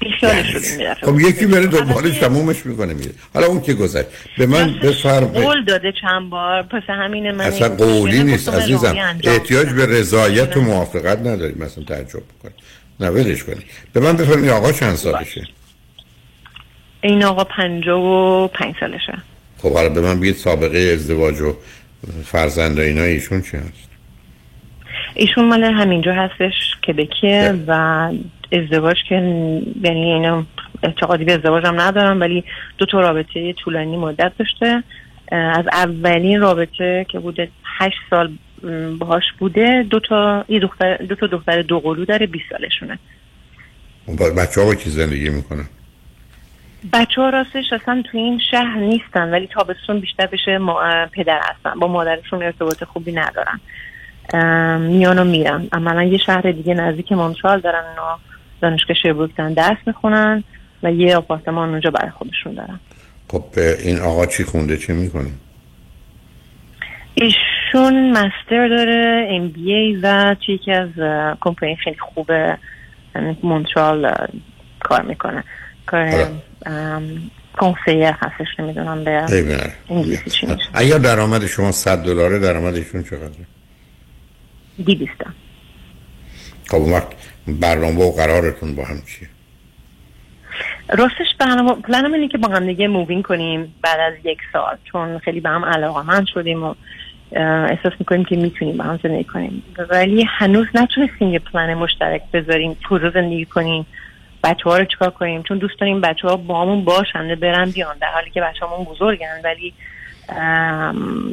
بیخیالش 0.00 0.46
شدیم. 0.46 0.94
خب 0.94 1.20
یکی 1.20 1.46
بره 1.46 1.66
دنبالش 1.66 2.18
تمومش 2.18 2.66
می‌کنه 2.66 2.94
میره 2.94 3.10
حالا 3.34 3.46
اون 3.46 3.60
که 3.60 3.74
گذشت. 3.74 4.06
به 4.38 4.46
من 4.46 4.74
بفرمایید. 4.82 5.44
قول 5.44 5.64
داده 5.64 5.92
چند 6.02 6.30
بار. 6.30 6.62
پس 6.62 6.82
همینه 6.88 7.32
من 7.32 7.44
اصلا 7.44 7.68
قولی 7.68 8.22
نیست 8.22 8.48
عزیزم. 8.48 8.96
احتیاج. 9.24 9.68
به 9.68 9.86
رضایت 9.86 10.56
و 10.56 10.60
موافقت 10.60 11.18
نداریم. 11.18 11.58
مثلا 11.58 11.84
تعجب 11.84 12.22
بکنید. 12.38 12.54
نه 13.00 13.10
ولش 13.10 13.44
کنید. 13.44 13.64
به 13.92 14.00
من 14.00 14.16
بفرمایید. 14.16 14.50
آقا 14.50 14.72
چند 14.72 14.94
سالشه؟ 14.94 15.48
این 17.00 17.24
آقا 17.24 17.44
پنجاه 17.44 18.02
و 18.02 18.48
پنج 18.48 18.74
سالشه. 18.80 19.18
خب 19.58 19.72
حالا 19.72 19.88
به 19.88 20.00
من 20.00 20.20
بگید 20.20 20.36
سابقه 20.36 20.78
ازدواج 20.78 21.40
و 21.40 21.56
فرزند 22.24 22.78
اینا 22.78 23.02
ایشون 23.02 23.42
چی 23.42 23.56
هست؟ 23.56 23.93
ایشون 25.14 25.48
مال 25.48 25.64
همینجا 25.64 26.12
هستش 26.14 26.76
کبکیه 26.86 27.54
و 27.66 27.72
ازدواج 28.52 28.96
که 29.08 29.14
یعنی 29.14 30.12
اینا 30.12 30.44
اعتقادی 30.82 31.24
به 31.24 31.32
ازدواج 31.32 31.66
هم 31.66 31.80
ندارم 31.80 32.20
ولی 32.20 32.44
دو 32.78 32.86
تا 32.86 33.00
رابطه 33.00 33.52
طولانی 33.52 33.96
مدت 33.96 34.32
داشته. 34.38 34.82
از 35.32 35.64
اولین 35.72 36.40
رابطه 36.40 37.06
که 37.08 37.18
بوده 37.18 37.48
هشت 37.64 37.98
سال 38.10 38.32
باهاش 38.98 39.24
بوده 39.38 39.86
دو 39.90 40.00
تا 40.00 40.44
یه 40.48 40.60
دختر 40.60 40.96
دو 40.96 41.14
تا 41.14 41.26
دختر 41.26 41.62
دو 41.62 41.80
قلو 41.80 42.04
داره 42.04 42.26
20 42.26 42.44
سالشونه. 42.50 42.98
بچه 44.36 44.60
ها 44.60 44.66
با 44.66 44.74
کی 44.74 44.90
زندگی 44.90 45.28
می‌کنن؟ 45.28 45.64
بچه 46.92 47.20
ها 47.20 47.28
راستش 47.28 47.72
اصلا 47.72 48.02
تو 48.12 48.18
این 48.18 48.40
شهر 48.50 48.78
نیستن 48.78 49.30
ولی 49.30 49.46
تابستون 49.46 50.00
بیشتر 50.00 50.26
بشه 50.26 50.58
پدر 51.12 51.40
هستن. 51.42 51.80
با 51.80 51.86
مادرشون 51.86 52.42
ارتباط 52.42 52.84
خوبی 52.84 53.12
ندارن. 53.12 53.60
میان 54.78 55.18
و 55.18 55.24
میرن. 55.24 55.68
عملا 55.72 56.02
یه 56.02 56.18
شهر 56.18 56.52
دیگه 56.52 56.74
نزدیک 56.74 57.12
مونترال 57.12 57.60
دارن 57.60 57.84
اونا 57.88 58.18
دانشگاه 58.62 58.96
شربروکتن 59.02 59.52
درس 59.52 59.76
می‌خونن 59.86 60.44
و 60.82 60.92
یه 60.92 61.16
آپارتمان 61.16 61.68
اونجا 61.68 61.90
برای 61.90 62.10
خودشون 62.10 62.54
دارن. 62.54 62.80
خب 63.28 63.44
این 63.84 63.98
آقا 63.98 64.26
چی 64.26 64.44
خونده؟ 64.44 64.76
چی 64.76 64.92
می‌کنه 64.92 65.30
ایشون 67.14 68.10
مستر 68.10 68.68
داره 68.68 69.28
ام 69.30 69.48
بی 69.48 69.74
ای 69.74 69.96
و 69.96 70.36
توی 70.46 70.54
یکی 70.54 70.72
از 70.72 70.88
کمپانی 71.40 71.76
خیلی 71.76 71.96
خوب 71.98 72.30
اه، 72.30 72.56
مونترال 73.42 74.14
کار 74.80 75.02
می‌کنه. 75.02 75.44
کار 75.86 76.28
کنسیر 77.58 78.04
هستش 78.04 78.46
نمی‌دونم 78.58 79.04
به 79.04 79.20
ببینم. 79.32 79.70
انگلیسی 79.90 80.30
چی 80.30 80.46
میشه. 80.46 80.68
اگر 80.74 80.98
درآمد 80.98 81.46
شما 81.46 81.72
100 81.72 81.98
دلاره 82.04 82.38
درآمدشون 82.38 83.02
چقدره؟ 83.02 83.46
دیویستا 84.84 85.30
خب 86.68 86.76
اون 86.76 86.92
وقت 86.92 87.08
برنامه 87.46 88.04
و 88.04 88.12
قرارتون 88.12 88.74
با 88.74 88.84
هم 88.84 89.02
چیه؟ 89.06 89.28
راستش 90.88 91.34
برنامه 91.38 91.74
پلنم 91.74 92.12
اینه 92.12 92.28
که 92.28 92.38
با 92.38 92.48
هم 92.48 92.66
دیگه 92.66 92.88
مووین 92.88 93.22
کنیم 93.22 93.74
بعد 93.82 94.00
از 94.00 94.14
یک 94.24 94.38
سال 94.52 94.76
چون 94.84 95.18
خیلی 95.18 95.40
به 95.40 95.48
هم 95.48 95.64
علاقه 95.64 96.02
من 96.02 96.24
شدیم 96.24 96.64
و 96.64 96.74
احساس 97.70 97.92
می‌کنیم 97.98 98.24
که 98.24 98.36
می‌تونیم 98.36 98.76
با 98.76 98.84
هم 98.84 99.00
زندگی 99.02 99.24
کنیم. 99.24 99.62
ولی 99.90 100.24
هنوز 100.28 100.66
نتونستیم 100.74 101.28
یه 101.28 101.38
پلن 101.38 101.74
مشترک 101.74 102.22
بذاریم 102.32 102.76
کجا 102.90 103.10
زندگی 103.10 103.44
کنیم 103.44 103.86
بچه 104.44 104.64
ها 104.64 104.78
رو 104.78 104.84
چیکار 104.84 105.10
کنیم؟ 105.10 105.42
چون 105.42 105.58
دوست 105.58 105.80
داریم 105.80 106.00
بچه 106.00 106.28
ها 106.28 106.36
با 106.36 106.62
همون 106.62 106.84
باشن 106.84 107.34
برن 107.34 107.70
بیان 107.70 107.96
در 108.00 108.08
حالی 108.08 108.30
که 108.30 108.40
بچه 108.40 108.66
همون 108.66 108.84
بزرگن 108.84 109.40
ولی 109.44 109.74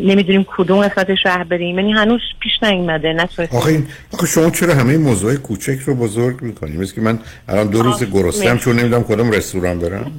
نمی‌دونیم 0.05 0.45
کدوم 0.57 0.87
قسمت 0.87 1.15
شهر 1.15 1.43
بریم. 1.43 1.79
یعنی 1.79 1.91
هنوز 1.93 2.21
پیش 2.39 2.51
نیومده 2.63 3.13
نتونستیم 3.13 3.59
آخه 3.59 3.69
این 3.71 3.87
آخه 4.13 4.27
شما 4.27 4.49
چرا 4.49 4.75
همه 4.75 4.97
موضوع 4.97 5.35
کوچک 5.35 5.79
رو 5.85 5.95
بزرگ 5.95 6.41
می‌کنید 6.41 6.79
مثل 6.79 6.95
که 6.95 7.01
من 7.01 7.19
الان 7.47 7.67
دو 7.67 7.81
روز 7.81 8.03
گرسنم. 8.03 8.57
چون 8.57 8.79
نمی‌دونم 8.79 9.03
کدوم 9.03 9.31
رستوران 9.31 9.79
برم. 9.79 10.11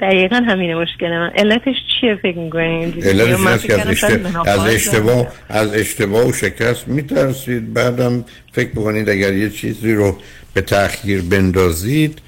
دقیقا 0.00 0.36
همینه 0.36 0.74
مشکل 0.74 1.10
من. 1.10 1.30
علتش 1.36 1.76
چیه 2.00 2.14
فکر 2.22 2.38
می‌کنیم 2.38 2.94
علتش 3.02 3.66
که 3.66 3.74
از, 3.74 4.04
از 4.46 4.60
اشتباه 4.60 5.26
از 5.48 5.74
اشتباه 5.74 6.28
و 6.28 6.32
شکست 6.32 6.88
میترسید. 6.88 7.72
بعدم 7.72 8.24
فکر 8.52 8.70
بکنید 8.70 9.08
اگر 9.08 9.32
یه 9.32 9.50
چیزی 9.50 9.94
رو 9.94 10.16
به 10.54 10.60
تأخیر 10.60 11.22
بندازید 11.22 12.18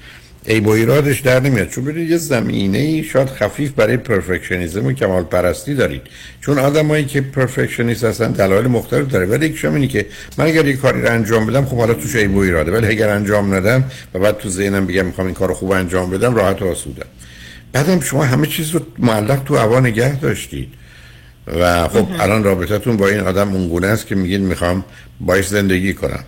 ای 0.47 0.59
با 0.59 0.75
ایرادش 0.75 1.19
در 1.19 1.39
نمیاد. 1.39 1.69
چون 1.69 1.85
ببینید 1.85 2.09
یه 2.09 2.17
زمینه 2.17 2.77
ای 2.77 3.03
شاید 3.03 3.29
خفیف 3.29 3.71
برای 3.71 3.97
پرفکشنیزم 3.97 4.85
و 4.85 4.93
کمال 4.93 5.23
پرستی 5.23 5.75
دارید. 5.75 6.01
چون 6.41 6.59
آدمایی 6.59 7.05
که 7.05 7.21
پرفکشنیست 7.21 8.03
هستن 8.03 8.31
دلایل 8.31 8.67
مختلف 8.67 9.07
داره. 9.07 9.25
ولی 9.25 9.45
یکیشم 9.45 9.73
اینه 9.73 9.87
که 9.87 10.05
من 10.37 10.45
اگر 10.45 10.65
یه 10.65 10.75
کاری 10.75 11.01
رو 11.01 11.11
انجام 11.11 11.45
بدم 11.45 11.65
خب 11.65 11.77
حالا 11.77 11.93
توش 11.93 12.15
ای 12.15 12.27
و 12.27 12.37
ایراده. 12.37 12.71
ولی 12.71 12.87
اگر 12.87 13.09
انجام 13.09 13.53
ندم 13.53 13.83
و 14.13 14.19
بعد 14.19 14.37
تو 14.37 14.49
ذهنم 14.49 14.87
بگم 14.87 15.05
می‌خوام 15.05 15.27
این 15.27 15.35
کارو 15.35 15.53
خوب 15.53 15.71
انجام 15.71 16.09
بدم 16.09 16.35
راحت 16.35 16.61
و 16.61 16.67
آسودم 16.67 17.07
بعدم 17.71 17.99
شما 17.99 18.23
همه 18.23 18.47
چیز 18.47 18.69
رو 18.69 18.79
معلق 18.99 19.43
تو 19.43 19.55
هوا 19.55 19.79
نگه 19.79 20.19
داشتید. 20.19 20.73
و 21.47 21.87
خب 21.87 22.07
الان 22.19 22.43
رابطتون 22.43 22.97
با 22.97 23.07
این 23.07 23.19
آدم 23.19 23.53
اونگونه 23.53 23.87
است 23.87 24.07
که 24.07 24.15
میگید 24.15 24.41
می‌خوام 24.41 24.83
باش 25.19 25.47
زندگی 25.47 25.93
کنم. 25.93 26.23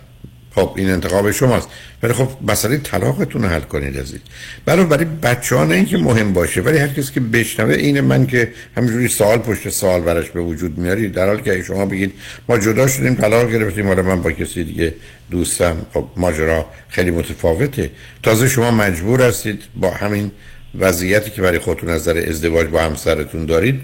خب 0.54 0.72
این 0.76 0.90
انتخاب 0.90 1.30
شماست. 1.30 1.68
ولی 2.02 2.12
خب 2.12 2.28
مسئله 2.48 2.76
طلاقتون 2.76 3.42
رو 3.42 3.48
حل 3.48 3.60
کنید 3.60 3.98
عزیز. 3.98 4.20
برای 4.64 4.84
برای 4.84 5.04
بچه 5.04 5.56
ها 5.56 5.64
نه 5.64 5.74
اینکه 5.74 5.98
مهم 5.98 6.32
باشه 6.32 6.60
ولی 6.60 6.78
هر 6.78 6.88
کسی 6.88 7.12
که 7.12 7.20
بشنوه 7.20 7.74
این 7.74 8.00
من 8.00 8.26
که 8.26 8.52
همینجوری 8.76 9.08
سوال 9.08 9.38
پشت 9.38 9.68
سوال 9.68 10.00
براش 10.00 10.30
به 10.30 10.40
وجود 10.40 10.78
میارید 10.78 11.12
در 11.12 11.26
حالی 11.26 11.42
که 11.42 11.62
شما 11.62 11.86
بگید 11.86 12.12
ما 12.48 12.58
جدا 12.58 12.86
شدیم 12.86 13.14
طلاق 13.14 13.52
گرفتیم 13.52 13.86
حالا 13.86 14.02
من 14.02 14.22
با 14.22 14.32
کسی 14.32 14.64
دیگه 14.64 14.94
دوستم 15.30 15.76
خب 15.94 16.04
ماجرا 16.16 16.66
خیلی 16.88 17.10
متفاوته. 17.10 17.90
تازه 18.22 18.48
شما 18.48 18.70
مجبور 18.70 19.22
هستید 19.22 19.62
با 19.76 19.90
همین 19.90 20.30
وضعیتی 20.78 21.30
که 21.30 21.42
برای 21.42 21.58
خودتون 21.58 21.88
از 21.88 22.00
نظر 22.00 22.24
ازدواج 22.28 22.66
با 22.66 22.80
همسرتون 22.80 23.46
دارید 23.46 23.80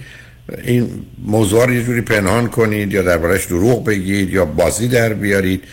این 0.64 0.88
موضوع 1.18 1.66
رو 1.66 1.72
یه 1.72 1.82
جوری 1.82 2.00
پنهان 2.00 2.48
کنید 2.48 2.92
یا 2.92 3.02
دربارش 3.02 3.44
دروغ 3.44 3.84
بگید 3.84 4.30
یا 4.30 4.44
بازی 4.44 4.88
در 4.88 5.12
بیارید. 5.12 5.64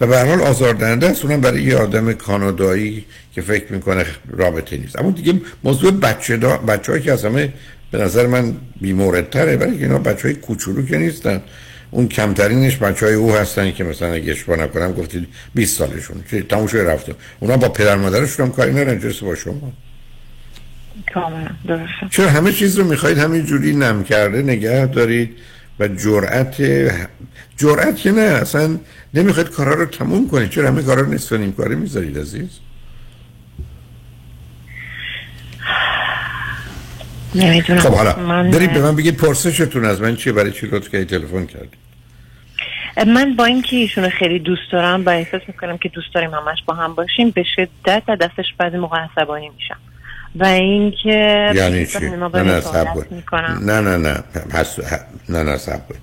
و 0.00 0.06
به 0.06 0.18
حال 0.18 0.40
آزاردهنده 0.40 1.06
است. 1.06 1.24
اونم 1.24 1.40
برای 1.40 1.62
یه 1.62 1.76
آدم 1.76 2.12
کانادایی 2.12 3.04
که 3.34 3.40
فکر 3.40 3.72
می‌کنه 3.72 4.06
رابطه 4.30 4.76
نیست. 4.76 4.98
اما 4.98 5.10
دیگه 5.10 5.34
موضوع 5.64 5.90
بچه 5.90 6.36
دا 6.36 6.56
بچه 6.56 7.00
که 7.00 7.12
از 7.12 7.24
همه 7.24 7.52
به 7.90 7.98
نظر 7.98 8.26
من 8.26 8.54
بیموردتره 8.80 9.56
ولی 9.56 9.82
اینا 9.82 9.98
بچه 9.98 10.22
های 10.22 10.34
کوچولو 10.34 10.86
که 10.86 10.98
نیستن. 10.98 11.40
اون 11.90 12.08
کمترینش 12.08 12.76
بچه 12.76 13.06
های 13.06 13.14
او 13.14 13.32
هستن 13.32 13.72
که 13.72 13.84
مثلا 13.84 14.12
اگه 14.12 14.32
اشتباه 14.32 14.56
نکنم 14.56 14.92
گفتید 14.92 15.26
20 15.54 15.78
سالشون. 15.78 16.24
چه 16.30 16.42
تموم 16.42 16.66
شده 16.66 16.84
رفته 16.84 17.14
اونا 17.40 17.56
با 17.56 17.68
پدر 17.68 17.96
مادرشون 17.96 18.46
هم 18.46 18.52
کاری 18.52 18.70
ندارن 18.70 19.12
چه 19.12 19.24
با 19.24 19.34
شما. 19.34 19.72
کاملا 21.14 21.50
درسته. 21.68 22.08
چرا 22.10 22.28
همه 22.28 22.52
چیز 22.52 22.78
رو 22.78 22.84
می‌خواید 22.84 23.18
همین 23.18 23.44
جوری 23.44 23.76
نم 23.76 24.04
کرده 24.04 24.42
نگه 24.42 24.86
دارید؟ 24.86 25.36
و 25.80 25.88
جرأت 25.88 26.62
جرأت 27.56 27.96
که 27.96 28.12
نه 28.12 28.20
اصلا 28.20 28.78
نمی‌خواید 29.14 29.50
کارا 29.50 29.74
رو 29.74 29.86
تموم 29.86 30.28
کنید 30.28 30.50
چرا 30.50 30.68
همه 30.68 30.82
کارا 30.82 31.02
رو 31.02 31.12
نصف 31.12 31.32
و 31.32 31.36
نیم 31.36 31.52
کاره 31.52 31.74
می‌ذارید 31.74 32.18
عزیز؟ 32.18 32.58
نمی‌دونم. 37.34 37.80
خب 37.80 37.94
حالا 37.94 38.16
من 38.16 38.50
برید 38.50 38.72
به 38.72 38.80
من 38.82 38.96
بگید 38.96 39.16
پرسشتون 39.16 39.84
از 39.84 40.00
من 40.00 40.16
چیه 40.16 40.32
برای 40.32 40.52
چی 40.52 40.66
لطف 40.66 40.88
کردید 40.88 41.08
تلفن 41.08 41.46
کردید 41.46 41.80
من 43.06 43.36
با 43.36 43.44
اینکه 43.44 43.76
ایشون 43.76 44.08
خیلی 44.08 44.38
دوست 44.38 44.72
دارم 44.72 45.06
و 45.06 45.08
احساس 45.08 45.42
می‌کنم 45.48 45.78
که 45.78 45.88
دوست 45.88 46.14
داریم 46.14 46.30
همش 46.30 46.58
با 46.66 46.74
هم 46.74 46.94
باشیم 46.94 47.30
به 47.30 47.44
شدت 47.56 48.02
از 48.08 48.18
دستش 48.18 48.54
بعضی 48.58 48.76
موقع 48.76 48.98
عصبانی 48.98 49.48
میشم. 49.48 49.76
و 50.36 50.44
اینکه 50.44 51.52
یعنی 51.54 51.86
چی؟ 51.86 51.98
نه 51.98 52.28
نه. 52.28 52.62
می‌کنم 53.10 53.60
نه 53.62 53.80
نه 53.80 53.96
نه 53.96 54.14
پس 54.50 54.78
نه 55.28 55.42
نه 55.42 55.58
کن. 55.58 55.94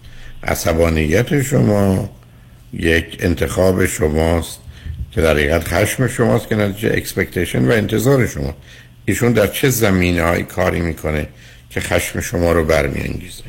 عصبانیت 0.43 1.41
شما 1.41 2.09
یک 2.73 3.17
انتخاب 3.19 3.85
شماست 3.85 4.61
که 5.11 5.21
در 5.21 5.31
حقیقت 5.31 5.67
خشم 5.67 6.07
شماست 6.07 6.47
که 6.47 6.55
نتیجه 6.55 6.91
expectation 6.93 7.67
و 7.67 7.71
انتظار 7.71 8.27
شما 8.27 8.53
ایشون 9.05 9.33
در 9.33 9.47
چه 9.47 9.69
زمینه 9.69 10.23
های 10.23 10.43
کاری 10.43 10.81
می‌کنه 10.81 11.27
که 11.69 11.79
خشم 11.79 12.19
شما 12.21 12.51
رو 12.51 12.65
برمیانگیزه 12.65 13.43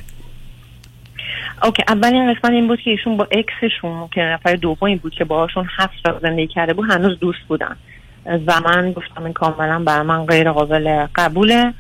اوکی 1.63 1.83
اولین 1.89 2.35
قسمت 2.35 2.51
این 2.51 2.69
بود 2.69 2.81
که 2.81 2.91
ایشون 2.91 3.17
با 3.17 3.29
اکسشون 3.31 4.09
که 4.15 4.21
نفر 4.21 4.55
دومی 4.55 4.97
بود 4.97 5.15
که 5.15 5.25
باهاشون 5.25 5.69
هفت 5.77 5.95
سال 6.03 6.19
زندگی 6.23 6.47
کرده 6.47 6.73
بود 6.73 6.91
هنوز 6.91 7.19
دوست 7.19 7.39
بودن 7.49 7.77
و 8.47 8.61
من 8.65 8.93
گفتم 8.93 9.25
این 9.25 9.33
کاملا 9.33 9.79
بر 9.79 10.03
من 10.03 10.27
غیر 10.27 10.53
قابل 10.53 11.07
قبوله 11.15 11.75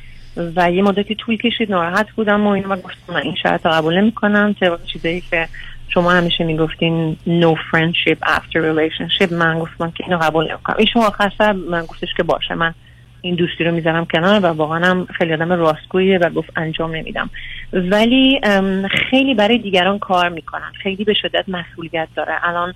و 0.57 0.71
یه 0.71 0.83
مدتی 0.83 1.15
طول 1.15 1.37
کشید 1.37 1.71
ناراحت 1.71 2.11
بودم 2.11 2.47
و 2.47 2.51
اینو 2.51 2.77
گفتم 2.77 3.13
من 3.13 3.23
این 3.23 3.35
شرط 3.43 3.67
رو 3.67 3.73
قبول 3.73 4.01
نمی‌کنم. 4.01 4.55
طبق 4.61 4.85
چیزایی 4.85 5.21
که 5.21 5.49
شما 5.89 6.11
همیشه 6.11 6.45
می‌گفتین 6.45 7.17
no 7.27 7.55
friendship 7.55 8.19
after 8.23 8.57
relationship 8.57 9.33
من 9.33 9.59
گفتم 9.59 9.91
که 9.91 10.05
اینو 10.05 10.19
قبول 10.19 10.49
نمی‌کنم. 10.51 10.77
ایشون 10.79 11.03
سر 11.39 11.53
من 11.53 11.85
گفتش 11.85 12.09
که 12.17 12.23
باشه 12.23 12.55
من 12.55 12.75
این 13.21 13.35
دوستی 13.35 13.65
رو 13.65 13.75
می‌ذارم 13.75 14.07
کنار 14.07 14.41
و 14.41 14.47
واقعا 14.47 14.87
هم 14.87 15.07
خیلی 15.19 15.33
آدم 15.33 15.53
راستگویه 15.53 16.19
و 16.19 16.31
گفت 16.31 16.51
انجام 16.57 16.95
نمیدم. 16.95 17.31
ولی 17.73 18.41
خیلی 19.11 19.35
برای 19.35 19.59
دیگران 19.59 19.99
کار 19.99 20.29
می‌کنن. 20.29 20.73
خیلی 20.83 21.05
به 21.05 21.15
شدت 21.15 21.45
مسئولیت 21.49 22.09
داره. 22.17 22.33
الان 22.43 22.75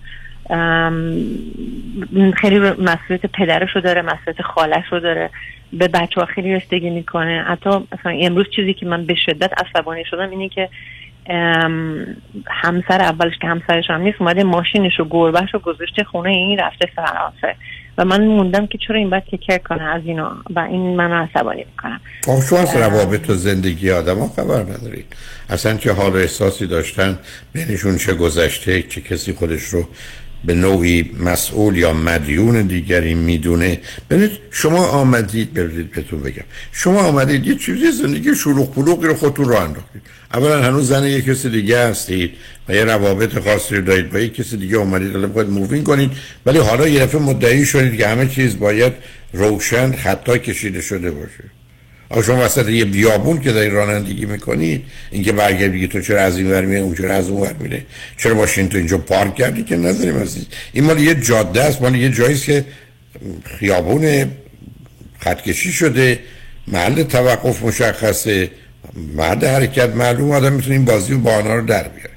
خیلی 2.36 2.59
مسئولیت 2.59 3.27
پدرش 3.27 3.70
رو 3.74 3.81
داره 3.81 4.02
مسئولیت 4.02 4.43
خالش 4.43 4.85
رو 4.93 5.01
داره. 5.01 5.31
به 5.73 5.89
بچه 5.89 6.20
ها 6.20 6.27
خیلی 6.27 6.55
رسیدگی 6.55 6.90
می‌کنه. 6.90 7.44
حتی 7.48 7.70
مثلا 7.70 8.12
امروز 8.20 8.47
چیزی 8.56 8.74
که 8.74 8.86
من 8.86 9.06
به 9.06 9.14
شدت 9.14 9.52
عصبانی 9.60 10.05
شدم 10.05 10.31
اینه 10.31 10.48
که 10.48 10.69
همسر 12.47 13.01
اولش 13.01 13.32
که 13.40 13.48
همسرش 13.48 13.90
هم 13.90 14.01
نیست 14.01 14.16
اومده 14.20 14.44
ماشینش 14.44 15.01
و 15.01 15.05
گربهش 15.10 15.55
رو 15.55 15.60
گذاشته 15.60 16.05
خونه 16.05 16.31
این 16.31 16.59
رفته 16.59 16.89
فرانسه 16.97 17.56
و 17.98 18.05
من 18.05 18.24
موندم 18.24 18.66
که 18.66 18.78
چرا 18.78 18.97
این 18.97 19.10
باید 19.10 19.24
تکر 19.24 19.59
کنه 19.59 19.82
از 19.82 20.02
اینا. 20.05 20.36
و 20.51 20.60
این 20.60 20.97
من 20.97 21.12
عصبانی 21.12 21.64
می‌کنم 21.64 22.01
شما 22.48 22.59
از 22.59 22.77
روابط 22.77 23.31
و 23.31 23.35
زندگی 23.35 23.90
آدم 23.90 24.19
ها 24.19 24.28
خبر 24.28 24.62
ندارید 24.62 25.16
اصلا 25.51 25.77
چه 25.77 25.93
حال 25.93 26.12
و 26.12 26.16
احساسی 26.16 26.66
داشتن 26.66 27.19
بینشون 27.52 27.97
چه 27.97 28.14
گذشته 28.14 28.82
چه 28.82 29.01
کسی 29.01 29.32
خودش 29.32 29.62
رو 29.62 29.89
به 30.44 30.55
نوعی 30.55 31.10
مسئول 31.20 31.77
یا 31.77 31.93
مدیون 31.93 32.62
دیگری 32.62 33.14
می‌دونه. 33.14 33.81
ببینید 34.10 34.31
شما 34.51 34.86
آمدید 34.86 35.55
ببینید 35.55 35.90
بهتون 35.90 36.20
بگم. 36.20 36.44
شما 36.73 37.01
آمدید 37.01 37.47
یه 37.47 37.55
چیزی 37.55 37.93
زندگی 37.93 38.35
شلوغ 38.35 38.74
پلوغی 38.74 39.06
رو 39.06 39.14
خودتون 39.14 39.48
رو 39.48 39.56
انداختید. 39.56 40.02
اولا 40.35 40.62
هنوز 40.62 40.89
زن 40.89 41.05
یه 41.05 41.23
کسی 41.23 41.51
دیگه 41.51 41.89
هستید 41.89 42.31
و 42.69 42.74
یه 42.74 42.85
روابط 42.85 43.39
خاصی 43.39 43.77
رو 43.77 43.82
دارید. 43.82 44.10
با 44.10 44.19
یه 44.19 44.28
کسی 44.28 44.56
دیگه 44.56 44.77
اومدید 44.77 45.12
حالا 45.12 45.27
باید 45.27 45.48
مووین 45.48 45.85
کنید. 45.85 46.10
ولی 46.47 46.59
حالا 46.59 46.89
یه 46.89 47.01
دفعه 47.01 47.20
مدعی 47.20 47.64
شدید 47.64 47.97
که 47.98 48.09
همه 48.09 48.27
چیز 48.28 48.59
باید 48.59 48.93
روشن 49.32 49.93
خطا 49.93 50.39
کشیده 50.39 50.81
شده 50.81 51.10
باشه. 51.10 51.44
آقا 52.12 52.22
شما 52.22 52.44
وسط 52.44 52.68
یه 52.68 52.84
بیابون 52.84 53.40
که 53.40 53.52
داری 53.52 53.70
رانندگی 53.70 54.26
می‌کنی 54.26 54.84
اینکه 55.10 55.32
برگردی 55.32 55.68
بگی 55.68 55.89
تو 55.89 56.01
چرا 56.01 56.20
از 56.20 56.39
این 56.39 56.51
ور 56.51 56.64
میره 56.64 56.80
اون 56.80 56.94
چرا 56.94 57.14
از 57.14 57.28
اون 57.28 57.40
ور 57.40 57.52
میره. 57.60 57.84
چرا 58.16 58.34
ماشین 58.34 58.68
تو 58.68 58.78
اینجا 58.78 58.98
پارک 58.98 59.34
کردی 59.34 59.62
که 59.62 59.76
نداریم 59.76 60.18
عزیز؟ 60.18 60.47
این 60.72 60.84
مال 60.84 60.98
یه 60.98 61.14
جاده 61.14 61.62
است 61.62 61.82
مال 61.82 61.94
یه 61.94 62.10
جایی 62.10 62.39
که 62.39 62.64
خیابون 63.59 64.30
خطکشی 65.18 65.72
شده 65.72 66.18
محل 66.68 67.02
توقف 67.02 67.62
مشخصه 67.62 68.51
محل 69.16 69.47
حرکت 69.47 69.89
معلوم 69.89 70.30
آدم 70.30 70.52
می‌تونه 70.52 70.74
این 70.74 70.84
بازی 70.84 71.14
و 71.14 71.18
بهانه 71.18 71.55
رو 71.55 71.66
در 71.66 71.89
بیاره. 71.89 72.10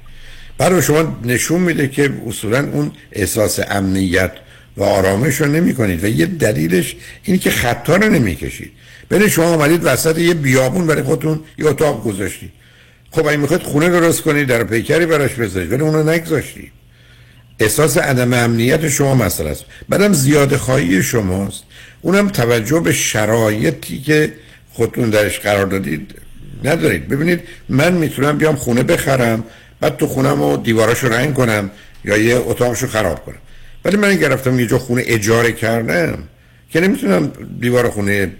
برای 0.58 0.82
شما 0.82 1.20
نشون 1.24 1.60
میده 1.60 1.88
که 1.88 2.10
اصولا 2.26 2.58
اون 2.72 2.92
احساس 3.12 3.60
امنیت 3.68 4.32
و 4.76 4.82
آرامش 4.82 5.40
رو 5.40 5.46
نمی 5.46 5.74
کنید 5.74 6.04
و 6.04 6.06
یه 6.06 6.26
دلیلش 6.26 6.96
اینه 7.24 7.38
که 7.38 7.50
خطا 7.50 7.96
رو 7.96 8.08
نمی‌کشید. 8.08 8.72
ببین 9.10 9.28
شما 9.28 9.44
آمدید 9.44 9.80
وسط 9.84 10.18
یه 10.18 10.34
بیابون 10.34 10.86
برای 10.86 11.02
خودتون 11.02 11.40
یه 11.58 11.66
اتاق 11.66 12.04
گذاشتی. 12.04 12.52
خب 13.10 13.26
اگه 13.26 13.36
می‌خواید 13.36 13.62
خونه 13.62 13.88
درست 13.88 14.22
کنید 14.22 14.48
در 14.48 14.64
پیکری 14.64 15.06
براش 15.06 15.34
بذارید 15.34 15.72
ولی 15.72 15.82
اونو 15.82 16.10
نگذاشتی. 16.10 16.72
احساس 17.60 17.98
عدم 17.98 18.32
امنیت 18.32 18.88
شما 18.88 19.14
مسئله 19.14 19.50
است. 19.50 19.64
بعدم 19.88 20.12
زیاد 20.12 20.56
خواهی 20.56 21.02
شماست. 21.02 21.62
اونم 22.02 22.28
توجه 22.28 22.80
به 22.80 22.92
شرایطی 22.92 24.00
که 24.00 24.32
خودتون 24.72 25.10
درش 25.10 25.38
قرار 25.40 25.66
دادید 25.66 26.14
ندارید. 26.64 27.08
ببینید 27.08 27.40
من 27.68 27.92
می‌تونم 27.92 28.38
بیام 28.38 28.56
خونه 28.56 28.82
بخرم 28.82 29.44
بعد 29.80 29.96
تو 29.96 30.06
خونم 30.06 30.42
و 30.42 30.56
دیواراشو 30.56 31.08
رنگ 31.08 31.34
کنم 31.34 31.70
یا 32.04 32.16
یه 32.16 32.36
اتاقشو 32.36 32.86
خراب 32.86 33.24
کنم. 33.24 33.38
ولی 33.84 33.96
من 33.96 34.16
گرفتم 34.16 34.60
یه 34.60 34.66
جا 34.66 34.78
خونه 34.78 35.02
اجاره 35.06 35.52
کردم 35.52 36.18
که 36.70 36.80
نمی‌تونم 36.80 37.32
دیوار 37.60 37.90
خونه 37.90 38.30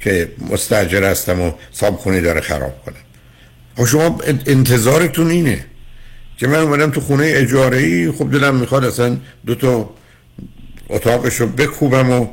که 0.00 0.28
مستجر 0.50 1.04
هستم 1.04 1.40
و 1.40 1.52
صاحب 1.72 1.96
خونه 1.96 2.20
داره 2.20 2.40
خراب 2.40 2.84
کنم 2.84 2.94
خب 3.76 3.84
شما 3.84 4.18
انتظارتون 4.46 5.30
اینه 5.30 5.64
که 6.36 6.46
من 6.46 6.58
اومدم 6.58 6.90
تو 6.90 7.00
خونه 7.00 7.24
اجاره 7.26 7.78
ای 7.78 8.12
خب 8.12 8.30
دلم 8.30 8.56
می‌خواد 8.56 8.84
اصلا 8.84 9.16
دو 9.46 9.54
تا 9.54 9.90
اتاقش 10.88 11.34
رو 11.34 11.46
بکوبم 11.46 12.10
و 12.10 12.26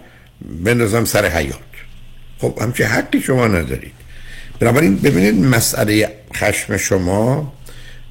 بندازم 0.64 1.06
سر 1.06 1.26
حیات 1.26 1.60
خب 2.40 2.60
همچه 2.62 2.86
حقی 2.86 3.22
شما 3.22 3.48
ندارید. 3.48 3.94
بنابراین 4.60 4.98
ببینید 4.98 5.46
مسئله 5.46 6.10
خشم 6.36 6.78
شما 6.78 7.54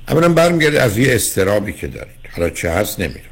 اولا 0.09 0.29
برمیگرده 0.29 0.83
از 0.83 0.99
یه 0.99 1.15
استرابی 1.15 1.73
که 1.73 1.87
دارید. 1.87 2.17
حالا 2.37 2.51
چه 2.51 2.71
هست 2.71 3.01
نمی‌دونم. 3.01 3.27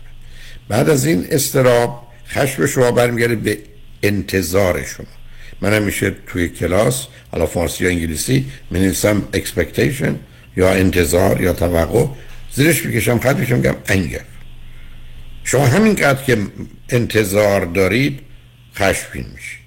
بعد 0.69 0.91
از 0.91 1.05
این 1.05 1.27
استراب 1.31 2.07
خشم 2.29 2.67
شما 2.67 2.91
برمیگرده 2.91 3.35
به 3.35 3.59
انتظار 4.03 4.85
شما. 4.85 5.07
من 5.61 5.73
همیشه 5.73 6.13
توی 6.27 6.49
کلاس 6.49 7.07
حالا 7.33 7.47
فارسی 7.47 7.85
یا 7.85 7.91
انگلیسی 7.91 8.47
می 8.71 8.81
نویسم 8.81 9.23
expectation 9.33 10.13
یا 10.57 10.71
انتظار 10.71 11.41
یا 11.41 11.53
توقع. 11.53 12.07
زیرش 12.55 12.87
می‌کشم 12.87 13.19
خط 13.19 13.37
میگم 13.37 13.77
انگر 13.89 14.21
شما 15.45 15.67
همینقدر 15.67 16.23
که 16.23 16.37
انتظار 16.89 17.65
دارید 17.65 18.21
خشمگین 18.77 19.27
میشید. 19.35 19.65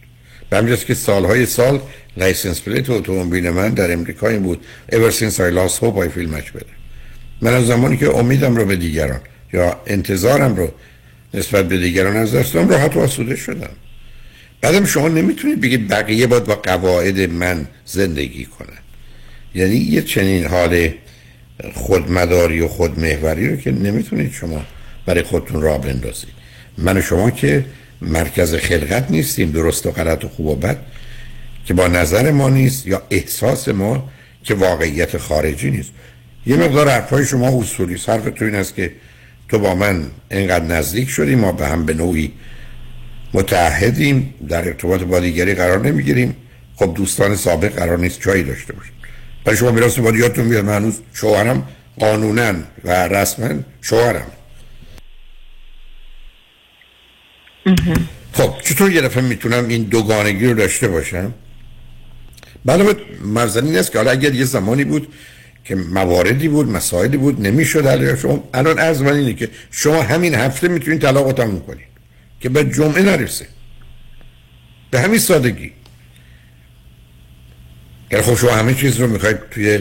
به 0.50 0.58
همین 0.58 0.72
جهته 0.72 0.86
که 0.86 0.94
سالهای 0.94 1.46
سال 1.46 1.80
license 2.18 2.62
plate 2.62 2.90
اتومبیل 2.90 3.50
من 3.50 3.70
در 3.70 3.94
امریکا 3.94 4.28
این 4.28 4.44
بود. 4.44 4.66
Ever 4.92 5.12
since 5.12 5.36
I 5.36 5.52
lost 5.52 5.78
hope 5.78 5.98
I 5.98 6.18
feel 6.18 6.54
better 6.54 6.66
من 7.42 7.54
از 7.54 7.68
زمانی 7.68 7.98
که 7.98 8.16
امیدم 8.16 8.56
رو 8.56 8.66
به 8.66 8.76
دیگران 8.76 9.20
یا 9.54 9.82
انتظارم 9.88 10.56
رو 10.56 10.72
نسبت 11.34 11.68
به 11.68 11.78
دیگران 11.78 12.18
از 12.18 12.36
دستم 12.36 12.70
راحت 12.70 12.96
و 12.96 13.00
آسوده 13.00 13.36
شدم. 13.36 13.70
بعدم 14.68 14.86
شما 14.86 15.08
نمی‌تونید 15.08 15.62
بگید 15.62 15.88
بقیه 15.88 16.28
باید 16.28 16.44
با 16.44 16.56
قواعد 16.56 17.20
من 17.20 17.68
زندگی 17.86 18.46
کنن. 18.46 18.78
یعنی 19.56 19.76
یه 19.76 20.02
چنین 20.02 20.46
حال 20.46 20.90
خودمداری 21.74 22.62
و 22.62 22.68
خودمهوری 22.68 23.50
رو 23.50 23.56
که 23.56 23.72
نمی‌تونید 23.72 24.32
شما 24.32 24.66
برای 25.06 25.24
خودتون 25.24 25.62
راه 25.62 25.82
بندازید. 25.82 26.30
من 26.78 26.98
و 26.98 27.02
شما 27.02 27.32
که 27.32 27.66
مرکز 28.02 28.56
خلقت 28.56 29.12
نیستیم 29.12 29.52
درست 29.52 29.86
و 29.86 29.92
غلط 29.92 30.26
و 30.26 30.30
خوب 30.30 30.46
و 30.46 30.56
بد 30.56 30.78
که 31.66 31.74
با 31.74 31.88
نظر 31.88 32.32
ما 32.32 32.50
نیست 32.50 32.88
یا 32.88 33.02
احساس 33.10 33.68
ما 33.68 34.10
که 34.44 34.54
واقعیت 34.54 35.18
خارجی 35.18 35.72
نیست. 35.72 35.92
یه 36.46 36.56
مقدار 36.56 36.90
حرفای 36.90 37.26
شما 37.26 37.60
اصولی 37.60 37.98
صرف 37.98 38.24
تو 38.24 38.46
این 38.46 38.56
است 38.56 38.76
که 38.76 38.92
تو 39.50 39.60
با 39.60 39.76
من 39.76 40.06
اینقدر 40.32 40.66
نزدیک 40.66 41.10
شدی 41.10 41.36
ما 41.36 41.52
به 41.52 41.68
هم 41.68 41.86
به 41.86 41.94
نوعی 41.94 42.32
متحدیم 43.38 44.34
در 44.50 44.68
ارتباط 44.68 45.02
با 45.02 45.20
دیگری 45.20 45.54
قرار 45.54 45.80
نمی‌گیریم. 45.88 46.36
خب 46.76 46.94
دوستان 46.96 47.36
سابق 47.36 47.76
قرار 47.76 47.98
نیست 47.98 48.22
جایی 48.22 48.44
داشته 48.44 48.74
باشیم. 48.74 48.94
برای 49.46 49.58
شما 49.58 49.72
میراث 49.72 50.00
با 50.00 50.12
یادتون 50.12 50.46
میاد 50.46 50.66
من 50.66 50.76
هنوز 50.76 51.00
شوهرم 51.14 51.68
قانونا 52.00 52.54
و 52.84 53.08
رسما 53.08 53.50
شوهرم. 53.82 54.28
خب 58.34 58.54
چطور 58.64 58.92
یه 58.92 59.02
دفعه 59.02 59.24
می‌تونم 59.24 59.68
این 59.68 59.84
دوگانگی 59.84 60.46
رو 60.48 60.54
داشته 60.54 60.88
باشم؟ 60.88 61.34
بله 62.66 62.96
مرزنی 63.22 63.70
این 63.70 63.78
است 63.78 63.92
که 63.92 63.98
حالا 63.98 64.12
اگر 64.12 64.34
یه 64.34 64.46
زمانی 64.46 64.84
بود 64.84 65.08
که 65.64 65.76
مواردی 65.76 66.48
بود 66.48 66.70
مسائلی 66.70 67.18
بود 67.18 67.48
نمی‌شد 67.48 68.16
شما 68.16 68.50
الان 68.54 68.80
از 68.80 69.02
من 69.02 69.14
اینه 69.14 69.34
که 69.34 69.50
شما 69.72 70.02
همین 70.02 70.36
هفته 70.36 70.68
می‌تونید 70.68 71.02
طلاق 71.02 71.32
تموم 71.32 71.60
کنید 71.60 71.97
که 72.40 72.50
به 72.50 72.64
جمعه 72.64 73.02
نرسه. 73.02 73.48
به 74.92 75.00
همین 75.00 75.20
سادگی. 75.20 75.72
گر 78.10 78.22
خب 78.22 78.36
شما 78.36 78.52
همه 78.52 78.74
چیز 78.74 79.00
رو 79.00 79.08
می‌خواید 79.08 79.38
توی 79.52 79.80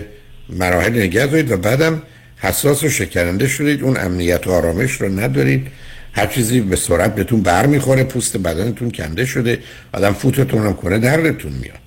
مراحل 0.48 0.92
نگه 0.92 1.26
دارید 1.26 1.50
و 1.50 1.56
بعدم 1.56 2.02
حساس 2.36 2.84
و 2.84 2.88
شکننده 2.88 3.48
شدید. 3.48 3.82
اون 3.82 3.96
امنیت 3.96 4.46
و 4.46 4.50
آرامش 4.50 4.92
رو 4.92 5.08
ندارید. 5.08 5.66
هر 6.12 6.26
چیزی 6.26 6.60
به 6.60 6.76
سرعت 6.76 7.14
بهتون 7.14 7.42
بر 7.42 7.66
می‌خوره 7.66 8.04
پوست 8.04 8.36
بدنتون 8.36 8.90
کنده 8.90 9.24
شده. 9.24 9.58
آدم 9.92 10.12
فوتتون 10.12 10.66
هم 10.66 10.74
کنه 10.74 10.98
دردتون 10.98 11.52
میاد. 11.52 11.78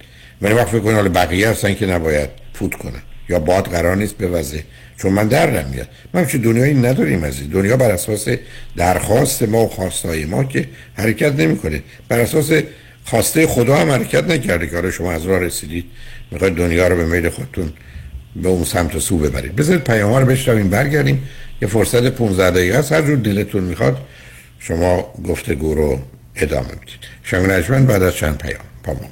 ولی 0.42 0.54
وقت 0.54 0.68
فکر 0.68 0.94
حالا 0.94 1.10
بقیه 1.10 1.50
هستن 1.50 1.74
که 1.74 1.86
نباید 1.86 2.30
فوت 2.54 2.74
کنن. 2.74 3.02
یا 3.30 3.40
باد 3.40 3.66
قرار 3.66 3.96
نیست 3.96 4.16
بوزه 4.16 4.64
چون 5.02 5.14
من 5.14 5.28
دردم 5.28 5.70
میاد. 5.70 5.88
ما 6.14 6.26
چه 6.26 6.38
دنیایی 6.38 6.74
نداریم 6.74 7.24
از 7.24 7.40
این 7.40 7.50
دنیا 7.50 7.78
بر 7.78 7.92
اساس 7.92 8.28
درخواست 8.78 9.44
ما 9.44 9.66
و 9.66 9.68
خواستای 9.68 10.26
ما 10.26 10.44
که 10.44 10.68
حرکت 10.94 11.36
نمی‌کنه. 11.36 11.84
بر 12.08 12.20
اساس 12.20 12.52
خواسته 13.06 13.48
خدا 13.48 13.78
هم 13.78 13.92
حرکت 13.92 14.24
نکرده 14.24 14.68
که 14.68 14.92
شما 14.92 15.12
از 15.12 15.26
راه 15.26 15.40
رسیدید. 15.40 15.86
می‌خواید 16.32 16.56
دنیا 16.56 16.88
رو 16.88 16.96
به 16.96 17.06
میل 17.06 17.30
خودتون 17.30 17.74
به 18.36 18.50
اون 18.50 18.64
سمت 18.64 18.96
و 18.96 19.00
سو 19.00 19.18
ببرید. 19.18 19.56
بذارید 19.56 19.84
پیام 19.84 20.14
رو 20.14 20.26
بشنویم 20.26 20.70
برگردیم. 20.70 21.24
یه 21.62 21.68
فرصت 21.68 22.10
15 22.10 22.52
دقیقه 22.52 22.78
است. 22.78 22.92
هر 22.92 23.02
جور 23.02 23.18
دلتون 23.18 23.64
می‌خواد 23.64 23.98
شما 24.60 25.14
گفتگو 25.28 25.76
رو 25.76 26.00
ادامه 26.36 26.68
می‌دید. 26.68 27.64
شنگ 27.64 27.88
بعد 27.88 28.04
از 28.04 28.16
چند 28.16 28.38
پیام. 28.38 28.62
با 28.84 28.94
ما 28.94 29.00
امور 29.00 29.12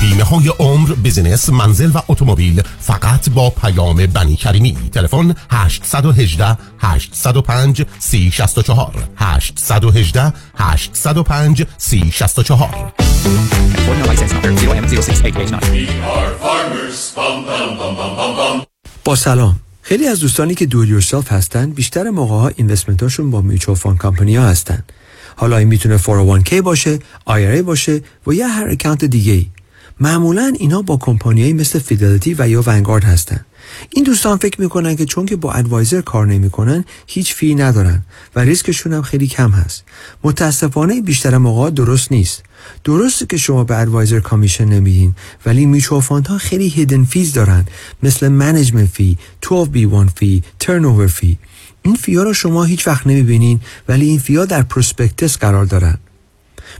بیمه 0.00 0.22
های 0.22 0.48
عمر 0.58 0.92
business 1.04 1.48
منزل 1.48 1.90
و 1.94 1.98
اتومبیل 2.08 2.62
فقط 2.80 3.30
با 3.30 3.50
پیام 3.50 4.06
بنی 4.06 4.36
کریمی. 4.36 4.76
تلفن 4.92 5.34
818 5.50 6.58
805 6.78 7.86
3064 7.98 9.08
818 9.16 10.32
805 10.58 11.66
3064 11.78 12.92
با 19.04 19.16
سلام. 19.16 19.60
خیلی 19.82 20.06
از 20.06 20.20
دوستانی 20.20 20.54
که 20.54 20.66
do 20.66 20.77
it 20.77 20.88
yourself 20.88 21.32
هستن 21.32 21.70
بیشتر 21.70 22.10
موقع 22.10 22.34
ها 22.34 22.48
investment 22.48 23.07
اشون 23.07 23.30
با 23.30 23.40
mutual 23.40 23.76
fund 23.76 23.98
company 23.98 24.36
ها 24.36 24.44
هستن. 24.44 24.84
حالا 25.36 25.56
این 25.56 25.68
می‌تونه 25.68 25.98
401k 25.98 26.54
باشه 26.54 26.98
IRA 27.28 27.62
باشه 27.64 28.02
و 28.26 28.32
یا 28.32 28.48
هر 28.48 28.68
account 28.68 29.04
دیگه 29.04 29.32
ای 29.32 29.46
معمولا 30.00 30.52
اینا 30.58 30.82
با 30.82 30.96
کمپانیایی 30.96 31.52
مثل 31.52 31.78
فیدلیتی 31.78 32.34
و 32.38 32.48
یا 32.48 32.62
ونگارد 32.66 33.04
هستن. 33.04 33.44
این 33.90 34.04
دوستان 34.04 34.38
فکر 34.38 34.60
می‌کنن 34.60 34.96
که 34.96 35.04
چون 35.04 35.26
که 35.26 35.36
با 35.36 35.52
advisor 35.52 36.00
کار 36.00 36.26
نمی‌کنن 36.26 36.84
هیچ 37.06 37.34
fee 37.34 37.54
ندارن 37.54 38.02
و 38.36 38.40
ریسکشون 38.40 38.92
هم 38.92 39.02
خیلی 39.02 39.26
کم 39.26 39.50
هست. 39.50 39.84
متاسفانه 40.24 41.00
بیشتر 41.00 41.38
موقع 41.38 41.70
درست 41.70 42.12
نیست. 42.12 42.42
درسته 42.84 43.26
که 43.26 43.36
شما 43.36 43.64
به 43.64 43.78
advisor 43.78 44.20
commission 44.20 44.64
نمیدین 44.64 45.14
ولی 45.46 45.66
میچو 45.66 46.00
ها 46.00 46.38
خیلی 46.38 46.68
hidden 46.68 47.04
fees 47.04 47.32
دارن. 47.32 47.66
مثل 48.02 48.28
management 48.28 48.88
fee 48.88 49.18
12B1 49.46 50.10
fee 50.16 50.42
turnover 50.58 51.06
fee 51.06 51.38
این 51.82 51.94
fee 51.94 52.15
ا 52.15 52.22
رو 52.22 52.34
شما 52.34 52.64
هیچ 52.64 52.86
وقت 52.86 53.06
نمی‌بینین 53.06 53.60
ولی 53.88 54.06
این 54.06 54.18
fee 54.18 54.38
ا 54.38 54.44
در 54.44 54.62
prospectus 54.62 55.36
قرار 55.36 55.64
دارن. 55.64 55.98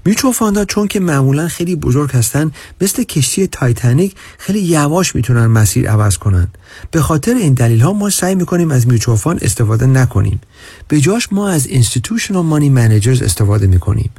mutual 0.05 0.33
fund 0.33 0.59
ا 0.59 0.65
چون 0.65 0.89
که 0.89 1.01
معمولا 1.01 1.49
خیلی 1.49 1.77
بزرگ 1.77 2.11
هستن 2.11 2.53
مثل 2.81 3.03
کشتی 3.03 3.47
تایتانیک 3.47 4.15
خیلی 4.39 4.61
یواش 4.61 5.15
می‌تونن 5.15 5.47
مسیر 5.47 5.91
عوض 5.91 6.19
کنن. 6.19 6.49
به 6.91 7.03
خاطر 7.03 7.35
این 7.35 7.55
دلیل 7.55 7.81
ها 7.81 7.93
ما 7.93 8.11
سعی 8.11 8.35
می‌کنیم 8.35 8.71
از 8.71 8.89
میچو 8.89 9.19
استفاده 9.43 9.87
نکنیم. 9.87 10.41
به 10.89 11.01
جاش 11.01 11.29
ما 11.33 11.49
از 11.49 11.67
institutional 11.67 12.45
money 12.53 12.77
managers 12.77 13.23
استفاده 13.23 13.67
می‌کنیم. 13.67 14.11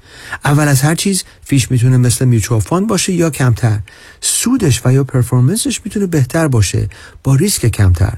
اول 0.45 0.67
از 0.67 0.81
هر 0.81 0.95
چیز 0.95 1.23
fee 1.43 1.60
ش 1.60 1.71
می‌تونه 1.71 1.97
مثل 1.97 2.25
میچو 2.25 2.61
باشه 2.87 3.13
یا 3.13 3.29
کمتر. 3.29 3.79
سودش 4.21 4.81
و 4.85 4.93
یا 4.93 5.03
performance 5.03 5.69
ش 5.69 5.81
می‌تونه 5.85 6.05
بهتر 6.05 6.47
باشه 6.47 6.89
با 7.23 7.35
ریسک 7.35 7.65
کمتر. 7.65 8.17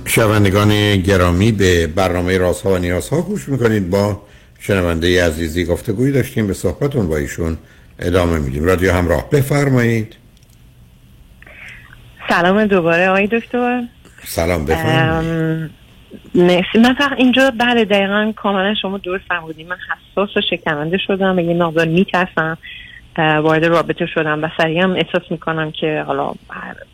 شنوندگان 0.06 0.96
گرامی 0.98 1.52
به 1.52 1.88
برنامه 1.88 2.38
رازها 2.38 2.70
و 2.70 2.78
نیازها 2.78 3.22
گوش 3.22 3.50
می‌کنید. 3.50 3.90
با 3.90 4.22
شنونده 4.64 5.26
عزیزی 5.26 5.66
گفتگوی 5.66 6.12
داشتیم 6.12 6.48
به 6.48 6.54
صحبتون 6.54 7.08
با 7.08 7.18
ایشون 7.18 7.58
ادامه 8.00 8.40
میدیم. 8.40 8.64
رادیو 8.64 8.94
همراه 8.94 9.30
بفرمایید. 9.30 10.16
سلام 12.30 12.66
دوباره 12.66 13.10
آقای 13.10 13.28
دکتر. 13.28 13.84
سلام 14.24 14.66
بفرمایید. 14.66 15.72
مرسی. 16.36 16.80
من 16.84 16.94
فقط 16.94 17.18
اینجا 17.18 17.52
بله 17.60 17.86
دقیقا 17.86 18.34
کاملا 18.36 18.76
شما 18.82 18.98
درست 18.98 19.24
فرمودید 19.30 19.68
من 19.68 19.78
حساس 20.12 20.38
و 20.38 20.42
شکننده 20.42 20.98
شدم 20.98 21.38
و 21.38 21.40
یه 21.40 21.54
مقدار 21.54 21.88
میترسم 21.88 22.58
وارد 23.18 23.66
رابطه 23.66 24.06
شدم 24.06 24.44
و 24.44 24.48
سریع 24.58 24.84
هم 24.84 24.92
احساس 24.92 25.24
می‌کنم 25.30 25.72
که 25.72 26.04
حالا 26.08 26.34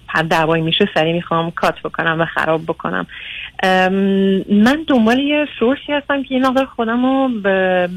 هر, 0.08 0.24
دعوایی 0.24 0.64
میشه 0.64 0.90
سریع 0.94 1.14
می‌خوام 1.14 1.52
کات 1.52 1.80
بکنم 1.84 2.22
و 2.22 2.26
خراب 2.26 2.64
بکنم. 2.64 3.08
من 3.64 4.86
دنبال 4.88 5.20
یه 5.20 5.46
سورسی 5.60 5.94
هستم 5.94 6.24
که 6.24 6.36
یه 6.36 6.42
مقدار 6.42 6.66
خودم 6.66 7.06
رو 7.06 7.42
به 7.42 7.90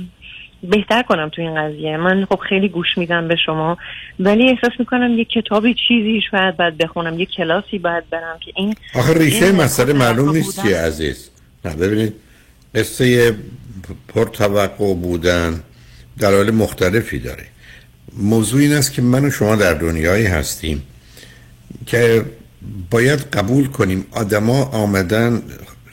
بهتر 0.62 1.03
کنم 1.03 1.28
تو 1.28 1.43
این 1.43 1.55
قضیه. 1.55 1.97
من 1.97 2.24
خب 2.24 2.41
خیلی 2.49 2.69
گوش 2.69 2.99
میدم 2.99 3.28
به 3.28 3.37
شما 3.47 3.78
ولی 4.20 4.51
احساس 4.51 4.73
می‌کنم 4.78 5.19
یه 5.19 5.24
کتابی 5.24 5.74
چیزی 5.89 6.20
شاید 6.31 6.57
باید 6.57 6.78
بخونم 6.78 7.19
یه 7.19 7.27
کلاسی 7.27 7.78
باید 7.78 8.11
برم 8.11 8.39
که 8.41 8.53
این 8.57 8.74
آخه 8.95 9.19
ریشه 9.19 9.45
این 9.45 9.57
مسئله 9.57 9.93
معلوم 9.93 10.31
نیست 10.31 10.62
چیه 10.62 10.77
عزیز. 10.77 11.31
نه 11.65 11.77
ببینید 11.77 12.15
قصه 12.74 13.35
پرتوقع 14.09 14.95
بودن 14.95 15.61
دلایل 16.20 16.51
مختلفی 16.51 17.19
داره. 17.19 17.45
موضوع 18.16 18.61
این 18.61 18.73
است 18.73 18.93
که 18.93 19.03
من 19.03 19.24
و 19.24 19.31
شما 19.31 19.57
در 19.57 19.74
دنیایی 19.74 20.27
هستیم 20.27 20.82
که 21.87 22.24
باید 22.91 23.20
قبول 23.20 23.66
کنیم 23.66 24.05
آدما 24.11 24.65
آمدن 24.65 25.43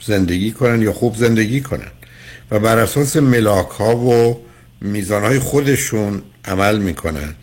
زندگی 0.06 0.50
کنن 0.52 0.82
یا 0.82 0.92
خوب 0.92 1.16
زندگی 1.16 1.60
کنن. 1.60 1.90
و 2.50 2.58
بر 2.58 2.78
اساس 2.78 3.16
ملاک 3.16 3.68
ها 3.68 3.96
و 3.96 4.40
میزان 4.80 5.22
های 5.22 5.38
خودشون 5.38 6.22
عمل 6.44 6.78
می‌کنن. 6.78 7.34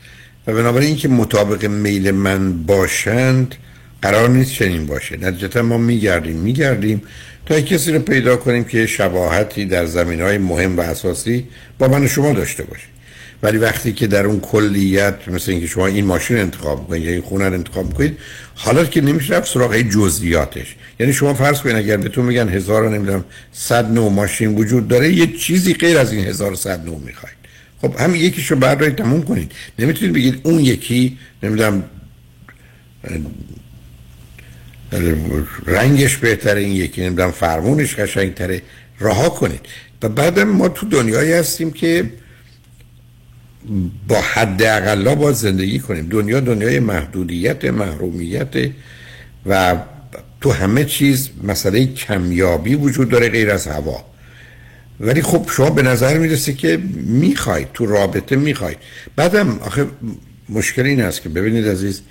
و 0.48 0.54
بنابراین 0.54 0.88
اینکه 0.88 1.08
مطابق 1.08 1.66
میل 1.66 2.12
من 2.12 2.64
باشند 2.64 3.56
قرار 4.02 4.30
نیست 4.30 4.52
چنین 4.52 4.86
باشه. 4.86 5.18
نتیجتا 5.18 5.62
ما 5.62 5.78
میگردیم 5.78 6.36
میگردیم 6.36 7.02
تا 7.46 7.62
کسی 7.62 7.92
رو 7.92 8.00
پیدا 8.00 8.38
کنیم 8.38 8.64
که 8.64 8.86
شباهتی 8.86 9.66
در 9.66 9.86
زمین 9.86 10.22
های 10.22 10.38
مهم 10.38 10.78
و 10.78 10.82
اساسی 10.82 11.48
با 11.80 11.88
من 11.88 12.08
شما 12.08 12.34
داشته 12.34 12.64
باشه. 12.64 12.95
ولی 13.44 13.58
وقتی 13.58 13.94
که 13.94 14.08
در 14.08 14.26
اون 14.26 14.40
کلیت 14.40 15.16
مثل 15.28 15.52
اینکه 15.52 15.68
شما 15.68 15.88
این 15.88 16.06
ماشین 16.06 16.38
انتخاب 16.38 16.88
کنید 16.88 17.04
یا 17.04 17.12
این 17.12 17.22
خونه 17.22 17.48
رو 17.48 17.54
انتخاب 17.54 17.94
کنید 17.94 18.18
حالا 18.56 18.86
که 18.86 19.02
نمیشه 19.02 19.34
رفت 19.34 19.54
سراغ 19.54 19.82
جزئیاتش. 19.82 20.76
یعنی 21.00 21.14
شما 21.14 21.34
فرض 21.34 21.62
کنید 21.62 21.76
اگر 21.76 21.98
بهتون 21.98 22.26
میگن 22.26 22.50
هزار 22.50 22.90
نمی‌دونم 22.90 23.26
صد 23.54 23.92
نوع 23.92 24.12
ماشین 24.12 24.56
وجود 24.56 24.88
داره 24.88 25.14
یه 25.14 25.38
چیزی 25.38 25.74
غیر 25.74 25.98
از 25.98 26.14
این 26.14 26.26
هزار 26.26 26.56
صد 26.56 26.86
نوع 26.86 27.02
می‌خواید. 27.06 27.36
خب 27.82 27.96
هم 28.00 28.16
یکیشو 28.16 28.56
بردارید 28.56 28.96
تموم 28.96 29.24
کنید. 29.24 29.52
نمی‌تونید 29.80 30.16
بگید 30.16 30.42
اون 30.44 30.60
یکی 30.60 31.18
نمی‌دونم 31.44 31.84
رنگش 35.66 36.18
بهتره 36.18 36.62
این 36.62 36.72
یکی 36.72 37.02
نمی‌دونم 37.02 37.32
فرمونش 37.32 37.96
قشنگتره. 37.96 38.62
رها 39.00 39.30
کنید. 39.30 39.62
و 40.04 40.10
بعدم 40.10 40.44
ما 40.44 40.70
تو 40.70 40.86
دنیایی 40.90 41.32
هستیم 41.32 41.72
که 41.72 42.10
با 44.08 44.22
حد 44.22 44.64
اقلا 44.64 45.16
باید 45.16 45.36
زندگی 45.36 45.80
کنیم. 45.80 46.08
دنیا 46.10 46.40
دنیای 46.40 46.80
محدودیت 46.80 47.66
محرومیت 47.66 48.56
و 49.46 49.78
تو 50.42 50.52
همه 50.52 50.86
چیز 50.86 51.30
مسئله 51.44 51.86
کمیابی 51.86 52.76
وجود 52.76 53.10
داره 53.10 53.30
غیر 53.30 53.52
از 53.52 53.68
هوا. 53.68 54.06
ولی 55.00 55.22
خب 55.22 55.50
شما 55.58 55.70
به 55.70 55.82
نظر 55.82 56.18
می‌رسه 56.18 56.54
که 56.54 56.78
می‌خواید 57.06 57.68
تو 57.74 57.86
رابطه 57.86 58.36
می‌خواید. 58.36 58.78
بعدم 59.16 59.60
آخه 59.60 59.86
مشکل 60.50 60.86
این 60.86 61.02
است 61.02 61.22
که 61.22 61.30
ببینید 61.30 61.68
عزیز 61.68 62.02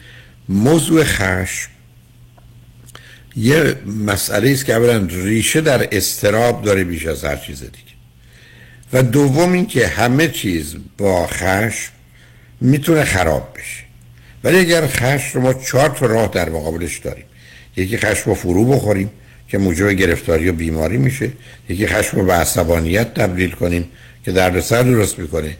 موضوع 0.48 1.04
خشم 1.04 1.70
یه 3.36 3.76
مسئله 4.06 4.50
است 4.50 4.64
که 4.64 4.74
اولا 4.74 5.06
ریشه 5.10 5.60
در 5.60 5.88
استراب 5.92 6.64
داره 6.64 6.84
بیش 6.84 7.06
از 7.06 7.24
هر 7.24 7.36
چیز 7.36 7.60
دیگه. 7.60 7.93
و 8.92 9.02
دوم 9.02 9.52
این 9.52 9.66
که 9.66 9.86
همه 9.86 10.28
چیز 10.28 10.76
با 10.98 11.26
خشم 11.26 11.92
می‌تونه 12.60 13.04
خراب 13.04 13.54
بشه. 13.54 13.84
ولی 14.44 14.58
اگر 14.58 14.86
خشم 14.86 15.30
رو 15.34 15.40
ما 15.40 15.54
چهار 15.54 15.88
تا 15.88 16.06
راه 16.06 16.28
در 16.28 16.48
مقابلش 16.48 16.98
داریم. 16.98 17.24
یکی 17.76 17.96
خشم 17.96 18.30
رو 18.30 18.34
فرو 18.34 18.64
بخوریم 18.64 19.10
که 19.48 19.58
موجب 19.58 19.90
گرفتاری 19.90 20.48
و 20.48 20.52
بیماری 20.52 20.96
میشه. 20.96 21.30
یکی 21.68 21.86
خشم 21.86 22.16
رو 22.16 22.26
به 22.26 22.32
عصبانیت 22.32 23.14
تبدیل 23.14 23.50
کنیم 23.50 23.84
که 24.24 24.32
دردسر 24.32 24.82
درست 24.82 25.18
می‌کنه. 25.18 25.56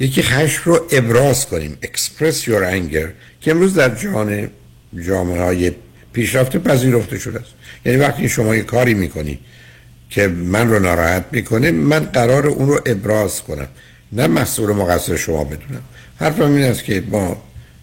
یکی 0.00 0.22
خشم 0.22 0.62
رو 0.64 0.86
ابراز 0.92 1.46
کنیم. 1.46 1.78
Express 1.82 2.44
your 2.44 2.62
anger 2.74 3.08
که 3.40 3.50
امروز 3.50 3.74
در 3.74 3.94
جهان 3.94 4.50
جامعه 5.06 5.42
های 5.42 5.72
پیشرفته 6.12 6.58
پذیرفته 6.58 7.18
شده 7.18 7.40
است. 7.40 7.50
یعنی 7.84 7.98
وقتی 7.98 8.28
شما 8.28 8.56
یه 8.56 8.62
کاری 8.62 8.94
می‌کنید 8.94 9.38
که 10.10 10.28
من 10.28 10.70
رو 10.70 10.78
ناراحت 10.78 11.24
می‌کنه 11.32 11.70
من 11.70 11.98
قرار 11.98 12.46
اون 12.46 12.68
رو 12.68 12.80
ابراز 12.86 13.42
کنم. 13.42 13.68
نه 14.12 14.26
مسئول 14.26 14.70
مقصر 14.70 15.16
شما 15.16 15.44
بدونم. 15.44 15.82
حرفم 16.16 16.54
این 16.54 16.64
است 16.64 16.84
که 16.84 17.02
ما 17.08 17.42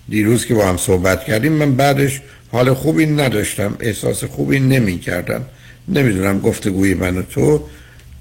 دیروز 0.09 0.45
که 0.45 0.53
با 0.53 0.67
هم 0.67 0.77
صحبت 0.77 1.23
کردیم 1.23 1.51
من 1.51 1.75
بعدش 1.75 2.21
حال 2.51 2.73
خوبی 2.73 3.05
نداشتم 3.05 3.77
احساس 3.79 4.23
خوبی 4.23 4.59
نمی 4.59 4.99
کردم 4.99 5.45
نمی‌دونم 5.87 6.39
گفتگوی 6.39 6.93
من 6.93 7.17
و 7.17 7.21
تو 7.21 7.67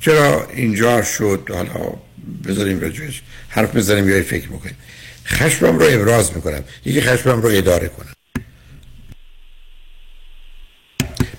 چرا 0.01 0.49
اینجا 0.57 1.03
شد. 1.03 1.51
حالا 1.55 1.93
بذاریم 2.49 2.81
راجعش 2.81 3.23
حرف 3.49 3.77
بزنیم 3.77 4.09
یا 4.09 4.23
فکر 4.23 4.49
بکنیم. 4.49 4.77
خشمم 5.27 5.79
رو 5.79 5.87
ابراز 5.91 6.37
می‌کنم. 6.37 6.65
یکی 6.85 7.01
خشمم 7.01 7.43
رو 7.43 7.49
اداره 7.49 7.89
کنم. 7.89 8.13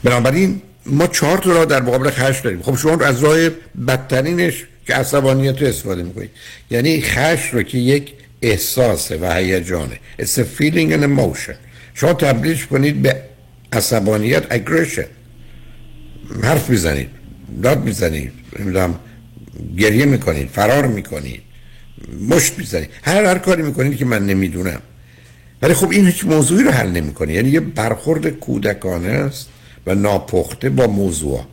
بنابراین 0.04 0.62
ما 0.86 1.08
چهار 1.08 1.38
تا 1.38 1.52
راه 1.52 1.66
در 1.66 1.82
مقابل 1.82 2.10
خشم 2.10 2.44
داریم. 2.44 2.62
خب 2.62 2.76
شما 2.76 3.06
از 3.06 3.24
راه 3.24 3.50
بدترینش 3.88 4.66
که 4.88 4.94
عصبانیت 4.94 5.62
رو 5.62 5.68
استفاده 5.68 6.04
می‌کنید. 6.04 6.30
یعنی 6.72 7.02
خشم 7.02 7.58
رو 7.58 7.64
که 7.64 7.78
یک 7.78 8.14
احساسه 8.42 9.18
و 9.18 9.34
هیجانه. 9.34 10.00
It's 10.20 10.38
a 10.38 10.44
feeling 10.60 10.92
and 10.92 11.04
emotion. 11.04 11.56
شما 11.94 12.14
تبدیلش 12.14 12.66
کنید 12.66 13.02
به 13.02 13.22
عصبانیت 13.74 14.44
aggression. 14.58 15.06
حرف 16.44 16.70
می‌زنید 16.70 17.10
داد 17.64 17.84
می‌زنید 17.84 18.32
نمی‌دونم 18.60 19.00
گریه 19.78 20.06
می‌کنید 20.06 20.50
فرار 20.50 20.88
می‌کنید 20.88 21.42
مشت 22.30 22.58
می‌زنید. 22.58 22.90
هر 23.04 23.26
هر 23.26 23.38
کاری 23.38 23.62
می‌کنید 23.62 23.98
که 23.98 24.06
من 24.06 24.26
نمی‌دونم. 24.26 24.82
ولی 25.62 25.74
خب 25.74 25.92
این 25.92 26.06
هیچ 26.06 26.26
موضوعی 26.26 26.64
رو 26.64 26.72
حل 26.72 26.90
نمی‌کنه. 26.90 27.34
یعنی 27.34 27.50
یه 27.50 27.60
برخورد 27.60 28.28
کودکانه 28.28 29.10
است. 29.10 29.50
و 29.86 29.96
ناپخته 29.96 30.70
با 30.70 30.88
موضوع. 30.88 31.46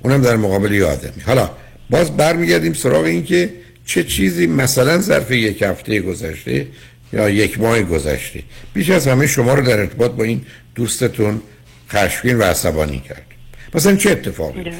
اونم 0.00 0.22
در 0.22 0.36
مقابل 0.36 0.72
یه 0.72 0.84
آدمی 0.84 1.22
حالا 1.22 1.50
باز 1.90 2.16
برمیگردیم 2.16 2.72
سراغ 2.72 3.04
این 3.04 3.24
که 3.24 3.54
چه 3.86 4.04
چیزی 4.04 4.46
مثلا 4.46 4.98
ظرف 4.98 5.30
یک 5.30 5.62
هفته 5.62 6.00
گذشته 6.00 6.66
یا 7.12 7.30
یک 7.30 7.60
ماه 7.60 7.82
گذشته. 7.82 8.42
بیش 8.74 8.90
از 8.90 9.08
همه 9.08 9.26
شما 9.26 9.54
رو 9.54 9.66
در 9.66 9.80
ارتباط 9.80 10.10
با 10.10 10.24
این 10.24 10.42
دوستتون 10.74 11.42
خشمگین 11.90 12.38
و 12.38 12.42
عصبانی 12.42 13.00
کرد. 13.00 13.26
مثلا 13.74 13.96
چه 13.96 14.10
اتفاقی. 14.10 14.72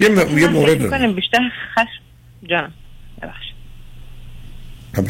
یه, 0.00 0.08
م... 0.08 0.38
یه 0.38 0.48
مورد 0.48 0.82
می‌کنم 0.82 1.14
بیشتر 1.14 1.38
خشم. 1.74 2.02
جانم 2.50 2.72
ببخشید. 3.22 3.54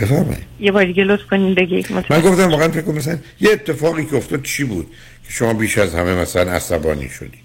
بفرمایید. 0.01 0.45
یه 0.61 0.73
بار 0.73 0.85
دیگه 0.85 1.05
لطف 1.05 1.23
کنین 1.31 1.55
بگید. 1.55 1.93
من 1.93 2.21
گفتم 2.21 2.51
واقعا 2.51 2.69
فکر 2.69 2.83
کنم 2.83 2.95
مثلا 2.95 3.19
یه 3.41 3.51
اتفاقی 3.53 4.05
که 4.05 4.17
افتاد 4.17 4.43
چی 4.43 4.65
بود؟ 4.65 4.87
شما 5.31 5.55
بیش 5.55 5.79
از 5.79 5.95
همه 5.95 6.15
مثلا 6.15 6.53
عصبانی 6.53 7.09
شدی. 7.09 7.39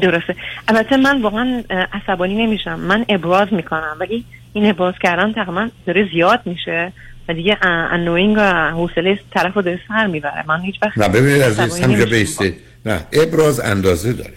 درسته. 0.00 0.36
البته 0.68 0.96
من 0.96 1.22
واقعا 1.22 1.62
عصبانی 1.92 2.46
نمیشم. 2.46 2.80
من 2.80 3.04
ابراز 3.08 3.48
می‌کنم 3.52 3.96
ولی 4.00 4.24
این 4.52 4.70
ابراز 4.70 4.94
کردن 5.02 5.32
تقریبا 5.32 5.68
داره 5.86 6.08
زیاد 6.12 6.40
میشه 6.44 6.92
و 7.28 7.34
دیگه 7.34 7.56
انوینگ 7.66 8.36
و 8.38 8.70
حوصله 8.70 9.18
طرف 9.34 9.54
رو 9.54 9.62
داره 9.62 9.80
سر 9.88 10.06
می‌بره. 10.06 10.44
من 10.48 10.60
هیچ 10.60 10.74
وقت 10.82 10.98
نه 10.98 11.08
ببینید 11.08 11.42
عصبانی 11.42 11.82
همینجا. 11.82 12.04
بیسته 12.04 12.54
نه 12.86 13.00
ابراز 13.12 13.60
اندازه 13.60 14.12
داره. 14.12 14.34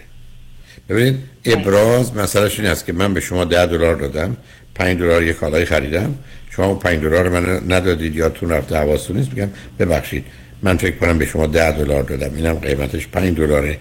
ببینید 0.88 1.16
ابراز 1.44 2.16
مسئلهش 2.16 2.60
این 2.60 2.68
است 2.68 2.86
که 2.86 2.92
من 2.92 3.14
به 3.14 3.20
شما 3.20 3.44
ده 3.44 3.66
دلار 3.66 3.94
دادم 3.94 4.36
پنج 4.74 4.98
دلار 4.98 5.22
یه 5.22 5.32
کالای 5.32 5.64
خریدم. 5.64 6.14
شما 6.50 6.74
پنج 6.74 7.00
دلار 7.00 7.28
من 7.28 7.72
ندادید 7.74 8.16
یادتون 8.16 8.50
رفته 8.50 8.76
حواستون 8.76 9.16
نیست 9.16 9.30
میگم 9.30 9.48
ببخشید. 9.78 10.24
من 10.62 10.76
فکر 10.76 10.96
کنم 10.96 11.18
به 11.18 11.26
شما 11.26 11.46
ده 11.46 11.70
دلار 11.70 12.02
دادم. 12.02 12.36
اینم 12.36 12.54
قیمتش 12.54 13.06
پنج 13.06 13.36
دلاره. 13.36 13.78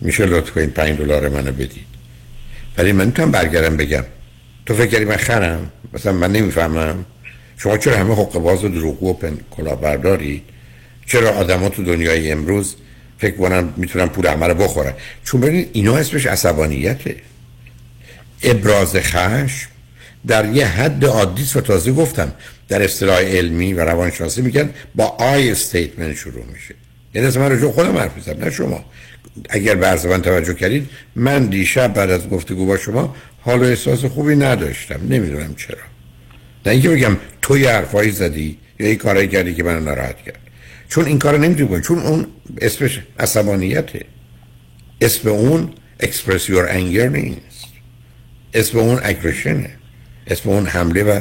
میشه 0.00 0.26
لطف 0.26 0.50
کنید 0.50 0.74
پنج 0.74 0.98
دلار 0.98 1.28
منو 1.28 1.52
بدید. 1.52 1.86
ولی 2.78 2.92
من 2.92 3.06
می‌تونم 3.06 3.30
برگردم 3.30 3.76
بگم. 3.76 4.04
تو 4.66 4.74
فکر 4.74 4.86
کردی 4.86 5.04
من 5.04 5.16
خرم؟ 5.16 5.72
مثلا 5.92 6.12
من 6.12 6.32
نمی‌فهمم. 6.32 7.04
شما 7.56 7.78
چرا 7.78 7.96
همه 7.96 8.14
حق 8.14 8.32
باز 8.32 8.64
و 8.64 8.68
دروغگو 8.68 9.10
و 9.10 9.12
پن 9.12 9.38
چرا 11.06 11.30
آدما 11.30 11.68
تو 11.68 11.84
دنیای 11.84 12.32
امروز 12.32 12.74
فکر 13.18 13.36
کنم 13.36 13.72
می‌تونم 13.76 14.08
پول 14.08 14.26
همه 14.26 14.46
رو 14.46 14.54
بخورن؟ 14.54 14.92
چون 15.24 15.40
ببینید 15.40 15.70
اینا 15.72 15.96
اسمش 15.96 16.26
عصبانیته. 16.26 17.16
ابراز 18.42 18.96
خشم 18.96 19.68
در 20.26 20.52
یه 20.52 20.66
حد 20.66 21.04
عادی 21.04 21.46
و 21.54 21.60
تازه 21.60 21.92
گفتم. 21.92 22.32
در 22.68 22.82
اصطلاح 22.82 23.18
علمی 23.18 23.72
و 23.72 23.80
روانشناسی 23.80 24.42
میگن 24.42 24.70
با 24.94 25.04
I 25.04 25.50
statement 25.50 26.16
شروع 26.16 26.44
میشه. 26.52 26.74
یعنی 27.14 27.26
از 27.26 27.38
من 27.38 27.52
رجوع 27.52 27.72
خودم 27.72 27.96
حرف 27.96 28.16
می‌زنم 28.16 28.44
نه 28.44 28.50
شما. 28.50 28.84
اگر 29.48 29.74
به 29.74 30.06
من 30.08 30.22
توجه 30.22 30.54
کردید 30.54 30.88
من 31.16 31.46
دیشب 31.46 31.94
بعد 31.94 32.10
از 32.10 32.28
گفتگو 32.28 32.66
با 32.66 32.76
شما 32.76 33.16
حال 33.40 33.60
و 33.60 33.64
احساس 33.64 34.04
خوبی 34.04 34.36
نداشتم. 34.36 35.00
نمی‌دونم 35.08 35.54
چرا. 35.54 35.78
نه 36.66 36.72
اینکه 36.72 36.88
بگم 36.88 37.16
تو 37.42 37.58
یه 37.58 37.70
حرفایی 37.70 38.10
زدی 38.10 38.58
یا 38.78 38.88
یه 38.88 38.96
کارایی 38.96 39.28
کردی 39.28 39.54
که 39.54 39.62
من 39.62 39.84
ناراحت 39.84 40.16
کرد. 40.16 40.38
چون 40.88 41.04
این 41.04 41.18
کار 41.18 41.38
نمی‌تونی 41.38 41.68
کنی. 41.68 41.82
چون 41.82 41.98
اون 41.98 42.26
اسمش 42.60 43.00
عصبانیته. 43.18 44.04
اسم 45.00 45.28
اون 45.28 45.70
express 46.02 46.42
your 46.48 46.68
anger 46.68 47.08
نیست 47.12 47.66
اسم 48.54 48.78
اون 48.78 49.00
اگریشنه 49.02 49.70
اسم 50.26 50.50
اون 50.50 50.66
حمله 50.66 51.02
و 51.02 51.20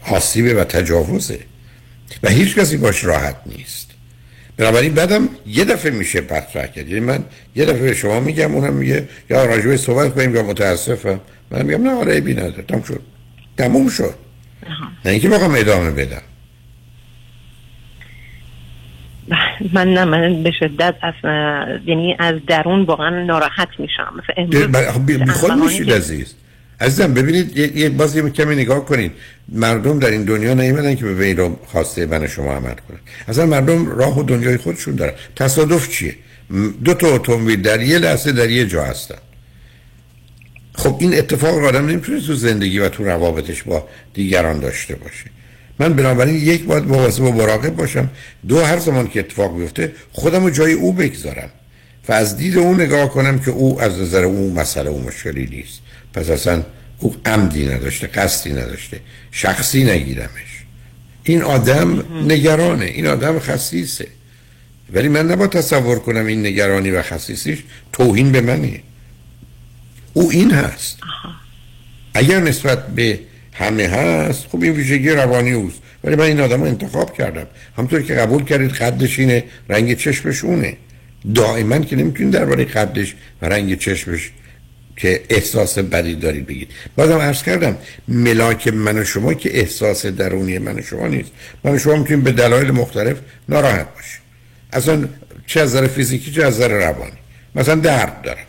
حاسیبه 0.00 0.54
و 0.54 0.64
تجاوزه. 0.64 1.40
و 2.22 2.28
هیچ 2.28 2.58
کسی 2.58 2.76
باش 2.76 3.04
راحت 3.04 3.36
نیست. 3.46 3.90
بنابراین 4.56 4.94
بعدم 4.94 5.28
یه 5.46 5.64
دفعه 5.64 5.92
میشه 5.92 6.20
مطرح 6.20 6.66
کرد. 6.66 6.88
یعنی 6.88 7.00
من 7.00 7.24
یه 7.56 7.64
دفعه 7.64 7.82
به 7.82 7.94
شما 7.94 8.20
میگم 8.20 8.54
اونم 8.54 8.72
میگه 8.72 9.08
یا 9.30 9.44
راجبه 9.44 9.76
صحبت 9.76 10.14
کنیم 10.14 10.34
یا 10.34 10.42
متاسفم. 10.42 11.20
من 11.50 11.62
میگم 11.62 11.82
نه 11.82 11.90
آره 11.90 12.20
بی 12.20 12.34
نداره. 12.34 12.62
تموم 12.62 12.82
شد. 12.82 13.02
تموم 13.58 13.88
شد. 13.88 14.14
نه 15.04 15.10
اینکه 15.10 15.28
بخوام 15.28 15.54
ادامه 15.56 15.90
بدم. 15.90 16.22
من 19.72 19.94
نه 19.94 20.04
من 20.04 20.42
به 20.42 20.50
شدت 20.50 20.94
از 21.02 21.14
یعنی 21.86 22.16
از 22.18 22.34
درون 22.46 22.82
واقعا 22.82 23.24
ناراحت 23.24 23.68
میشم. 23.78 24.14
مثلا 24.18 24.98
بی 24.98 25.24
خود 25.24 25.52
میشید 25.52 25.92
عزیز. 25.92 26.34
عزیزم 26.80 27.14
ببینید 27.14 27.56
یه 27.56 27.88
باز 27.88 28.16
یه 28.16 28.30
کمی 28.30 28.54
نگاه 28.54 28.84
کنید. 28.84 29.12
مردم 29.48 29.98
در 29.98 30.10
این 30.10 30.24
دنیا 30.24 30.54
نیومدن 30.54 30.94
که 30.94 31.04
به 31.04 31.34
رو 31.34 31.58
خواسته 31.66 32.06
من 32.06 32.26
شما 32.26 32.52
عمل 32.52 32.74
کنن. 32.74 32.98
اصلا 33.28 33.46
مردم 33.46 33.86
راه 33.86 34.18
و 34.18 34.22
دنیای 34.22 34.56
خودشون 34.56 34.94
دارن. 34.94 35.12
تصادف 35.36 35.88
چیه؟ 35.88 36.14
دو 36.84 36.94
تا 36.94 37.14
اتومبیل 37.14 37.62
در 37.62 37.80
یه 37.80 37.98
لحظه 37.98 38.32
در 38.32 38.50
یه 38.50 38.66
جا 38.66 38.84
هستن. 38.84 39.18
خب 40.74 40.96
این 41.00 41.18
اتفاق 41.18 41.64
آدم 41.64 41.86
نمی‌تونه 41.86 42.20
تو 42.20 42.34
زندگی 42.34 42.78
و 42.78 42.88
تو 42.88 43.04
روابطش 43.04 43.62
با 43.62 43.88
دیگران 44.14 44.60
داشته 44.60 44.94
باشه. 44.94 45.24
من 45.78 45.94
بنابراین 45.94 46.34
یک 46.34 46.64
باید 46.64 46.84
مواظب 46.84 47.22
و 47.22 47.32
مراقب 47.32 47.76
باشم. 47.76 48.10
دو 48.48 48.60
هر 48.60 48.78
زمان 48.78 49.08
که 49.08 49.20
اتفاق 49.20 49.58
بیفته 49.58 49.92
خودم 50.12 50.44
رو 50.44 50.50
جای 50.50 50.72
او 50.72 50.92
بگذارم. 50.92 51.50
و 52.08 52.12
از 52.12 52.36
دید 52.36 52.58
او 52.58 52.74
نگاه 52.74 53.10
کنم 53.10 53.38
که 53.38 53.50
او 53.50 53.80
از 53.80 53.98
نظر 53.98 54.24
او 54.24 54.54
مسئله 54.54 54.90
او 54.90 55.02
مشکلی 55.02 55.46
نیست. 55.46 55.80
پس 56.14 56.30
اصلا 56.30 56.62
او 56.98 57.16
عمدی 57.26 57.66
نداشته 57.66 58.06
قصدی 58.06 58.52
نداشته 58.52 59.00
شخصی 59.32 59.84
نگیرمش. 59.84 60.64
این 61.24 61.42
آدم 61.42 62.04
نگرانه 62.28 62.84
این 62.84 63.06
آدم 63.06 63.38
خصیصه. 63.38 64.06
ولی 64.92 65.08
من 65.08 65.30
نباید 65.30 65.50
تصور 65.50 65.98
کنم 65.98 66.26
این 66.26 66.46
نگرانی 66.46 66.90
و 66.90 67.02
خصیصیش 67.02 67.58
توهین 67.92 68.32
به 68.32 68.40
منه 68.40 68.80
او 70.12 70.30
این 70.30 70.50
هست. 70.50 70.98
اگر 72.14 72.40
نسبت 72.40 72.86
به 72.86 73.18
همه 73.52 73.86
هست 73.88 74.46
خب 74.46 74.62
این 74.62 74.72
ویژگی 74.72 75.10
روانی 75.10 75.52
اوست. 75.52 75.78
ولی 76.04 76.16
من 76.16 76.24
این 76.24 76.40
آدم 76.40 76.60
رو 76.60 76.66
انتخاب 76.66 77.16
کردم. 77.16 77.46
همطور 77.76 78.02
که 78.02 78.14
قبول 78.14 78.44
کردید 78.44 78.70
قدش 78.70 79.18
اینه 79.18 79.44
رنگ 79.68 79.96
چشمش 79.96 80.44
اونه. 80.44 80.76
دائما 81.34 81.78
که 81.78 81.96
نمی‌تونید 81.96 82.32
درباره 82.32 82.64
قدش 82.64 83.14
و 83.42 83.46
رنگ 83.46 83.78
چشمش 83.78 84.30
که 85.00 85.20
احساس 85.30 85.78
بدی 85.78 86.14
دارید 86.14 86.46
بگید. 86.46 86.68
بازم 86.96 87.18
عرض 87.18 87.42
کردم 87.42 87.76
ملاک 88.08 88.68
من 88.68 88.98
و 88.98 89.04
شما 89.04 89.34
که 89.34 89.58
احساس 89.58 90.06
درونی 90.06 90.58
من 90.58 90.78
و 90.78 90.82
شما 90.82 91.06
نیست. 91.06 91.30
من 91.64 91.72
و 91.72 91.78
شما 91.78 91.96
می‌تونیم 91.96 92.24
به 92.24 92.32
دلایل 92.32 92.70
مختلف 92.70 93.16
ناراحت 93.48 93.94
باشیم. 93.94 94.20
اصلا 94.72 95.08
چه 95.46 95.60
از 95.60 95.76
فیزیکی 95.76 96.32
چه 96.32 96.44
از 96.44 96.60
روانی. 96.60 97.18
مثلا 97.54 97.74
درد 97.74 98.22
دارم. 98.22 98.46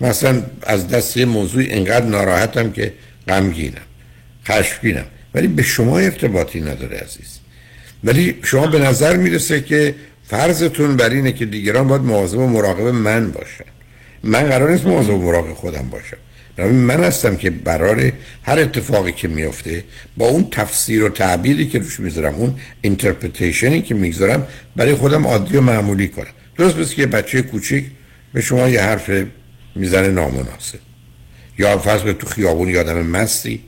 مثلا 0.00 0.42
از 0.62 0.88
دست 0.88 1.16
یه 1.16 1.24
موضوع 1.24 1.62
اینقدر 1.62 2.06
ناراحتم 2.06 2.72
که 2.72 2.92
غمگینم 3.28 3.86
خشمگینم. 4.48 5.06
ولی 5.34 5.46
به 5.46 5.62
شما 5.62 5.98
ارتباطی 5.98 6.60
نداره 6.60 6.96
عزیز. 6.96 7.38
ولی 8.04 8.38
شما 8.42 8.66
به 8.66 8.78
نظر 8.78 9.16
می‌رسه 9.16 9.60
که 9.60 9.94
فرضتون 10.28 10.96
بر 10.96 11.10
اینه 11.10 11.32
که 11.32 11.46
دیگران 11.46 11.88
باید 11.88 12.02
مواظب 12.02 12.38
و 12.38 12.46
مراقب 12.46 12.86
من 12.86 13.30
باشن. 13.30 13.75
من 14.26 14.42
قرار 14.42 14.70
نیست 14.70 14.86
و 14.86 15.18
مراقب 15.18 15.54
خودم 15.54 15.88
باشم. 15.90 16.16
من 16.58 17.04
هستم 17.04 17.36
که 17.36 17.50
برای 17.50 18.12
هر 18.42 18.58
اتفاقی 18.58 19.12
که 19.12 19.28
میفته 19.28 19.84
با 20.16 20.26
اون 20.26 20.48
تفسیر 20.50 21.04
و 21.04 21.08
تعبیری 21.08 21.66
که 21.66 21.78
روش 21.78 22.00
می‌ذارم 22.00 22.34
اون 22.34 22.54
interpretation 22.80 23.75
ی 23.75 23.82
که 23.82 23.94
می‌ذارم 23.94 24.46
برای 24.76 24.94
خودم 24.94 25.26
عادی 25.26 25.56
و 25.56 25.60
معمولی 25.60 26.08
کنم. 26.08 26.26
درست 26.58 26.76
مثل 26.76 26.94
که 26.94 27.06
بچه 27.06 27.42
کوچیک 27.42 27.84
به 28.32 28.40
شما 28.40 28.68
یه 28.68 28.82
حرف 28.82 29.10
می‌زنه 29.74 30.08
نامناسب. 30.08 30.78
یا 31.58 31.78
فرض 31.78 32.02
به 32.02 32.12
تو 32.12 32.26
خیابون 32.26 32.68
یه 32.68 32.83
آدم 32.83 33.06
مستی 33.06 33.62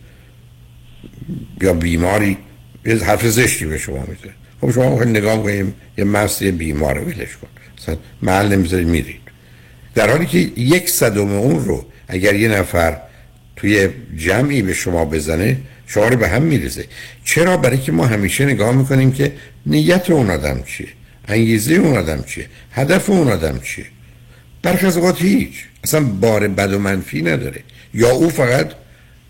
یا 1.60 1.74
بیماری 1.74 2.38
یه 2.86 3.04
حرف 3.04 3.26
زشتی 3.26 3.66
به 3.66 3.78
شما 3.78 3.98
می‌زنه. 4.00 4.34
خب 4.60 4.70
شما 4.70 5.04
نگاه 5.04 5.42
کنیم 5.42 5.74
یه 5.98 6.04
مستی 6.04 6.50
بیمار 6.50 6.98
ولش 6.98 7.36
کن. 7.36 7.48
مثلا 7.78 7.96
محل 8.22 8.48
نمی‌ذارید 8.48 8.88
میرید 8.88 9.27
در 9.98 10.10
حالی 10.10 10.26
که 10.26 10.38
یک 10.56 10.90
صدم 10.90 11.32
اون 11.32 11.64
رو 11.64 11.86
اگر 12.08 12.34
یه 12.34 12.48
نفر 12.48 12.96
توی 13.56 13.88
جمعی 14.16 14.62
به 14.62 14.74
شما 14.74 15.04
بزنه 15.04 15.56
شما 15.86 16.08
رو 16.08 16.16
به 16.16 16.28
هم 16.28 16.42
میرزه 16.42 16.84
چرا؟ 17.24 17.56
برای 17.56 17.78
که 17.78 17.92
ما 17.92 18.06
همیشه 18.06 18.44
نگاه 18.44 18.76
می‌کنیم 18.76 19.12
که 19.12 19.32
نیت 19.66 20.10
اون 20.10 20.30
آدم 20.30 20.62
چیه؟ 20.62 20.88
انگیزه 21.28 21.74
اون 21.74 21.96
آدم 21.96 22.24
چیه؟ 22.26 22.46
هدف 22.72 23.10
اون 23.10 23.28
آدم 23.28 23.60
چیه؟ 23.60 23.84
برخی 24.62 24.86
از 24.86 24.96
اوقات 24.96 25.22
هیچ. 25.22 25.64
اصلا 25.84 26.00
بار 26.00 26.48
بد 26.48 26.72
و 26.72 26.78
منفی 26.78 27.22
نداره. 27.22 27.60
یا 27.94 28.10
او 28.10 28.30
فقط 28.30 28.70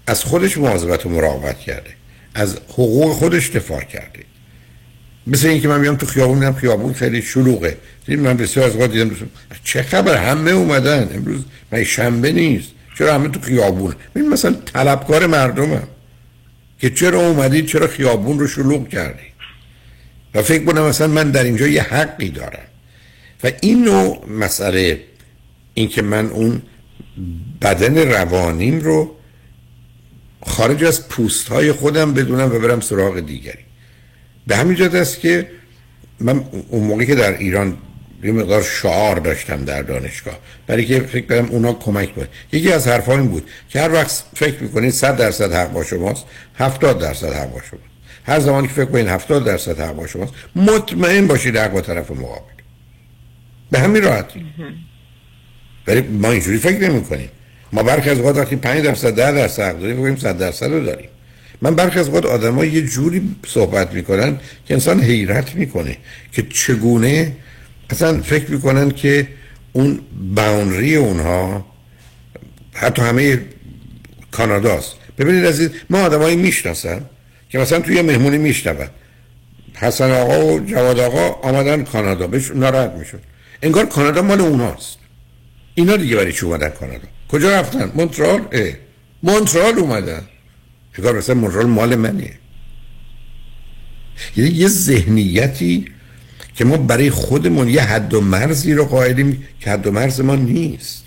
از 0.06 0.24
خودش 0.24 0.58
مواظبت 0.58 1.06
و 1.06 1.08
مراقبت 1.08 1.58
کرده. 1.58 1.90
از 2.34 2.56
حقوق 2.68 3.12
خودش 3.12 3.50
دفاع 3.50 3.84
کرده. 3.84 4.20
مثل 5.28 5.48
اینکه 5.48 5.68
من 5.68 5.80
میام 5.80 5.96
تو 5.96 6.06
خیابون 6.06 6.38
میام 6.38 6.54
خیابون 6.54 6.92
خیلی 6.92 7.22
شلوغه. 7.22 7.76
دیدم 8.06 8.22
من 8.22 8.36
بسیار 8.36 8.66
از 8.66 8.72
اوقات 8.72 8.92
دیدم 8.92 9.10
چه 9.64 9.82
خبر؟ 9.82 10.16
همه 10.16 10.50
اومدن. 10.50 11.08
امروز 11.14 11.40
من 11.72 11.84
شنبه 11.84 12.32
نیست؟ 12.32 12.68
چرا 12.98 13.14
همه 13.14 13.28
تو 13.28 13.40
خیابون؟ 13.40 13.94
ببین 14.14 14.28
مثلا 14.28 14.52
طلبکار 14.52 15.26
مردمم. 15.26 15.88
که 16.80 16.90
چرا 16.90 17.20
اومدید 17.20 17.66
چرا 17.66 17.86
خیابون 17.86 18.38
رو 18.38 18.46
شلوغ 18.46 18.88
کردید 18.88 19.32
و 20.34 20.42
فکر 20.42 20.64
کنم 20.64 20.82
مثلا 20.82 21.06
من 21.06 21.30
در 21.30 21.44
اینجا 21.44 21.66
یه 21.66 21.82
حقی 21.82 22.28
دارم. 22.28 22.68
و 23.44 23.50
این 23.60 23.84
نوع 23.84 24.26
مسئله 24.30 25.00
اینکه 25.74 26.02
من 26.02 26.26
اون 26.26 26.62
بدن 27.62 27.98
روانیم 27.98 28.80
رو 28.80 29.14
خارج 30.46 30.84
از 30.84 31.08
پوست 31.08 31.48
های 31.48 31.72
خودم 31.72 32.14
بدونم 32.14 32.54
و 32.54 32.58
برم 32.58 32.80
سراغ 32.80 33.20
دیگری. 33.20 33.67
به 34.48 34.56
همین 34.56 34.76
جهت 34.76 34.94
است 34.94 35.20
که 35.20 35.50
من 36.20 36.44
اون 36.68 36.84
موقعی 36.84 37.06
که 37.06 37.14
در 37.14 37.38
ایران 37.38 37.78
یه 38.22 38.32
مقدار 38.32 38.62
شعار 38.62 39.16
داشتم 39.16 39.64
در 39.64 39.82
دانشگاه 39.82 40.38
برای 40.66 40.86
که 40.86 41.00
فکر 41.00 41.26
کنم 41.26 41.50
اونا 41.50 41.72
کمک 41.72 42.14
بود 42.14 42.28
یکی 42.52 42.72
از 42.72 42.88
حرفا 42.88 43.12
این 43.12 43.28
بود 43.28 43.50
که 43.68 43.80
هر 43.80 43.92
وقت 43.92 44.24
فکر 44.34 44.62
می‌کنید 44.62 44.90
100 44.90 45.16
درصد 45.16 45.52
حق 45.52 45.72
با 45.72 45.84
شماست 45.84 46.24
70 46.54 46.98
درصد 46.98 47.32
حق 47.32 47.52
با 47.52 47.60
شماست. 47.60 47.84
هر 48.26 48.40
زمانی 48.40 48.68
که 48.68 48.74
فکر 48.74 48.84
کنید 48.84 49.08
70 49.08 49.44
درصد 49.44 49.80
حق 49.80 49.94
با 49.94 50.06
شماست 50.06 50.32
مطمئن 50.56 51.26
باشید 51.26 51.56
حق 51.56 51.72
با 51.72 51.80
طرف 51.80 52.10
مقابل. 52.10 52.52
به 53.70 53.78
همین 53.78 54.02
راحتی. 54.02 54.46
ولی 55.86 56.00
ما 56.00 56.30
اینجوری 56.30 56.58
فکر 56.58 56.90
نمی 56.90 57.04
کنیم 57.04 57.28
ما 57.72 57.82
برخی 57.82 58.10
از 58.10 58.18
اوقات 58.18 58.36
وقتی 58.36 58.56
5 58.56 58.84
درصد 58.84 59.14
10 59.14 59.32
درصد 59.32 59.62
حق 59.62 59.80
داریم 59.80 60.02
بگیم 60.02 60.16
100 60.16 60.38
درصد 60.38 60.66
رو 60.66 60.84
داریم. 60.84 61.08
من 61.62 61.74
برخی 61.74 61.98
از 61.98 62.08
آدما 62.08 62.64
یه 62.64 62.82
جوری 62.82 63.36
صحبت 63.46 63.94
می‌کنن 63.94 64.40
که 64.66 64.74
انسان 64.74 65.00
حیرت 65.00 65.54
می‌کنه 65.54 65.96
که 66.32 66.42
چگونه 66.42 67.36
اصلا 67.90 68.22
فکر 68.22 68.50
می‌کنن 68.50 68.90
که 68.90 69.28
اون 69.72 70.00
باونری 70.34 70.96
اونها 70.96 71.66
حتی 72.72 73.02
همه 73.02 73.40
کاناداست. 74.30 74.94
ببینید 75.18 75.46
عزیز 75.46 75.70
ما 75.90 76.00
آدمایی 76.00 76.36
می‌شناسن 76.36 77.00
که 77.50 77.58
مثلا 77.58 77.80
توی 77.80 78.02
مهمونی 78.02 78.38
میشنون. 78.38 78.88
حسن 79.74 80.10
آقا 80.10 80.46
و 80.46 80.60
جواد 80.60 80.98
آقا 81.00 81.48
آمدن 81.48 81.84
کانادا 81.84 82.26
بهش 82.26 82.50
ناراحت 82.50 82.92
می‌شد. 82.92 83.20
انگار 83.62 83.86
کانادا 83.86 84.22
مال 84.22 84.40
اوناست. 84.40 84.98
اینا 85.74 85.96
دیگه 85.96 86.16
برای 86.16 86.32
چی 86.32 86.46
اومدن 86.46 86.68
کانادا؟ 86.68 87.08
کجا 87.28 87.60
رفتن؟ 87.60 87.92
مونترال؟ 87.94 88.40
اه. 88.52 88.72
مونترال 89.22 89.78
اومدن. 89.78 90.22
انگار 90.98 91.18
مثلا 91.18 91.34
مونترال 91.34 91.66
مال 91.66 91.94
منه. 91.94 92.30
یعنی 94.36 94.50
یه 94.50 94.68
ذهنیتی 94.68 95.84
که 96.54 96.64
ما 96.64 96.76
برای 96.76 97.10
خودمون 97.10 97.68
یه 97.68 97.82
حد 97.82 98.14
و 98.14 98.20
مرزی 98.20 98.74
رو 98.74 98.84
قائلیم 98.84 99.44
که 99.60 99.70
حد 99.70 99.86
و 99.86 99.90
مرز 99.90 100.20
ما 100.20 100.36
نیست. 100.36 101.04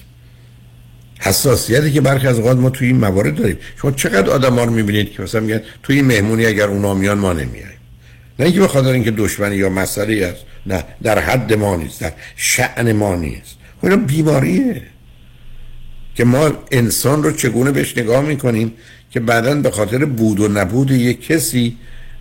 حساسیتی 1.19 1.91
که 1.91 2.01
برخی 2.01 2.27
از 2.27 2.39
اوقات 2.39 2.57
ما 2.57 2.69
توی 2.69 2.87
این 2.87 2.97
موارد 2.97 3.35
داریم. 3.35 3.57
شما 3.81 3.91
چقدر 3.91 4.29
آدم 4.29 4.53
ها 4.53 4.63
رو 4.63 4.71
می‌بینید 4.71 5.11
که 5.11 5.23
مثلا 5.23 5.41
میگن 5.41 5.61
توی 5.83 5.95
این 5.95 6.05
مهمونی 6.05 6.45
اگر 6.45 6.67
اونا 6.67 6.93
میان 6.93 7.17
ما 7.17 7.33
نمیاییم 7.33 7.79
نه 8.39 8.45
اینکه 8.45 8.61
بخاطر 8.61 8.89
اینکه 8.89 9.11
دشمنی 9.11 9.55
یا 9.55 9.69
مسئله 9.69 10.25
است. 10.25 10.45
نه 10.65 10.83
در 11.03 11.19
حد 11.19 11.53
ما 11.53 11.75
نیست 11.75 12.01
در 12.01 12.11
شعن 12.35 12.91
ما 12.91 13.15
نیست. 13.15 13.55
خب 13.81 13.85
اینا 13.85 13.97
بیماریه. 13.97 14.81
که 16.15 16.25
ما 16.25 16.51
انسان 16.71 17.23
رو 17.23 17.31
چگونه 17.31 17.71
بهش 17.71 17.97
نگاه 17.97 18.21
می‌کنیم؟ 18.21 18.73
که 19.11 19.19
بعدا 19.19 19.55
به 19.55 19.71
خاطر 19.71 20.05
بود 20.05 20.39
و 20.39 20.47
نبود 20.47 20.91
یک 20.91 21.27
کسی 21.27 21.77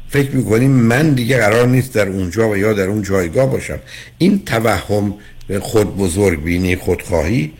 فکر 0.08 0.30
می‌کنیم 0.30 0.70
من 0.70 1.10
دیگه 1.10 1.36
قرار 1.36 1.66
نیست 1.66 1.94
در 1.94 2.08
اونجا 2.08 2.48
و 2.50 2.56
یا 2.56 2.72
در 2.72 2.86
اون 2.86 3.02
جایگاه 3.02 3.50
باشم. 3.50 3.78
این 4.18 4.44
توهم 4.44 5.14
خود 5.60 5.96
بزرگ 5.96 6.42
بینی 6.42 6.76
خودخواهی 6.76 7.52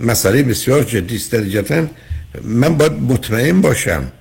مسئله 0.00 0.42
بسیار 0.42 0.82
جدی 0.82 1.16
است. 1.16 1.34
نتیجتا 1.34 1.86
من 2.42 2.76
باید 2.76 2.92
مطمئن 2.92 3.60
باشم 3.60 4.12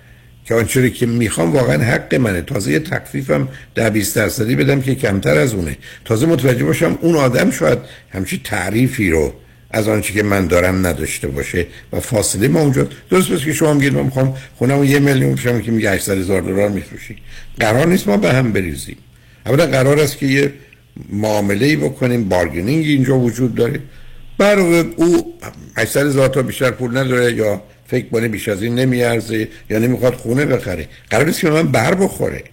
که 0.45 0.55
آنچه 0.55 0.89
که 0.89 1.05
می‌خوام 1.05 1.51
واقعا 1.51 1.83
حق 1.83 2.15
منه. 2.15 2.41
تازه 2.41 2.71
یه 2.71 2.79
تخفیفم 2.79 3.47
در 3.75 3.89
20 3.89 4.15
درصدی 4.15 4.55
بدم 4.55 4.81
که 4.81 4.95
کمتر 4.95 5.37
از 5.37 5.53
اونه. 5.53 5.77
تازه 6.05 6.25
متوجه 6.25 6.65
باشم 6.65 6.97
اون 7.01 7.15
آدم 7.15 7.51
شاید 7.51 7.79
همچی 8.09 8.41
تعریفی 8.43 9.09
رو 9.09 9.33
از 9.73 9.87
آنچه 9.87 10.13
که 10.13 10.23
من 10.23 10.47
دارم 10.47 10.87
نداشته 10.87 11.27
باشه 11.27 11.67
و 11.93 11.99
فاصله 11.99 12.47
ما 12.47 12.61
اونجا 12.61 12.87
درست 13.09 13.29
بس 13.29 13.39
که 13.39 13.53
شما 13.53 13.73
میگید 13.73 13.93
من 13.93 14.03
می‌خوام 14.03 14.37
خونم 14.55 14.83
یه 14.83 14.99
میلیون 14.99 15.35
شما 15.35 15.59
که 15.59 15.71
میگه 15.71 15.91
800 15.91 16.17
هزار 16.17 16.41
دلار 16.41 16.69
میفروشی. 16.69 17.15
قرار 17.59 17.87
نیست 17.87 18.07
ما 18.07 18.17
به 18.17 18.33
هم 18.33 18.51
بریزیم. 18.51 18.97
اولا 19.45 19.65
قرار 19.65 19.99
است 19.99 20.17
که 20.17 20.25
یه 20.25 20.53
معامله 21.09 21.65
ای 21.65 21.75
بکنیم 21.75 22.29
بارگنینگ 22.29 22.85
اینجا 22.85 23.19
وجود 23.19 23.55
داره. 23.55 23.79
بر 24.37 24.59
او 24.59 25.39
800 25.77 26.05
هزار 26.05 26.27
تا 26.27 26.41
بیشتر 26.41 26.71
پول 26.71 26.97
نداره 26.97 27.33
یا 27.33 27.61
فکر 27.87 28.05
کنه 28.09 28.27
بیش 28.27 28.49
از 28.49 28.63
این 28.63 28.75
نمیارزه 28.75 29.47
یا 29.69 29.79
نمی‌خواد 29.79 30.13
خونه 30.13 30.45
بخره. 30.45 30.87
قرار 31.09 31.25
نیست 31.25 31.39
که 31.39 31.49
من 31.49 31.71
بر 31.71 31.93
بخوره. 31.93 32.43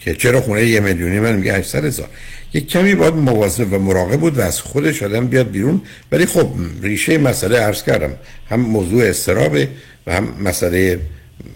که 0.00 0.14
چرا 0.14 0.40
خونه 0.40 0.66
یه 0.66 0.80
میلیونی؟ 0.80 1.20
من 1.20 1.36
میگه 1.36 1.52
800 1.52 1.84
هزار. 1.84 2.08
یک 2.54 2.68
کمی 2.68 2.94
باید 2.94 3.14
مواظب 3.14 3.72
و 3.72 3.78
مراقب 3.78 4.20
بود 4.20 4.38
و 4.38 4.40
از 4.40 4.60
خودش 4.60 5.02
آدم 5.02 5.26
بیاد 5.26 5.50
بیرون. 5.50 5.80
ولی 6.12 6.26
خب 6.26 6.48
ریشه 6.82 7.18
مسئله 7.18 7.58
عرض 7.58 7.82
کردم. 7.82 8.14
هم 8.50 8.60
موضوع 8.60 9.04
اضطرابه 9.04 9.68
و 10.06 10.14
هم 10.14 10.28
مسئله 10.40 11.00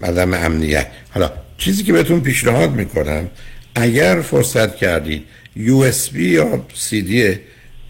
عدم 0.02 0.34
امنیت. 0.34 0.86
حالا 1.10 1.32
چیزی 1.58 1.82
که 1.82 1.92
بهتون 1.92 2.20
پیشنهاد 2.20 2.72
می‌کنم 2.72 3.30
اگر 3.74 4.20
فرصت 4.20 4.76
کردید 4.76 5.24
USB 5.56 6.28
یا 6.28 6.64
سی 6.74 7.02
دی 7.02 7.38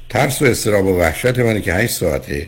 ترس 0.08 0.42
و 0.42 0.44
اضطراب 0.44 0.86
و 0.86 0.98
وحشت 0.98 1.38
منه 1.38 1.60
که 1.60 1.74
8 1.74 1.92
ساعته 1.92 2.46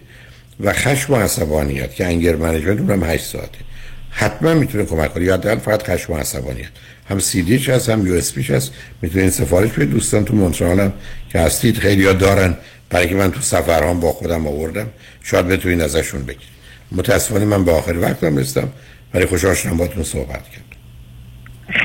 و 0.61 0.73
خشم 0.73 1.13
و 1.13 1.17
عصبانیت 1.17 1.95
که 1.95 2.07
anger 2.07 2.37
management 2.37 2.81
اونم 2.81 3.05
8 3.05 3.25
ساعته 3.25 3.59
حتما 4.11 4.55
می‌تونه 4.55 4.85
کمک 4.85 5.15
کنه. 5.15 5.25
یا 5.25 5.39
فقط 5.39 5.83
خشم 5.83 6.13
و 6.13 6.17
عصبانیت. 6.17 6.69
هم 7.13 7.19
سی 7.19 7.43
دیش 7.43 7.69
هست 7.69 7.91
هم 7.91 8.07
یو 8.07 8.15
اس 8.15 8.39
هست. 8.39 8.73
می‌تونین 9.03 9.31
سفارش 9.31 9.71
بدید. 9.71 9.91
دوستان 9.91 10.25
تو 10.25 10.35
مونترال 10.35 10.81
هم 10.81 10.93
که 11.33 11.39
هستید 11.39 11.79
خیلی 11.79 12.15
دارن. 12.15 12.57
برای 12.91 13.09
که 13.09 13.15
من 13.15 13.31
تو 13.31 13.41
سفرهام 13.41 14.01
با 14.01 14.13
خودم 14.13 14.47
آوردم. 14.47 14.87
شاید 15.23 15.49
بتونین 15.49 15.81
ازشون 15.81 16.23
بگیرید. 16.23 16.53
متاسفانه 16.93 17.45
من 17.45 17.65
به 17.65 17.73
آخر 17.73 17.99
وقتم 17.99 18.39
رسیدم. 18.39 18.69
ولی 19.15 19.27
خوشحال 19.27 19.55
شدم 19.55 19.77
باتون 19.77 20.03
صحبت 20.03 20.49
کرد. 20.49 20.63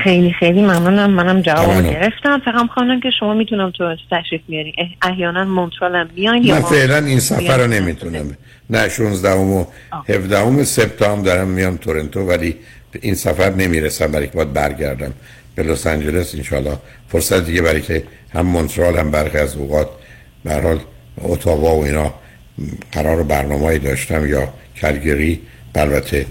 خیلی 0.04 0.32
خیلی 0.32 0.62
ممنونم. 0.62 1.10
منم 1.10 1.40
جواب 1.40 1.90
گرفتم. 1.90 2.42
فقط 2.44 2.66
خواهم 2.74 3.00
که 3.00 3.10
شما 3.20 3.34
می‌تونم 3.34 3.70
تو 3.70 3.96
تشریف 4.10 4.40
میارین 4.48 4.74
احیانا 5.02 5.44
مونترال 5.44 5.96
هم 5.96 6.08
بیاین 6.14 6.52
من 6.52 6.60
فعلا 6.60 7.06
این 7.06 7.20
سفر 7.20 7.58
رو 7.58 7.66
نمی‌تونم. 7.66 8.36
نه 8.70 8.88
16 8.88 9.30
و 9.30 9.64
17 10.08 10.64
سپتامبر 10.64 11.24
دارم 11.24 11.48
میام 11.48 11.76
تورنتو 11.76 12.20
ولی 12.20 12.56
این 13.02 13.14
سفر 13.14 13.50
نمی‌رسم 13.50 14.06
برای 14.06 14.26
که 14.26 14.32
باید 14.32 14.52
برگردم 14.52 15.12
به 15.54 15.62
لس 15.62 15.86
آنجلس 15.86 16.34
انشالله 16.34 16.76
فرصت 17.08 17.46
دیگه 17.46 17.62
برای 17.62 17.80
که 17.80 18.02
هم 18.34 18.46
مونترال 18.46 18.98
هم 18.98 19.10
برخی 19.10 19.38
از 19.38 19.56
اوقات 19.56 19.88
به 20.44 20.54
حال 20.54 20.80
اتاوا 21.18 21.76
و 21.76 21.84
اینا 21.84 22.14
قرار 22.92 23.22
برنامه 23.22 23.78
داشتم 23.78 24.28
یا 24.28 24.48
کلگری 24.76 25.40
البته 25.74 26.26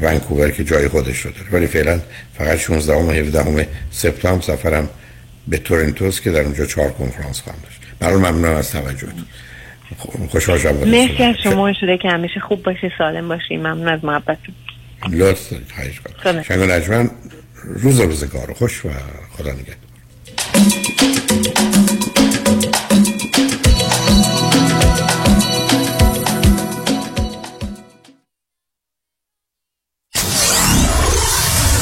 ونکوور 0.00 0.50
که 0.50 0.64
جای 0.64 0.88
خودش 0.88 1.20
رو 1.20 1.30
داره. 1.30 1.50
ولی 1.52 1.66
فعلا 1.66 2.00
فقط 2.38 2.58
16 2.58 2.94
و 2.94 3.10
17 3.10 3.68
سپتامبر 3.90 4.42
سفرم 4.42 4.88
به 5.48 5.58
تورنتوس 5.58 6.20
که 6.20 6.30
در 6.30 6.40
اونجا 6.40 6.64
چهار 6.64 6.90
کنفرانس 6.90 7.40
خواهم 7.40 7.58
داشت. 7.62 7.80
برای 7.98 8.16
ممنون 8.16 8.44
از 8.44 8.72
توجهتون. 8.72 9.24
خوشحال 10.28 10.58
شدم 10.58 10.88
مرسی 10.88 11.22
از 11.22 11.34
شما. 11.42 11.72
شده 11.72 11.98
که 11.98 12.08
همیشه 12.08 12.40
خوب 12.40 12.62
باشی 12.62 12.90
سالم 12.98 13.28
باشی. 13.28 13.56
ممنون 13.56 13.88
از 13.88 14.04
محبتتون. 14.04 14.54
لطف 15.10 15.50
دارید. 15.50 15.72
خواهش 15.72 16.00
کنم 16.24 16.42
شنگ 16.42 16.70
نجمن 16.70 17.10
روز 17.64 18.00
روزگار 18.00 18.52
خوش 18.52 18.84
و 18.84 18.88
خدا 19.38 19.52
نگهدار. 19.52 19.76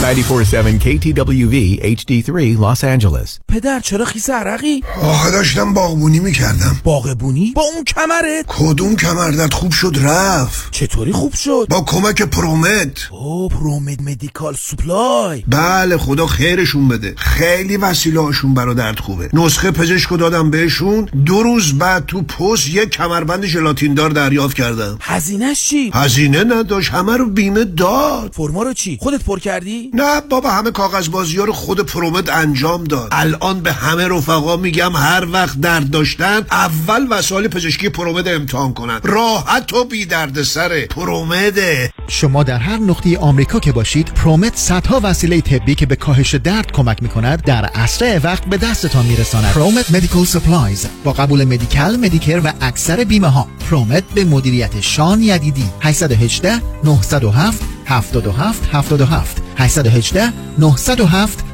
KTWV 0.05 1.81
HD3 1.99 2.59
Los 2.59 2.85
Angeles 2.85 3.41
پدر 3.49 3.81
چرا 3.81 4.05
خیس 4.05 4.31
عرقی؟ 4.31 4.83
آخه 5.03 5.31
داشتم 5.31 5.75
باغبونی 5.75 6.19
می‌کردم 6.19 6.81
باغبونی؟ 6.85 7.53
با 7.57 7.63
اون 7.63 7.85
کمرت؟ 7.85 8.45
کدوم 8.49 8.97
کمردرد 8.97 9.55
خوب 9.55 9.73
شد 9.73 9.97
رفت 10.03 10.73
چطوری 10.73 11.13
خوب 11.13 11.35
شد؟ 11.35 11.67
با 11.71 11.81
کمک 11.81 12.23
ProMed 12.23 13.09
او 13.11 13.49
ProMed 13.49 14.01
Medical 14.01 14.55
Supply 14.55 15.45
بله 15.49 15.97
خدا 15.97 16.27
خیرشون 16.27 16.89
بده 16.89 17.15
خیلی 17.17 17.77
وسیله 17.77 18.21
هاشون 18.21 18.55
برا 18.55 18.75
درد 18.75 19.01
خوبه 19.01 19.29
نسخه 19.33 19.71
پزشکو 19.71 20.17
دادم 20.17 20.51
بهشون 20.51 21.05
دو 21.05 21.43
روز 21.43 21.79
بعد 21.79 22.07
تو 22.07 22.23
پست 22.23 22.69
یک 22.69 22.89
کمربند 22.91 23.47
ژلاتین 23.47 23.95
دار 23.95 24.11
دریافت 24.11 24.57
کردم 24.57 24.99
هزینهش 25.01 25.69
چی؟ 25.69 25.91
هزینه 25.95 26.45
نداشت 26.45 26.91
همه 26.91 27.17
رو 27.17 27.31
بیمه 27.31 27.65
داد 27.65 28.33
فرما 28.33 28.63
رو 28.63 28.73
چی؟ 28.73 28.99
خودت 29.01 29.25
پر 29.25 29.39
کردی؟ 29.39 29.91
نه 29.97 30.21
بابا 30.21 30.51
همه 30.51 30.71
کاغذ 30.71 31.09
بازی 31.09 31.39
ها 31.39 31.45
رو 31.45 31.53
خود 31.53 31.81
ProMed 31.81 32.29
انجام 32.29 32.85
داد. 32.85 33.09
الان 33.13 33.61
به 33.61 33.73
همه 33.73 34.09
رفقا 34.09 34.57
میگم 34.57 34.97
هر 34.97 35.27
وقت 35.33 35.61
درد 35.61 35.91
داشتن 35.91 36.47
اول 36.51 37.07
وسایل 37.11 37.49
پزشکی 37.49 37.89
ProMed 37.89 38.27
امتحان 38.27 38.75
کنن. 38.75 39.01
راحت 39.03 39.73
و 39.73 39.85
بی 39.85 40.07
درد 40.07 40.43
سره. 40.43 40.87
ProMed 40.87 41.94
شما 42.09 42.43
در 42.43 42.59
هر 42.59 42.77
نقطه 42.77 43.19
آمریکا 43.19 43.61
که 43.61 43.73
باشید 43.73 44.07
ProMed 44.07 44.57
صدها 44.57 45.01
وسیله 45.03 45.41
طبی 45.41 45.75
که 45.75 45.87
به 45.87 45.97
کاهش 45.97 46.35
درد 46.35 46.73
کمک 46.73 47.03
می‌کند 47.03 47.43
در 47.43 47.71
اسرع 47.75 48.19
وقت 48.25 48.45
به 48.45 48.57
دستتان 48.57 49.07
میرساند. 49.07 49.53
ProMed 49.53 49.91
Medical 49.91 50.25
Supplies 50.25 50.87
با 51.05 51.13
قبول 51.13 51.45
Medi-Cal 51.45 51.97
Medicare 51.97 52.41
و 52.45 52.53
اکثر 52.61 53.05
بیمه 53.05 53.29
ها 53.29 53.49
ProMed 53.71 54.05
به 54.15 54.25
مدیریت 54.25 54.81
شان 54.81 55.23
یدیدی. 55.23 55.67
818 55.81 56.61
907 56.85 57.63
77 57.87 58.69
77 58.73 59.43
818 59.59 60.33
907 60.59 61.54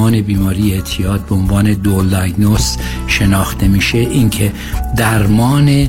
بیماری 0.00 0.22
بیماری 0.22 0.74
اعتیاد 0.74 1.26
به 1.26 1.34
عنوان 1.34 1.72
دول 1.72 2.08
شناخته 3.06 3.68
میشه 3.68 3.98
اینکه 3.98 4.52
درمان 4.96 5.88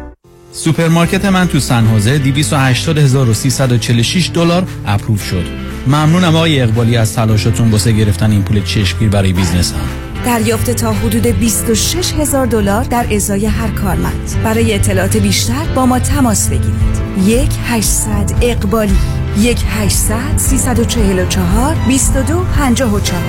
سوپرمارکت 0.51 1.25
من 1.25 1.47
تو 1.47 1.59
San 1.59 1.85
Jose 1.85 2.17
280346 2.17 4.31
دلار 4.33 4.67
approve 4.85 5.17
شد. 5.17 5.45
ممنونم 5.87 6.35
آقای 6.35 6.61
اقبالی 6.61 6.97
از 6.97 7.15
تلاشتون 7.15 7.71
واسه 7.71 7.91
گرفتن 7.91 8.31
این 8.31 8.41
پول 8.41 8.63
چشمگیر 8.63 9.09
برای 9.09 9.33
business 9.33 9.73
ام 9.73 9.79
دریافت 10.25 10.71
تا 10.71 10.93
حدود 10.93 11.27
26 11.27 12.13
هزار 12.13 12.45
دلار 12.45 12.83
در 12.83 13.15
ازای 13.15 13.45
هر 13.45 13.67
کارمند. 13.67 14.29
برای 14.43 14.73
اطلاعات 14.73 15.17
بیشتر 15.17 15.65
با 15.75 15.85
ما 15.85 15.99
تماس 15.99 16.49
بگیرید. 16.49 17.01
1 17.25 17.49
800 17.67 18.33
اقبالی 18.41 18.97
1 19.39 19.57
800 19.69 20.37
344 20.37 21.75
22 21.87 22.45
54 22.55 23.21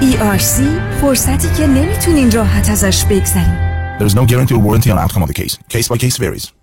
ERC 0.00 0.62
فرصتی 1.00 1.48
که 1.58 1.66
نمی‌تونین 1.66 2.30
راحت 2.30 2.70
ازش 2.70 3.04
بگذرین. 3.04 3.70
There 3.98 4.06
is 4.06 4.14
no 4.14 4.24
guarantee 4.24 4.54
or 4.54 4.58
warranty 4.58 4.90
on 4.90 4.98
outcome 4.98 5.22
of 5.22 5.28
the 5.28 5.34
case. 5.34 5.58
Case 5.68 5.88
by 5.88 5.98
case 5.98 6.16
varies. 6.16 6.59